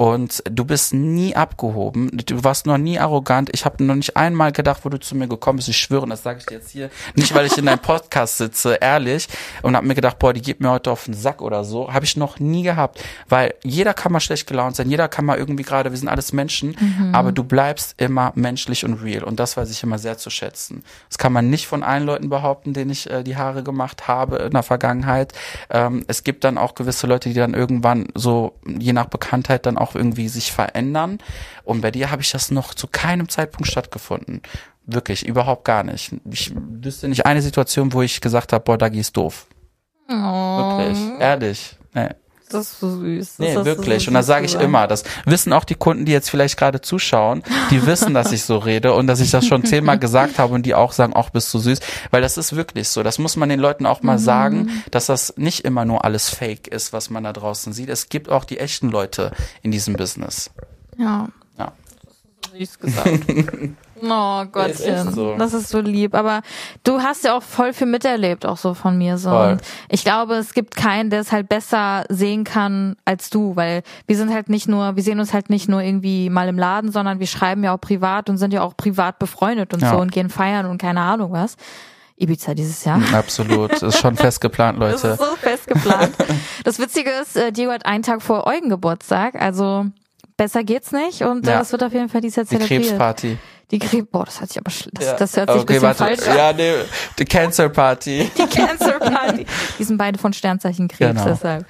Und 0.00 0.44
du 0.48 0.64
bist 0.64 0.94
nie 0.94 1.34
abgehoben. 1.34 2.08
Du 2.24 2.44
warst 2.44 2.66
noch 2.66 2.78
nie 2.78 3.00
arrogant. 3.00 3.50
Ich 3.52 3.64
habe 3.64 3.82
noch 3.82 3.96
nicht 3.96 4.16
einmal 4.16 4.52
gedacht, 4.52 4.84
wo 4.84 4.90
du 4.90 5.00
zu 5.00 5.16
mir 5.16 5.26
gekommen 5.26 5.56
bist. 5.56 5.68
Ich 5.68 5.76
schwöre, 5.76 6.06
das 6.06 6.22
sage 6.22 6.38
ich 6.38 6.46
dir 6.46 6.54
jetzt 6.54 6.70
hier. 6.70 6.88
Nicht, 7.16 7.34
weil 7.34 7.46
ich 7.46 7.58
in 7.58 7.66
deinem 7.66 7.80
Podcast 7.80 8.38
sitze, 8.38 8.78
ehrlich. 8.80 9.26
Und 9.62 9.74
habe 9.74 9.84
mir 9.84 9.96
gedacht, 9.96 10.20
boah, 10.20 10.32
die 10.32 10.40
geht 10.40 10.60
mir 10.60 10.70
heute 10.70 10.92
auf 10.92 11.06
den 11.06 11.14
Sack 11.14 11.42
oder 11.42 11.64
so. 11.64 11.92
Habe 11.92 12.04
ich 12.04 12.16
noch 12.16 12.38
nie 12.38 12.62
gehabt. 12.62 13.02
Weil 13.28 13.54
jeder 13.64 13.92
kann 13.92 14.12
mal 14.12 14.20
schlecht 14.20 14.46
gelaunt 14.46 14.76
sein. 14.76 14.88
Jeder 14.88 15.08
kann 15.08 15.24
mal 15.24 15.36
irgendwie 15.36 15.64
gerade, 15.64 15.90
wir 15.90 15.98
sind 15.98 16.06
alles 16.06 16.32
Menschen. 16.32 16.76
Aber 17.12 17.32
du 17.32 17.42
bleibst 17.42 18.00
immer 18.00 18.30
menschlich 18.36 18.84
und 18.84 19.02
real. 19.02 19.24
Und 19.24 19.40
das 19.40 19.56
weiß 19.56 19.68
ich 19.68 19.82
immer 19.82 19.98
sehr 19.98 20.16
zu 20.16 20.30
schätzen. 20.30 20.84
Das 21.08 21.18
kann 21.18 21.32
man 21.32 21.50
nicht 21.50 21.66
von 21.66 21.82
allen 21.82 22.04
Leuten 22.04 22.28
behaupten, 22.28 22.72
denen 22.72 22.92
ich 22.92 23.10
äh, 23.10 23.24
die 23.24 23.36
Haare 23.36 23.64
gemacht 23.64 24.06
habe 24.06 24.36
in 24.36 24.52
der 24.52 24.62
Vergangenheit. 24.62 25.32
Ähm, 25.70 26.04
es 26.06 26.22
gibt 26.22 26.44
dann 26.44 26.56
auch 26.56 26.76
gewisse 26.76 27.08
Leute, 27.08 27.30
die 27.30 27.34
dann 27.34 27.52
irgendwann 27.52 28.06
so, 28.14 28.52
je 28.64 28.92
nach 28.92 29.06
Bekanntheit, 29.06 29.66
dann 29.66 29.76
auch 29.76 29.87
irgendwie 29.94 30.28
sich 30.28 30.52
verändern. 30.52 31.18
Und 31.64 31.80
bei 31.80 31.90
dir 31.90 32.10
habe 32.10 32.22
ich 32.22 32.30
das 32.30 32.50
noch 32.50 32.74
zu 32.74 32.86
keinem 32.86 33.28
Zeitpunkt 33.28 33.68
stattgefunden. 33.68 34.42
Wirklich, 34.86 35.26
überhaupt 35.26 35.64
gar 35.64 35.82
nicht. 35.82 36.14
Ich 36.30 36.52
wüsste 36.54 37.08
nicht 37.08 37.26
eine 37.26 37.42
Situation, 37.42 37.92
wo 37.92 38.02
ich 38.02 38.20
gesagt 38.20 38.52
habe, 38.52 38.64
boah, 38.64 38.78
Dagi 38.78 39.00
ist 39.00 39.16
doof. 39.16 39.46
Wirklich, 40.08 41.20
ehrlich. 41.20 41.76
Nee. 41.92 42.08
Das 42.50 42.70
ist 42.72 42.80
so 42.80 42.98
süß. 43.00 43.36
Das 43.36 43.38
Nee, 43.38 43.64
wirklich. 43.64 44.04
so 44.04 44.08
Und 44.08 44.14
das 44.14 44.26
süß 44.26 44.34
sage 44.34 44.46
ich 44.46 44.54
immer. 44.54 44.86
Das 44.86 45.04
wissen 45.26 45.52
auch 45.52 45.64
die 45.64 45.74
Kunden, 45.74 46.04
die 46.04 46.12
jetzt 46.12 46.30
vielleicht 46.30 46.56
gerade 46.56 46.80
zuschauen. 46.80 47.42
Die 47.70 47.84
wissen, 47.86 48.14
dass 48.14 48.32
ich 48.32 48.42
so 48.44 48.56
rede 48.58 48.94
und 48.94 49.06
dass 49.06 49.20
ich 49.20 49.30
das 49.30 49.46
schon 49.46 49.64
zehnmal 49.64 49.98
gesagt 50.00 50.38
habe 50.38 50.54
und 50.54 50.64
die 50.64 50.74
auch 50.74 50.92
sagen, 50.92 51.12
ach, 51.14 51.30
bist 51.30 51.52
du 51.52 51.58
süß. 51.58 51.80
Weil 52.10 52.22
das 52.22 52.38
ist 52.38 52.56
wirklich 52.56 52.88
so. 52.88 53.02
Das 53.02 53.18
muss 53.18 53.36
man 53.36 53.48
den 53.48 53.60
Leuten 53.60 53.84
auch 53.86 54.02
mal 54.02 54.14
Mhm. 54.18 54.22
sagen, 54.22 54.82
dass 54.90 55.06
das 55.06 55.34
nicht 55.36 55.64
immer 55.64 55.84
nur 55.84 56.04
alles 56.04 56.30
Fake 56.30 56.68
ist, 56.68 56.92
was 56.92 57.10
man 57.10 57.24
da 57.24 57.32
draußen 57.32 57.72
sieht. 57.72 57.88
Es 57.88 58.08
gibt 58.08 58.28
auch 58.30 58.44
die 58.44 58.58
echten 58.58 58.88
Leute 58.90 59.32
in 59.62 59.70
diesem 59.70 59.94
Business. 59.94 60.50
Ja. 60.96 61.28
Ja. 61.58 61.72
Süß 62.56 62.78
gesagt. 62.78 63.08
Oh 64.02 64.44
Gottchen, 64.50 65.12
so. 65.12 65.36
das 65.36 65.54
ist 65.54 65.68
so 65.68 65.80
lieb. 65.80 66.14
Aber 66.14 66.42
du 66.84 67.00
hast 67.02 67.24
ja 67.24 67.36
auch 67.36 67.42
voll 67.42 67.72
viel 67.72 67.86
miterlebt, 67.86 68.46
auch 68.46 68.56
so 68.56 68.74
von 68.74 68.96
mir 68.98 69.18
so. 69.18 69.30
Voll. 69.30 69.52
Und 69.52 69.62
ich 69.88 70.04
glaube, 70.04 70.34
es 70.36 70.54
gibt 70.54 70.76
keinen, 70.76 71.10
der 71.10 71.20
es 71.20 71.32
halt 71.32 71.48
besser 71.48 72.04
sehen 72.08 72.44
kann 72.44 72.96
als 73.04 73.30
du, 73.30 73.56
weil 73.56 73.82
wir 74.06 74.16
sind 74.16 74.32
halt 74.32 74.48
nicht 74.48 74.68
nur, 74.68 74.96
wir 74.96 75.02
sehen 75.02 75.20
uns 75.20 75.32
halt 75.32 75.50
nicht 75.50 75.68
nur 75.68 75.82
irgendwie 75.82 76.30
mal 76.30 76.48
im 76.48 76.58
Laden, 76.58 76.92
sondern 76.92 77.20
wir 77.20 77.26
schreiben 77.26 77.62
ja 77.64 77.74
auch 77.74 77.80
privat 77.80 78.28
und 78.30 78.38
sind 78.38 78.52
ja 78.52 78.62
auch 78.62 78.76
privat 78.76 79.18
befreundet 79.18 79.72
und 79.74 79.82
Ja. 79.82 79.92
so 79.92 79.98
und 79.98 80.12
gehen 80.12 80.28
feiern 80.30 80.66
und 80.66 80.78
keine 80.78 81.00
Ahnung 81.00 81.32
was. 81.32 81.56
Ibiza 82.20 82.52
dieses 82.54 82.84
Jahr. 82.84 83.00
Absolut. 83.12 83.80
Ist 83.80 83.98
schon 83.98 84.16
fest 84.16 84.40
geplant, 84.40 84.80
Das 84.82 85.02
Leute. 85.04 85.14
ist 85.14 85.20
so 85.20 85.36
fest 85.36 85.66
geplant. 85.68 86.12
Das 86.64 86.80
Witzige 86.80 87.10
ist, 87.22 87.36
äh, 87.36 87.52
Diego 87.52 87.70
hat 87.70 87.86
einen 87.86 88.02
Tag 88.02 88.22
vor 88.22 88.44
Eugen 88.46 88.68
Geburtstag, 88.70 89.36
also 89.40 89.86
besser 90.36 90.64
geht's 90.64 90.90
nicht 90.90 91.22
und 91.22 91.46
äh, 91.46 91.50
Ja. 91.52 91.58
das 91.60 91.70
wird 91.70 91.84
auf 91.84 91.92
jeden 91.92 92.08
Fall 92.08 92.20
dieses 92.20 92.34
Jahr 92.36 92.44
Die 92.46 92.56
zelebriert. 92.56 92.82
Krebsparty. 92.88 93.38
Die 93.70 93.78
Krebs, 93.78 94.08
boah, 94.10 94.24
das 94.24 94.40
hört 94.40 94.48
sich 94.50 94.58
aber 94.58 94.70
das, 94.94 95.16
das 95.16 95.36
hört 95.36 95.50
sich 95.52 95.60
okay, 95.60 95.60
ein 95.60 95.66
bisschen 95.66 95.82
warte. 95.82 95.98
falsch 96.04 96.28
an. 96.28 96.36
Ja, 96.36 96.52
nee, 96.54 96.72
die 97.18 97.24
Cancer 97.26 97.68
Party. 97.68 98.30
Die 98.38 98.46
Cancer 98.46 98.98
Party. 98.98 99.46
Die 99.78 99.84
sind 99.84 99.98
beide 99.98 100.18
von 100.18 100.32
Sternzeichen 100.32 100.88
Krebs, 100.88 101.20
Genau. 101.20 101.24
deshalb. 101.24 101.66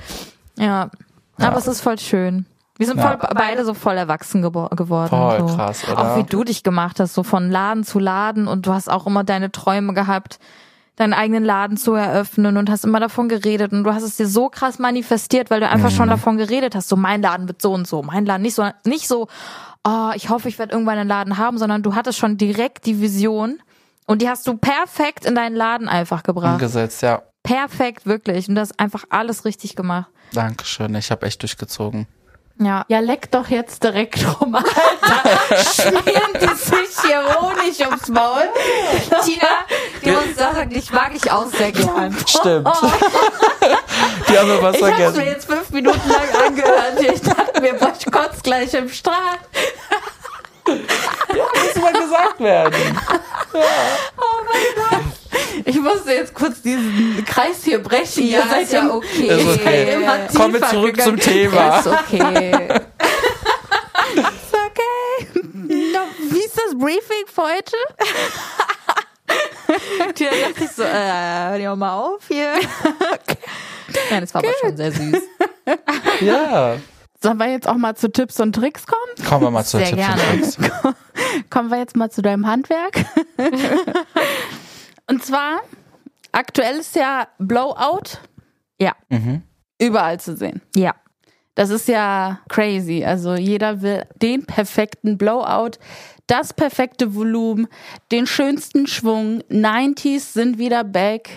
Ja. 0.56 0.90
Ja. 1.38 1.48
Aber 1.48 1.58
es 1.58 1.66
ist 1.66 1.80
voll 1.80 1.98
schön. 1.98 2.46
Wir 2.76 2.86
sind 2.86 2.98
Ja. 2.98 3.08
voll, 3.08 3.18
beide 3.34 3.64
so 3.64 3.74
voll 3.74 3.96
erwachsen 3.96 4.42
geworden. 4.42 4.76
Voll 5.08 5.48
so. 5.48 5.56
krass, 5.56 5.82
oder? 5.90 5.98
Auch 5.98 6.16
wie 6.18 6.22
du 6.24 6.44
dich 6.44 6.62
gemacht 6.62 7.00
hast, 7.00 7.14
so 7.14 7.24
von 7.24 7.50
Laden 7.50 7.82
zu 7.82 7.98
Laden 7.98 8.46
und 8.46 8.66
du 8.66 8.72
hast 8.72 8.88
auch 8.88 9.06
immer 9.08 9.24
deine 9.24 9.50
Träume 9.50 9.92
gehabt, 9.94 10.38
deinen 10.94 11.12
eigenen 11.12 11.44
Laden 11.44 11.76
zu 11.76 11.94
eröffnen 11.94 12.56
und 12.56 12.70
hast 12.70 12.84
immer 12.84 13.00
davon 13.00 13.28
geredet 13.28 13.72
und 13.72 13.82
du 13.84 13.92
hast 13.94 14.02
es 14.04 14.16
dir 14.16 14.26
so 14.28 14.48
krass 14.48 14.78
manifestiert, 14.78 15.50
weil 15.50 15.58
du 15.60 15.68
einfach 15.68 15.90
Mhm. 15.90 15.94
schon 15.96 16.08
davon 16.08 16.36
geredet 16.38 16.74
hast, 16.76 16.88
so 16.88 16.94
mein 16.96 17.22
Laden 17.22 17.48
wird 17.48 17.60
so 17.62 17.72
und 17.72 17.86
so, 17.88 18.02
mein 18.04 18.24
Laden 18.26 18.42
nicht 18.42 18.54
so, 18.54 18.68
nicht 18.84 19.06
so, 19.08 19.26
oh, 19.88 20.10
ich 20.14 20.28
hoffe, 20.28 20.48
ich 20.48 20.58
werde 20.58 20.72
irgendwann 20.72 20.98
einen 20.98 21.08
Laden 21.08 21.38
haben, 21.38 21.58
sondern 21.58 21.82
du 21.82 21.94
hattest 21.94 22.18
schon 22.18 22.36
direkt 22.36 22.86
die 22.86 23.00
Vision 23.00 23.60
und 24.06 24.22
die 24.22 24.28
hast 24.28 24.46
du 24.46 24.56
perfekt 24.56 25.24
in 25.24 25.34
deinen 25.34 25.56
Laden 25.56 25.88
einfach 25.88 26.22
gebracht. 26.22 26.54
Umgesetzt, 26.54 27.02
ja. 27.02 27.22
Perfekt, 27.42 28.04
wirklich. 28.04 28.48
Und 28.48 28.56
du 28.56 28.60
hast 28.60 28.78
einfach 28.78 29.04
alles 29.08 29.44
richtig 29.44 29.76
gemacht. 29.76 30.10
Dankeschön. 30.32 30.94
Ich 30.94 31.10
habe 31.10 31.24
echt 31.26 31.40
durchgezogen. 31.40 32.06
Ja. 32.60 32.84
Ja, 32.88 32.98
leck 32.98 33.30
doch 33.30 33.48
jetzt 33.48 33.84
direkt 33.84 34.18
rum, 34.40 34.54
Alter. 34.54 34.68
Schmieren 35.74 36.32
die 36.34 36.54
sich 36.56 37.00
hier 37.06 37.22
Honig 37.40 37.80
ums 37.86 38.08
Maul. 38.08 38.48
Tina, 39.24 39.46
die 40.04 40.10
muss 40.10 40.36
sagen, 40.36 40.70
dich 40.70 40.92
mag 40.92 41.12
ich 41.14 41.30
auch 41.30 41.46
sehr 41.46 41.70
gern. 41.70 42.16
Stimmt. 42.26 42.68
Die 44.28 44.38
haben 44.38 44.48
wir 44.48 44.62
was 44.62 44.76
Ich 44.76 44.82
hab's 44.82 44.94
vergessen. 44.94 45.16
mir 45.18 45.26
jetzt 45.26 45.46
fünf 45.46 45.70
Minuten 45.70 46.08
lang 46.08 46.46
angehört. 46.46 47.00
Ich 47.00 47.20
dachte 47.22 47.60
mir, 47.60 47.74
boah, 47.74 47.92
ich 47.96 48.10
kotze 48.10 48.40
gleich 48.42 48.74
im 48.74 48.88
Strahl. 48.88 49.38
muss 50.66 51.82
mal 51.82 51.92
gesagt 51.92 52.40
werden. 52.40 53.00
Ich 55.64 55.80
musste 55.80 56.12
jetzt 56.12 56.34
kurz 56.34 56.60
diesen 56.62 57.24
Kreis 57.26 57.62
hier 57.64 57.82
brechen. 57.82 58.26
Ja, 58.28 58.38
Ihr 58.40 58.46
seid 58.48 58.62
ist 58.64 58.72
ja 58.72 58.80
im- 58.80 58.90
okay. 58.90 59.26
Ist 59.40 59.48
okay. 59.60 59.94
Immer 59.94 60.18
Kommen 60.34 60.54
wir 60.54 60.62
zurück 60.68 60.94
gegangen. 60.94 61.20
zum 61.20 61.32
Thema. 61.32 61.78
Ist 61.78 61.86
okay. 61.86 62.68
Ist 64.14 64.54
okay. 64.54 65.40
No, 65.70 66.00
wie 66.30 66.38
ist 66.38 66.56
das 66.56 66.74
Briefing 66.78 67.26
für 67.26 67.42
heute? 67.42 67.76
Da 69.66 70.12
dachte 70.14 70.64
ich 70.64 70.70
so, 70.70 70.82
äh, 70.82 71.48
hör 71.50 71.58
dir 71.58 71.76
mal 71.76 71.94
auf 71.98 72.22
hier. 72.28 72.54
Nein, 74.10 74.20
das 74.22 74.32
war 74.34 74.42
aber 74.42 74.52
schon 74.60 74.76
sehr 74.76 74.92
süß. 74.92 75.20
Ja. 76.20 76.76
Sollen 77.22 77.36
wir 77.38 77.48
jetzt 77.50 77.68
auch 77.68 77.74
mal 77.74 77.94
zu 77.96 78.10
Tipps 78.10 78.40
und 78.40 78.54
Tricks 78.54 78.86
kommen? 78.86 79.28
Kommen 79.28 79.42
wir 79.42 79.50
mal 79.50 79.64
zu 79.64 79.76
Sehr 79.78 79.88
Tipps 79.88 79.98
und 80.00 80.06
gerne. 80.16 80.22
Tricks. 80.40 80.56
Kommen 81.50 81.70
wir 81.70 81.78
jetzt 81.78 81.96
mal 81.96 82.10
zu 82.10 82.22
deinem 82.22 82.46
Handwerk. 82.46 82.94
und 85.08 85.24
zwar, 85.24 85.60
aktuell 86.32 86.78
ist 86.78 86.94
ja 86.96 87.28
Blowout 87.38 88.18
Ja, 88.80 88.92
überall 89.80 90.20
zu 90.20 90.36
sehen. 90.36 90.60
ja. 90.74 90.94
Das 91.54 91.70
ist 91.70 91.88
ja 91.88 92.38
crazy. 92.48 93.02
Also 93.04 93.34
jeder 93.34 93.82
will 93.82 94.06
den 94.22 94.46
perfekten 94.46 95.18
Blowout, 95.18 95.72
das 96.28 96.52
perfekte 96.52 97.16
Volumen, 97.16 97.66
den 98.12 98.28
schönsten 98.28 98.86
Schwung. 98.86 99.42
90s 99.50 100.34
sind 100.34 100.58
wieder 100.58 100.84
back. 100.84 101.30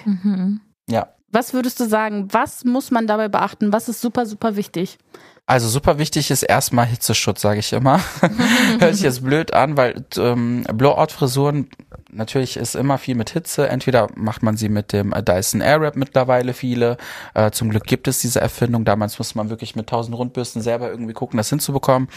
Ja. 0.88 1.08
Was 1.30 1.56
würdest 1.56 1.80
du 1.80 1.86
sagen? 1.86 2.28
Was 2.32 2.66
muss 2.66 2.92
man 2.92 3.08
dabei 3.08 3.30
beachten? 3.30 3.74
Was 3.74 3.90
ist 3.90 4.00
super, 4.00 4.28
super 4.28 4.56
wichtig? 4.56 5.00
Also 5.48 5.68
super 5.68 5.98
wichtig 5.98 6.30
ist 6.30 6.44
erstmal 6.44 6.86
Hitzeschutz, 6.86 7.42
sage 7.42 7.60
ich 7.62 7.74
immer. 7.74 8.00
Hört 8.80 8.94
sich 8.94 9.04
jetzt 9.04 9.24
blöd 9.24 9.56
an, 9.56 9.76
weil 9.76 10.06
ähm, 10.18 10.66
Blowout-Frisuren, 10.72 11.68
natürlich 12.12 12.58
ist 12.58 12.76
immer 12.76 12.98
viel 12.98 13.16
mit 13.16 13.30
Hitze. 13.30 13.68
Entweder 13.68 14.08
macht 14.16 14.44
man 14.44 14.58
sie 14.58 14.70
mit 14.70 14.94
dem 14.94 15.14
äh, 15.14 15.24
Dyson 15.24 15.62
Airwrap 15.62 15.96
mittlerweile 15.96 16.54
viele. 16.54 16.98
Äh, 17.34 17.52
zum 17.52 17.70
Glück 17.70 17.86
gibt 17.86 18.08
es 18.08 18.20
diese 18.20 18.42
Erfindung. 18.42 18.86
Damals 18.86 19.18
musste 19.18 19.38
man 19.38 19.50
wirklich 19.50 19.76
mit 19.76 19.88
tausend 19.88 20.18
Rundbürsten 20.18 20.62
selber 20.62 20.90
irgendwie 20.90 21.14
gucken, 21.14 21.38
das 21.38 21.50
hinzubekommen. 21.50 22.10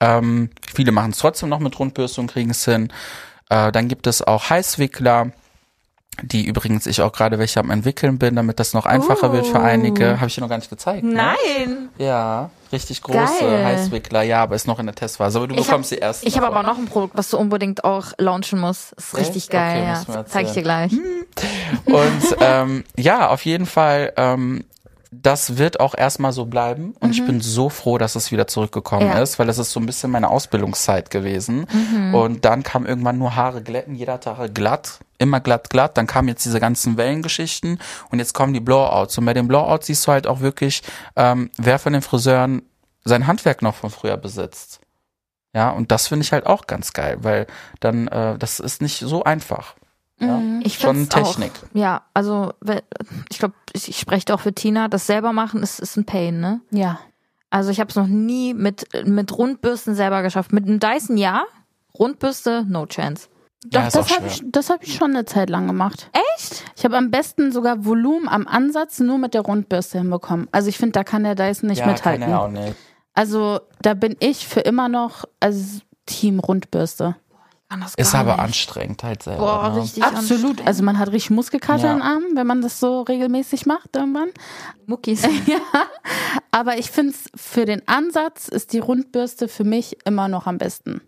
Ähm, 0.00 0.50
viele 0.74 0.92
machen 0.92 1.10
es 1.10 1.18
trotzdem 1.18 1.48
noch 1.48 1.60
mit 1.60 1.78
Rundbürste 1.78 2.20
und 2.20 2.30
kriegen 2.30 2.50
es 2.50 2.64
hin. 2.64 2.92
Äh, 3.50 3.72
dann 3.72 3.88
gibt 3.88 4.06
es 4.06 4.22
auch 4.22 4.50
Heißwickler, 4.50 5.32
die 6.22 6.46
übrigens 6.46 6.86
ich 6.86 7.02
auch 7.02 7.12
gerade 7.12 7.38
welche 7.38 7.60
am 7.60 7.70
entwickeln 7.70 8.18
bin, 8.18 8.36
damit 8.36 8.60
das 8.60 8.74
noch 8.74 8.86
einfacher 8.86 9.32
wird 9.32 9.46
für 9.46 9.60
einige. 9.60 10.16
Habe 10.20 10.26
ich 10.28 10.34
dir 10.34 10.40
noch 10.42 10.48
gar 10.48 10.58
nicht 10.58 10.70
gezeigt. 10.70 11.02
Ne? 11.04 11.14
Nein. 11.14 11.88
Ja, 11.98 12.50
richtig 12.72 13.02
große 13.02 13.40
Geil. 13.40 13.64
Heißwickler. 13.64 14.22
Ja, 14.22 14.42
aber 14.42 14.54
ist 14.56 14.66
noch 14.66 14.78
in 14.78 14.86
der 14.86 14.94
Testphase. 14.94 15.38
Aber 15.38 15.48
du 15.48 15.54
Ich 15.54 15.66
bekommst 15.66 15.90
hab- 15.92 15.96
sie 15.96 16.00
erst. 16.02 16.24
Ich 16.26 16.36
habe 16.36 16.46
aber 16.46 16.62
noch 16.62 16.78
ein 16.78 16.86
Produkt, 16.86 17.16
was 17.16 17.30
du 17.30 17.38
unbedingt 17.38 17.84
auch 17.84 18.12
launchen 18.18 18.58
musst. 18.60 18.92
Ist 18.92 19.14
Echt? 19.14 19.20
richtig 19.28 19.48
geil, 19.50 19.78
Okay, 19.78 19.86
ja. 19.86 19.94
musst 19.94 20.08
du 20.08 20.12
mir 20.12 20.18
Das 20.22 20.32
zeig 20.32 20.46
ich 20.46 20.52
dir 20.52 20.62
gleich. 20.62 20.92
Und 21.86 22.36
ähm, 22.40 22.84
ja, 22.96 23.28
auf 23.28 23.44
jeden 23.44 23.66
Fall. 23.66 24.12
Ähm, 24.16 24.64
das 25.12 25.58
wird 25.58 25.80
auch 25.80 25.94
erstmal 25.96 26.32
so 26.32 26.46
bleiben 26.46 26.94
und 27.00 27.10
ich 27.10 27.24
bin 27.26 27.40
so 27.40 27.68
froh, 27.68 27.98
dass 27.98 28.14
es 28.14 28.30
wieder 28.30 28.46
zurückgekommen 28.46 29.06
Mhm. 29.08 29.12
Ja. 29.16 29.22
ist, 29.22 29.38
weil 29.38 29.46
das 29.48 29.58
ist 29.58 29.72
so 29.72 29.80
ein 29.80 29.86
bisschen 29.86 30.10
meine 30.10 30.28
Ausbildungszeit 30.30 31.10
gewesen. 31.10 31.66
Mhm. 31.72 32.14
Und 32.14 32.44
dann 32.44 32.62
kam 32.62 32.86
irgendwann 32.86 33.18
nur 33.18 33.34
Haare 33.34 33.60
glätten, 33.62 33.94
jeder 33.96 34.20
Haare 34.24 34.48
glatt, 34.50 35.00
immer 35.18 35.40
glatt, 35.40 35.68
glatt. 35.70 35.96
Dann 35.96 36.06
kamen 36.06 36.28
jetzt 36.28 36.44
diese 36.44 36.60
ganzen 36.60 36.96
Wellengeschichten 36.96 37.80
und 38.10 38.18
jetzt 38.20 38.34
kommen 38.34 38.52
die 38.54 38.60
Blowouts. 38.60 39.18
Und 39.18 39.24
bei 39.24 39.34
den 39.34 39.48
Blowouts 39.48 39.88
siehst 39.88 40.06
du 40.06 40.12
halt 40.12 40.26
auch 40.28 40.40
wirklich, 40.40 40.82
ähm, 41.16 41.50
wer 41.58 41.78
von 41.80 41.92
den 41.92 42.02
Friseuren 42.02 42.62
sein 43.04 43.26
Handwerk 43.26 43.62
noch 43.62 43.74
von 43.74 43.90
früher 43.90 44.16
besitzt. 44.16 44.80
Ja, 45.52 45.70
und 45.70 45.90
das 45.90 46.06
finde 46.06 46.22
ich 46.24 46.32
halt 46.32 46.46
auch 46.46 46.68
ganz 46.68 46.92
geil, 46.92 47.16
weil 47.22 47.48
dann, 47.80 48.06
äh, 48.06 48.38
das 48.38 48.60
ist 48.60 48.80
nicht 48.80 49.00
so 49.00 49.24
einfach. 49.24 49.74
Ja, 50.20 50.40
Ich 50.62 50.78
schon 50.78 51.08
Technik. 51.08 51.52
Auch, 51.54 51.74
ja, 51.74 52.02
also 52.14 52.52
ich 53.30 53.38
glaube, 53.38 53.54
ich, 53.72 53.88
ich 53.88 53.98
spreche 53.98 54.26
da 54.26 54.34
auch 54.34 54.40
für 54.40 54.52
Tina. 54.52 54.88
Das 54.88 55.06
selber 55.06 55.32
machen 55.32 55.62
ist, 55.62 55.80
ist 55.80 55.96
ein 55.96 56.04
Pain, 56.04 56.40
ne? 56.40 56.60
Ja. 56.70 57.00
Also 57.50 57.70
ich 57.70 57.80
habe 57.80 57.90
es 57.90 57.96
noch 57.96 58.06
nie 58.06 58.54
mit 58.54 58.86
mit 59.06 59.36
Rundbürsten 59.36 59.94
selber 59.94 60.22
geschafft. 60.22 60.52
Mit 60.52 60.66
einem 60.66 60.78
Dyson 60.78 61.16
ja, 61.16 61.44
Rundbürste 61.98 62.64
no 62.68 62.86
chance. 62.86 63.28
Doch, 63.64 63.82
Ja, 63.82 63.90
das 63.90 64.16
habe 64.16 64.26
ich, 64.26 64.42
das 64.46 64.70
hab 64.70 64.82
ich 64.82 64.94
schon 64.94 65.10
eine 65.10 65.26
Zeit 65.26 65.50
lang 65.50 65.66
gemacht. 65.66 66.10
Echt? 66.36 66.64
Ich 66.76 66.84
habe 66.84 66.96
am 66.96 67.10
besten 67.10 67.52
sogar 67.52 67.84
Volumen 67.84 68.28
am 68.28 68.46
Ansatz 68.46 69.00
nur 69.00 69.18
mit 69.18 69.34
der 69.34 69.42
Rundbürste 69.42 69.98
hinbekommen. 69.98 70.48
Also 70.50 70.68
ich 70.68 70.78
finde, 70.78 70.92
da 70.92 71.04
kann 71.04 71.24
der 71.24 71.34
Dyson 71.34 71.68
nicht 71.68 71.80
ja, 71.80 71.86
mithalten. 71.86 72.22
Kann 72.22 72.30
er 72.30 72.40
auch 72.42 72.48
nicht. 72.48 72.74
Also 73.12 73.60
da 73.82 73.94
bin 73.94 74.16
ich 74.20 74.48
für 74.48 74.60
immer 74.60 74.88
noch 74.88 75.24
also 75.40 75.80
Team 76.06 76.38
Rundbürste. 76.38 77.16
Das 77.78 77.94
Ist 77.94 78.14
aber 78.16 78.32
nicht. 78.32 78.40
anstrengend 78.40 79.02
halt 79.04 79.22
selber. 79.22 79.38
Boah, 79.44 79.70
ne? 79.70 79.82
richtig 79.82 80.02
Absolut. 80.02 80.66
Also 80.66 80.82
man 80.82 80.98
hat 80.98 81.12
richtig 81.12 81.30
Muskelkater 81.30 81.84
Ja. 81.88 81.92
im 81.94 82.02
Arm, 82.02 82.24
wenn 82.34 82.46
man 82.46 82.62
das 82.62 82.80
so 82.80 83.02
regelmäßig 83.02 83.64
macht 83.66 83.94
irgendwann. 83.94 84.30
Muckis. 84.86 85.22
Aber 86.50 86.78
ich 86.78 86.90
finde 86.90 87.12
es 87.14 87.30
für 87.40 87.64
den 87.66 87.86
Ansatz 87.86 88.48
ist 88.48 88.72
die 88.72 88.80
Rundbürste 88.80 89.46
für 89.48 89.64
mich 89.64 89.96
immer 90.04 90.26
noch 90.28 90.46
am 90.46 90.58
besten. 90.58 91.00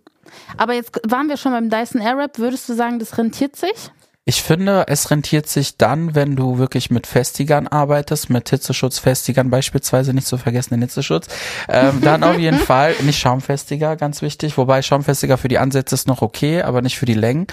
Aber 0.56 0.74
jetzt 0.74 1.00
waren 1.08 1.28
wir 1.28 1.36
schon 1.36 1.52
beim 1.52 1.68
Dyson 1.68 2.00
Airwrap. 2.00 2.38
Würdest 2.38 2.68
du 2.68 2.74
sagen, 2.74 2.98
das 2.98 3.18
rentiert 3.18 3.56
sich? 3.56 3.90
Ich 4.24 4.40
finde, 4.42 4.84
es 4.86 5.10
rentiert 5.10 5.48
sich 5.48 5.78
dann, 5.78 6.14
wenn 6.14 6.36
du 6.36 6.56
wirklich 6.56 6.92
mit 6.92 7.08
Festigern 7.08 7.66
arbeitest, 7.66 8.30
mit 8.30 8.50
Hitzeschutzfestigern 8.50 9.50
beispielsweise, 9.50 10.14
nicht 10.14 10.28
zu 10.28 10.38
vergessen 10.38 10.74
den 10.74 10.82
Hitzeschutz. 10.82 11.26
Ähm, 11.68 12.00
dann 12.02 12.22
auf 12.22 12.38
jeden 12.38 12.58
Fall, 12.60 12.94
nicht 13.02 13.18
Schaumfestiger, 13.18 13.96
ganz 13.96 14.22
wichtig, 14.22 14.56
wobei 14.56 14.80
Schaumfestiger 14.80 15.38
für 15.38 15.48
die 15.48 15.58
Ansätze 15.58 15.96
ist 15.96 16.06
noch 16.06 16.22
okay, 16.22 16.62
aber 16.62 16.82
nicht 16.82 16.98
für 16.98 17.06
die 17.06 17.14
Längen. 17.14 17.48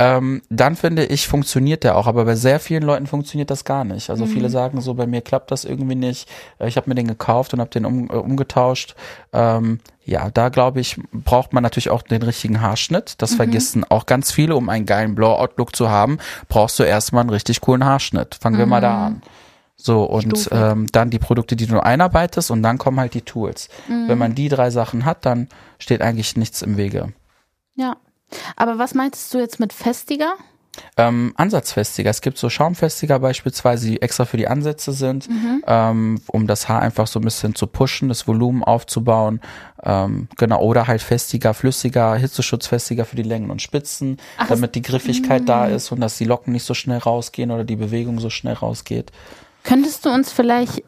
Ähm, 0.00 0.42
dann 0.50 0.74
finde 0.74 1.04
ich, 1.04 1.28
funktioniert 1.28 1.84
der 1.84 1.96
auch, 1.96 2.08
aber 2.08 2.24
bei 2.24 2.34
sehr 2.34 2.58
vielen 2.58 2.82
Leuten 2.82 3.06
funktioniert 3.06 3.50
das 3.50 3.64
gar 3.64 3.84
nicht. 3.84 4.10
Also 4.10 4.26
viele 4.26 4.50
sagen 4.50 4.80
so, 4.80 4.94
bei 4.94 5.06
mir 5.06 5.20
klappt 5.20 5.52
das 5.52 5.64
irgendwie 5.64 5.94
nicht. 5.94 6.28
Äh, 6.58 6.66
Ich 6.66 6.76
habe 6.76 6.90
mir 6.90 6.96
den 6.96 7.06
gekauft 7.06 7.54
und 7.54 7.60
habe 7.60 7.70
den 7.70 7.84
um, 7.84 8.10
äh, 8.10 8.14
umgetauscht. 8.14 8.96
Ähm, 9.32 9.78
ja, 10.04 10.30
da 10.30 10.48
glaube 10.48 10.80
ich, 10.80 10.98
braucht 11.12 11.52
man 11.52 11.62
natürlich 11.62 11.90
auch 11.90 12.02
den 12.02 12.22
richtigen 12.22 12.60
Haarschnitt. 12.60 13.14
Das 13.18 13.34
vergessen 13.34 13.84
auch 13.88 14.06
ganz 14.06 14.32
viele, 14.32 14.56
um 14.56 14.68
einen 14.68 14.86
geilen 14.86 15.14
Blowout-Look 15.14 15.76
zu 15.76 15.90
haben, 15.90 16.18
brauchst 16.48 16.78
du 16.78 16.82
erstmal 16.82 17.20
einen 17.20 17.30
richtig 17.30 17.60
coolen 17.60 17.84
Haarschnitt. 17.84 18.36
Fangen 18.40 18.58
wir 18.58 18.66
mal 18.66 18.80
da 18.80 19.06
an. 19.06 19.22
So, 19.76 20.04
und 20.04 20.48
ähm, 20.52 20.86
dann 20.92 21.10
die 21.10 21.18
Produkte, 21.18 21.56
die 21.56 21.66
du 21.66 21.80
einarbeitest 21.80 22.50
und 22.50 22.62
dann 22.62 22.76
kommen 22.76 23.00
halt 23.00 23.14
die 23.14 23.22
Tools. 23.22 23.68
Wenn 23.88 24.18
man 24.18 24.34
die 24.34 24.48
drei 24.48 24.70
Sachen 24.70 25.04
hat, 25.04 25.24
dann 25.24 25.48
steht 25.78 26.02
eigentlich 26.02 26.36
nichts 26.36 26.60
im 26.60 26.76
Wege. 26.76 27.12
Ja. 27.76 27.96
Aber 28.56 28.78
was 28.78 28.94
meintest 28.94 29.32
du 29.32 29.38
jetzt 29.38 29.58
mit 29.58 29.72
festiger? 29.72 30.34
Ähm, 30.96 31.32
Ansatzfestiger. 31.36 32.10
Es 32.10 32.20
gibt 32.20 32.38
so 32.38 32.50
Schaumfestiger 32.50 33.18
beispielsweise, 33.18 33.86
die 33.86 34.02
extra 34.02 34.24
für 34.24 34.36
die 34.36 34.48
Ansätze 34.48 34.92
sind, 34.92 35.28
ähm, 35.66 36.20
um 36.26 36.46
das 36.46 36.68
Haar 36.68 36.82
einfach 36.82 37.06
so 37.06 37.20
ein 37.20 37.24
bisschen 37.24 37.54
zu 37.54 37.66
pushen, 37.66 38.08
das 38.08 38.26
Volumen 38.26 38.62
aufzubauen. 38.64 39.40
Ähm, 39.82 40.28
genau, 40.36 40.60
oder 40.60 40.86
halt 40.86 41.02
festiger, 41.02 41.54
flüssiger, 41.54 42.16
hitzeschutzfestiger 42.16 43.04
für 43.04 43.16
die 43.16 43.22
Längen 43.22 43.50
und 43.50 43.62
Spitzen, 43.62 44.18
damit 44.48 44.74
die 44.74 44.82
Griffigkeit 44.82 45.48
da 45.48 45.66
ist 45.66 45.90
und 45.92 46.00
dass 46.00 46.18
die 46.18 46.24
Locken 46.24 46.52
nicht 46.52 46.64
so 46.64 46.74
schnell 46.74 46.98
rausgehen 46.98 47.50
oder 47.50 47.64
die 47.64 47.76
Bewegung 47.76 48.18
so 48.18 48.30
schnell 48.30 48.54
rausgeht. 48.54 49.10
Könntest 49.62 50.04
du 50.04 50.10
uns 50.10 50.32
vielleicht 50.32 50.82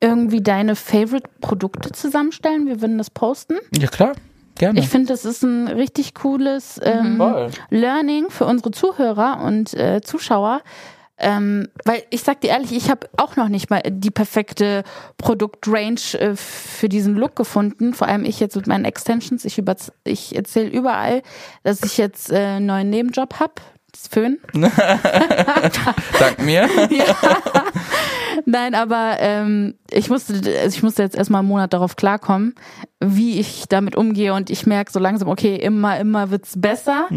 irgendwie 0.00 0.42
deine 0.42 0.76
Favorite-Produkte 0.76 1.92
zusammenstellen? 1.92 2.66
Wir 2.66 2.80
würden 2.80 2.98
das 2.98 3.10
posten. 3.10 3.54
Ja 3.76 3.88
klar, 3.88 4.14
gerne. 4.58 4.78
Ich 4.80 4.88
finde, 4.88 5.08
das 5.08 5.24
ist 5.24 5.42
ein 5.42 5.68
richtig 5.68 6.14
cooles 6.14 6.80
ähm, 6.82 7.16
Voll. 7.16 7.50
Learning 7.70 8.30
für 8.30 8.44
unsere 8.46 8.70
Zuhörer 8.70 9.40
und 9.44 9.74
äh, 9.74 10.00
Zuschauer. 10.02 10.62
Ähm, 11.18 11.68
weil 11.86 12.02
ich 12.10 12.22
sag 12.22 12.42
dir 12.42 12.50
ehrlich, 12.50 12.72
ich 12.72 12.90
habe 12.90 13.08
auch 13.16 13.36
noch 13.36 13.48
nicht 13.48 13.70
mal 13.70 13.80
die 13.88 14.10
perfekte 14.10 14.84
Produktrange 15.16 16.14
äh, 16.18 16.36
für 16.36 16.90
diesen 16.90 17.14
Look 17.14 17.36
gefunden. 17.36 17.94
Vor 17.94 18.06
allem 18.06 18.24
ich 18.26 18.38
jetzt 18.38 18.54
mit 18.54 18.66
meinen 18.66 18.84
Extensions. 18.84 19.46
Ich, 19.46 19.56
über, 19.56 19.76
ich 20.04 20.36
erzähle 20.36 20.68
überall, 20.68 21.22
dass 21.62 21.82
ich 21.82 21.96
jetzt 21.96 22.30
äh, 22.30 22.36
einen 22.36 22.66
neuen 22.66 22.90
Nebenjob 22.90 23.40
hab. 23.40 23.62
Das 23.92 24.08
Föhn. 24.08 24.38
Dank 24.52 26.38
mir. 26.42 26.68
Nein, 28.44 28.74
aber 28.74 29.16
ähm, 29.20 29.74
ich 29.90 30.10
musste, 30.10 30.34
also 30.34 30.76
ich 30.76 30.82
musste 30.82 31.02
jetzt 31.02 31.16
erstmal 31.16 31.38
einen 31.38 31.48
Monat 31.48 31.72
darauf 31.72 31.96
klarkommen, 31.96 32.54
wie 33.04 33.38
ich 33.38 33.64
damit 33.68 33.94
umgehe 33.94 34.32
und 34.32 34.48
ich 34.48 34.64
merke 34.66 34.90
so 34.90 34.98
langsam, 34.98 35.28
okay, 35.28 35.54
immer, 35.56 35.98
immer 36.00 36.30
wird's 36.30 36.54
besser. 36.56 37.08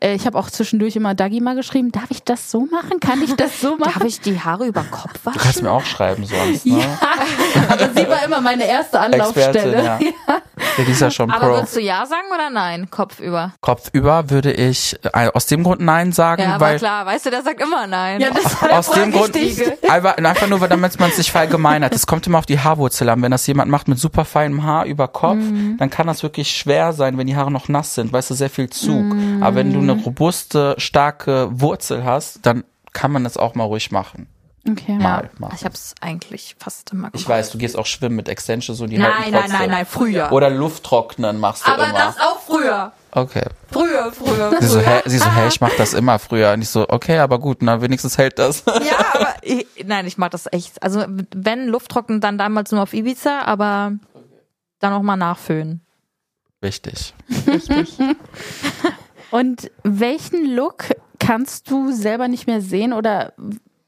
Äh, 0.00 0.14
ich 0.14 0.26
habe 0.26 0.38
auch 0.38 0.48
zwischendurch 0.48 0.94
immer 0.94 1.14
Dagi 1.16 1.40
mal 1.40 1.56
geschrieben, 1.56 1.90
darf 1.90 2.10
ich 2.10 2.22
das 2.22 2.52
so 2.52 2.66
machen? 2.66 3.00
Kann 3.00 3.20
ich 3.20 3.34
das 3.34 3.60
so 3.60 3.76
machen? 3.78 3.92
Darf 3.94 4.04
ich 4.04 4.20
die 4.20 4.38
Haare 4.40 4.66
über 4.66 4.84
Kopf 4.84 5.12
Du 5.24 5.26
waschen? 5.26 5.40
kannst 5.40 5.62
mir 5.62 5.72
auch 5.72 5.84
schreiben 5.84 6.24
sonst. 6.24 6.66
Ne? 6.66 6.80
Ja, 7.54 7.62
aber 7.68 7.88
sie 7.94 8.08
war 8.08 8.24
immer 8.24 8.40
meine 8.40 8.66
erste 8.66 8.98
Anlaufstelle. 9.00 9.74
Expertin, 9.76 10.06
ja. 10.28 10.34
Ja, 10.78 10.84
die 10.84 10.90
ist 10.92 11.00
ja 11.00 11.10
schon 11.10 11.30
Aber 11.30 11.46
Pro. 11.46 11.54
würdest 11.56 11.76
du 11.76 11.80
ja 11.80 12.04
sagen 12.06 12.26
oder 12.32 12.50
nein? 12.50 12.90
Kopfüber. 12.90 13.52
Kopfüber 13.60 14.30
würde 14.30 14.52
ich 14.52 14.96
äh, 15.12 15.28
aus 15.32 15.46
dem 15.46 15.62
Grund 15.62 15.80
Nein 15.80 16.12
sagen, 16.12 16.42
Ja, 16.42 16.54
aber 16.56 16.66
weil 16.66 16.78
klar, 16.78 17.06
weißt 17.06 17.26
du, 17.26 17.30
der 17.30 17.42
sagt 17.42 17.60
immer 17.60 17.86
nein. 17.86 18.20
Ja, 18.20 18.30
das 18.30 18.62
aus 18.70 18.90
dem 18.90 19.12
Grund 19.12 19.36
einfach, 19.88 20.16
einfach 20.16 20.48
nur, 20.48 20.60
weil 20.60 20.68
damit 20.68 20.98
man 21.00 21.10
es 21.10 21.18
nicht 21.18 21.30
verallgemeinert. 21.30 21.94
Es 21.94 22.06
kommt 22.06 22.26
immer 22.26 22.38
auf 22.38 22.46
die 22.46 22.58
Haarwurzel 22.58 23.08
an. 23.08 23.22
Wenn 23.22 23.30
das 23.30 23.46
jemand 23.46 23.70
macht 23.70 23.88
mit 23.88 23.98
super 23.98 24.24
feinem 24.24 24.62
Haar 24.64 24.84
über 24.86 25.08
Kopf, 25.08 25.23
Mhm. 25.32 25.76
dann 25.78 25.88
kann 25.88 26.06
das 26.06 26.22
wirklich 26.22 26.50
schwer 26.50 26.92
sein, 26.92 27.16
wenn 27.16 27.26
die 27.26 27.36
Haare 27.36 27.50
noch 27.50 27.68
nass 27.68 27.94
sind, 27.94 28.12
weißt 28.12 28.28
du, 28.30 28.34
sehr 28.34 28.50
viel 28.50 28.68
Zug. 28.68 29.02
Mhm. 29.14 29.42
Aber 29.42 29.56
wenn 29.56 29.72
du 29.72 29.78
eine 29.78 29.92
robuste, 29.92 30.74
starke 30.76 31.48
Wurzel 31.50 32.04
hast, 32.04 32.44
dann 32.44 32.64
kann 32.92 33.10
man 33.10 33.24
das 33.24 33.36
auch 33.38 33.54
mal 33.54 33.64
ruhig 33.64 33.90
machen. 33.90 34.26
Okay. 34.68 34.94
Mal 34.96 35.28
machen. 35.38 35.54
Ich 35.58 35.64
hab's 35.66 35.94
eigentlich 36.00 36.56
fast 36.58 36.90
immer 36.92 37.08
gemacht. 37.10 37.16
Ich 37.16 37.28
weiß, 37.28 37.50
du 37.50 37.58
gehst 37.58 37.76
auch 37.76 37.84
schwimmen 37.84 38.16
mit 38.16 38.30
Extensions 38.30 38.80
und 38.80 38.88
die 38.88 38.96
Nein, 38.96 39.12
halten 39.12 39.30
nein, 39.32 39.40
trotzdem. 39.42 39.58
nein, 39.58 39.70
nein, 39.70 39.86
früher. 39.86 40.32
Oder 40.32 40.48
Lufttrocknen 40.48 41.38
machst 41.38 41.66
du 41.66 41.70
aber 41.72 41.84
immer. 41.88 41.98
das 41.98 42.18
auch 42.18 42.40
früher. 42.40 42.92
okay. 43.10 43.44
Früher, 43.70 44.10
früher, 44.12 44.52
Sie 44.60 44.66
so, 44.66 44.78
früher. 44.80 44.86
hä, 44.88 45.02
sie 45.04 45.18
so, 45.18 45.30
hä, 45.30 45.48
ich 45.48 45.60
mach 45.60 45.72
das 45.76 45.92
immer 45.92 46.18
früher. 46.18 46.52
Und 46.54 46.62
ich 46.62 46.70
so, 46.70 46.86
okay, 46.88 47.18
aber 47.18 47.38
gut, 47.40 47.58
na, 47.60 47.82
wenigstens 47.82 48.16
hält 48.16 48.38
das. 48.38 48.62
Ja, 48.66 49.04
aber 49.14 49.34
ich, 49.42 49.66
nein, 49.84 50.06
ich 50.06 50.16
mach 50.16 50.30
das 50.30 50.50
echt. 50.50 50.82
Also 50.82 51.04
wenn 51.34 51.66
Lufttrocken, 51.66 52.22
dann 52.22 52.38
damals 52.38 52.72
nur 52.72 52.82
auf 52.82 52.94
Ibiza, 52.94 53.40
aber 53.42 53.92
dann 54.84 54.92
auch 54.92 55.02
mal 55.02 55.16
nachföhnen. 55.16 55.80
Wichtig. 56.60 57.14
Richtig. 57.46 57.98
Und 59.30 59.70
welchen 59.82 60.54
Look 60.54 60.84
kannst 61.18 61.70
du 61.70 61.92
selber 61.92 62.28
nicht 62.28 62.46
mehr 62.46 62.60
sehen 62.60 62.92
oder 62.92 63.32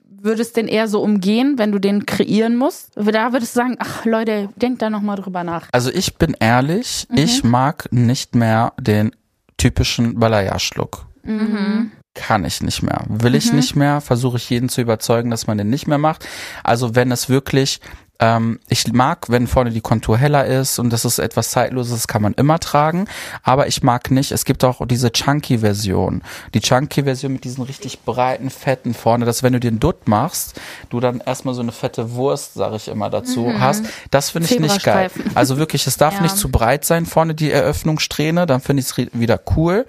würdest 0.09 0.57
den 0.57 0.67
eher 0.67 0.89
so 0.89 1.01
umgehen, 1.03 1.55
wenn 1.59 1.71
du 1.73 1.79
den 1.79 2.05
kreieren 2.07 2.57
musst? 2.57 2.97
Da 2.97 3.33
würdest 3.33 3.55
du 3.55 3.61
sagen, 3.61 3.77
ach 3.79 4.05
Leute, 4.05 4.49
denkt 4.57 4.83
da 4.83 4.91
nochmal 4.91 5.17
drüber 5.17 5.45
nach. 5.45 5.69
Also 5.73 5.91
ich 5.93 6.17
bin 6.17 6.35
ehrlich, 6.41 7.07
Mhm. 7.11 7.17
ich 7.19 7.45
mag 7.45 7.89
nicht 7.93 8.35
mehr 8.35 8.73
den 8.81 9.13
typischen 9.57 10.19
Balayage-Look. 10.19 11.07
Mhm. 11.23 11.93
Kann 12.15 12.45
ich 12.45 12.63
nicht 12.63 12.83
mehr. 12.83 13.05
Will 13.09 13.35
ich 13.35 13.53
nicht 13.53 13.77
mehr, 13.77 14.01
versuche 14.01 14.39
ich 14.39 14.49
jeden 14.51 14.69
zu 14.71 14.81
überzeugen, 14.81 15.31
dass 15.31 15.47
man 15.47 15.59
den 15.59 15.69
nicht 15.69 15.87
mehr 15.87 15.99
macht. 15.99 16.27
Also 16.65 16.95
wenn 16.95 17.13
es 17.13 17.29
wirklich, 17.29 17.81
ähm, 18.19 18.61
ich 18.69 18.93
mag, 18.93 19.29
wenn 19.29 19.47
vorne 19.47 19.71
die 19.71 19.81
Kontur 19.81 20.17
heller 20.19 20.47
ist 20.47 20.79
und 20.79 20.91
das 20.91 21.05
ist 21.05 21.19
etwas 21.19 21.51
Zeitloses, 21.51 22.09
kann 22.09 22.23
man 22.23 22.33
immer 22.35 22.59
tragen. 22.59 23.07
Aber 23.43 23.67
ich 23.67 23.83
mag 23.83 24.11
nicht, 24.11 24.33
es 24.33 24.45
gibt 24.45 24.64
auch 24.64 24.87
diese 24.87 25.12
Chunky-Version. 25.12 26.23
Die 26.55 26.61
Chunky-Version 26.61 27.33
mit 27.33 27.45
diesen 27.45 27.62
richtig 27.64 28.01
breiten 28.05 28.51
Fetten 28.51 28.95
vorne, 28.95 29.25
dass 29.25 29.43
wenn 29.43 29.53
du 29.53 29.61
den 29.61 29.79
Dutt 29.81 30.09
machst, 30.09 30.61
du 30.91 31.01
dann 31.01 31.21
erstmal 31.21 31.55
so 31.55 31.61
eine 31.62 31.73
fette 31.73 32.12
Wurst, 32.14 32.55
sage 32.55 32.77
ich 32.77 32.89
immer 32.89 33.11
dazu, 33.11 33.53
hast. 33.59 33.85
Das 34.11 34.31
finde 34.31 34.49
ich 34.53 34.61
nicht 34.61 34.83
geil. 34.83 35.11
Also 35.35 35.59
wirklich, 35.59 35.87
es 35.87 35.97
darf 35.97 36.14
Ja. 36.17 36.23
nicht 36.23 36.39
zu 36.39 36.51
breit 36.51 36.87
sein 36.87 37.05
vorne 37.05 37.35
die 37.35 37.51
Eröffnungssträhne, 37.51 38.47
dann 38.47 38.61
finde 38.62 38.81
ich 38.83 38.87
es 38.89 38.97
wieder 39.12 39.39
cool. 39.57 39.85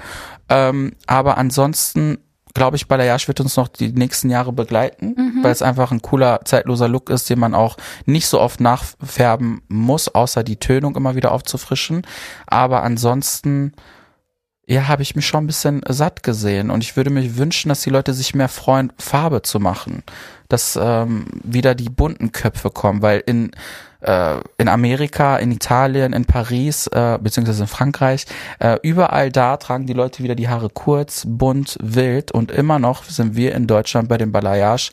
Ähm, 0.49 0.93
aber 1.05 1.37
ansonsten 1.37 2.17
glaube 2.57 2.75
ich, 2.75 2.87
Balayage 2.87 3.27
wird 3.27 3.39
uns 3.39 3.55
noch 3.55 3.67
die 3.69 3.91
nächsten 3.93 4.29
Jahre 4.29 4.51
begleiten, 4.51 5.13
Mhm. 5.17 5.43
weil 5.43 5.51
es 5.51 5.61
einfach 5.61 5.91
ein 5.91 6.01
cooler, 6.01 6.41
zeitloser 6.43 6.87
Look 6.89 7.09
ist, 7.09 7.29
den 7.29 7.39
man 7.39 7.53
auch 7.53 7.77
nicht 8.05 8.27
so 8.27 8.41
oft 8.41 8.59
nachfärben 8.59 9.61
muss, 9.69 10.09
außer 10.09 10.43
die 10.43 10.57
Tönung 10.57 10.95
immer 10.95 11.15
wieder 11.15 11.31
aufzufrischen. 11.31 12.01
Aber 12.47 12.83
ansonsten, 12.83 13.73
ja, 14.67 14.87
habe 14.87 15.01
ich 15.01 15.15
mich 15.15 15.25
schon 15.25 15.45
ein 15.45 15.47
bisschen 15.47 15.81
satt 15.87 16.23
gesehen. 16.23 16.69
Und 16.69 16.83
ich 16.83 16.97
würde 16.97 17.09
mir 17.09 17.37
wünschen, 17.37 17.69
dass 17.69 17.81
die 17.81 17.89
Leute 17.89 18.13
sich 18.13 18.35
mehr 18.35 18.49
freuen, 18.49 18.91
Farbe 18.97 19.41
zu 19.41 19.59
machen, 19.59 20.03
dass 20.49 20.77
ähm, 20.79 21.25
wieder 21.43 21.73
die 21.73 21.89
bunten 21.89 22.33
Köpfe 22.33 22.69
kommen, 22.69 23.01
weil 23.01 23.23
in 23.25 23.51
äh, 24.01 24.35
in 24.57 24.67
Amerika, 24.67 25.37
in 25.37 25.51
Italien, 25.51 26.13
in 26.13 26.25
Paris, 26.25 26.87
äh, 26.87 27.17
beziehungsweise 27.19 27.63
in 27.63 27.67
Frankreich, 27.67 28.25
äh, 28.59 28.77
überall 28.83 29.31
da 29.31 29.57
tragen 29.57 29.87
die 29.87 29.93
Leute 29.93 30.21
wieder 30.21 30.35
die 30.35 30.49
Haare 30.49 30.69
kurz, 30.69 31.23
bunt, 31.25 31.77
wild. 31.81 32.31
Und 32.31 32.51
immer 32.51 32.77
noch 32.77 33.03
sind 33.05 33.35
wir 33.35 33.55
in 33.55 33.67
Deutschland 33.67 34.07
bei 34.09 34.17
dem 34.17 34.31
Balayage 34.31 34.91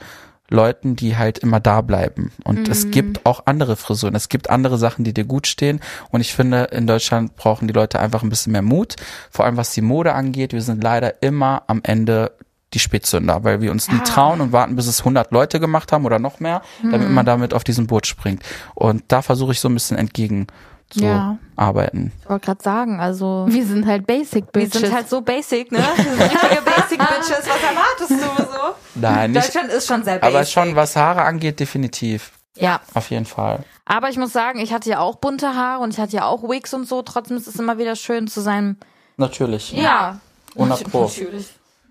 Leuten, 0.54 0.96
die 0.96 1.16
halt 1.16 1.38
immer 1.38 1.60
da 1.60 1.80
bleiben. 1.80 2.32
Und 2.44 2.68
es 2.68 2.90
gibt 2.90 3.26
auch 3.26 3.42
andere 3.44 3.76
Frisuren, 3.76 4.14
es 4.14 4.28
gibt 4.28 4.48
andere 4.48 4.78
Sachen, 4.78 5.04
die 5.04 5.12
dir 5.12 5.24
gut 5.24 5.46
stehen. 5.46 5.80
Und 6.10 6.20
ich 6.20 6.32
finde, 6.32 6.64
in 6.72 6.86
Deutschland 6.86 7.36
brauchen 7.36 7.68
die 7.68 7.74
Leute 7.74 8.00
einfach 8.00 8.22
ein 8.22 8.30
bisschen 8.30 8.52
mehr 8.52 8.62
Mut, 8.62 8.96
vor 9.30 9.44
allem 9.44 9.56
was 9.56 9.72
die 9.72 9.82
Mode 9.82 10.14
angeht. 10.14 10.52
Wir 10.52 10.62
sind 10.62 10.82
leider 10.82 11.22
immer 11.22 11.64
am 11.66 11.80
Ende 11.82 12.32
die 12.72 12.78
Spätzünder, 12.78 13.44
weil 13.44 13.60
wir 13.60 13.70
uns 13.70 13.90
nie 13.90 14.00
trauen 14.00 14.40
und 14.40 14.52
warten, 14.52 14.74
bis 14.74 14.86
es 14.86 15.00
100 15.00 15.30
Leute 15.30 15.60
gemacht 15.60 15.92
haben 15.92 16.04
oder 16.04 16.18
noch 16.18 16.40
mehr, 16.40 16.62
damit 16.82 17.08
man 17.10 17.24
damit 17.24 17.54
auf 17.54 17.62
diesen 17.62 17.86
Boot 17.86 18.06
springt. 18.06 18.42
Und 18.74 19.04
da 19.08 19.22
versuche 19.22 19.52
ich 19.52 19.60
so 19.60 19.68
ein 19.68 19.74
bisschen 19.74 19.96
entgegen 19.96 20.48
zu 20.94 21.04
Ja. 21.04 21.38
arbeiten. 21.56 22.12
Ich 22.22 22.28
wollte 22.30 22.46
gerade 22.46 22.62
sagen, 22.62 23.00
also 23.00 23.44
Wir 23.48 23.66
sind 23.66 23.86
halt 23.86 24.06
Basic 24.06 24.44
wir 24.52 24.62
Bitches. 24.62 24.80
sind 24.80 24.94
halt 24.94 25.08
so 25.08 25.20
basic, 25.20 25.70
ne? 25.72 25.78
Wir 25.96 26.04
sind 26.04 26.20
richtige 26.22 26.62
Basic 26.62 26.98
Bitches. 26.98 27.42
Was 27.48 27.62
erwartest 27.62 28.10
du 28.10 28.42
so? 28.44 28.74
Nein, 28.96 29.32
nicht, 29.32 29.46
Deutschland 29.46 29.70
ist 29.70 29.86
schon 29.86 30.04
sehr 30.04 30.18
basic. 30.18 30.34
aber 30.34 30.44
schon 30.46 30.76
was 30.76 30.96
Haare 30.96 31.22
angeht, 31.22 31.60
definitiv. 31.60 32.32
Ja, 32.56 32.80
Auf 32.94 33.10
jeden 33.10 33.24
Fall. 33.26 33.64
aber 33.84 34.08
ich 34.10 34.16
muss 34.16 34.32
sagen, 34.32 34.60
ich 34.60 34.72
hatte 34.72 34.88
ja 34.88 35.00
auch 35.00 35.16
bunte 35.16 35.56
Haare 35.56 35.82
und 35.82 35.92
ich 35.92 35.98
hatte 35.98 36.14
ja 36.14 36.24
auch 36.26 36.44
Wigs 36.44 36.72
und 36.72 36.86
so. 36.86 37.02
Trotzdem 37.02 37.36
ist 37.36 37.48
es 37.48 37.56
immer 37.56 37.78
wieder 37.78 37.96
schön 37.96 38.28
zu 38.28 38.40
sein. 38.40 38.76
Natürlich. 39.16 39.72
Ja. 39.72 40.20
100 40.54 40.88
Pro. 40.90 41.02
Natürlich. 41.06 41.48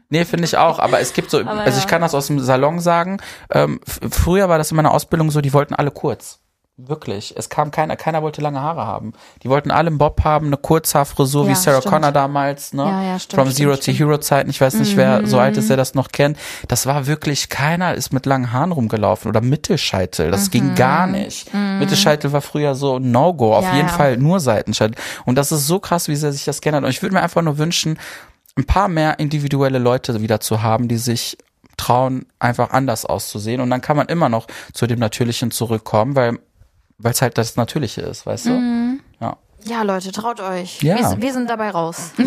Nee, 0.09 0.23
finde 0.23 0.45
ich 0.45 0.55
auch. 0.55 0.79
Aber 0.79 1.01
es 1.01 1.11
gibt 1.11 1.31
so, 1.31 1.39
Aber 1.41 1.51
also 1.51 1.77
ich 1.77 1.83
ja. 1.83 1.89
kann 1.89 2.01
das 2.01 2.15
aus 2.15 2.27
dem 2.27 2.39
Salon 2.39 2.79
sagen. 2.79 3.17
Ähm, 3.51 3.81
früher 4.09 4.47
war 4.47 4.57
das 4.57 4.71
in 4.71 4.77
meiner 4.77 4.91
Ausbildung 4.93 5.31
so, 5.31 5.41
die 5.41 5.51
wollten 5.53 5.73
alle 5.73 5.91
kurz. 5.91 6.39
Wirklich. 6.75 7.35
Es 7.37 7.49
kam 7.49 7.69
keiner, 7.69 7.95
keiner 7.95 8.23
wollte 8.23 8.41
lange 8.41 8.59
Haare 8.59 8.87
haben. 8.87 9.13
Die 9.43 9.49
wollten 9.49 9.69
alle 9.69 9.89
einen 9.89 9.99
Bob 9.99 10.23
haben, 10.23 10.47
eine 10.47 10.57
Kurzhaarfrisur 10.57 11.45
wie 11.45 11.49
Ja, 11.49 11.55
Sarah 11.55 11.81
stimmt. 11.81 11.93
Connor 11.93 12.11
damals, 12.11 12.73
ne? 12.73 12.81
Ja, 12.83 13.03
ja, 13.03 13.19
stimmt, 13.19 13.43
From 13.43 13.51
Zero 13.51 13.75
stimmt. 13.75 13.97
to 13.99 14.03
Hero 14.05 14.17
Zeiten. 14.17 14.49
Ich 14.49 14.59
weiß 14.59 14.73
nicht, 14.75 14.97
wer 14.97 15.27
so 15.27 15.37
alt 15.37 15.55
ist, 15.55 15.69
der 15.69 15.77
das 15.77 15.93
noch 15.93 16.07
kennt. 16.07 16.35
Das 16.67 16.87
war 16.87 17.05
wirklich, 17.05 17.49
keiner 17.49 17.93
ist 17.93 18.11
mit 18.11 18.25
langen 18.25 18.51
Haaren 18.53 18.71
rumgelaufen 18.71 19.29
oder 19.29 19.39
Mittelscheitel. 19.41 20.31
Das 20.31 20.49
ging 20.49 20.73
gar 20.73 21.05
nicht. 21.05 21.53
Mittelscheitel 21.53 22.31
war 22.33 22.41
früher 22.41 22.73
so 22.73 22.97
No-Go. 22.97 23.53
Auf 23.55 23.65
Mhm. 23.65 23.69
Ja, 23.69 23.75
jeden 23.75 23.87
ja. 23.89 23.93
Fall 23.93 24.17
nur 24.17 24.39
Seitenscheitel. 24.39 24.95
Und 25.25 25.35
das 25.35 25.51
ist 25.51 25.67
so 25.67 25.79
krass, 25.79 26.07
wie 26.07 26.15
sehr 26.15 26.31
sich 26.31 26.43
das 26.45 26.59
geändert. 26.59 26.85
Und 26.85 26.89
ich 26.89 27.03
würde 27.03 27.13
mir 27.13 27.21
einfach 27.21 27.43
nur 27.43 27.59
wünschen, 27.59 27.99
ein 28.57 28.65
paar 28.65 28.87
mehr 28.87 29.19
individuelle 29.19 29.77
Leute 29.77 30.19
wieder 30.21 30.39
zu 30.39 30.63
haben, 30.63 30.87
die 30.87 30.97
sich 30.97 31.37
trauen, 31.77 32.25
einfach 32.39 32.71
anders 32.71 33.05
auszusehen. 33.05 33.61
Und 33.61 33.69
dann 33.69 33.81
kann 33.81 33.95
man 33.95 34.07
immer 34.07 34.29
noch 34.29 34.47
zu 34.73 34.87
dem 34.87 34.97
Natürlichen 34.99 35.51
zurückkommen, 35.51 36.15
weil 36.15 36.39
weil 37.03 37.11
es 37.11 37.21
halt 37.21 37.37
das 37.37 37.55
Natürliche 37.57 38.01
ist, 38.01 38.25
weißt 38.25 38.45
du? 38.47 38.51
Mhm. 38.51 38.99
Ja. 39.19 39.37
Ja, 39.65 39.83
Leute, 39.83 40.11
traut 40.11 40.39
euch. 40.41 40.81
Ja. 40.81 40.97
Wir, 40.97 41.21
wir 41.21 41.33
sind 41.33 41.49
dabei 41.49 41.69
raus. 41.69 42.11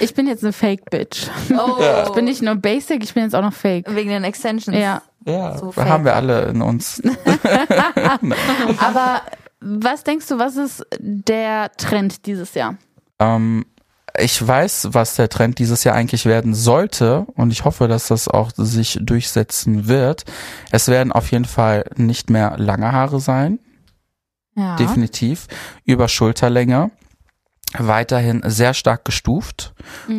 ich 0.00 0.14
bin 0.14 0.26
jetzt 0.26 0.42
eine 0.42 0.52
Fake 0.52 0.90
Bitch. 0.90 1.26
Oh. 1.50 1.78
Ich 2.06 2.12
bin 2.12 2.24
nicht 2.24 2.42
nur 2.42 2.54
Basic, 2.56 3.02
ich 3.04 3.14
bin 3.14 3.24
jetzt 3.24 3.34
auch 3.34 3.42
noch 3.42 3.52
Fake. 3.52 3.86
Wegen 3.94 4.10
den 4.10 4.24
Extensions. 4.24 4.76
Ja. 4.76 5.02
Ja, 5.24 5.56
So 5.56 5.72
haben 5.76 6.04
wir 6.04 6.16
alle 6.16 6.46
in 6.46 6.62
uns. 6.62 7.00
Aber 8.78 9.22
was 9.60 10.02
denkst 10.02 10.26
du, 10.26 10.38
was 10.38 10.56
ist 10.56 10.84
der 10.98 11.70
Trend 11.76 12.26
dieses 12.26 12.54
Jahr? 12.54 12.76
ähm, 13.20 13.64
ich 14.18 14.46
weiß, 14.46 14.88
was 14.92 15.16
der 15.16 15.28
Trend 15.28 15.58
dieses 15.58 15.84
Jahr 15.84 15.94
eigentlich 15.94 16.26
werden 16.26 16.54
sollte 16.54 17.26
und 17.34 17.50
ich 17.50 17.64
hoffe, 17.64 17.88
dass 17.88 18.08
das 18.08 18.28
auch 18.28 18.50
sich 18.54 18.98
durchsetzen 19.00 19.88
wird. 19.88 20.24
Es 20.70 20.88
werden 20.88 21.12
auf 21.12 21.30
jeden 21.32 21.44
Fall 21.46 21.84
nicht 21.96 22.30
mehr 22.30 22.58
lange 22.58 22.92
Haare 22.92 23.20
sein. 23.20 23.58
Ja. 24.54 24.76
definitiv, 24.76 25.46
über 25.86 26.08
Schulterlänge, 26.08 26.90
weiterhin 27.78 28.42
sehr 28.44 28.74
stark 28.74 29.04
gestuft 29.04 29.74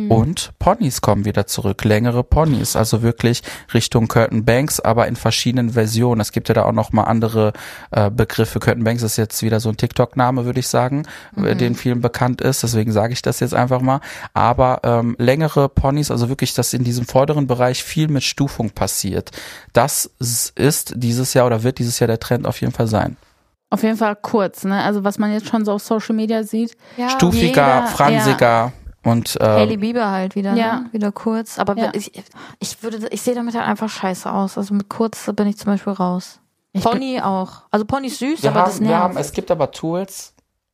und 0.08 0.52
Ponys 0.58 1.00
kommen 1.00 1.24
wieder 1.24 1.46
zurück, 1.46 1.84
längere 1.84 2.24
Ponys, 2.24 2.76
also 2.76 3.02
wirklich 3.02 3.42
Richtung 3.72 4.08
Curtain 4.08 4.44
Banks, 4.44 4.80
aber 4.80 5.06
in 5.06 5.16
verschiedenen 5.16 5.70
Versionen. 5.70 6.20
Es 6.20 6.32
gibt 6.32 6.48
ja 6.48 6.54
da 6.54 6.64
auch 6.64 6.72
noch 6.72 6.92
mal 6.92 7.04
andere 7.04 7.52
äh, 7.90 8.10
Begriffe. 8.10 8.60
Curtain 8.60 8.84
Banks 8.84 9.02
ist 9.02 9.16
jetzt 9.16 9.42
wieder 9.42 9.60
so 9.60 9.68
ein 9.68 9.76
TikTok-Name, 9.76 10.44
würde 10.44 10.60
ich 10.60 10.68
sagen, 10.68 11.06
äh, 11.36 11.54
den 11.54 11.74
vielen 11.74 12.00
bekannt 12.00 12.40
ist, 12.40 12.62
deswegen 12.62 12.92
sage 12.92 13.12
ich 13.12 13.22
das 13.22 13.40
jetzt 13.40 13.54
einfach 13.54 13.80
mal. 13.80 14.00
Aber 14.32 14.80
ähm, 14.82 15.16
längere 15.18 15.68
Ponys, 15.68 16.10
also 16.10 16.28
wirklich, 16.28 16.54
dass 16.54 16.72
in 16.72 16.84
diesem 16.84 17.06
vorderen 17.06 17.46
Bereich 17.46 17.84
viel 17.84 18.08
mit 18.08 18.24
Stufung 18.24 18.70
passiert. 18.70 19.30
Das 19.72 20.10
ist 20.18 20.94
dieses 20.96 21.34
Jahr 21.34 21.46
oder 21.46 21.62
wird 21.62 21.78
dieses 21.78 21.98
Jahr 21.98 22.08
der 22.08 22.20
Trend 22.20 22.46
auf 22.46 22.60
jeden 22.60 22.72
Fall 22.72 22.88
sein. 22.88 23.16
Auf 23.74 23.82
jeden 23.82 23.96
Fall 23.96 24.16
kurz, 24.16 24.64
ne? 24.64 24.82
Also 24.82 25.02
was 25.04 25.18
man 25.18 25.32
jetzt 25.32 25.48
schon 25.48 25.64
so 25.64 25.72
auf 25.72 25.82
Social 25.82 26.14
Media 26.14 26.42
sieht. 26.44 26.76
ja. 26.96 27.08
stufiger, 27.10 27.48
jeder- 27.80 27.86
fransiger 27.88 28.72
und 29.02 29.36
äh, 29.40 29.44
Hailey 29.44 29.76
Bieber 29.76 30.10
halt 30.10 30.34
wieder, 30.36 30.54
Ja. 30.54 30.80
ne? 30.80 30.86
wieder 30.92 31.10
kurz. 31.12 31.58
Aber 31.58 31.76
Ja. 31.76 31.90
ich, 31.92 32.12
ich 32.60 32.82
würde, 32.82 33.08
ich 33.10 33.20
sehe 33.20 33.34
damit 33.34 33.54
halt 33.54 33.66
einfach 33.66 33.88
scheiße 33.88 34.30
aus. 34.32 34.56
Also 34.56 34.72
mit 34.74 34.88
kurz 34.88 35.28
bin 35.34 35.46
ich 35.48 35.58
zum 35.58 35.72
Beispiel 35.72 35.92
raus. 35.92 36.40
Ich 36.72 36.82
Pony 36.82 37.20
auch. 37.20 37.62
Also 37.70 37.84
Pony 37.84 38.06
ist 38.06 38.18
süß, 38.20 38.42
wir, 38.42 38.50
aber 38.50 38.60
das 38.60 38.74
haben, 38.76 38.80
wir 38.80 38.88
nervt. 38.88 39.02
haben, 39.02 39.16
es 39.18 39.32
gibt 39.32 39.50
aber 39.50 39.70
Tools 39.72 40.30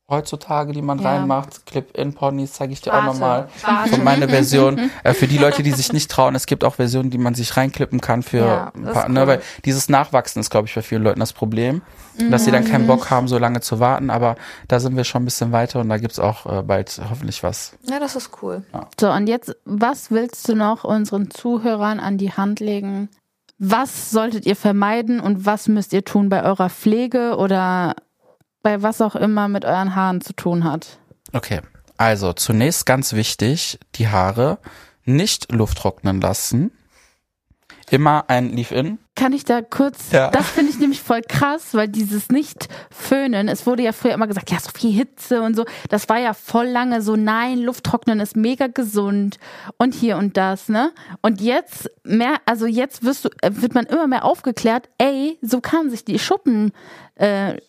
heutzutage, 0.09 0.73
die 0.73 0.81
man 0.81 0.99
Ja. 0.99 1.11
reinmacht. 1.11 1.65
Clip-In-Ponys 1.65 2.53
zeige 2.53 2.73
ich 2.73 2.81
dir 2.81 2.91
auch 2.91 2.97
Warte, 2.97 3.07
nochmal. 3.13 3.47
warte. 3.63 3.89
Von 3.91 4.03
meiner 4.03 4.27
Version. 4.27 4.89
Äh, 5.03 5.13
für 5.13 5.27
die 5.27 5.37
Leute, 5.37 5.63
die 5.63 5.71
sich 5.71 5.93
nicht 5.93 6.11
trauen, 6.11 6.35
es 6.35 6.45
gibt 6.47 6.63
auch 6.65 6.75
Versionen, 6.75 7.09
die 7.11 7.17
man 7.17 7.33
sich 7.33 7.55
reinklippen 7.55 8.01
kann 8.01 8.21
für 8.23 8.37
Ja, 8.39 8.71
ein 8.75 8.83
das 8.83 8.93
paar, 8.93 9.03
ist 9.03 9.09
ne, 9.09 9.21
cool. 9.21 9.27
weil 9.27 9.41
dieses 9.63 9.87
Nachwachsen 9.89 10.39
ist, 10.41 10.49
glaube 10.49 10.67
ich, 10.67 10.75
bei 10.75 10.81
vielen 10.81 11.03
Leuten 11.03 11.19
das 11.21 11.31
Problem. 11.33 11.81
Dass 12.29 12.45
sie 12.45 12.51
dann 12.51 12.65
keinen 12.65 12.87
Bock 12.87 13.09
haben, 13.09 13.27
so 13.27 13.37
lange 13.37 13.61
zu 13.61 13.79
warten, 13.79 14.09
aber 14.09 14.35
da 14.67 14.79
sind 14.79 14.97
wir 14.97 15.03
schon 15.03 15.23
ein 15.23 15.25
bisschen 15.25 15.51
weiter 15.51 15.79
und 15.79 15.89
da 15.89 15.97
gibt's 15.97 16.19
auch 16.19 16.45
äh, 16.45 16.61
bald 16.61 17.01
hoffentlich 17.09 17.41
was. 17.41 17.73
Ja, 17.83 17.99
das 17.99 18.15
ist 18.15 18.31
cool. 18.41 18.63
So, 18.99 19.11
und 19.11 19.27
jetzt, 19.27 19.55
was 19.65 20.11
willst 20.11 20.47
du 20.47 20.55
noch 20.55 20.83
unseren 20.83 21.31
Zuhörern 21.31 21.99
an 21.99 22.17
die 22.17 22.33
Hand 22.33 22.59
legen? 22.59 23.09
Was 23.57 24.09
solltet 24.09 24.45
ihr 24.45 24.55
vermeiden 24.55 25.19
und 25.19 25.45
was 25.45 25.67
müsst 25.67 25.93
ihr 25.93 26.03
tun 26.03 26.29
bei 26.29 26.43
eurer 26.43 26.69
Pflege 26.69 27.37
oder 27.37 27.95
bei 28.63 28.81
was 28.81 29.01
auch 29.01 29.15
immer 29.15 29.47
mit 29.47 29.65
euren 29.65 29.95
Haaren 29.95 30.21
zu 30.21 30.33
tun 30.33 30.63
hat? 30.63 30.99
Okay, 31.33 31.61
also 31.97 32.33
zunächst 32.33 32.85
ganz 32.85 33.13
wichtig, 33.13 33.79
die 33.95 34.07
Haare 34.09 34.57
nicht 35.05 35.51
lufttrocknen 35.51 36.19
lassen. 36.19 36.71
Immer 37.89 38.25
ein 38.27 38.49
Leave-In. 38.49 38.99
Kann 39.21 39.33
ich 39.33 39.45
da 39.45 39.61
kurz, 39.61 40.11
Ja. 40.11 40.31
das 40.31 40.49
finde 40.49 40.71
ich 40.71 40.79
nämlich 40.79 40.99
voll 41.03 41.21
krass, 41.21 41.75
weil 41.75 41.87
dieses 41.87 42.29
nicht 42.29 42.67
föhnen, 42.89 43.49
es 43.49 43.67
wurde 43.67 43.83
ja 43.83 43.91
früher 43.91 44.13
immer 44.13 44.25
gesagt, 44.25 44.49
ja, 44.49 44.59
so 44.59 44.71
viel 44.73 44.91
Hitze 44.91 45.43
und 45.43 45.55
so, 45.55 45.63
das 45.89 46.09
war 46.09 46.17
ja 46.17 46.33
voll 46.33 46.65
lange 46.65 47.03
so, 47.03 47.15
nein, 47.15 47.59
Lufttrocknen 47.59 48.19
ist 48.19 48.35
mega 48.35 48.65
gesund 48.65 49.37
und 49.77 49.93
hier 49.93 50.17
und 50.17 50.37
das, 50.37 50.69
ne? 50.69 50.91
Und 51.21 51.39
jetzt 51.39 51.87
mehr, 52.03 52.37
also 52.47 52.65
jetzt 52.65 53.03
wirst 53.05 53.25
du, 53.25 53.29
äh, 53.43 53.51
wird 53.53 53.75
man 53.75 53.85
immer 53.85 54.07
mehr 54.07 54.25
aufgeklärt, 54.25 54.89
ey, 54.97 55.37
so 55.43 55.61
kann 55.61 55.91
sich 55.91 56.03
die 56.03 56.17
Schuppenschicht 56.17 56.73
äh, 57.15 57.59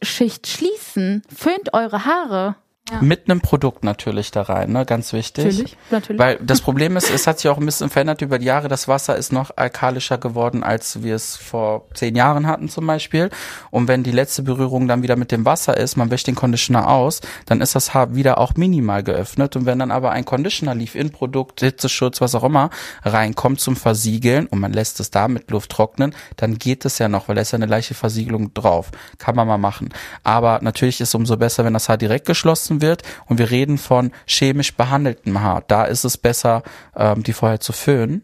schließen, 0.47 1.23
föhnt 1.31 1.75
eure 1.75 2.07
Haare. 2.07 2.55
Mit 3.01 3.31
einem 3.31 3.41
Produkt 3.41 3.85
natürlich 3.85 4.31
da 4.31 4.43
rein, 4.43 4.73
ne? 4.73 4.85
Ganz 4.85 5.13
wichtig. 5.13 5.77
natürlich. 5.91 6.21
Weil 6.21 6.39
das 6.43 6.61
Problem 6.61 6.97
ist, 6.97 7.11
es 7.11 7.27
hat 7.27 7.39
sich 7.39 7.51
auch 7.51 7.59
ein 7.59 7.67
bisschen 7.67 7.91
verändert 7.91 8.23
über 8.23 8.39
die 8.39 8.47
Jahre. 8.47 8.69
Das 8.69 8.89
Wasser 8.89 9.17
ist 9.17 9.33
noch 9.33 9.51
alkalischer 9.57 10.19
geworden, 10.19 10.63
als 10.63 11.03
wir 11.03 11.15
es 11.15 11.37
vor 11.37 11.87
zehn 11.95 12.17
Jahren 12.17 12.47
hatten 12.47 12.69
zum 12.69 12.87
Beispiel. 12.87 13.31
Und 13.71 13.89
wenn 13.89 14.03
die 14.03 14.11
letzte 14.11 14.43
Berührung 14.43 14.89
dann 14.89 15.03
wieder 15.03 15.17
mit 15.17 15.33
dem 15.33 15.45
Wasser 15.45 15.77
ist, 15.77 15.97
man 15.97 16.11
wäscht 16.11 16.27
den 16.27 16.35
Conditioner 16.35 16.89
aus, 16.89 17.21
dann 17.47 17.61
ist 17.61 17.75
das 17.75 17.95
Haar 17.95 18.15
wieder 18.15 18.39
auch 18.39 18.55
minimal 18.57 19.03
geöffnet. 19.03 19.57
Und 19.57 19.67
wenn 19.67 19.79
dann 19.79 19.91
aber 19.91 20.11
ein 20.11 20.25
Conditioner, 20.25 20.75
Leave-In-Produkt, 20.75 21.61
Hitzeschutz, 21.61 22.21
was 22.21 22.35
auch 22.35 22.45
immer, 22.45 22.71
reinkommt 23.05 23.61
zum 23.61 23.77
Versiegeln 23.77 24.47
und 24.47 24.61
man 24.61 24.73
lässt 24.73 25.01
es 25.01 25.11
da 25.11 25.29
mit 25.29 25.51
Luft 25.51 25.71
trocknen, 25.71 26.15
dann 26.37 26.59
geht 26.59 26.85
es 26.85 26.99
ja 26.99 27.09
noch, 27.09 27.29
weil 27.29 27.35
da 27.35 27.43
ist 27.43 27.53
ja 27.53 27.57
eine 27.57 27.67
leichte 27.67 27.95
Versiegelung 27.95 28.53
drauf. 28.55 28.91
Kann 29.19 29.35
man 29.37 29.49
mal 29.49 29.59
machen. 29.59 29.91
Aber 30.25 30.61
natürlich 30.63 31.01
ist 31.01 31.09
es 31.09 31.15
umso 31.15 31.37
besser, 31.37 31.65
wenn 31.65 31.73
das 31.73 31.89
Haar 31.89 31.97
direkt 31.97 32.27
geschlossen 32.27 32.82
wird 32.83 33.03
und 33.27 33.39
wir 33.39 33.51
reden 33.51 33.79
von 33.79 34.13
chemisch 34.27 34.77
behandeltem 34.77 35.41
Haar. 35.41 35.63
Da 35.67 35.85
ist 35.85 36.05
es 36.05 36.19
besser, 36.19 36.63
ähm, 36.95 37.23
die 37.23 37.33
vorher 37.33 37.61
zu 37.61 37.73
föhnen. 37.73 38.23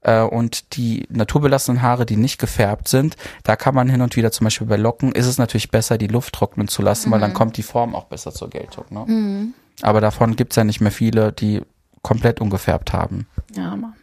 Äh, 0.00 0.22
Und 0.22 0.76
die 0.76 1.06
naturbelassenen 1.10 1.82
Haare, 1.82 2.06
die 2.06 2.16
nicht 2.16 2.38
gefärbt 2.38 2.88
sind, 2.88 3.16
da 3.42 3.56
kann 3.56 3.74
man 3.74 3.88
hin 3.88 4.00
und 4.00 4.14
wieder 4.16 4.30
zum 4.30 4.44
Beispiel 4.44 4.66
bei 4.68 4.76
Locken, 4.76 5.10
ist 5.12 5.26
es 5.26 5.38
natürlich 5.38 5.70
besser, 5.70 5.98
die 5.98 6.06
Luft 6.06 6.34
trocknen 6.34 6.68
zu 6.68 6.82
lassen, 6.82 7.10
weil 7.10 7.20
dann 7.20 7.34
kommt 7.34 7.56
die 7.56 7.62
Form 7.64 7.94
auch 7.96 8.04
besser 8.04 8.32
zur 8.32 8.48
Geltung. 8.48 8.84
Ne? 8.90 9.52
Aber 9.82 10.00
davon 10.00 10.36
gibt's 10.36 10.56
ja 10.56 10.64
nicht 10.64 10.80
mehr 10.80 10.92
viele, 10.92 11.32
die 11.32 11.62
komplett 12.02 12.40
ungefärbt 12.40 12.92
haben. 12.92 13.26
Ja, 13.56 13.74
Mann. 13.76 13.94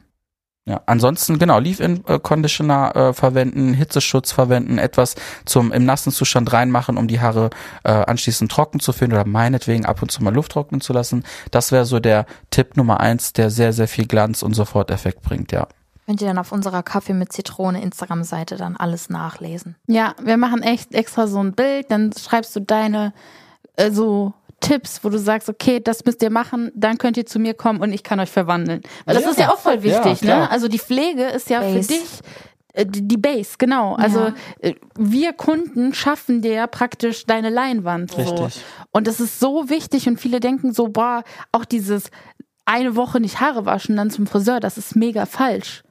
Ja, 0.67 0.81
ansonsten 0.87 1.37
genau, 1.37 1.59
Leave-In-Conditioner 1.59 2.95
äh, 2.95 3.13
verwenden, 3.13 3.75
Hitzeschutz 3.75 4.31
verwenden, 4.31 4.79
etwas 4.79 5.13
zum 5.45 5.71
im 5.71 5.85
nassen 5.85 6.11
Zustand 6.11 6.51
reinmachen, 6.51 6.97
um 6.97 7.07
die 7.07 7.19
Haare 7.19 7.51
äh, 7.83 7.91
anschließend 7.91 8.51
trocken 8.51 8.79
zu 8.79 8.91
finden 8.91 9.13
oder 9.13 9.27
meinetwegen 9.27 9.85
ab 9.85 10.01
und 10.01 10.11
zu 10.11 10.23
mal 10.23 10.33
Luft 10.33 10.53
trocknen 10.53 10.81
zu 10.81 10.91
lassen. 10.91 11.23
Das 11.51 11.71
wäre 11.71 11.85
so 11.85 11.99
der 11.99 12.25
Tipp 12.49 12.77
Nummer 12.77 12.99
eins, 12.99 13.31
der 13.33 13.51
sehr, 13.51 13.73
sehr 13.73 13.87
viel 13.87 14.07
Glanz 14.07 14.41
und 14.41 14.55
Soforteffekt 14.55 15.21
bringt, 15.21 15.51
ja. 15.51 15.67
Könnt 16.07 16.21
ihr 16.21 16.27
dann 16.27 16.39
auf 16.39 16.51
unserer 16.51 16.81
Kaffee 16.81 17.13
mit 17.13 17.31
Zitrone 17.31 17.81
Instagram-Seite 17.81 18.57
dann 18.57 18.75
alles 18.75 19.09
nachlesen. 19.09 19.75
Ja, 19.85 20.15
wir 20.21 20.37
machen 20.37 20.63
echt 20.63 20.95
extra 20.95 21.27
so 21.27 21.39
ein 21.39 21.53
Bild, 21.53 21.91
dann 21.91 22.11
schreibst 22.11 22.55
du 22.55 22.59
deine 22.59 23.13
äh, 23.75 23.91
so 23.91 24.33
Tipps, 24.67 25.03
wo 25.03 25.09
du 25.09 25.17
sagst, 25.19 25.49
okay, 25.49 25.79
das 25.79 26.03
müsst 26.05 26.21
ihr 26.23 26.29
machen, 26.29 26.71
dann 26.75 26.97
könnt 26.97 27.17
ihr 27.17 27.25
zu 27.25 27.39
mir 27.39 27.53
kommen 27.53 27.79
und 27.81 27.93
ich 27.93 28.03
kann 28.03 28.19
euch 28.19 28.29
verwandeln. 28.31 28.81
Weil 29.05 29.15
das 29.15 29.23
Ja. 29.25 29.29
ist 29.31 29.39
ja 29.39 29.49
auch 29.53 29.59
voll 29.59 29.83
wichtig, 29.83 30.21
Ja, 30.21 30.39
ne? 30.39 30.49
Also 30.51 30.67
die 30.67 30.79
Pflege 30.79 31.23
ist 31.25 31.49
ja 31.49 31.59
Base. 31.61 31.81
für 31.83 31.87
dich 31.93 32.19
äh, 32.73 32.85
die 32.85 33.07
die 33.07 33.17
Base, 33.17 33.55
genau. 33.57 33.95
Also 33.95 34.19
Ja. 34.19 34.33
äh, 34.59 34.75
wir 34.97 35.31
Kunden 35.33 35.93
schaffen 35.93 36.41
dir 36.41 36.67
praktisch 36.67 37.25
deine 37.25 37.49
Leinwand. 37.49 38.11
So. 38.11 38.17
Richtig. 38.17 38.61
Und 38.91 39.07
das 39.07 39.19
ist 39.21 39.39
so 39.39 39.69
wichtig 39.69 40.07
und 40.09 40.19
viele 40.19 40.39
denken 40.41 40.73
so, 40.73 40.89
boah, 40.89 41.23
auch 41.53 41.63
dieses 41.63 42.09
eine 42.65 42.95
Woche 42.97 43.19
nicht 43.21 43.39
Haare 43.39 43.65
waschen, 43.65 43.95
dann 43.95 44.09
zum 44.09 44.27
Friseur, 44.27 44.59
das 44.59 44.77
ist 44.77 44.95
mega 44.95 45.25
falsch. 45.25 45.83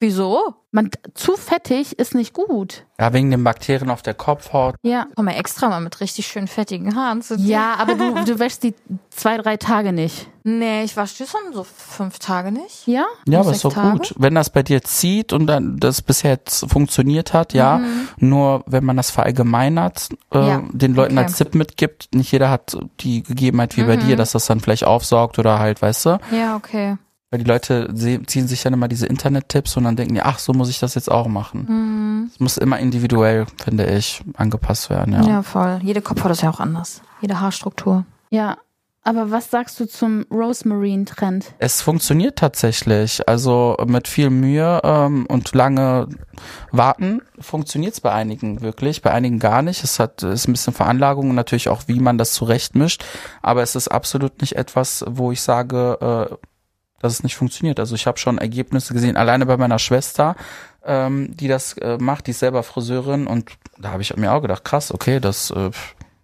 Wieso? 0.00 0.54
Man, 0.70 0.90
zu 1.14 1.32
fettig 1.36 1.98
ist 1.98 2.14
nicht 2.14 2.32
gut. 2.34 2.84
Ja, 3.00 3.12
wegen 3.12 3.30
den 3.30 3.42
Bakterien 3.42 3.90
auf 3.90 4.02
der 4.02 4.14
Kopfhaut. 4.14 4.76
Ja. 4.82 5.06
Komm 5.16 5.24
mal 5.24 5.32
extra 5.32 5.68
mal 5.68 5.80
mit 5.80 6.00
richtig 6.00 6.26
schön 6.26 6.46
fettigen 6.46 6.94
Haaren 6.94 7.20
zu 7.22 7.36
dir. 7.36 7.46
Ja, 7.46 7.74
aber 7.78 7.94
du, 7.94 8.24
du 8.24 8.38
wäschst 8.38 8.62
die 8.62 8.74
zwei, 9.10 9.38
drei 9.38 9.56
Tage 9.56 9.92
nicht. 9.92 10.28
Nee, 10.44 10.84
ich 10.84 10.96
wasche 10.96 11.24
die 11.24 11.28
schon 11.28 11.52
so 11.52 11.64
fünf 11.64 12.18
Tage 12.20 12.52
nicht. 12.52 12.86
Ja? 12.86 13.06
Ja, 13.26 13.40
aber 13.40 13.50
ist 13.52 13.64
doch 13.64 13.72
Tage? 13.72 13.98
gut. 13.98 14.14
Wenn 14.18 14.34
das 14.36 14.50
bei 14.50 14.62
dir 14.62 14.82
zieht 14.82 15.32
und 15.32 15.46
dann 15.46 15.78
das 15.78 16.00
bisher 16.02 16.32
jetzt 16.32 16.70
funktioniert 16.70 17.32
hat, 17.32 17.52
ja. 17.54 17.80
Nur 18.18 18.62
wenn 18.66 18.84
man 18.84 18.96
das 18.96 19.10
verallgemeinert, 19.10 20.10
äh, 20.32 20.38
Ja, 20.48 20.62
den 20.70 20.94
Leuten 20.94 21.18
okay. 21.18 21.26
als 21.26 21.38
Tipp 21.38 21.54
mitgibt, 21.54 22.08
nicht 22.14 22.30
jeder 22.30 22.50
hat 22.50 22.78
die 23.00 23.22
Gegebenheit 23.24 23.76
wie 23.76 23.82
bei 23.84 23.96
dir, 23.96 24.16
dass 24.16 24.32
das 24.32 24.46
dann 24.46 24.60
vielleicht 24.60 24.84
aufsaugt 24.84 25.38
oder 25.38 25.58
halt, 25.58 25.82
weißt 25.82 26.06
du? 26.06 26.18
Ja, 26.30 26.54
okay. 26.56 26.98
Weil 27.30 27.40
die 27.40 27.44
Leute 27.44 27.92
ziehen 28.26 28.48
sich 28.48 28.62
dann 28.62 28.72
immer 28.72 28.88
diese 28.88 29.06
Internet-Tipps 29.06 29.76
und 29.76 29.84
dann 29.84 29.96
denken 29.96 30.14
die, 30.14 30.22
ach, 30.22 30.38
so 30.38 30.54
muss 30.54 30.70
ich 30.70 30.78
das 30.78 30.94
jetzt 30.94 31.10
auch 31.10 31.28
machen. 31.28 31.66
Mhm. 31.68 32.30
Es 32.32 32.40
muss 32.40 32.56
immer 32.56 32.78
individuell, 32.78 33.46
finde 33.62 33.86
ich, 33.86 34.22
angepasst 34.36 34.88
werden, 34.88 35.12
ja. 35.12 35.22
Ja. 35.22 35.42
voll. 35.42 35.80
Jede 35.82 36.00
Kopfhaut 36.00 36.30
ist 36.30 36.42
ja 36.42 36.50
auch 36.50 36.60
anders. 36.60 37.02
Jede 37.20 37.40
Haarstruktur. 37.40 38.06
Ja. 38.30 38.56
Aber 39.04 39.30
was 39.30 39.50
sagst 39.50 39.80
du 39.80 39.86
zum 39.86 40.26
Rosemarine-Trend? 40.30 41.54
Es 41.58 41.80
funktioniert 41.80 42.36
tatsächlich. 42.36 43.26
Also 43.26 43.74
mit 43.86 44.06
viel 44.06 44.28
Mühe 44.28 44.80
ähm, 44.84 45.24
und 45.26 45.54
lange 45.54 46.08
Warten 46.72 47.22
funktioniert 47.40 47.94
es 47.94 48.00
bei 48.02 48.12
einigen 48.12 48.60
wirklich, 48.60 49.00
bei 49.00 49.10
einigen 49.10 49.38
gar 49.38 49.62
nicht. 49.62 49.82
Es 49.82 49.98
hat 49.98 50.22
es 50.22 50.40
ist 50.40 50.48
ein 50.48 50.52
bisschen 50.52 50.74
Veranlagung 50.74 51.30
und 51.30 51.36
natürlich 51.36 51.70
auch, 51.70 51.84
wie 51.86 52.00
man 52.00 52.18
das 52.18 52.32
zurechtmischt. 52.32 53.02
Aber 53.40 53.62
es 53.62 53.76
ist 53.76 53.88
absolut 53.88 54.42
nicht 54.42 54.56
etwas, 54.56 55.02
wo 55.08 55.32
ich 55.32 55.40
sage, 55.40 56.28
äh, 56.30 56.36
dass 57.00 57.12
es 57.12 57.22
nicht 57.22 57.36
funktioniert. 57.36 57.78
Also 57.80 57.94
ich 57.94 58.06
habe 58.06 58.18
schon 58.18 58.38
Ergebnisse 58.38 58.92
gesehen, 58.94 59.16
alleine 59.16 59.46
bei 59.46 59.56
meiner 59.56 59.78
Schwester, 59.78 60.34
ähm, 60.84 61.36
die 61.36 61.48
das 61.48 61.74
äh, 61.74 61.98
macht, 61.98 62.26
die 62.26 62.32
ist 62.32 62.40
selber 62.40 62.62
Friseurin 62.62 63.26
und 63.26 63.50
da 63.78 63.90
habe 63.90 64.02
ich 64.02 64.16
mir 64.16 64.32
auch 64.32 64.40
gedacht, 64.42 64.64
krass, 64.64 64.92
okay, 64.92 65.20
das 65.20 65.50
äh, 65.50 65.70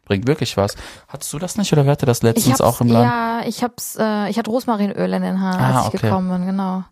bringt 0.04 0.26
wirklich 0.26 0.56
was. 0.56 0.74
Hattest 1.08 1.32
du 1.32 1.38
das 1.38 1.56
nicht 1.56 1.72
oder 1.72 1.84
wer 1.84 1.92
hatte 1.92 2.06
das 2.06 2.22
letztens 2.22 2.60
auch 2.60 2.80
im 2.80 2.88
Land? 2.88 3.04
ja, 3.10 3.40
ich 3.46 3.62
hab's, 3.62 3.96
äh, 3.98 4.28
ich 4.30 4.38
hatte 4.38 4.50
Rosmarinöl 4.50 5.12
in 5.12 5.22
den 5.22 5.40
Haaren, 5.40 5.60
Ah, 5.60 5.76
als 5.78 5.88
ich 5.88 5.94
okay. 5.94 6.06
gekommen 6.08 6.30
bin, 6.30 6.46
genau. 6.46 6.84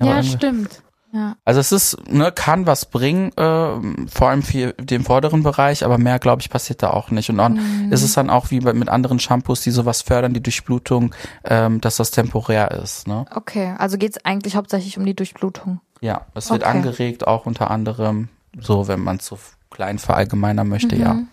Ja, 0.00 0.16
irgendwie- 0.16 0.28
stimmt. 0.36 0.82
Ja. 1.14 1.36
Also 1.44 1.60
es 1.60 1.70
ist, 1.70 1.96
ne, 2.10 2.32
kann 2.32 2.66
was 2.66 2.86
bringen, 2.86 3.30
äh, 3.36 4.08
vor 4.08 4.28
allem 4.30 4.42
für 4.42 4.72
den 4.72 5.04
vorderen 5.04 5.44
Bereich, 5.44 5.84
aber 5.84 5.96
mehr, 5.96 6.18
glaube 6.18 6.42
ich, 6.42 6.50
passiert 6.50 6.82
da 6.82 6.90
auch 6.90 7.12
nicht. 7.12 7.30
Und 7.30 7.38
dann 7.38 7.92
ist 7.92 8.02
es 8.02 8.14
dann 8.14 8.30
auch 8.30 8.50
wie 8.50 8.58
bei, 8.58 8.72
mit 8.72 8.88
anderen 8.88 9.20
Shampoos, 9.20 9.60
die 9.60 9.70
sowas 9.70 10.02
fördern, 10.02 10.34
die 10.34 10.42
Durchblutung, 10.42 11.14
ähm, 11.44 11.80
dass 11.80 11.98
das 11.98 12.10
temporär 12.10 12.72
ist. 12.72 13.06
Ne? 13.06 13.26
Okay, 13.32 13.74
also 13.78 13.96
geht's 13.96 14.18
eigentlich 14.24 14.56
hauptsächlich 14.56 14.98
um 14.98 15.06
die 15.06 15.14
Durchblutung. 15.14 15.80
Ja, 16.00 16.22
es 16.34 16.50
wird 16.50 16.62
Okay. 16.64 16.70
angeregt, 16.70 17.26
auch 17.28 17.46
unter 17.46 17.70
anderem, 17.70 18.28
so 18.58 18.88
wenn 18.88 18.98
man 19.00 19.18
es 19.18 19.26
so 19.26 19.38
klein 19.70 20.00
verallgemeinern 20.00 20.68
möchte, 20.68 20.96
ja. 20.96 21.14
Mhm. 21.14 21.28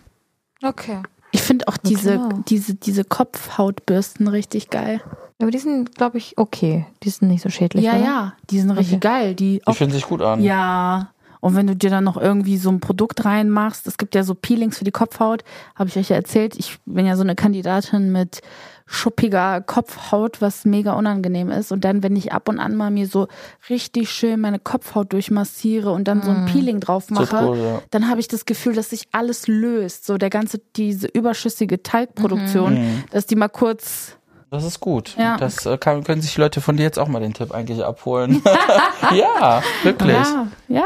Okay. 0.62 0.98
Ich 1.32 1.42
finde 1.42 1.66
auch 1.66 1.76
diese, 1.76 2.12
Genau. 2.18 2.28
diese, 2.46 2.74
diese 2.76 3.02
Kopfhautbürsten 3.04 4.28
richtig 4.28 4.70
geil. 4.70 5.00
Aber 5.42 5.50
die 5.50 5.58
sind, 5.58 5.96
glaube 5.96 6.18
ich, 6.18 6.38
okay. 6.38 6.86
Die 7.02 7.10
sind 7.10 7.28
nicht 7.28 7.42
so 7.42 7.50
schädlich. 7.50 7.84
ja, 7.84 7.96
oder? 7.96 8.04
ja, 8.04 8.32
die 8.48 8.60
sind 8.60 8.70
richtig 8.70 9.00
geil. 9.00 9.34
Die 9.34 9.60
Die 9.66 9.74
fühlen 9.74 9.90
sich 9.90 10.06
gut 10.06 10.22
an. 10.22 10.42
ja. 10.42 11.10
Und 11.40 11.56
wenn 11.56 11.66
du 11.66 11.74
dir 11.74 11.90
dann 11.90 12.04
noch 12.04 12.16
irgendwie 12.16 12.56
so 12.56 12.70
ein 12.70 12.78
Produkt 12.78 13.24
reinmachst, 13.24 13.88
es 13.88 13.98
gibt 13.98 14.14
ja 14.14 14.22
so 14.22 14.36
Peelings 14.36 14.78
für 14.78 14.84
die 14.84 14.92
Kopfhaut, 14.92 15.42
habe 15.74 15.90
ich 15.90 15.96
euch 15.96 16.10
ja 16.10 16.14
erzählt. 16.14 16.54
Ich 16.56 16.78
bin 16.86 17.04
ja 17.04 17.16
so 17.16 17.22
eine 17.22 17.34
Kandidatin 17.34 18.12
mit 18.12 18.42
schuppiger 18.86 19.60
Kopfhaut, 19.60 20.40
was 20.40 20.64
mega 20.64 20.92
unangenehm 20.92 21.50
ist. 21.50 21.72
Und 21.72 21.84
dann, 21.84 22.04
wenn 22.04 22.14
ich 22.14 22.32
ab 22.32 22.48
und 22.48 22.60
an 22.60 22.76
mal 22.76 22.92
mir 22.92 23.08
so 23.08 23.26
richtig 23.68 24.10
schön 24.10 24.40
meine 24.40 24.60
Kopfhaut 24.60 25.12
durchmassiere 25.12 25.90
und 25.90 26.06
dann 26.06 26.22
so 26.22 26.30
ein 26.30 26.46
Peeling 26.46 26.78
drauf 26.78 27.10
mache, 27.10 27.44
cool, 27.44 27.58
ja. 27.58 27.82
dann 27.90 28.08
habe 28.08 28.20
ich 28.20 28.28
das 28.28 28.44
Gefühl, 28.44 28.74
dass 28.74 28.90
sich 28.90 29.08
alles 29.10 29.48
löst. 29.48 30.06
So 30.06 30.18
der 30.18 30.30
ganze, 30.30 30.60
diese 30.76 31.08
überschüssige 31.08 31.82
Talgproduktion, 31.82 33.02
dass 33.10 33.26
die 33.26 33.34
mal 33.34 33.48
kurz 33.48 34.16
Das 34.52 34.64
ist 34.64 34.80
gut. 34.80 35.16
Ja. 35.18 35.38
Das 35.38 35.64
äh, 35.64 35.78
kann, 35.78 36.04
können 36.04 36.20
sich 36.20 36.36
Leute 36.36 36.60
von 36.60 36.76
dir 36.76 36.82
jetzt 36.82 36.98
auch 36.98 37.08
mal 37.08 37.20
den 37.20 37.32
Tipp 37.32 37.52
eigentlich 37.52 37.82
abholen. 37.84 38.42
ja, 39.12 39.62
wirklich. 39.82 40.12
Ja, 40.12 40.46
ja. 40.68 40.84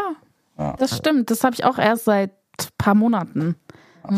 Ja. 0.57 0.75
Das 0.79 0.97
stimmt. 0.97 1.31
Das 1.31 1.43
habe 1.45 1.55
ich 1.55 1.65
auch 1.65 1.77
erst 1.77 2.05
seit 2.05 2.31
paar 2.79 2.95
Monaten. 2.95 3.57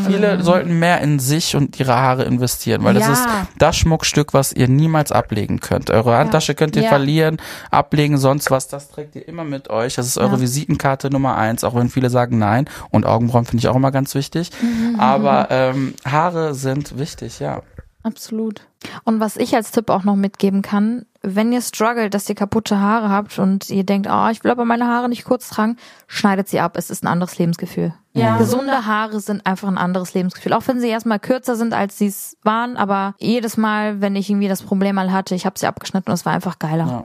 Viele 0.07 0.43
sollten 0.43 0.79
mehr 0.79 1.01
in 1.01 1.19
sich 1.19 1.57
und 1.57 1.81
ihre 1.81 1.97
Haare 1.97 2.25
investieren, 2.25 2.85
weil 2.85 2.93
das 2.93 3.07
Ja. 3.07 3.13
ist 3.15 3.27
das 3.59 3.75
Schmuckstück, 3.79 4.35
was 4.35 4.53
ihr 4.53 4.69
niemals 4.69 5.13
ablegen 5.13 5.61
könnt. 5.61 5.89
Eure 5.89 6.19
Handtasche 6.19 6.55
könnt 6.55 6.77
ihr 6.77 6.83
Ja. 6.83 6.91
verlieren, 6.91 7.39
ablegen, 7.71 8.19
sonst 8.19 8.51
was, 8.51 8.69
das 8.69 8.91
trägt 8.91 9.17
ihr 9.17 9.27
immer 9.27 9.45
mit 9.45 9.71
euch. 9.71 9.95
Das 9.95 10.07
ist 10.07 10.19
eure 10.19 10.35
Ja. 10.37 10.41
Visitenkarte 10.43 11.09
Nummer 11.09 11.39
eins, 11.39 11.65
auch 11.65 11.75
wenn 11.75 11.89
viele 11.89 12.11
sagen 12.11 12.39
nein. 12.39 12.69
Und 12.91 13.07
Augenbrauen 13.07 13.47
finde 13.47 13.63
ich 13.63 13.69
auch 13.69 13.77
immer 13.77 13.91
ganz 13.91 14.15
wichtig. 14.15 14.51
Mhm. 14.61 15.01
Aber 15.01 15.49
ähm, 15.51 15.95
Haare 16.05 16.55
sind 16.55 16.99
wichtig, 16.99 17.41
ja. 17.41 17.63
Absolut. 18.09 18.63
Und 19.05 19.21
was 19.21 19.37
ich 19.37 19.55
als 19.55 19.71
Tipp 19.71 19.91
auch 19.91 20.05
noch 20.05 20.17
mitgeben 20.17 20.63
kann, 20.63 21.05
wenn 21.23 21.53
ihr 21.53 21.61
struggelt, 21.61 22.15
dass 22.15 22.29
ihr 22.29 22.35
kaputte 22.35 22.81
Haare 22.81 23.11
habt 23.11 23.39
und 23.39 23.69
ihr 23.69 23.85
denkt, 23.85 24.09
oh, 24.11 24.29
ich 24.31 24.43
will 24.45 24.51
aber 24.51 24.65
meine 24.65 24.87
Haare 24.87 25.09
nicht 25.09 25.25
kurz 25.25 25.51
tragen, 25.51 25.77
schneidet 26.07 26.49
sie 26.49 26.61
ab. 26.61 26.77
Es 26.77 26.91
ist 26.91 27.05
ein 27.05 27.09
anderes 27.09 27.39
Lebensgefühl. 27.39 27.93
Ja. 28.15 28.39
Gesunde 28.39 28.87
Haare 28.87 29.21
sind 29.21 29.45
einfach 29.47 29.69
ein 29.69 29.79
anderes 29.79 30.15
Lebensgefühl. 30.15 30.55
Auch 30.55 30.67
wenn 30.67 30.81
sie 30.81 30.89
erstmal 30.89 31.19
kürzer 31.19 31.55
sind, 31.55 31.75
als 31.75 31.99
sie 31.99 32.07
es 32.07 32.37
waren, 32.43 32.77
aber 32.77 33.15
jedes 33.19 33.57
Mal, 33.57 34.01
wenn 34.01 34.17
ich 34.17 34.31
irgendwie 34.31 34.49
das 34.49 34.63
Problem 34.63 34.95
mal 34.95 35.13
hatte, 35.13 35.35
ich 35.35 35.45
habe 35.45 35.59
sie 35.59 35.67
abgeschnitten 35.67 36.11
und 36.11 36.15
es 36.15 36.25
war 36.25 36.33
einfach 36.33 36.59
geiler. 36.59 36.87
Ja. 36.87 37.05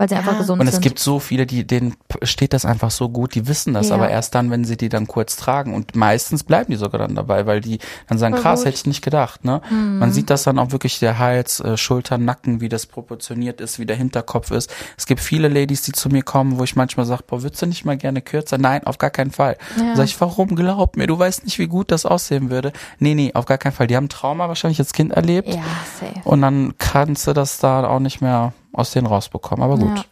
Weil 0.00 0.08
sie 0.08 0.14
einfach 0.14 0.38
gesund 0.38 0.60
Und 0.60 0.68
es 0.68 0.74
sind. 0.74 0.82
gibt 0.82 1.00
so 1.00 1.18
viele, 1.18 1.44
die 1.44 1.66
denen 1.66 1.96
steht 2.22 2.52
das 2.52 2.64
einfach 2.64 2.92
so 2.92 3.08
gut, 3.08 3.34
die 3.34 3.48
wissen 3.48 3.74
das, 3.74 3.88
Ja. 3.88 3.96
aber 3.96 4.08
erst 4.08 4.32
dann, 4.36 4.48
wenn 4.52 4.64
sie 4.64 4.76
die 4.76 4.88
dann 4.88 5.08
kurz 5.08 5.34
tragen. 5.34 5.74
Und 5.74 5.96
meistens 5.96 6.44
bleiben 6.44 6.70
die 6.70 6.76
sogar 6.76 7.00
dann 7.00 7.16
dabei, 7.16 7.46
weil 7.46 7.60
die 7.60 7.78
dann 8.06 8.16
sagen, 8.16 8.36
krass, 8.36 8.60
hätte 8.64 8.76
ich 8.76 8.86
nicht 8.86 9.02
gedacht. 9.02 9.44
Ne? 9.44 9.60
Mhm. 9.68 9.98
Man 9.98 10.12
sieht 10.12 10.30
das 10.30 10.44
dann 10.44 10.60
auch 10.60 10.70
wirklich 10.70 11.00
der 11.00 11.18
Hals, 11.18 11.58
äh, 11.58 11.76
Schultern, 11.76 12.24
Nacken, 12.24 12.60
wie 12.60 12.68
das 12.68 12.86
proportioniert 12.86 13.60
ist, 13.60 13.80
wie 13.80 13.86
der 13.86 13.96
Hinterkopf 13.96 14.52
ist. 14.52 14.72
Es 14.96 15.06
gibt 15.06 15.20
viele 15.20 15.48
Ladies, 15.48 15.82
die 15.82 15.90
zu 15.92 16.08
mir 16.10 16.22
kommen, 16.22 16.58
wo 16.58 16.64
ich 16.64 16.76
manchmal 16.76 17.04
sage, 17.04 17.24
boah, 17.26 17.42
würdest 17.42 17.60
du 17.62 17.66
nicht 17.66 17.84
mal 17.84 17.96
gerne 17.96 18.22
kürzer? 18.22 18.56
Nein, 18.56 18.84
auf 18.84 18.98
gar 18.98 19.10
keinen 19.10 19.32
Fall. 19.32 19.56
Ja. 19.76 19.96
Sag 19.96 20.04
ich, 20.04 20.20
warum? 20.20 20.54
Glaub 20.54 20.96
mir, 20.96 21.08
du 21.08 21.18
weißt 21.18 21.44
nicht, 21.44 21.58
wie 21.58 21.66
gut 21.66 21.90
das 21.90 22.06
aussehen 22.06 22.50
würde. 22.50 22.72
Nee, 23.00 23.14
nee, 23.16 23.32
auf 23.34 23.46
gar 23.46 23.58
keinen 23.58 23.72
Fall. 23.72 23.88
Die 23.88 23.96
haben 23.96 24.08
Trauma 24.08 24.46
wahrscheinlich 24.46 24.78
als 24.78 24.92
Kind 24.92 25.12
erlebt. 25.12 25.48
ja, 25.48 25.62
safe. 25.98 26.20
Und 26.22 26.40
dann 26.42 26.74
kannst 26.78 27.26
du 27.26 27.32
das 27.32 27.58
da 27.58 27.84
auch 27.84 27.98
nicht 27.98 28.20
mehr 28.20 28.52
aus 28.72 28.90
denen 28.92 29.06
rausbekommen. 29.06 29.62
Aber 29.64 29.76
gut, 29.78 29.96
Ja. 29.98 30.04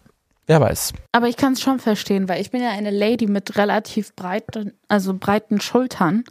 wer 0.46 0.60
weiß. 0.60 0.92
Aber 1.12 1.28
ich 1.28 1.36
kann 1.36 1.54
es 1.54 1.60
schon 1.60 1.78
verstehen, 1.78 2.28
weil 2.28 2.40
ich 2.40 2.50
bin 2.50 2.62
ja 2.62 2.70
eine 2.70 2.90
Lady 2.90 3.26
mit 3.26 3.56
relativ 3.56 4.14
breiten, 4.14 4.72
also 4.88 5.14
breiten 5.14 5.60
Schultern 5.60 6.24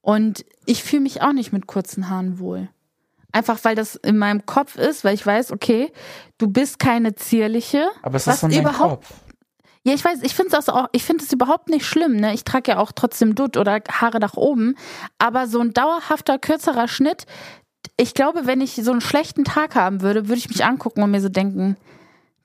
und 0.00 0.44
ich 0.66 0.82
fühle 0.82 1.02
mich 1.02 1.22
auch 1.22 1.32
nicht 1.32 1.52
mit 1.52 1.66
kurzen 1.66 2.08
Haaren 2.08 2.38
wohl. 2.38 2.68
Einfach 3.34 3.58
weil 3.62 3.74
das 3.74 3.94
in 3.96 4.18
meinem 4.18 4.44
Kopf 4.44 4.76
ist, 4.76 5.04
weil 5.04 5.14
ich 5.14 5.24
weiß, 5.24 5.52
okay, 5.52 5.90
du 6.36 6.48
bist 6.48 6.78
keine 6.78 7.14
zierliche. 7.14 7.88
Aber 8.02 8.16
es 8.16 8.26
was 8.26 8.34
ist 8.34 8.42
deinem 8.42 8.60
überhaupt, 8.60 9.08
Kopf. 9.08 9.14
Ja, 9.84 9.94
ich 9.94 10.04
weiß, 10.04 10.18
ich 10.22 10.34
finde 10.34 10.50
das 10.52 10.68
auch, 10.68 10.88
ich 10.92 11.02
finde 11.02 11.24
es 11.24 11.32
überhaupt 11.32 11.68
nicht 11.68 11.84
schlimm, 11.84 12.14
ne? 12.16 12.34
Ich 12.34 12.44
trage 12.44 12.72
ja 12.72 12.78
auch 12.78 12.92
trotzdem 12.92 13.34
Dutt 13.34 13.56
oder 13.56 13.80
Haare 13.90 14.20
nach 14.20 14.34
oben, 14.34 14.76
aber 15.18 15.48
so 15.48 15.58
ein 15.60 15.72
dauerhafter 15.72 16.38
kürzerer 16.38 16.86
Schnitt, 16.86 17.24
ich 18.02 18.14
glaube, 18.14 18.46
wenn 18.46 18.60
ich 18.60 18.74
so 18.74 18.90
einen 18.90 19.00
schlechten 19.00 19.44
Tag 19.44 19.76
haben 19.76 20.02
würde, 20.02 20.28
würde 20.28 20.38
ich 20.38 20.48
mich 20.48 20.64
angucken 20.64 21.02
und 21.02 21.12
mir 21.12 21.20
so 21.20 21.28
denken, 21.28 21.76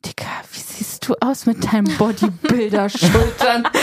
Digga, 0.06 0.26
wie 0.54 0.60
siehst 0.60 1.08
du 1.10 1.16
aus 1.22 1.46
mit 1.46 1.72
deinen 1.72 1.96
Bodybuilder-Schultern? 1.98 3.68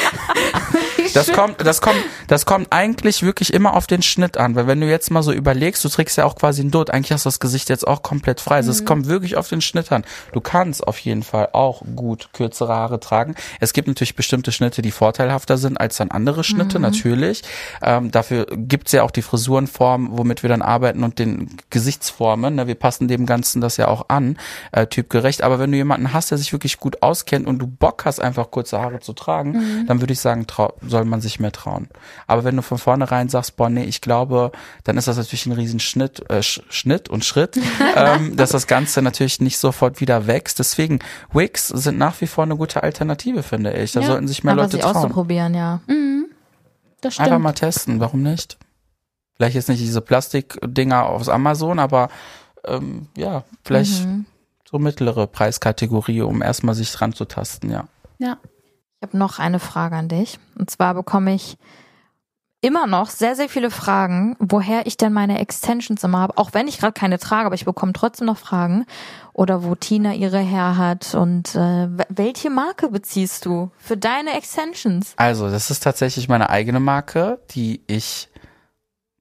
Das 1.12 1.30
kommt, 1.32 1.60
das 1.64 1.80
kommt, 1.80 1.98
das 2.28 2.46
kommt 2.46 2.68
eigentlich 2.70 3.22
wirklich 3.22 3.52
immer 3.52 3.74
auf 3.74 3.86
den 3.86 4.00
Schnitt 4.02 4.36
an, 4.38 4.54
weil 4.56 4.66
wenn 4.66 4.80
du 4.80 4.88
jetzt 4.88 5.10
mal 5.10 5.22
so 5.22 5.32
überlegst, 5.32 5.84
du 5.84 5.88
trägst 5.88 6.16
ja 6.16 6.24
auch 6.24 6.34
quasi 6.34 6.62
einen 6.62 6.70
Dutt, 6.70 6.90
eigentlich 6.90 7.12
hast 7.12 7.24
du 7.24 7.28
das 7.28 7.38
Gesicht 7.40 7.68
jetzt 7.68 7.86
auch 7.86 8.02
komplett 8.02 8.40
frei. 8.40 8.56
Also 8.56 8.70
Mhm. 8.70 8.76
es 8.76 8.84
kommt 8.84 9.06
wirklich 9.06 9.36
auf 9.36 9.48
den 9.48 9.60
Schnitt 9.60 9.92
an. 9.92 10.02
Du 10.32 10.40
kannst 10.40 10.84
auf 10.86 10.98
jeden 10.98 11.22
Fall 11.22 11.50
auch 11.52 11.82
gut 11.94 12.30
kürzere 12.32 12.72
Haare 12.74 12.98
tragen. 13.00 13.34
Es 13.60 13.72
gibt 13.74 13.86
natürlich 13.86 14.16
bestimmte 14.16 14.50
Schnitte, 14.50 14.80
die 14.82 14.90
vorteilhafter 14.90 15.56
sind 15.58 15.78
als 15.78 15.98
dann 15.98 16.10
andere 16.10 16.38
Mhm. 16.40 16.44
Schnitte, 16.44 16.78
natürlich. 16.80 17.42
Ähm, 17.82 18.10
dafür 18.10 18.46
gibt's 18.50 18.92
ja 18.92 19.02
auch 19.02 19.10
die 19.12 19.22
Frisurenform, 19.22 20.08
womit 20.12 20.42
wir 20.42 20.48
dann 20.48 20.62
arbeiten 20.62 21.04
und 21.04 21.18
den 21.18 21.56
Gesichtsformen. 21.70 22.54
Ne? 22.56 22.66
Wir 22.66 22.76
passen 22.76 23.08
dem 23.08 23.26
Ganzen 23.26 23.60
das 23.60 23.76
ja 23.76 23.88
auch 23.88 24.06
an, 24.08 24.38
äh, 24.72 24.86
typgerecht. 24.86 25.42
Aber 25.42 25.58
wenn 25.60 25.70
du 25.70 25.76
jemanden 25.76 26.03
hast, 26.12 26.30
der 26.30 26.38
sich 26.38 26.52
wirklich 26.52 26.78
gut 26.78 27.02
auskennt 27.02 27.46
und 27.46 27.58
du 27.58 27.66
Bock 27.66 28.04
hast, 28.04 28.20
einfach 28.20 28.50
kurze 28.50 28.80
Haare 28.80 29.00
zu 29.00 29.12
tragen, 29.12 29.52
Mhm. 29.52 29.86
dann 29.86 30.00
würde 30.00 30.12
ich 30.12 30.20
sagen, 30.20 30.46
soll 30.86 31.04
man 31.04 31.20
sich 31.20 31.40
mehr 31.40 31.52
trauen. 31.52 31.88
Aber 32.26 32.44
wenn 32.44 32.56
du 32.56 32.62
von 32.62 32.78
vornherein 32.78 33.28
sagst, 33.28 33.56
boah, 33.56 33.68
nee, 33.70 33.84
ich 33.84 34.00
glaube, 34.00 34.52
dann 34.84 34.96
ist 34.96 35.08
das 35.08 35.16
natürlich 35.16 35.46
ein 35.46 35.52
riesen 35.52 35.80
Schnitt, 35.80 36.28
äh, 36.30 36.42
Sch 36.42 36.60
Schnitt 36.68 37.08
und 37.08 37.24
Schritt, 37.24 37.56
ähm, 37.96 38.36
dass 38.36 38.50
das 38.50 38.66
Ganze 38.66 39.00
natürlich 39.02 39.40
nicht 39.40 39.58
sofort 39.58 40.00
wieder 40.00 40.26
wächst. 40.26 40.58
Deswegen, 40.58 40.98
Wigs 41.32 41.68
sind 41.68 41.96
nach 41.98 42.20
wie 42.20 42.26
vor 42.26 42.44
eine 42.44 42.56
gute 42.56 42.82
Alternative, 42.82 43.42
finde 43.42 43.72
ich. 43.74 43.92
Da 43.92 44.00
Ja, 44.00 44.06
sollten 44.08 44.28
sich 44.28 44.44
mehr 44.44 44.52
Aber 44.52 44.62
Leute 44.62 44.76
sie 44.76 44.82
trauen. 44.82 44.96
auszuprobieren, 44.96 45.54
ja. 45.54 45.80
Das 47.00 47.18
Einfach 47.18 47.32
stimmt. 47.32 47.42
mal 47.42 47.52
testen, 47.52 48.00
warum 48.00 48.22
nicht? 48.22 48.56
Vielleicht 49.36 49.56
jetzt 49.56 49.68
nicht 49.68 49.80
diese 49.80 50.00
Plastikdinger 50.00 51.06
aus 51.06 51.28
Amazon, 51.28 51.78
aber 51.78 52.08
ähm, 52.66 53.08
ja, 53.16 53.44
vielleicht 53.64 54.06
Mhm. 54.06 54.24
So 54.74 54.80
mittlere 54.80 55.28
Preiskategorie, 55.28 56.22
um 56.22 56.42
erstmal 56.42 56.74
sich 56.74 56.90
dran 56.90 57.12
zu 57.12 57.26
tasten, 57.26 57.70
ja. 57.70 57.84
Ja. 58.18 58.38
Ich 58.96 59.06
habe 59.06 59.16
noch 59.16 59.38
eine 59.38 59.60
Frage 59.60 59.94
an 59.94 60.08
dich. 60.08 60.40
Und 60.58 60.68
zwar 60.68 60.94
bekomme 60.94 61.32
ich 61.32 61.56
immer 62.60 62.88
noch 62.88 63.10
sehr, 63.10 63.36
sehr 63.36 63.48
viele 63.48 63.70
Fragen, 63.70 64.34
woher 64.40 64.86
ich 64.86 64.96
denn 64.96 65.12
meine 65.12 65.38
Extensions 65.38 66.02
immer 66.02 66.18
habe. 66.18 66.38
Auch 66.38 66.54
wenn 66.54 66.66
ich 66.66 66.78
gerade 66.78 66.92
keine 66.92 67.20
trage, 67.20 67.46
aber 67.46 67.54
ich 67.54 67.66
bekomme 67.66 67.92
trotzdem 67.92 68.26
noch 68.26 68.38
Fragen. 68.38 68.84
Oder 69.32 69.62
wo 69.62 69.76
Tina 69.76 70.12
ihre 70.12 70.40
her 70.40 70.76
hat. 70.76 71.14
Und 71.14 71.54
äh, 71.54 71.88
welche 72.08 72.50
Marke 72.50 72.88
beziehst 72.88 73.46
du 73.46 73.70
für 73.78 73.96
deine 73.96 74.36
Extensions? 74.36 75.12
Also, 75.16 75.50
das 75.50 75.70
ist 75.70 75.84
tatsächlich 75.84 76.28
meine 76.28 76.50
eigene 76.50 76.80
Marke, 76.80 77.38
die 77.50 77.80
ich. 77.86 78.28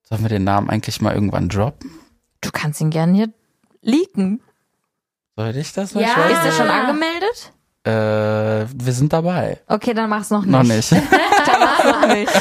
Sollen 0.01 0.23
wir 0.23 0.29
den 0.29 0.45
Namen 0.45 0.71
eigentlich 0.71 0.99
mal 0.99 1.13
irgendwann 1.13 1.49
droppen? 1.49 1.91
Du 2.41 2.49
kannst 2.51 2.81
ihn 2.81 2.89
gerne 2.89 3.13
hier 3.13 3.33
leaken. 3.81 4.41
Soll 5.35 5.55
ich 5.57 5.73
das? 5.73 5.93
Ja. 5.93 6.01
Ich 6.01 6.33
Ist 6.33 6.43
nicht. 6.43 6.57
schon 6.57 6.69
angemeldet? 6.69 7.51
Äh, 7.85 7.91
wir 7.91 8.93
sind 8.93 9.11
dabei. 9.11 9.59
Okay, 9.67 9.93
dann 9.93 10.09
mach's 10.09 10.29
noch 10.29 10.43
nicht. 10.45 10.51
Noch 10.51 10.63
nicht. 10.63 10.91
Dann 11.45 11.59
mach's 11.59 11.83
noch 11.83 12.07
nicht. 12.07 12.31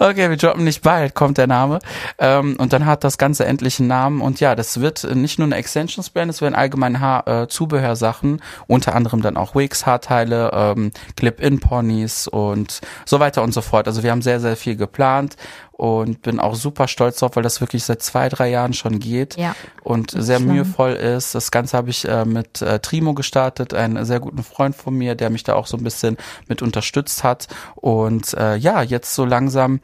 Okay, 0.00 0.28
wir 0.28 0.36
droppen 0.36 0.64
nicht 0.64 0.82
bald, 0.82 1.14
kommt 1.14 1.38
der 1.38 1.46
Name. 1.46 1.78
Ähm, 2.18 2.56
und 2.58 2.72
dann 2.72 2.84
hat 2.86 3.04
das 3.04 3.16
Ganze 3.16 3.44
endlich 3.44 3.78
einen 3.78 3.86
Namen. 3.86 4.20
Und 4.20 4.40
ja, 4.40 4.56
das 4.56 4.80
wird 4.80 5.04
nicht 5.14 5.38
nur 5.38 5.46
eine 5.46 5.54
Extensions-Brand, 5.54 6.28
es 6.28 6.42
werden 6.42 6.56
allgemein 6.56 6.98
Haar, 6.98 7.28
äh, 7.28 7.46
Zubehörsachen, 7.46 8.42
unter 8.66 8.96
anderem 8.96 9.22
dann 9.22 9.36
auch 9.36 9.54
Wigs, 9.54 9.86
Haarteile, 9.86 10.50
ähm, 10.52 10.90
Clip-In-Ponys 11.16 12.26
und 12.26 12.80
so 13.06 13.20
weiter 13.20 13.44
und 13.44 13.54
so 13.54 13.60
fort. 13.60 13.86
Also 13.86 14.02
wir 14.02 14.10
haben 14.10 14.22
sehr, 14.22 14.40
sehr 14.40 14.56
viel 14.56 14.74
geplant 14.74 15.36
und 15.72 16.22
bin 16.22 16.38
auch 16.38 16.54
super 16.54 16.86
stolz 16.86 17.18
drauf, 17.18 17.34
weil 17.34 17.42
das 17.42 17.60
wirklich 17.60 17.82
seit 17.84 18.02
zwei, 18.02 18.28
drei 18.28 18.48
Jahren 18.50 18.72
schon 18.74 18.98
geht 19.00 19.36
Ja. 19.36 19.54
und 19.82 20.10
sehr 20.10 20.36
schlimm. 20.38 20.52
mühevoll 20.52 20.92
ist. 20.92 21.34
Das 21.34 21.50
Ganze 21.50 21.76
habe 21.76 21.90
ich 21.90 22.06
äh, 22.06 22.24
mit 22.24 22.62
äh, 22.62 22.78
Trimo 22.78 23.14
gestartet, 23.14 23.74
einen 23.74 24.04
sehr 24.04 24.20
guten 24.20 24.42
Freund 24.44 24.76
von 24.76 24.94
mir, 24.94 25.14
der 25.14 25.30
mich 25.30 25.42
da 25.44 25.54
auch 25.54 25.66
so 25.66 25.76
ein 25.76 25.82
bisschen 25.84 26.16
mit 26.48 26.62
unterstützt 26.62 27.24
hat. 27.24 27.48
Und 27.74 28.34
äh, 28.34 28.56
ja, 28.56 28.82
jetzt 28.82 29.14
so 29.14 29.24
langsam 29.24 29.80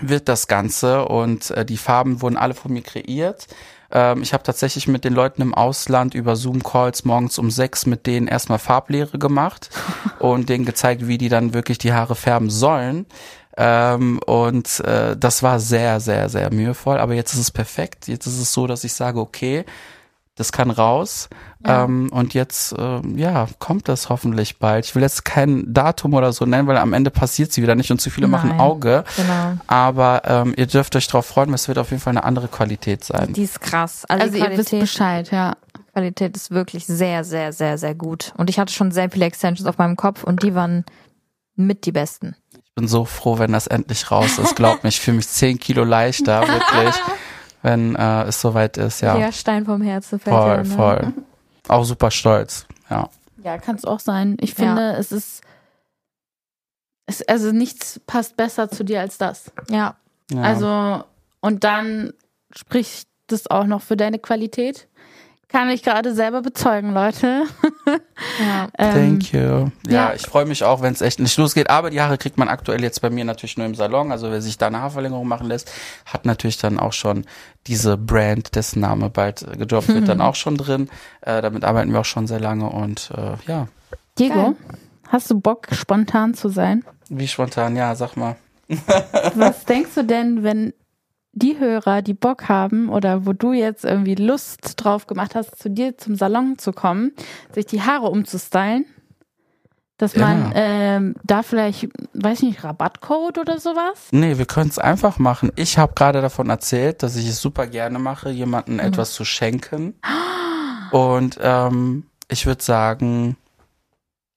wird 0.00 0.28
das 0.28 0.46
Ganze 0.46 1.04
und 1.06 1.50
äh, 1.50 1.64
die 1.66 1.76
Farben 1.76 2.22
wurden 2.22 2.36
alle 2.38 2.54
von 2.54 2.72
mir 2.72 2.80
kreiert. 2.82 3.48
Ähm, 3.90 4.22
ich 4.22 4.32
habe 4.32 4.42
tatsächlich 4.44 4.88
mit 4.88 5.04
den 5.04 5.12
Leuten 5.12 5.42
im 5.42 5.52
Ausland 5.52 6.14
über 6.14 6.36
Zoom-Calls 6.36 7.04
morgens 7.04 7.38
um 7.38 7.50
sechs 7.50 7.84
mit 7.84 8.06
denen 8.06 8.26
erstmal 8.28 8.58
Farblehre 8.60 9.18
gemacht 9.18 9.68
und 10.20 10.48
denen 10.48 10.64
gezeigt, 10.64 11.06
wie 11.06 11.18
die 11.18 11.28
dann 11.28 11.52
wirklich 11.52 11.76
die 11.78 11.92
Haare 11.92 12.14
färben 12.14 12.48
sollen. 12.48 13.06
Ähm, 13.62 14.20
und 14.24 14.80
äh, 14.80 15.18
das 15.18 15.42
war 15.42 15.60
sehr, 15.60 16.00
sehr, 16.00 16.30
sehr 16.30 16.50
mühevoll. 16.50 16.98
Aber 16.98 17.12
jetzt 17.12 17.34
ist 17.34 17.40
es 17.40 17.50
perfekt. 17.50 18.08
Jetzt 18.08 18.26
ist 18.26 18.40
es 18.40 18.54
so, 18.54 18.66
dass 18.66 18.84
ich 18.84 18.94
sage, 18.94 19.20
okay, 19.20 19.66
das 20.34 20.50
kann 20.50 20.70
raus. 20.70 21.28
Ähm, 21.66 22.08
und 22.10 22.32
jetzt, 22.32 22.74
ähm, 22.78 23.18
ja, 23.18 23.46
kommt 23.58 23.86
das 23.88 24.08
hoffentlich 24.08 24.58
bald. 24.58 24.86
Ich 24.86 24.94
will 24.94 25.02
jetzt 25.02 25.26
kein 25.26 25.70
Datum 25.70 26.14
oder 26.14 26.32
so 26.32 26.46
nennen, 26.46 26.66
weil 26.66 26.78
am 26.78 26.94
Ende 26.94 27.10
passiert 27.10 27.52
sie 27.52 27.60
wieder 27.60 27.74
nicht 27.74 27.90
und 27.90 28.00
zu 28.00 28.08
viele 28.08 28.28
machen 28.28 28.48
Nein. 28.48 28.60
Auge. 28.60 29.04
Genau. 29.16 29.58
Aber 29.66 30.22
ähm, 30.24 30.54
ihr 30.56 30.66
dürft 30.66 30.96
euch 30.96 31.06
darauf 31.06 31.26
freuen, 31.26 31.52
es 31.52 31.68
wird 31.68 31.76
auf 31.76 31.90
jeden 31.90 32.00
Fall 32.00 32.12
eine 32.12 32.24
andere 32.24 32.48
Qualität 32.48 33.04
sein. 33.04 33.34
Die 33.34 33.42
ist 33.42 33.60
krass. 33.60 34.06
Also, 34.06 34.24
Also 34.24 34.38
ihr 34.38 34.44
wisst 34.44 34.70
Qualität, 34.70 34.80
Bescheid, 34.80 35.30
ja. 35.30 35.56
Qualität 35.92 36.34
ist 36.34 36.50
wirklich 36.50 36.86
sehr, 36.86 37.24
sehr, 37.24 37.52
sehr, 37.52 37.76
sehr 37.76 37.94
gut. 37.94 38.32
Und 38.38 38.48
ich 38.48 38.58
hatte 38.58 38.72
schon 38.72 38.92
sehr 38.92 39.10
viele 39.10 39.26
Extensions 39.26 39.68
auf 39.68 39.76
meinem 39.76 39.96
Kopf 39.96 40.24
und 40.24 40.42
die 40.42 40.54
waren 40.54 40.86
mit 41.56 41.84
die 41.84 41.92
besten. 41.92 42.34
Ich 42.70 42.74
bin 42.76 42.88
so 42.88 43.04
froh, 43.04 43.38
wenn 43.38 43.52
das 43.52 43.66
endlich 43.66 44.10
raus 44.10 44.38
ist. 44.38 44.54
Glaubt 44.54 44.84
mir, 44.84 44.90
ich 44.90 45.00
fühle 45.00 45.16
mich 45.16 45.28
zehn 45.28 45.58
Kilo 45.58 45.84
leichter, 45.84 46.40
wirklich, 46.48 46.94
wenn 47.62 47.96
äh, 47.96 48.22
es 48.24 48.40
soweit 48.40 48.76
ist. 48.76 49.00
Ja, 49.00 49.16
Der 49.16 49.32
Stein 49.32 49.64
vom 49.64 49.82
Herzen 49.82 50.18
fällt 50.20 50.36
voll, 50.36 50.48
ja, 50.48 50.62
ne? 50.62 50.64
voll. 50.64 51.12
Auch 51.68 51.84
super 51.84 52.10
stolz. 52.10 52.66
Ja. 52.88 53.08
Ja, 53.42 53.58
kann 53.58 53.76
es 53.76 53.84
auch 53.84 54.00
sein. 54.00 54.36
Ich 54.40 54.54
finde, 54.54 54.92
es 54.92 55.12
ist, 55.12 55.42
es, 57.06 57.22
also 57.22 57.52
nichts 57.52 58.00
passt 58.06 58.36
besser 58.36 58.70
zu 58.70 58.84
dir 58.84 59.00
als 59.00 59.18
das. 59.18 59.50
Ja, 59.68 59.96
ja. 60.30 60.42
Also, 60.42 61.04
und 61.40 61.64
dann 61.64 62.12
spricht 62.54 63.08
das 63.26 63.46
auch 63.48 63.64
noch 63.64 63.82
für 63.82 63.96
deine 63.96 64.18
Qualität. 64.18 64.88
Kann 65.48 65.70
ich 65.70 65.82
gerade 65.82 66.14
selber 66.14 66.42
bezeugen, 66.42 66.92
Leute. 66.92 67.44
Ja. 68.38 68.68
Ähm, 68.78 69.20
Thank 69.20 69.32
you. 69.32 69.40
Ja, 69.40 70.10
ja. 70.10 70.14
ich 70.14 70.22
freue 70.22 70.44
mich 70.44 70.64
auch, 70.64 70.80
wenn 70.82 70.92
es 70.92 71.00
echt 71.00 71.18
nicht 71.18 71.36
losgeht. 71.36 71.68
Aber 71.68 71.90
die 71.90 72.00
Haare 72.00 72.18
kriegt 72.18 72.38
man 72.38 72.48
aktuell 72.48 72.82
jetzt 72.82 73.00
bei 73.02 73.10
mir 73.10 73.24
natürlich 73.24 73.56
nur 73.56 73.66
im 73.66 73.74
Salon. 73.74 74.12
Also 74.12 74.30
wer 74.30 74.40
sich 74.40 74.58
da 74.58 74.68
eine 74.68 74.80
Haarverlängerung 74.80 75.26
machen 75.26 75.48
lässt, 75.48 75.70
hat 76.06 76.24
natürlich 76.24 76.58
dann 76.58 76.78
auch 76.78 76.92
schon 76.92 77.24
diese 77.66 77.96
Brand, 77.96 78.54
dessen 78.54 78.80
Name 78.80 79.10
bald 79.10 79.42
äh, 79.42 79.56
gedroppt 79.56 79.88
wird, 79.88 80.08
dann 80.08 80.20
auch 80.20 80.34
schon 80.34 80.56
drin. 80.56 80.88
Äh, 81.20 81.42
damit 81.42 81.64
arbeiten 81.64 81.92
wir 81.92 82.00
auch 82.00 82.04
schon 82.04 82.26
sehr 82.26 82.40
lange 82.40 82.70
und 82.70 83.10
äh, 83.16 83.50
ja, 83.50 83.68
Diego, 84.18 84.34
Geil. 84.34 84.54
hast 85.08 85.30
du 85.30 85.40
Bock, 85.40 85.68
spontan 85.72 86.34
zu 86.34 86.48
sein? 86.48 86.84
wie 87.10 87.28
spontan, 87.28 87.76
ja, 87.76 87.94
sag 87.94 88.16
mal. 88.16 88.36
Was 89.34 89.64
denkst 89.64 89.90
du 89.96 90.04
denn, 90.04 90.42
wenn 90.44 90.72
die 91.32 91.58
Hörer, 91.58 92.02
die 92.02 92.14
Bock 92.14 92.48
haben 92.48 92.88
oder 92.88 93.26
wo 93.26 93.32
du 93.32 93.52
jetzt 93.52 93.84
irgendwie 93.84 94.14
Lust 94.14 94.74
drauf 94.76 95.06
gemacht 95.06 95.34
hast, 95.34 95.60
zu 95.60 95.70
dir 95.70 95.96
zum 95.96 96.16
Salon 96.16 96.58
zu 96.58 96.72
kommen, 96.72 97.12
sich 97.54 97.66
die 97.66 97.82
Haare 97.82 98.08
umzustylen, 98.08 98.84
dass 99.96 100.16
man 100.16 100.52
ähm, 100.54 101.14
da 101.24 101.42
vielleicht, 101.42 101.88
weiß 102.14 102.38
ich 102.38 102.48
nicht, 102.48 102.64
Rabattcode 102.64 103.38
oder 103.38 103.58
sowas? 103.60 104.08
Nee, 104.12 104.38
wir 104.38 104.46
können 104.46 104.70
es 104.70 104.78
einfach 104.78 105.18
machen. 105.18 105.52
Ich 105.56 105.76
habe 105.76 105.92
gerade 105.94 106.22
davon 106.22 106.48
erzählt, 106.48 107.02
dass 107.02 107.16
ich 107.16 107.28
es 107.28 107.40
super 107.40 107.66
gerne 107.66 107.98
mache, 107.98 108.30
jemandem 108.30 108.80
etwas 108.80 109.12
zu 109.12 109.24
schenken. 109.24 109.94
Und 110.90 111.38
ähm, 111.42 112.06
ich 112.28 112.46
würde 112.46 112.62
sagen, 112.62 113.36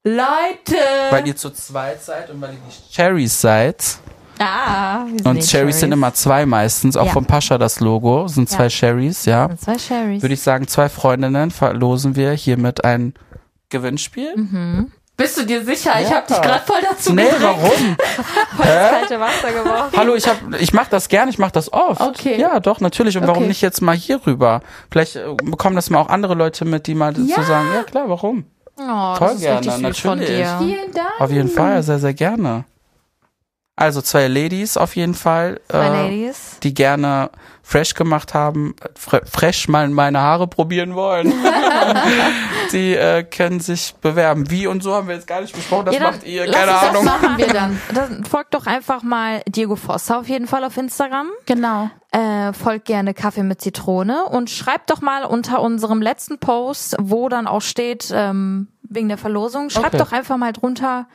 Leute! 0.04 0.76
weil 1.12 1.26
ihr 1.26 1.36
zu 1.36 1.50
zweit 1.52 2.04
seid 2.04 2.30
und 2.30 2.42
weil 2.42 2.52
ihr 2.52 2.60
die 2.68 2.94
Cherries 2.94 3.40
seid, 3.40 4.00
Ah, 4.40 5.06
wir 5.06 5.42
sind 5.42 5.66
und 5.66 5.74
sind 5.74 5.92
immer 5.92 6.14
zwei 6.14 6.46
meistens, 6.46 6.98
auch 6.98 7.06
Ja. 7.08 7.12
vom 7.12 7.26
Pascha 7.26 7.58
das 7.58 7.80
Logo, 7.80 8.28
sind 8.28 8.50
zwei 8.50 8.64
Ja. 8.64 8.70
Cherries, 8.70 9.26
ja. 9.26 9.46
Und 9.46 9.62
zwei 9.62 9.76
Cherries. 9.76 10.22
Würde 10.22 10.34
ich 10.34 10.42
sagen, 10.42 10.68
zwei 10.68 10.90
Freundinnen 10.90 11.52
verlosen 11.52 12.16
wir 12.16 12.32
hiermit 12.32 12.84
ein 12.84 13.14
Gewinnspiel. 13.70 14.36
Mhm. 14.36 14.92
Bist 15.16 15.38
du 15.38 15.46
dir 15.46 15.64
sicher? 15.64 15.92
Ich 16.02 16.10
Ja. 16.10 16.16
hab 16.18 16.28
dich 16.28 16.42
gerade 16.42 16.64
voll 16.66 16.82
dazu 16.90 17.14
Nee, 17.14 17.24
gedrängt. 17.26 17.44
warum? 17.44 17.62
Voll 18.58 18.66
ins 18.66 18.90
kalte 18.90 19.20
Wasser 19.20 19.52
geworfen. 19.52 19.96
Hallo, 19.98 20.16
ich 20.16 20.28
hab, 20.28 20.38
ich 20.60 20.74
mach 20.74 20.88
das 20.88 21.08
gern, 21.08 21.30
ich 21.30 21.38
mach 21.38 21.52
das 21.52 21.72
oft. 21.72 22.02
Okay. 22.02 22.40
Ja, 22.42 22.60
doch, 22.60 22.80
natürlich. 22.80 23.16
Und 23.18 23.24
warum 23.28 23.44
Okay. 23.44 23.48
nicht 23.50 23.62
jetzt 23.62 23.82
mal 23.82 23.96
hier 23.96 24.20
rüber? 24.26 24.62
Vielleicht 24.92 25.16
äh, 25.16 25.22
bekommen 25.44 25.76
das 25.76 25.92
mal 25.92 26.00
auch 26.00 26.10
andere 26.10 26.34
Leute 26.34 26.66
mit, 26.66 26.88
die 26.88 26.96
mal 26.96 27.14
Ja. 27.16 27.36
zu 27.36 27.44
sagen, 27.44 27.68
ja 27.76 27.84
klar, 27.84 28.06
warum? 28.10 28.46
Oh, 28.76 29.16
das 29.20 29.36
ist 29.36 29.42
gerne, 29.42 29.72
von 29.72 29.82
natürlich. 29.84 30.28
dir. 30.28 30.56
Vielen 30.60 30.92
Dank. 30.94 31.08
Auf 31.20 31.30
jeden 31.30 31.50
Fall, 31.50 31.84
sehr, 31.84 32.00
sehr 32.00 32.16
gerne. 32.16 32.66
Also 33.76 34.02
zwei 34.04 34.28
Ladies 34.28 34.78
auf 34.78 34.96
jeden 34.96 35.16
Fall, 35.16 35.60
Zwei 35.68 35.86
äh, 35.88 36.04
Ladies. 36.04 36.60
die 36.62 36.76
gerne 36.76 37.32
fresh 37.64 37.96
gemacht 37.96 38.36
haben, 38.36 38.76
fre 38.96 39.22
fresh 39.26 39.68
mal 39.68 39.90
meine 39.90 40.20
Haare 40.20 40.46
probieren 40.48 40.94
wollen. 40.94 41.34
die 42.72 42.94
äh, 42.96 43.24
können 43.24 43.60
sich 43.60 43.96
bewerben. 44.02 44.50
Wie 44.52 44.68
und 44.68 44.84
so 44.84 44.94
haben 44.94 45.08
wir 45.08 45.16
jetzt 45.16 45.26
gar 45.26 45.42
nicht 45.42 45.56
besprochen, 45.56 45.86
das 45.88 45.96
Ja, 45.96 46.02
macht 46.02 46.24
ihr, 46.24 46.46
keine 46.52 46.68
das 46.68 46.84
Ahnung. 46.90 47.06
machen 47.06 47.38
wir 47.38 47.48
dann. 47.48 47.82
Dann 47.96 48.24
folgt 48.26 48.54
doch 48.54 48.68
einfach 48.68 49.02
mal 49.02 49.42
Diego 49.48 49.76
Fossa 49.76 50.20
auf 50.20 50.30
jeden 50.30 50.46
Fall 50.48 50.64
auf 50.64 50.78
Instagram. 50.78 51.28
Genau. 51.48 51.90
Äh, 52.12 52.54
folgt 52.54 52.86
gerne 52.86 53.14
Kaffee 53.16 53.42
mit 53.44 53.60
Zitrone 53.62 54.26
und 54.26 54.52
schreibt 54.52 54.92
doch 54.92 55.02
mal 55.02 55.24
unter 55.26 55.62
unserem 55.62 56.02
letzten 56.02 56.38
Post, 56.38 56.96
wo 57.02 57.28
dann 57.28 57.48
auch 57.48 57.62
steht, 57.62 58.12
ähm, 58.16 58.68
wegen 58.84 59.08
der 59.10 59.18
Verlosung, 59.18 59.70
schreibt 59.72 59.96
Okay. 59.96 59.98
doch 59.98 60.12
einfach 60.12 60.38
mal 60.38 60.54
drunter, 60.54 61.08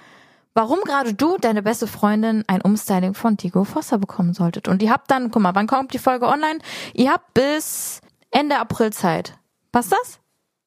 warum 0.58 0.80
gerade 0.80 1.14
du, 1.14 1.36
deine 1.38 1.62
beste 1.62 1.86
Freundin, 1.86 2.42
ein 2.48 2.60
Umstyling 2.60 3.14
von 3.14 3.36
Diego 3.36 3.62
Fossa 3.62 3.96
bekommen 3.96 4.34
solltet. 4.34 4.66
Und 4.66 4.82
ihr 4.82 4.90
habt 4.90 5.08
dann, 5.08 5.30
guck 5.30 5.40
mal, 5.40 5.54
wann 5.54 5.68
kommt 5.68 5.94
die 5.94 6.00
Folge 6.00 6.26
online? 6.26 6.58
Ihr 6.94 7.12
habt 7.12 7.32
bis 7.32 8.00
Ende 8.32 8.58
April 8.58 8.92
Zeit. 8.92 9.34
Passt 9.70 9.92
das? 9.92 10.18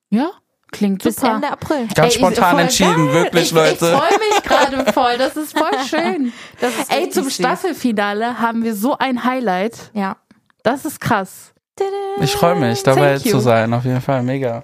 Ja, 0.09 0.31
klingt 0.71 1.03
Bis 1.03 1.17
super. 1.17 1.35
Ende 1.35 1.51
April. 1.51 1.87
Ganz 1.93 2.13
Ey, 2.13 2.19
spontan 2.19 2.59
entschieden, 2.59 3.07
geil. 3.07 3.13
wirklich, 3.15 3.43
ich, 3.43 3.51
Leute. 3.51 3.71
Ich 3.71 3.77
freue 3.79 4.19
mich 4.29 4.43
gerade 4.43 4.93
voll. 4.93 5.17
Das 5.17 5.35
ist 5.35 5.57
voll 5.57 5.77
schön. 5.89 6.31
Das 6.61 6.73
ist 6.73 6.89
Ey, 6.89 7.09
zum 7.09 7.25
süß. 7.25 7.33
Staffelfinale 7.35 8.39
haben 8.39 8.63
wir 8.63 8.75
so 8.75 8.97
ein 8.97 9.25
Highlight. 9.25 9.91
Ja. 9.93 10.15
Das 10.63 10.85
ist 10.85 11.01
krass. 11.01 11.53
Ich 12.21 12.31
freue 12.31 12.55
mich, 12.55 12.81
dabei 12.83 13.17
zu 13.17 13.39
sein, 13.39 13.73
auf 13.73 13.83
jeden 13.83 14.01
Fall, 14.01 14.23
mega. 14.23 14.63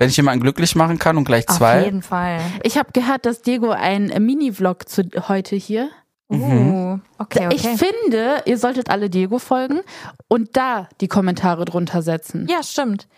Wenn 0.00 0.08
ich 0.08 0.16
jemanden 0.16 0.40
glücklich 0.40 0.74
machen 0.76 0.98
kann 0.98 1.18
und 1.18 1.24
gleich 1.24 1.46
Auf 1.46 1.58
zwei, 1.58 1.84
jeden 1.84 2.00
Fall. 2.00 2.40
Ich 2.62 2.78
habe 2.78 2.90
gehört, 2.92 3.26
dass 3.26 3.42
Diego 3.42 3.68
ein 3.68 4.06
Mini-Vlog 4.06 4.88
zu 4.88 5.02
heute 5.28 5.56
hier. 5.56 5.90
Uh, 6.32 6.98
okay, 7.18 7.46
okay. 7.46 7.48
Ich 7.50 7.62
finde, 7.62 8.42
ihr 8.46 8.56
solltet 8.56 8.88
alle 8.88 9.10
Diego 9.10 9.38
folgen 9.38 9.80
und 10.26 10.56
da 10.56 10.88
die 11.02 11.08
Kommentare 11.08 11.66
drunter 11.66 12.00
setzen. 12.00 12.46
ja, 12.48 12.62
stimmt. 12.62 13.08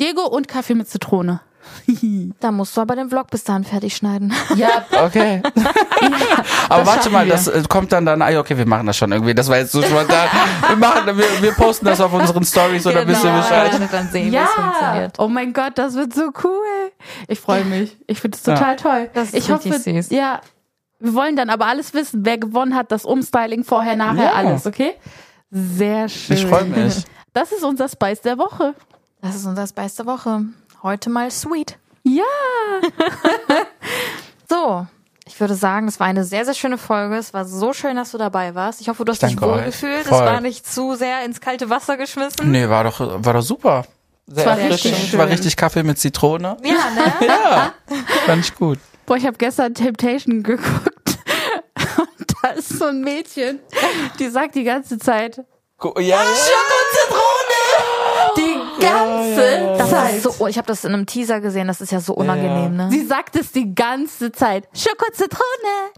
Diego 0.00 0.28
und 0.28 0.46
Kaffee 0.46 0.76
mit 0.76 0.88
Zitrone. 0.88 1.40
Da 2.40 2.50
musst 2.52 2.76
du 2.76 2.80
aber 2.80 2.96
den 2.96 3.08
Vlog 3.08 3.30
bis 3.30 3.44
dahin 3.44 3.64
fertig 3.64 3.96
schneiden. 3.96 4.32
Ja, 4.56 4.84
Okay. 5.04 5.42
Aber 6.68 6.84
Das 6.84 6.86
warte 6.86 7.10
mal, 7.10 7.26
wir. 7.26 7.32
das 7.32 7.46
äh, 7.48 7.62
kommt 7.68 7.92
dann 7.92 8.04
dann, 8.06 8.22
ah, 8.22 8.38
okay, 8.38 8.56
wir 8.56 8.66
machen 8.66 8.86
das 8.86 8.96
schon 8.96 9.10
irgendwie. 9.12 9.34
Das 9.34 9.48
war 9.48 9.58
jetzt 9.58 9.72
so 9.72 9.82
spontan. 9.82 10.28
wir 10.68 10.76
machen, 10.76 11.06
wir, 11.18 11.42
wir 11.42 11.52
posten 11.52 11.86
das 11.86 12.00
auf 12.00 12.12
unseren 12.12 12.44
Stories 12.44 12.86
oder 12.86 13.06
wisst 13.06 13.24
ihr 13.24 13.32
Bescheid? 13.32 13.72
Genau. 13.72 13.86
Dann 13.90 14.08
sehen, 14.08 14.24
wie 14.32 14.36
es 14.36 14.42
ja. 14.42 14.46
funktioniert. 14.46 15.18
Oh 15.18 15.28
mein 15.28 15.52
Gott, 15.52 15.72
das 15.76 15.94
wird 15.94 16.14
so 16.14 16.30
cool. 16.44 16.90
Ich 17.26 17.40
freue 17.40 17.64
mich. 17.64 17.96
Ich 18.06 18.20
finde 18.20 18.36
es 18.36 18.42
total 18.42 18.76
toll. 18.76 19.10
Das 19.14 19.28
ist 19.28 19.34
ich 19.34 19.50
hoffe, 19.50 19.78
süß. 19.78 20.10
ja. 20.10 20.40
Wir 21.00 21.14
wollen 21.14 21.36
dann 21.36 21.48
aber 21.48 21.66
alles 21.66 21.94
wissen, 21.94 22.24
wer 22.26 22.38
gewonnen 22.38 22.74
hat, 22.74 22.90
das 22.90 23.04
Umstyling 23.04 23.62
vorher, 23.62 23.94
nachher, 23.94 24.24
Ja. 24.24 24.32
alles, 24.32 24.66
okay? 24.66 24.94
Sehr 25.50 26.08
schön. 26.08 26.36
Ich 26.36 26.44
freue 26.46 26.64
mich. 26.64 27.04
Das 27.34 27.52
ist 27.52 27.62
unser 27.62 27.88
Spice 27.88 28.22
der 28.22 28.36
Woche. 28.38 28.74
Das 29.20 29.36
ist 29.36 29.46
unser 29.46 29.64
Spice 29.66 29.94
der 29.96 30.06
Woche. 30.06 30.40
Heute 30.82 31.10
mal 31.10 31.30
sweet. 31.30 31.78
Ja. 32.04 32.22
So, 34.50 34.86
ich 35.26 35.38
würde 35.40 35.54
sagen, 35.54 35.88
es 35.88 36.00
war 36.00 36.06
eine 36.06 36.24
sehr, 36.24 36.46
sehr 36.46 36.54
schöne 36.54 36.78
Folge. 36.78 37.16
Es 37.16 37.34
war 37.34 37.44
so 37.44 37.74
schön, 37.74 37.96
dass 37.96 38.12
du 38.12 38.18
dabei 38.18 38.54
warst. 38.54 38.80
Ich 38.80 38.88
hoffe, 38.88 39.04
du 39.04 39.12
hast 39.12 39.20
dich 39.22 39.36
Danke 39.36 39.46
euch. 39.46 39.58
wohlgefühlt. 39.58 40.06
Es 40.06 40.10
war 40.10 40.40
nicht 40.40 40.66
zu 40.66 40.94
sehr 40.94 41.22
ins 41.22 41.42
kalte 41.42 41.68
Wasser 41.68 41.98
geschmissen. 41.98 42.50
Nee, 42.50 42.66
war 42.66 42.84
doch, 42.84 42.98
war 42.98 43.34
doch 43.34 43.42
super. 43.42 43.84
Sehr 44.26 44.46
war 44.46 44.58
erfrischend. 44.58 44.94
richtig 44.96 45.18
War 45.18 45.28
richtig 45.28 45.54
Kaffee 45.56 45.82
mit 45.82 45.98
Zitrone. 45.98 46.56
Ja, 46.62 46.72
ne? 46.72 47.12
Ja, 47.26 47.74
fand 48.24 48.42
ich 48.46 48.54
gut. 48.54 48.78
Boah, 49.04 49.18
ich 49.18 49.26
habe 49.26 49.36
gestern 49.36 49.74
Temptation 49.74 50.42
geguckt. 50.42 51.18
Und 51.98 52.34
da 52.42 52.48
ist 52.48 52.70
so 52.70 52.86
ein 52.86 53.02
Mädchen, 53.02 53.60
die 54.18 54.28
sagt 54.30 54.54
die 54.54 54.64
ganze 54.64 54.98
Zeit, 54.98 55.36
Ja, 55.36 56.00
ja. 56.00 56.22
die 56.22 56.40
ganze 58.80 59.74
Das 59.78 59.90
Zeit. 59.90 60.14
ist 60.16 60.22
so, 60.22 60.46
ich 60.46 60.56
habe 60.58 60.66
das 60.66 60.84
in 60.84 60.92
einem 60.94 61.06
Teaser 61.06 61.40
gesehen. 61.40 61.68
Das 61.68 61.80
ist 61.80 61.92
ja 61.92 62.00
so 62.00 62.14
unangenehm, 62.14 62.76
ne? 62.76 62.88
Sie 62.90 63.04
sagt 63.04 63.36
es 63.36 63.52
die 63.52 63.74
ganze 63.74 64.32
Zeit. 64.32 64.68
Schoko-Zitrone. 64.74 65.42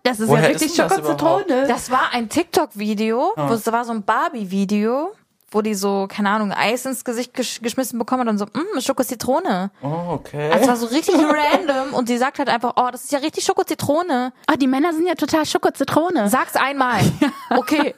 Das 0.03 0.21
ist 0.21 0.29
Woher 0.29 0.43
ja 0.45 0.49
wirklich 0.51 0.75
denn 0.75 0.89
das 0.89 0.97
Schoko-Zitrone. 0.97 1.67
Das 1.69 1.91
war 1.91 2.11
ein 2.13 2.29
TikTok-Video, 2.29 3.33
wo 3.37 3.53
es 3.55 3.67
war 3.71 3.85
so 3.85 3.93
ein 3.93 4.03
Barbie-Video, 4.05 5.13
wo 5.53 5.63
die 5.63 5.75
so, 5.75 6.07
keine 6.09 6.31
Ahnung, 6.31 6.53
Eis 6.53 6.87
ins 6.87 7.05
Gesicht 7.05 7.35
gesch 7.35 7.61
geschmissen 7.61 7.99
bekommen 7.99 8.21
und 8.21 8.27
dann 8.29 8.39
so, 8.39 8.45
mh, 8.47 8.81
Schoko-Zitrone. 8.81 9.71
Oh, 9.83 10.13
okay. 10.13 10.49
Also 10.51 10.63
es 10.63 10.69
war 10.69 10.77
so 10.77 10.87
richtig 10.87 11.15
random 11.19 11.93
und 11.95 12.07
sie 12.09 12.19
sagt 12.19 12.39
halt 12.39 12.49
einfach, 12.49 12.75
oh, 12.77 12.89
das 12.93 13.03
ist 13.05 13.13
ja 13.13 13.19
richtig 13.19 13.45
Schoko-Zitrone. 13.45 14.33
Ah, 14.47 14.57
die 14.57 14.67
Männer 14.69 14.93
sind 14.93 15.07
ja 15.07 15.15
total 15.15 15.45
Schoko-Zitrone. 15.47 16.29
Sag's 16.29 16.57
einmal. 16.57 17.01
Okay. 17.53 17.97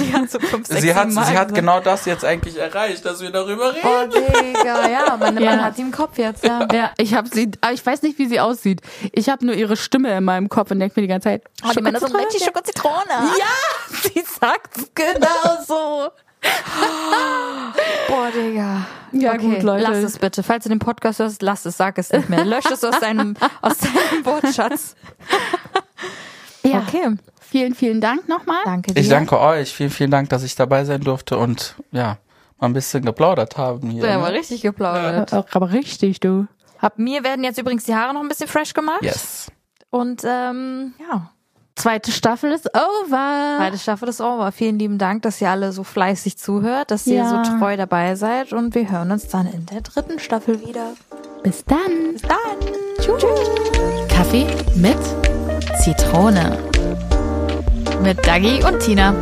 Die 0.00 0.12
hat 0.12 0.28
so 0.28 0.40
fünf, 0.40 0.66
sechs, 0.66 0.80
sie 0.82 0.92
hat, 0.92 1.08
Mal 1.10 1.24
sie 1.24 1.30
hat 1.38 1.48
gesagt. 1.48 1.54
genau 1.54 1.78
das 1.78 2.06
jetzt 2.06 2.24
eigentlich 2.24 2.56
erreicht, 2.56 3.04
dass 3.04 3.20
wir 3.20 3.30
darüber 3.30 3.72
reden. 3.72 3.86
Oh, 3.86 4.04
Digga, 4.06 4.88
ja, 4.88 5.16
meine 5.16 5.40
Ja. 5.44 5.50
Mann 5.52 5.64
hat 5.64 5.76
sie 5.76 5.82
im 5.82 5.92
Kopf 5.92 6.18
jetzt, 6.18 6.44
ja. 6.44 6.66
Ja, 6.72 6.90
ich 6.98 7.14
habe 7.14 7.28
sie, 7.32 7.52
aber 7.60 7.72
ich 7.72 7.86
weiß 7.86 8.02
nicht, 8.02 8.18
wie 8.18 8.26
sie 8.26 8.40
aussieht. 8.40 8.80
Ich 9.12 9.28
habe 9.28 9.46
nur 9.46 9.54
ihre 9.54 9.76
Stimme 9.76 10.12
in 10.16 10.24
meinem 10.24 10.48
Kopf 10.48 10.72
und 10.72 10.80
denke 10.80 10.98
mir 11.00 11.02
die 11.06 11.08
ganze 11.08 11.28
Zeit, 11.28 11.44
Oh, 11.64 11.70
die 11.72 11.82
Männer 11.82 12.00
sind 12.00 12.10
Schoko-Zitrone? 12.10 12.26
richtig 12.26 12.44
Schoko-Zitrone. 12.44 13.38
Ja, 13.38 14.00
sie 14.12 14.24
sagt's 14.40 14.90
genau 14.92 15.62
so. 15.66 16.08
Boah, 18.08 18.30
Digga. 18.34 18.86
Ja, 19.12 19.34
okay, 19.34 19.54
gut, 19.54 19.62
Leute. 19.62 19.82
Lass 19.84 19.98
es 19.98 20.18
bitte. 20.18 20.42
Falls 20.42 20.64
du 20.64 20.68
den 20.68 20.78
Podcast 20.78 21.18
hörst, 21.18 21.42
lass 21.42 21.64
es, 21.66 21.76
sag 21.76 21.98
es 21.98 22.12
nicht 22.12 22.28
mehr. 22.28 22.44
Lösch 22.44 22.70
es 22.70 22.84
aus 22.84 22.98
deinem, 23.00 23.36
aus 23.60 23.78
deinem 23.78 24.24
Wortschatz. 24.24 24.94
Ja, 26.62 26.80
Okay. 26.86 27.16
vielen, 27.40 27.74
vielen 27.74 28.00
Dank 28.00 28.28
nochmal. 28.28 28.58
Danke 28.64 28.94
dir. 28.94 29.00
Ich 29.00 29.08
danke 29.08 29.38
euch. 29.40 29.72
Vielen, 29.74 29.90
vielen 29.90 30.10
Dank, 30.10 30.28
dass 30.28 30.42
ich 30.42 30.54
dabei 30.54 30.84
sein 30.84 31.00
durfte 31.00 31.36
und 31.38 31.74
ja, 31.90 32.18
mal 32.58 32.66
ein 32.68 32.72
bisschen 32.72 33.04
geplaudert 33.04 33.56
haben 33.56 33.90
hier. 33.90 34.04
Ja, 34.06 34.16
ne? 34.16 34.22
war 34.22 34.32
richtig 34.32 34.62
geplaudert. 34.62 35.32
Äh, 35.32 35.42
Aber 35.52 35.72
richtig, 35.72 36.20
du. 36.20 36.46
Mir 36.96 37.24
werden 37.24 37.44
jetzt 37.44 37.58
übrigens 37.58 37.84
die 37.84 37.94
Haare 37.94 38.14
noch 38.14 38.22
ein 38.22 38.28
bisschen 38.28 38.48
fresh 38.48 38.72
gemacht. 38.74 39.02
Yes. 39.02 39.50
Und 39.90 40.22
ähm, 40.24 40.94
ja, 41.00 41.30
Zweite 41.80 42.12
Staffel 42.12 42.52
ist 42.52 42.68
over. 42.74 43.56
zweite 43.56 43.78
Staffel 43.78 44.08
ist 44.10 44.20
over. 44.20 44.52
Vielen 44.52 44.78
lieben 44.78 44.98
Dank, 44.98 45.22
dass 45.22 45.40
ihr 45.40 45.48
alle 45.48 45.72
so 45.72 45.82
fleißig 45.82 46.36
zuhört, 46.36 46.90
dass 46.90 47.06
ihr 47.06 47.14
Ja. 47.22 47.44
so 47.44 47.58
treu 47.58 47.74
dabei 47.78 48.16
seid. 48.16 48.52
Und 48.52 48.74
wir 48.74 48.90
hören 48.90 49.10
uns 49.10 49.28
dann 49.28 49.46
in 49.46 49.64
der 49.64 49.80
dritten 49.80 50.18
Staffel 50.18 50.60
wieder. 50.60 50.88
Bis 51.42 51.64
dann. 51.64 52.12
Bis 52.12 52.22
dann. 52.22 52.38
Tschüss. 53.00 53.24
Kaffee 54.08 54.46
mit 54.76 54.98
Zitrone. 55.82 56.58
Mit 58.02 58.26
Dagi 58.26 58.62
und 58.62 58.80
Tina. 58.80 59.14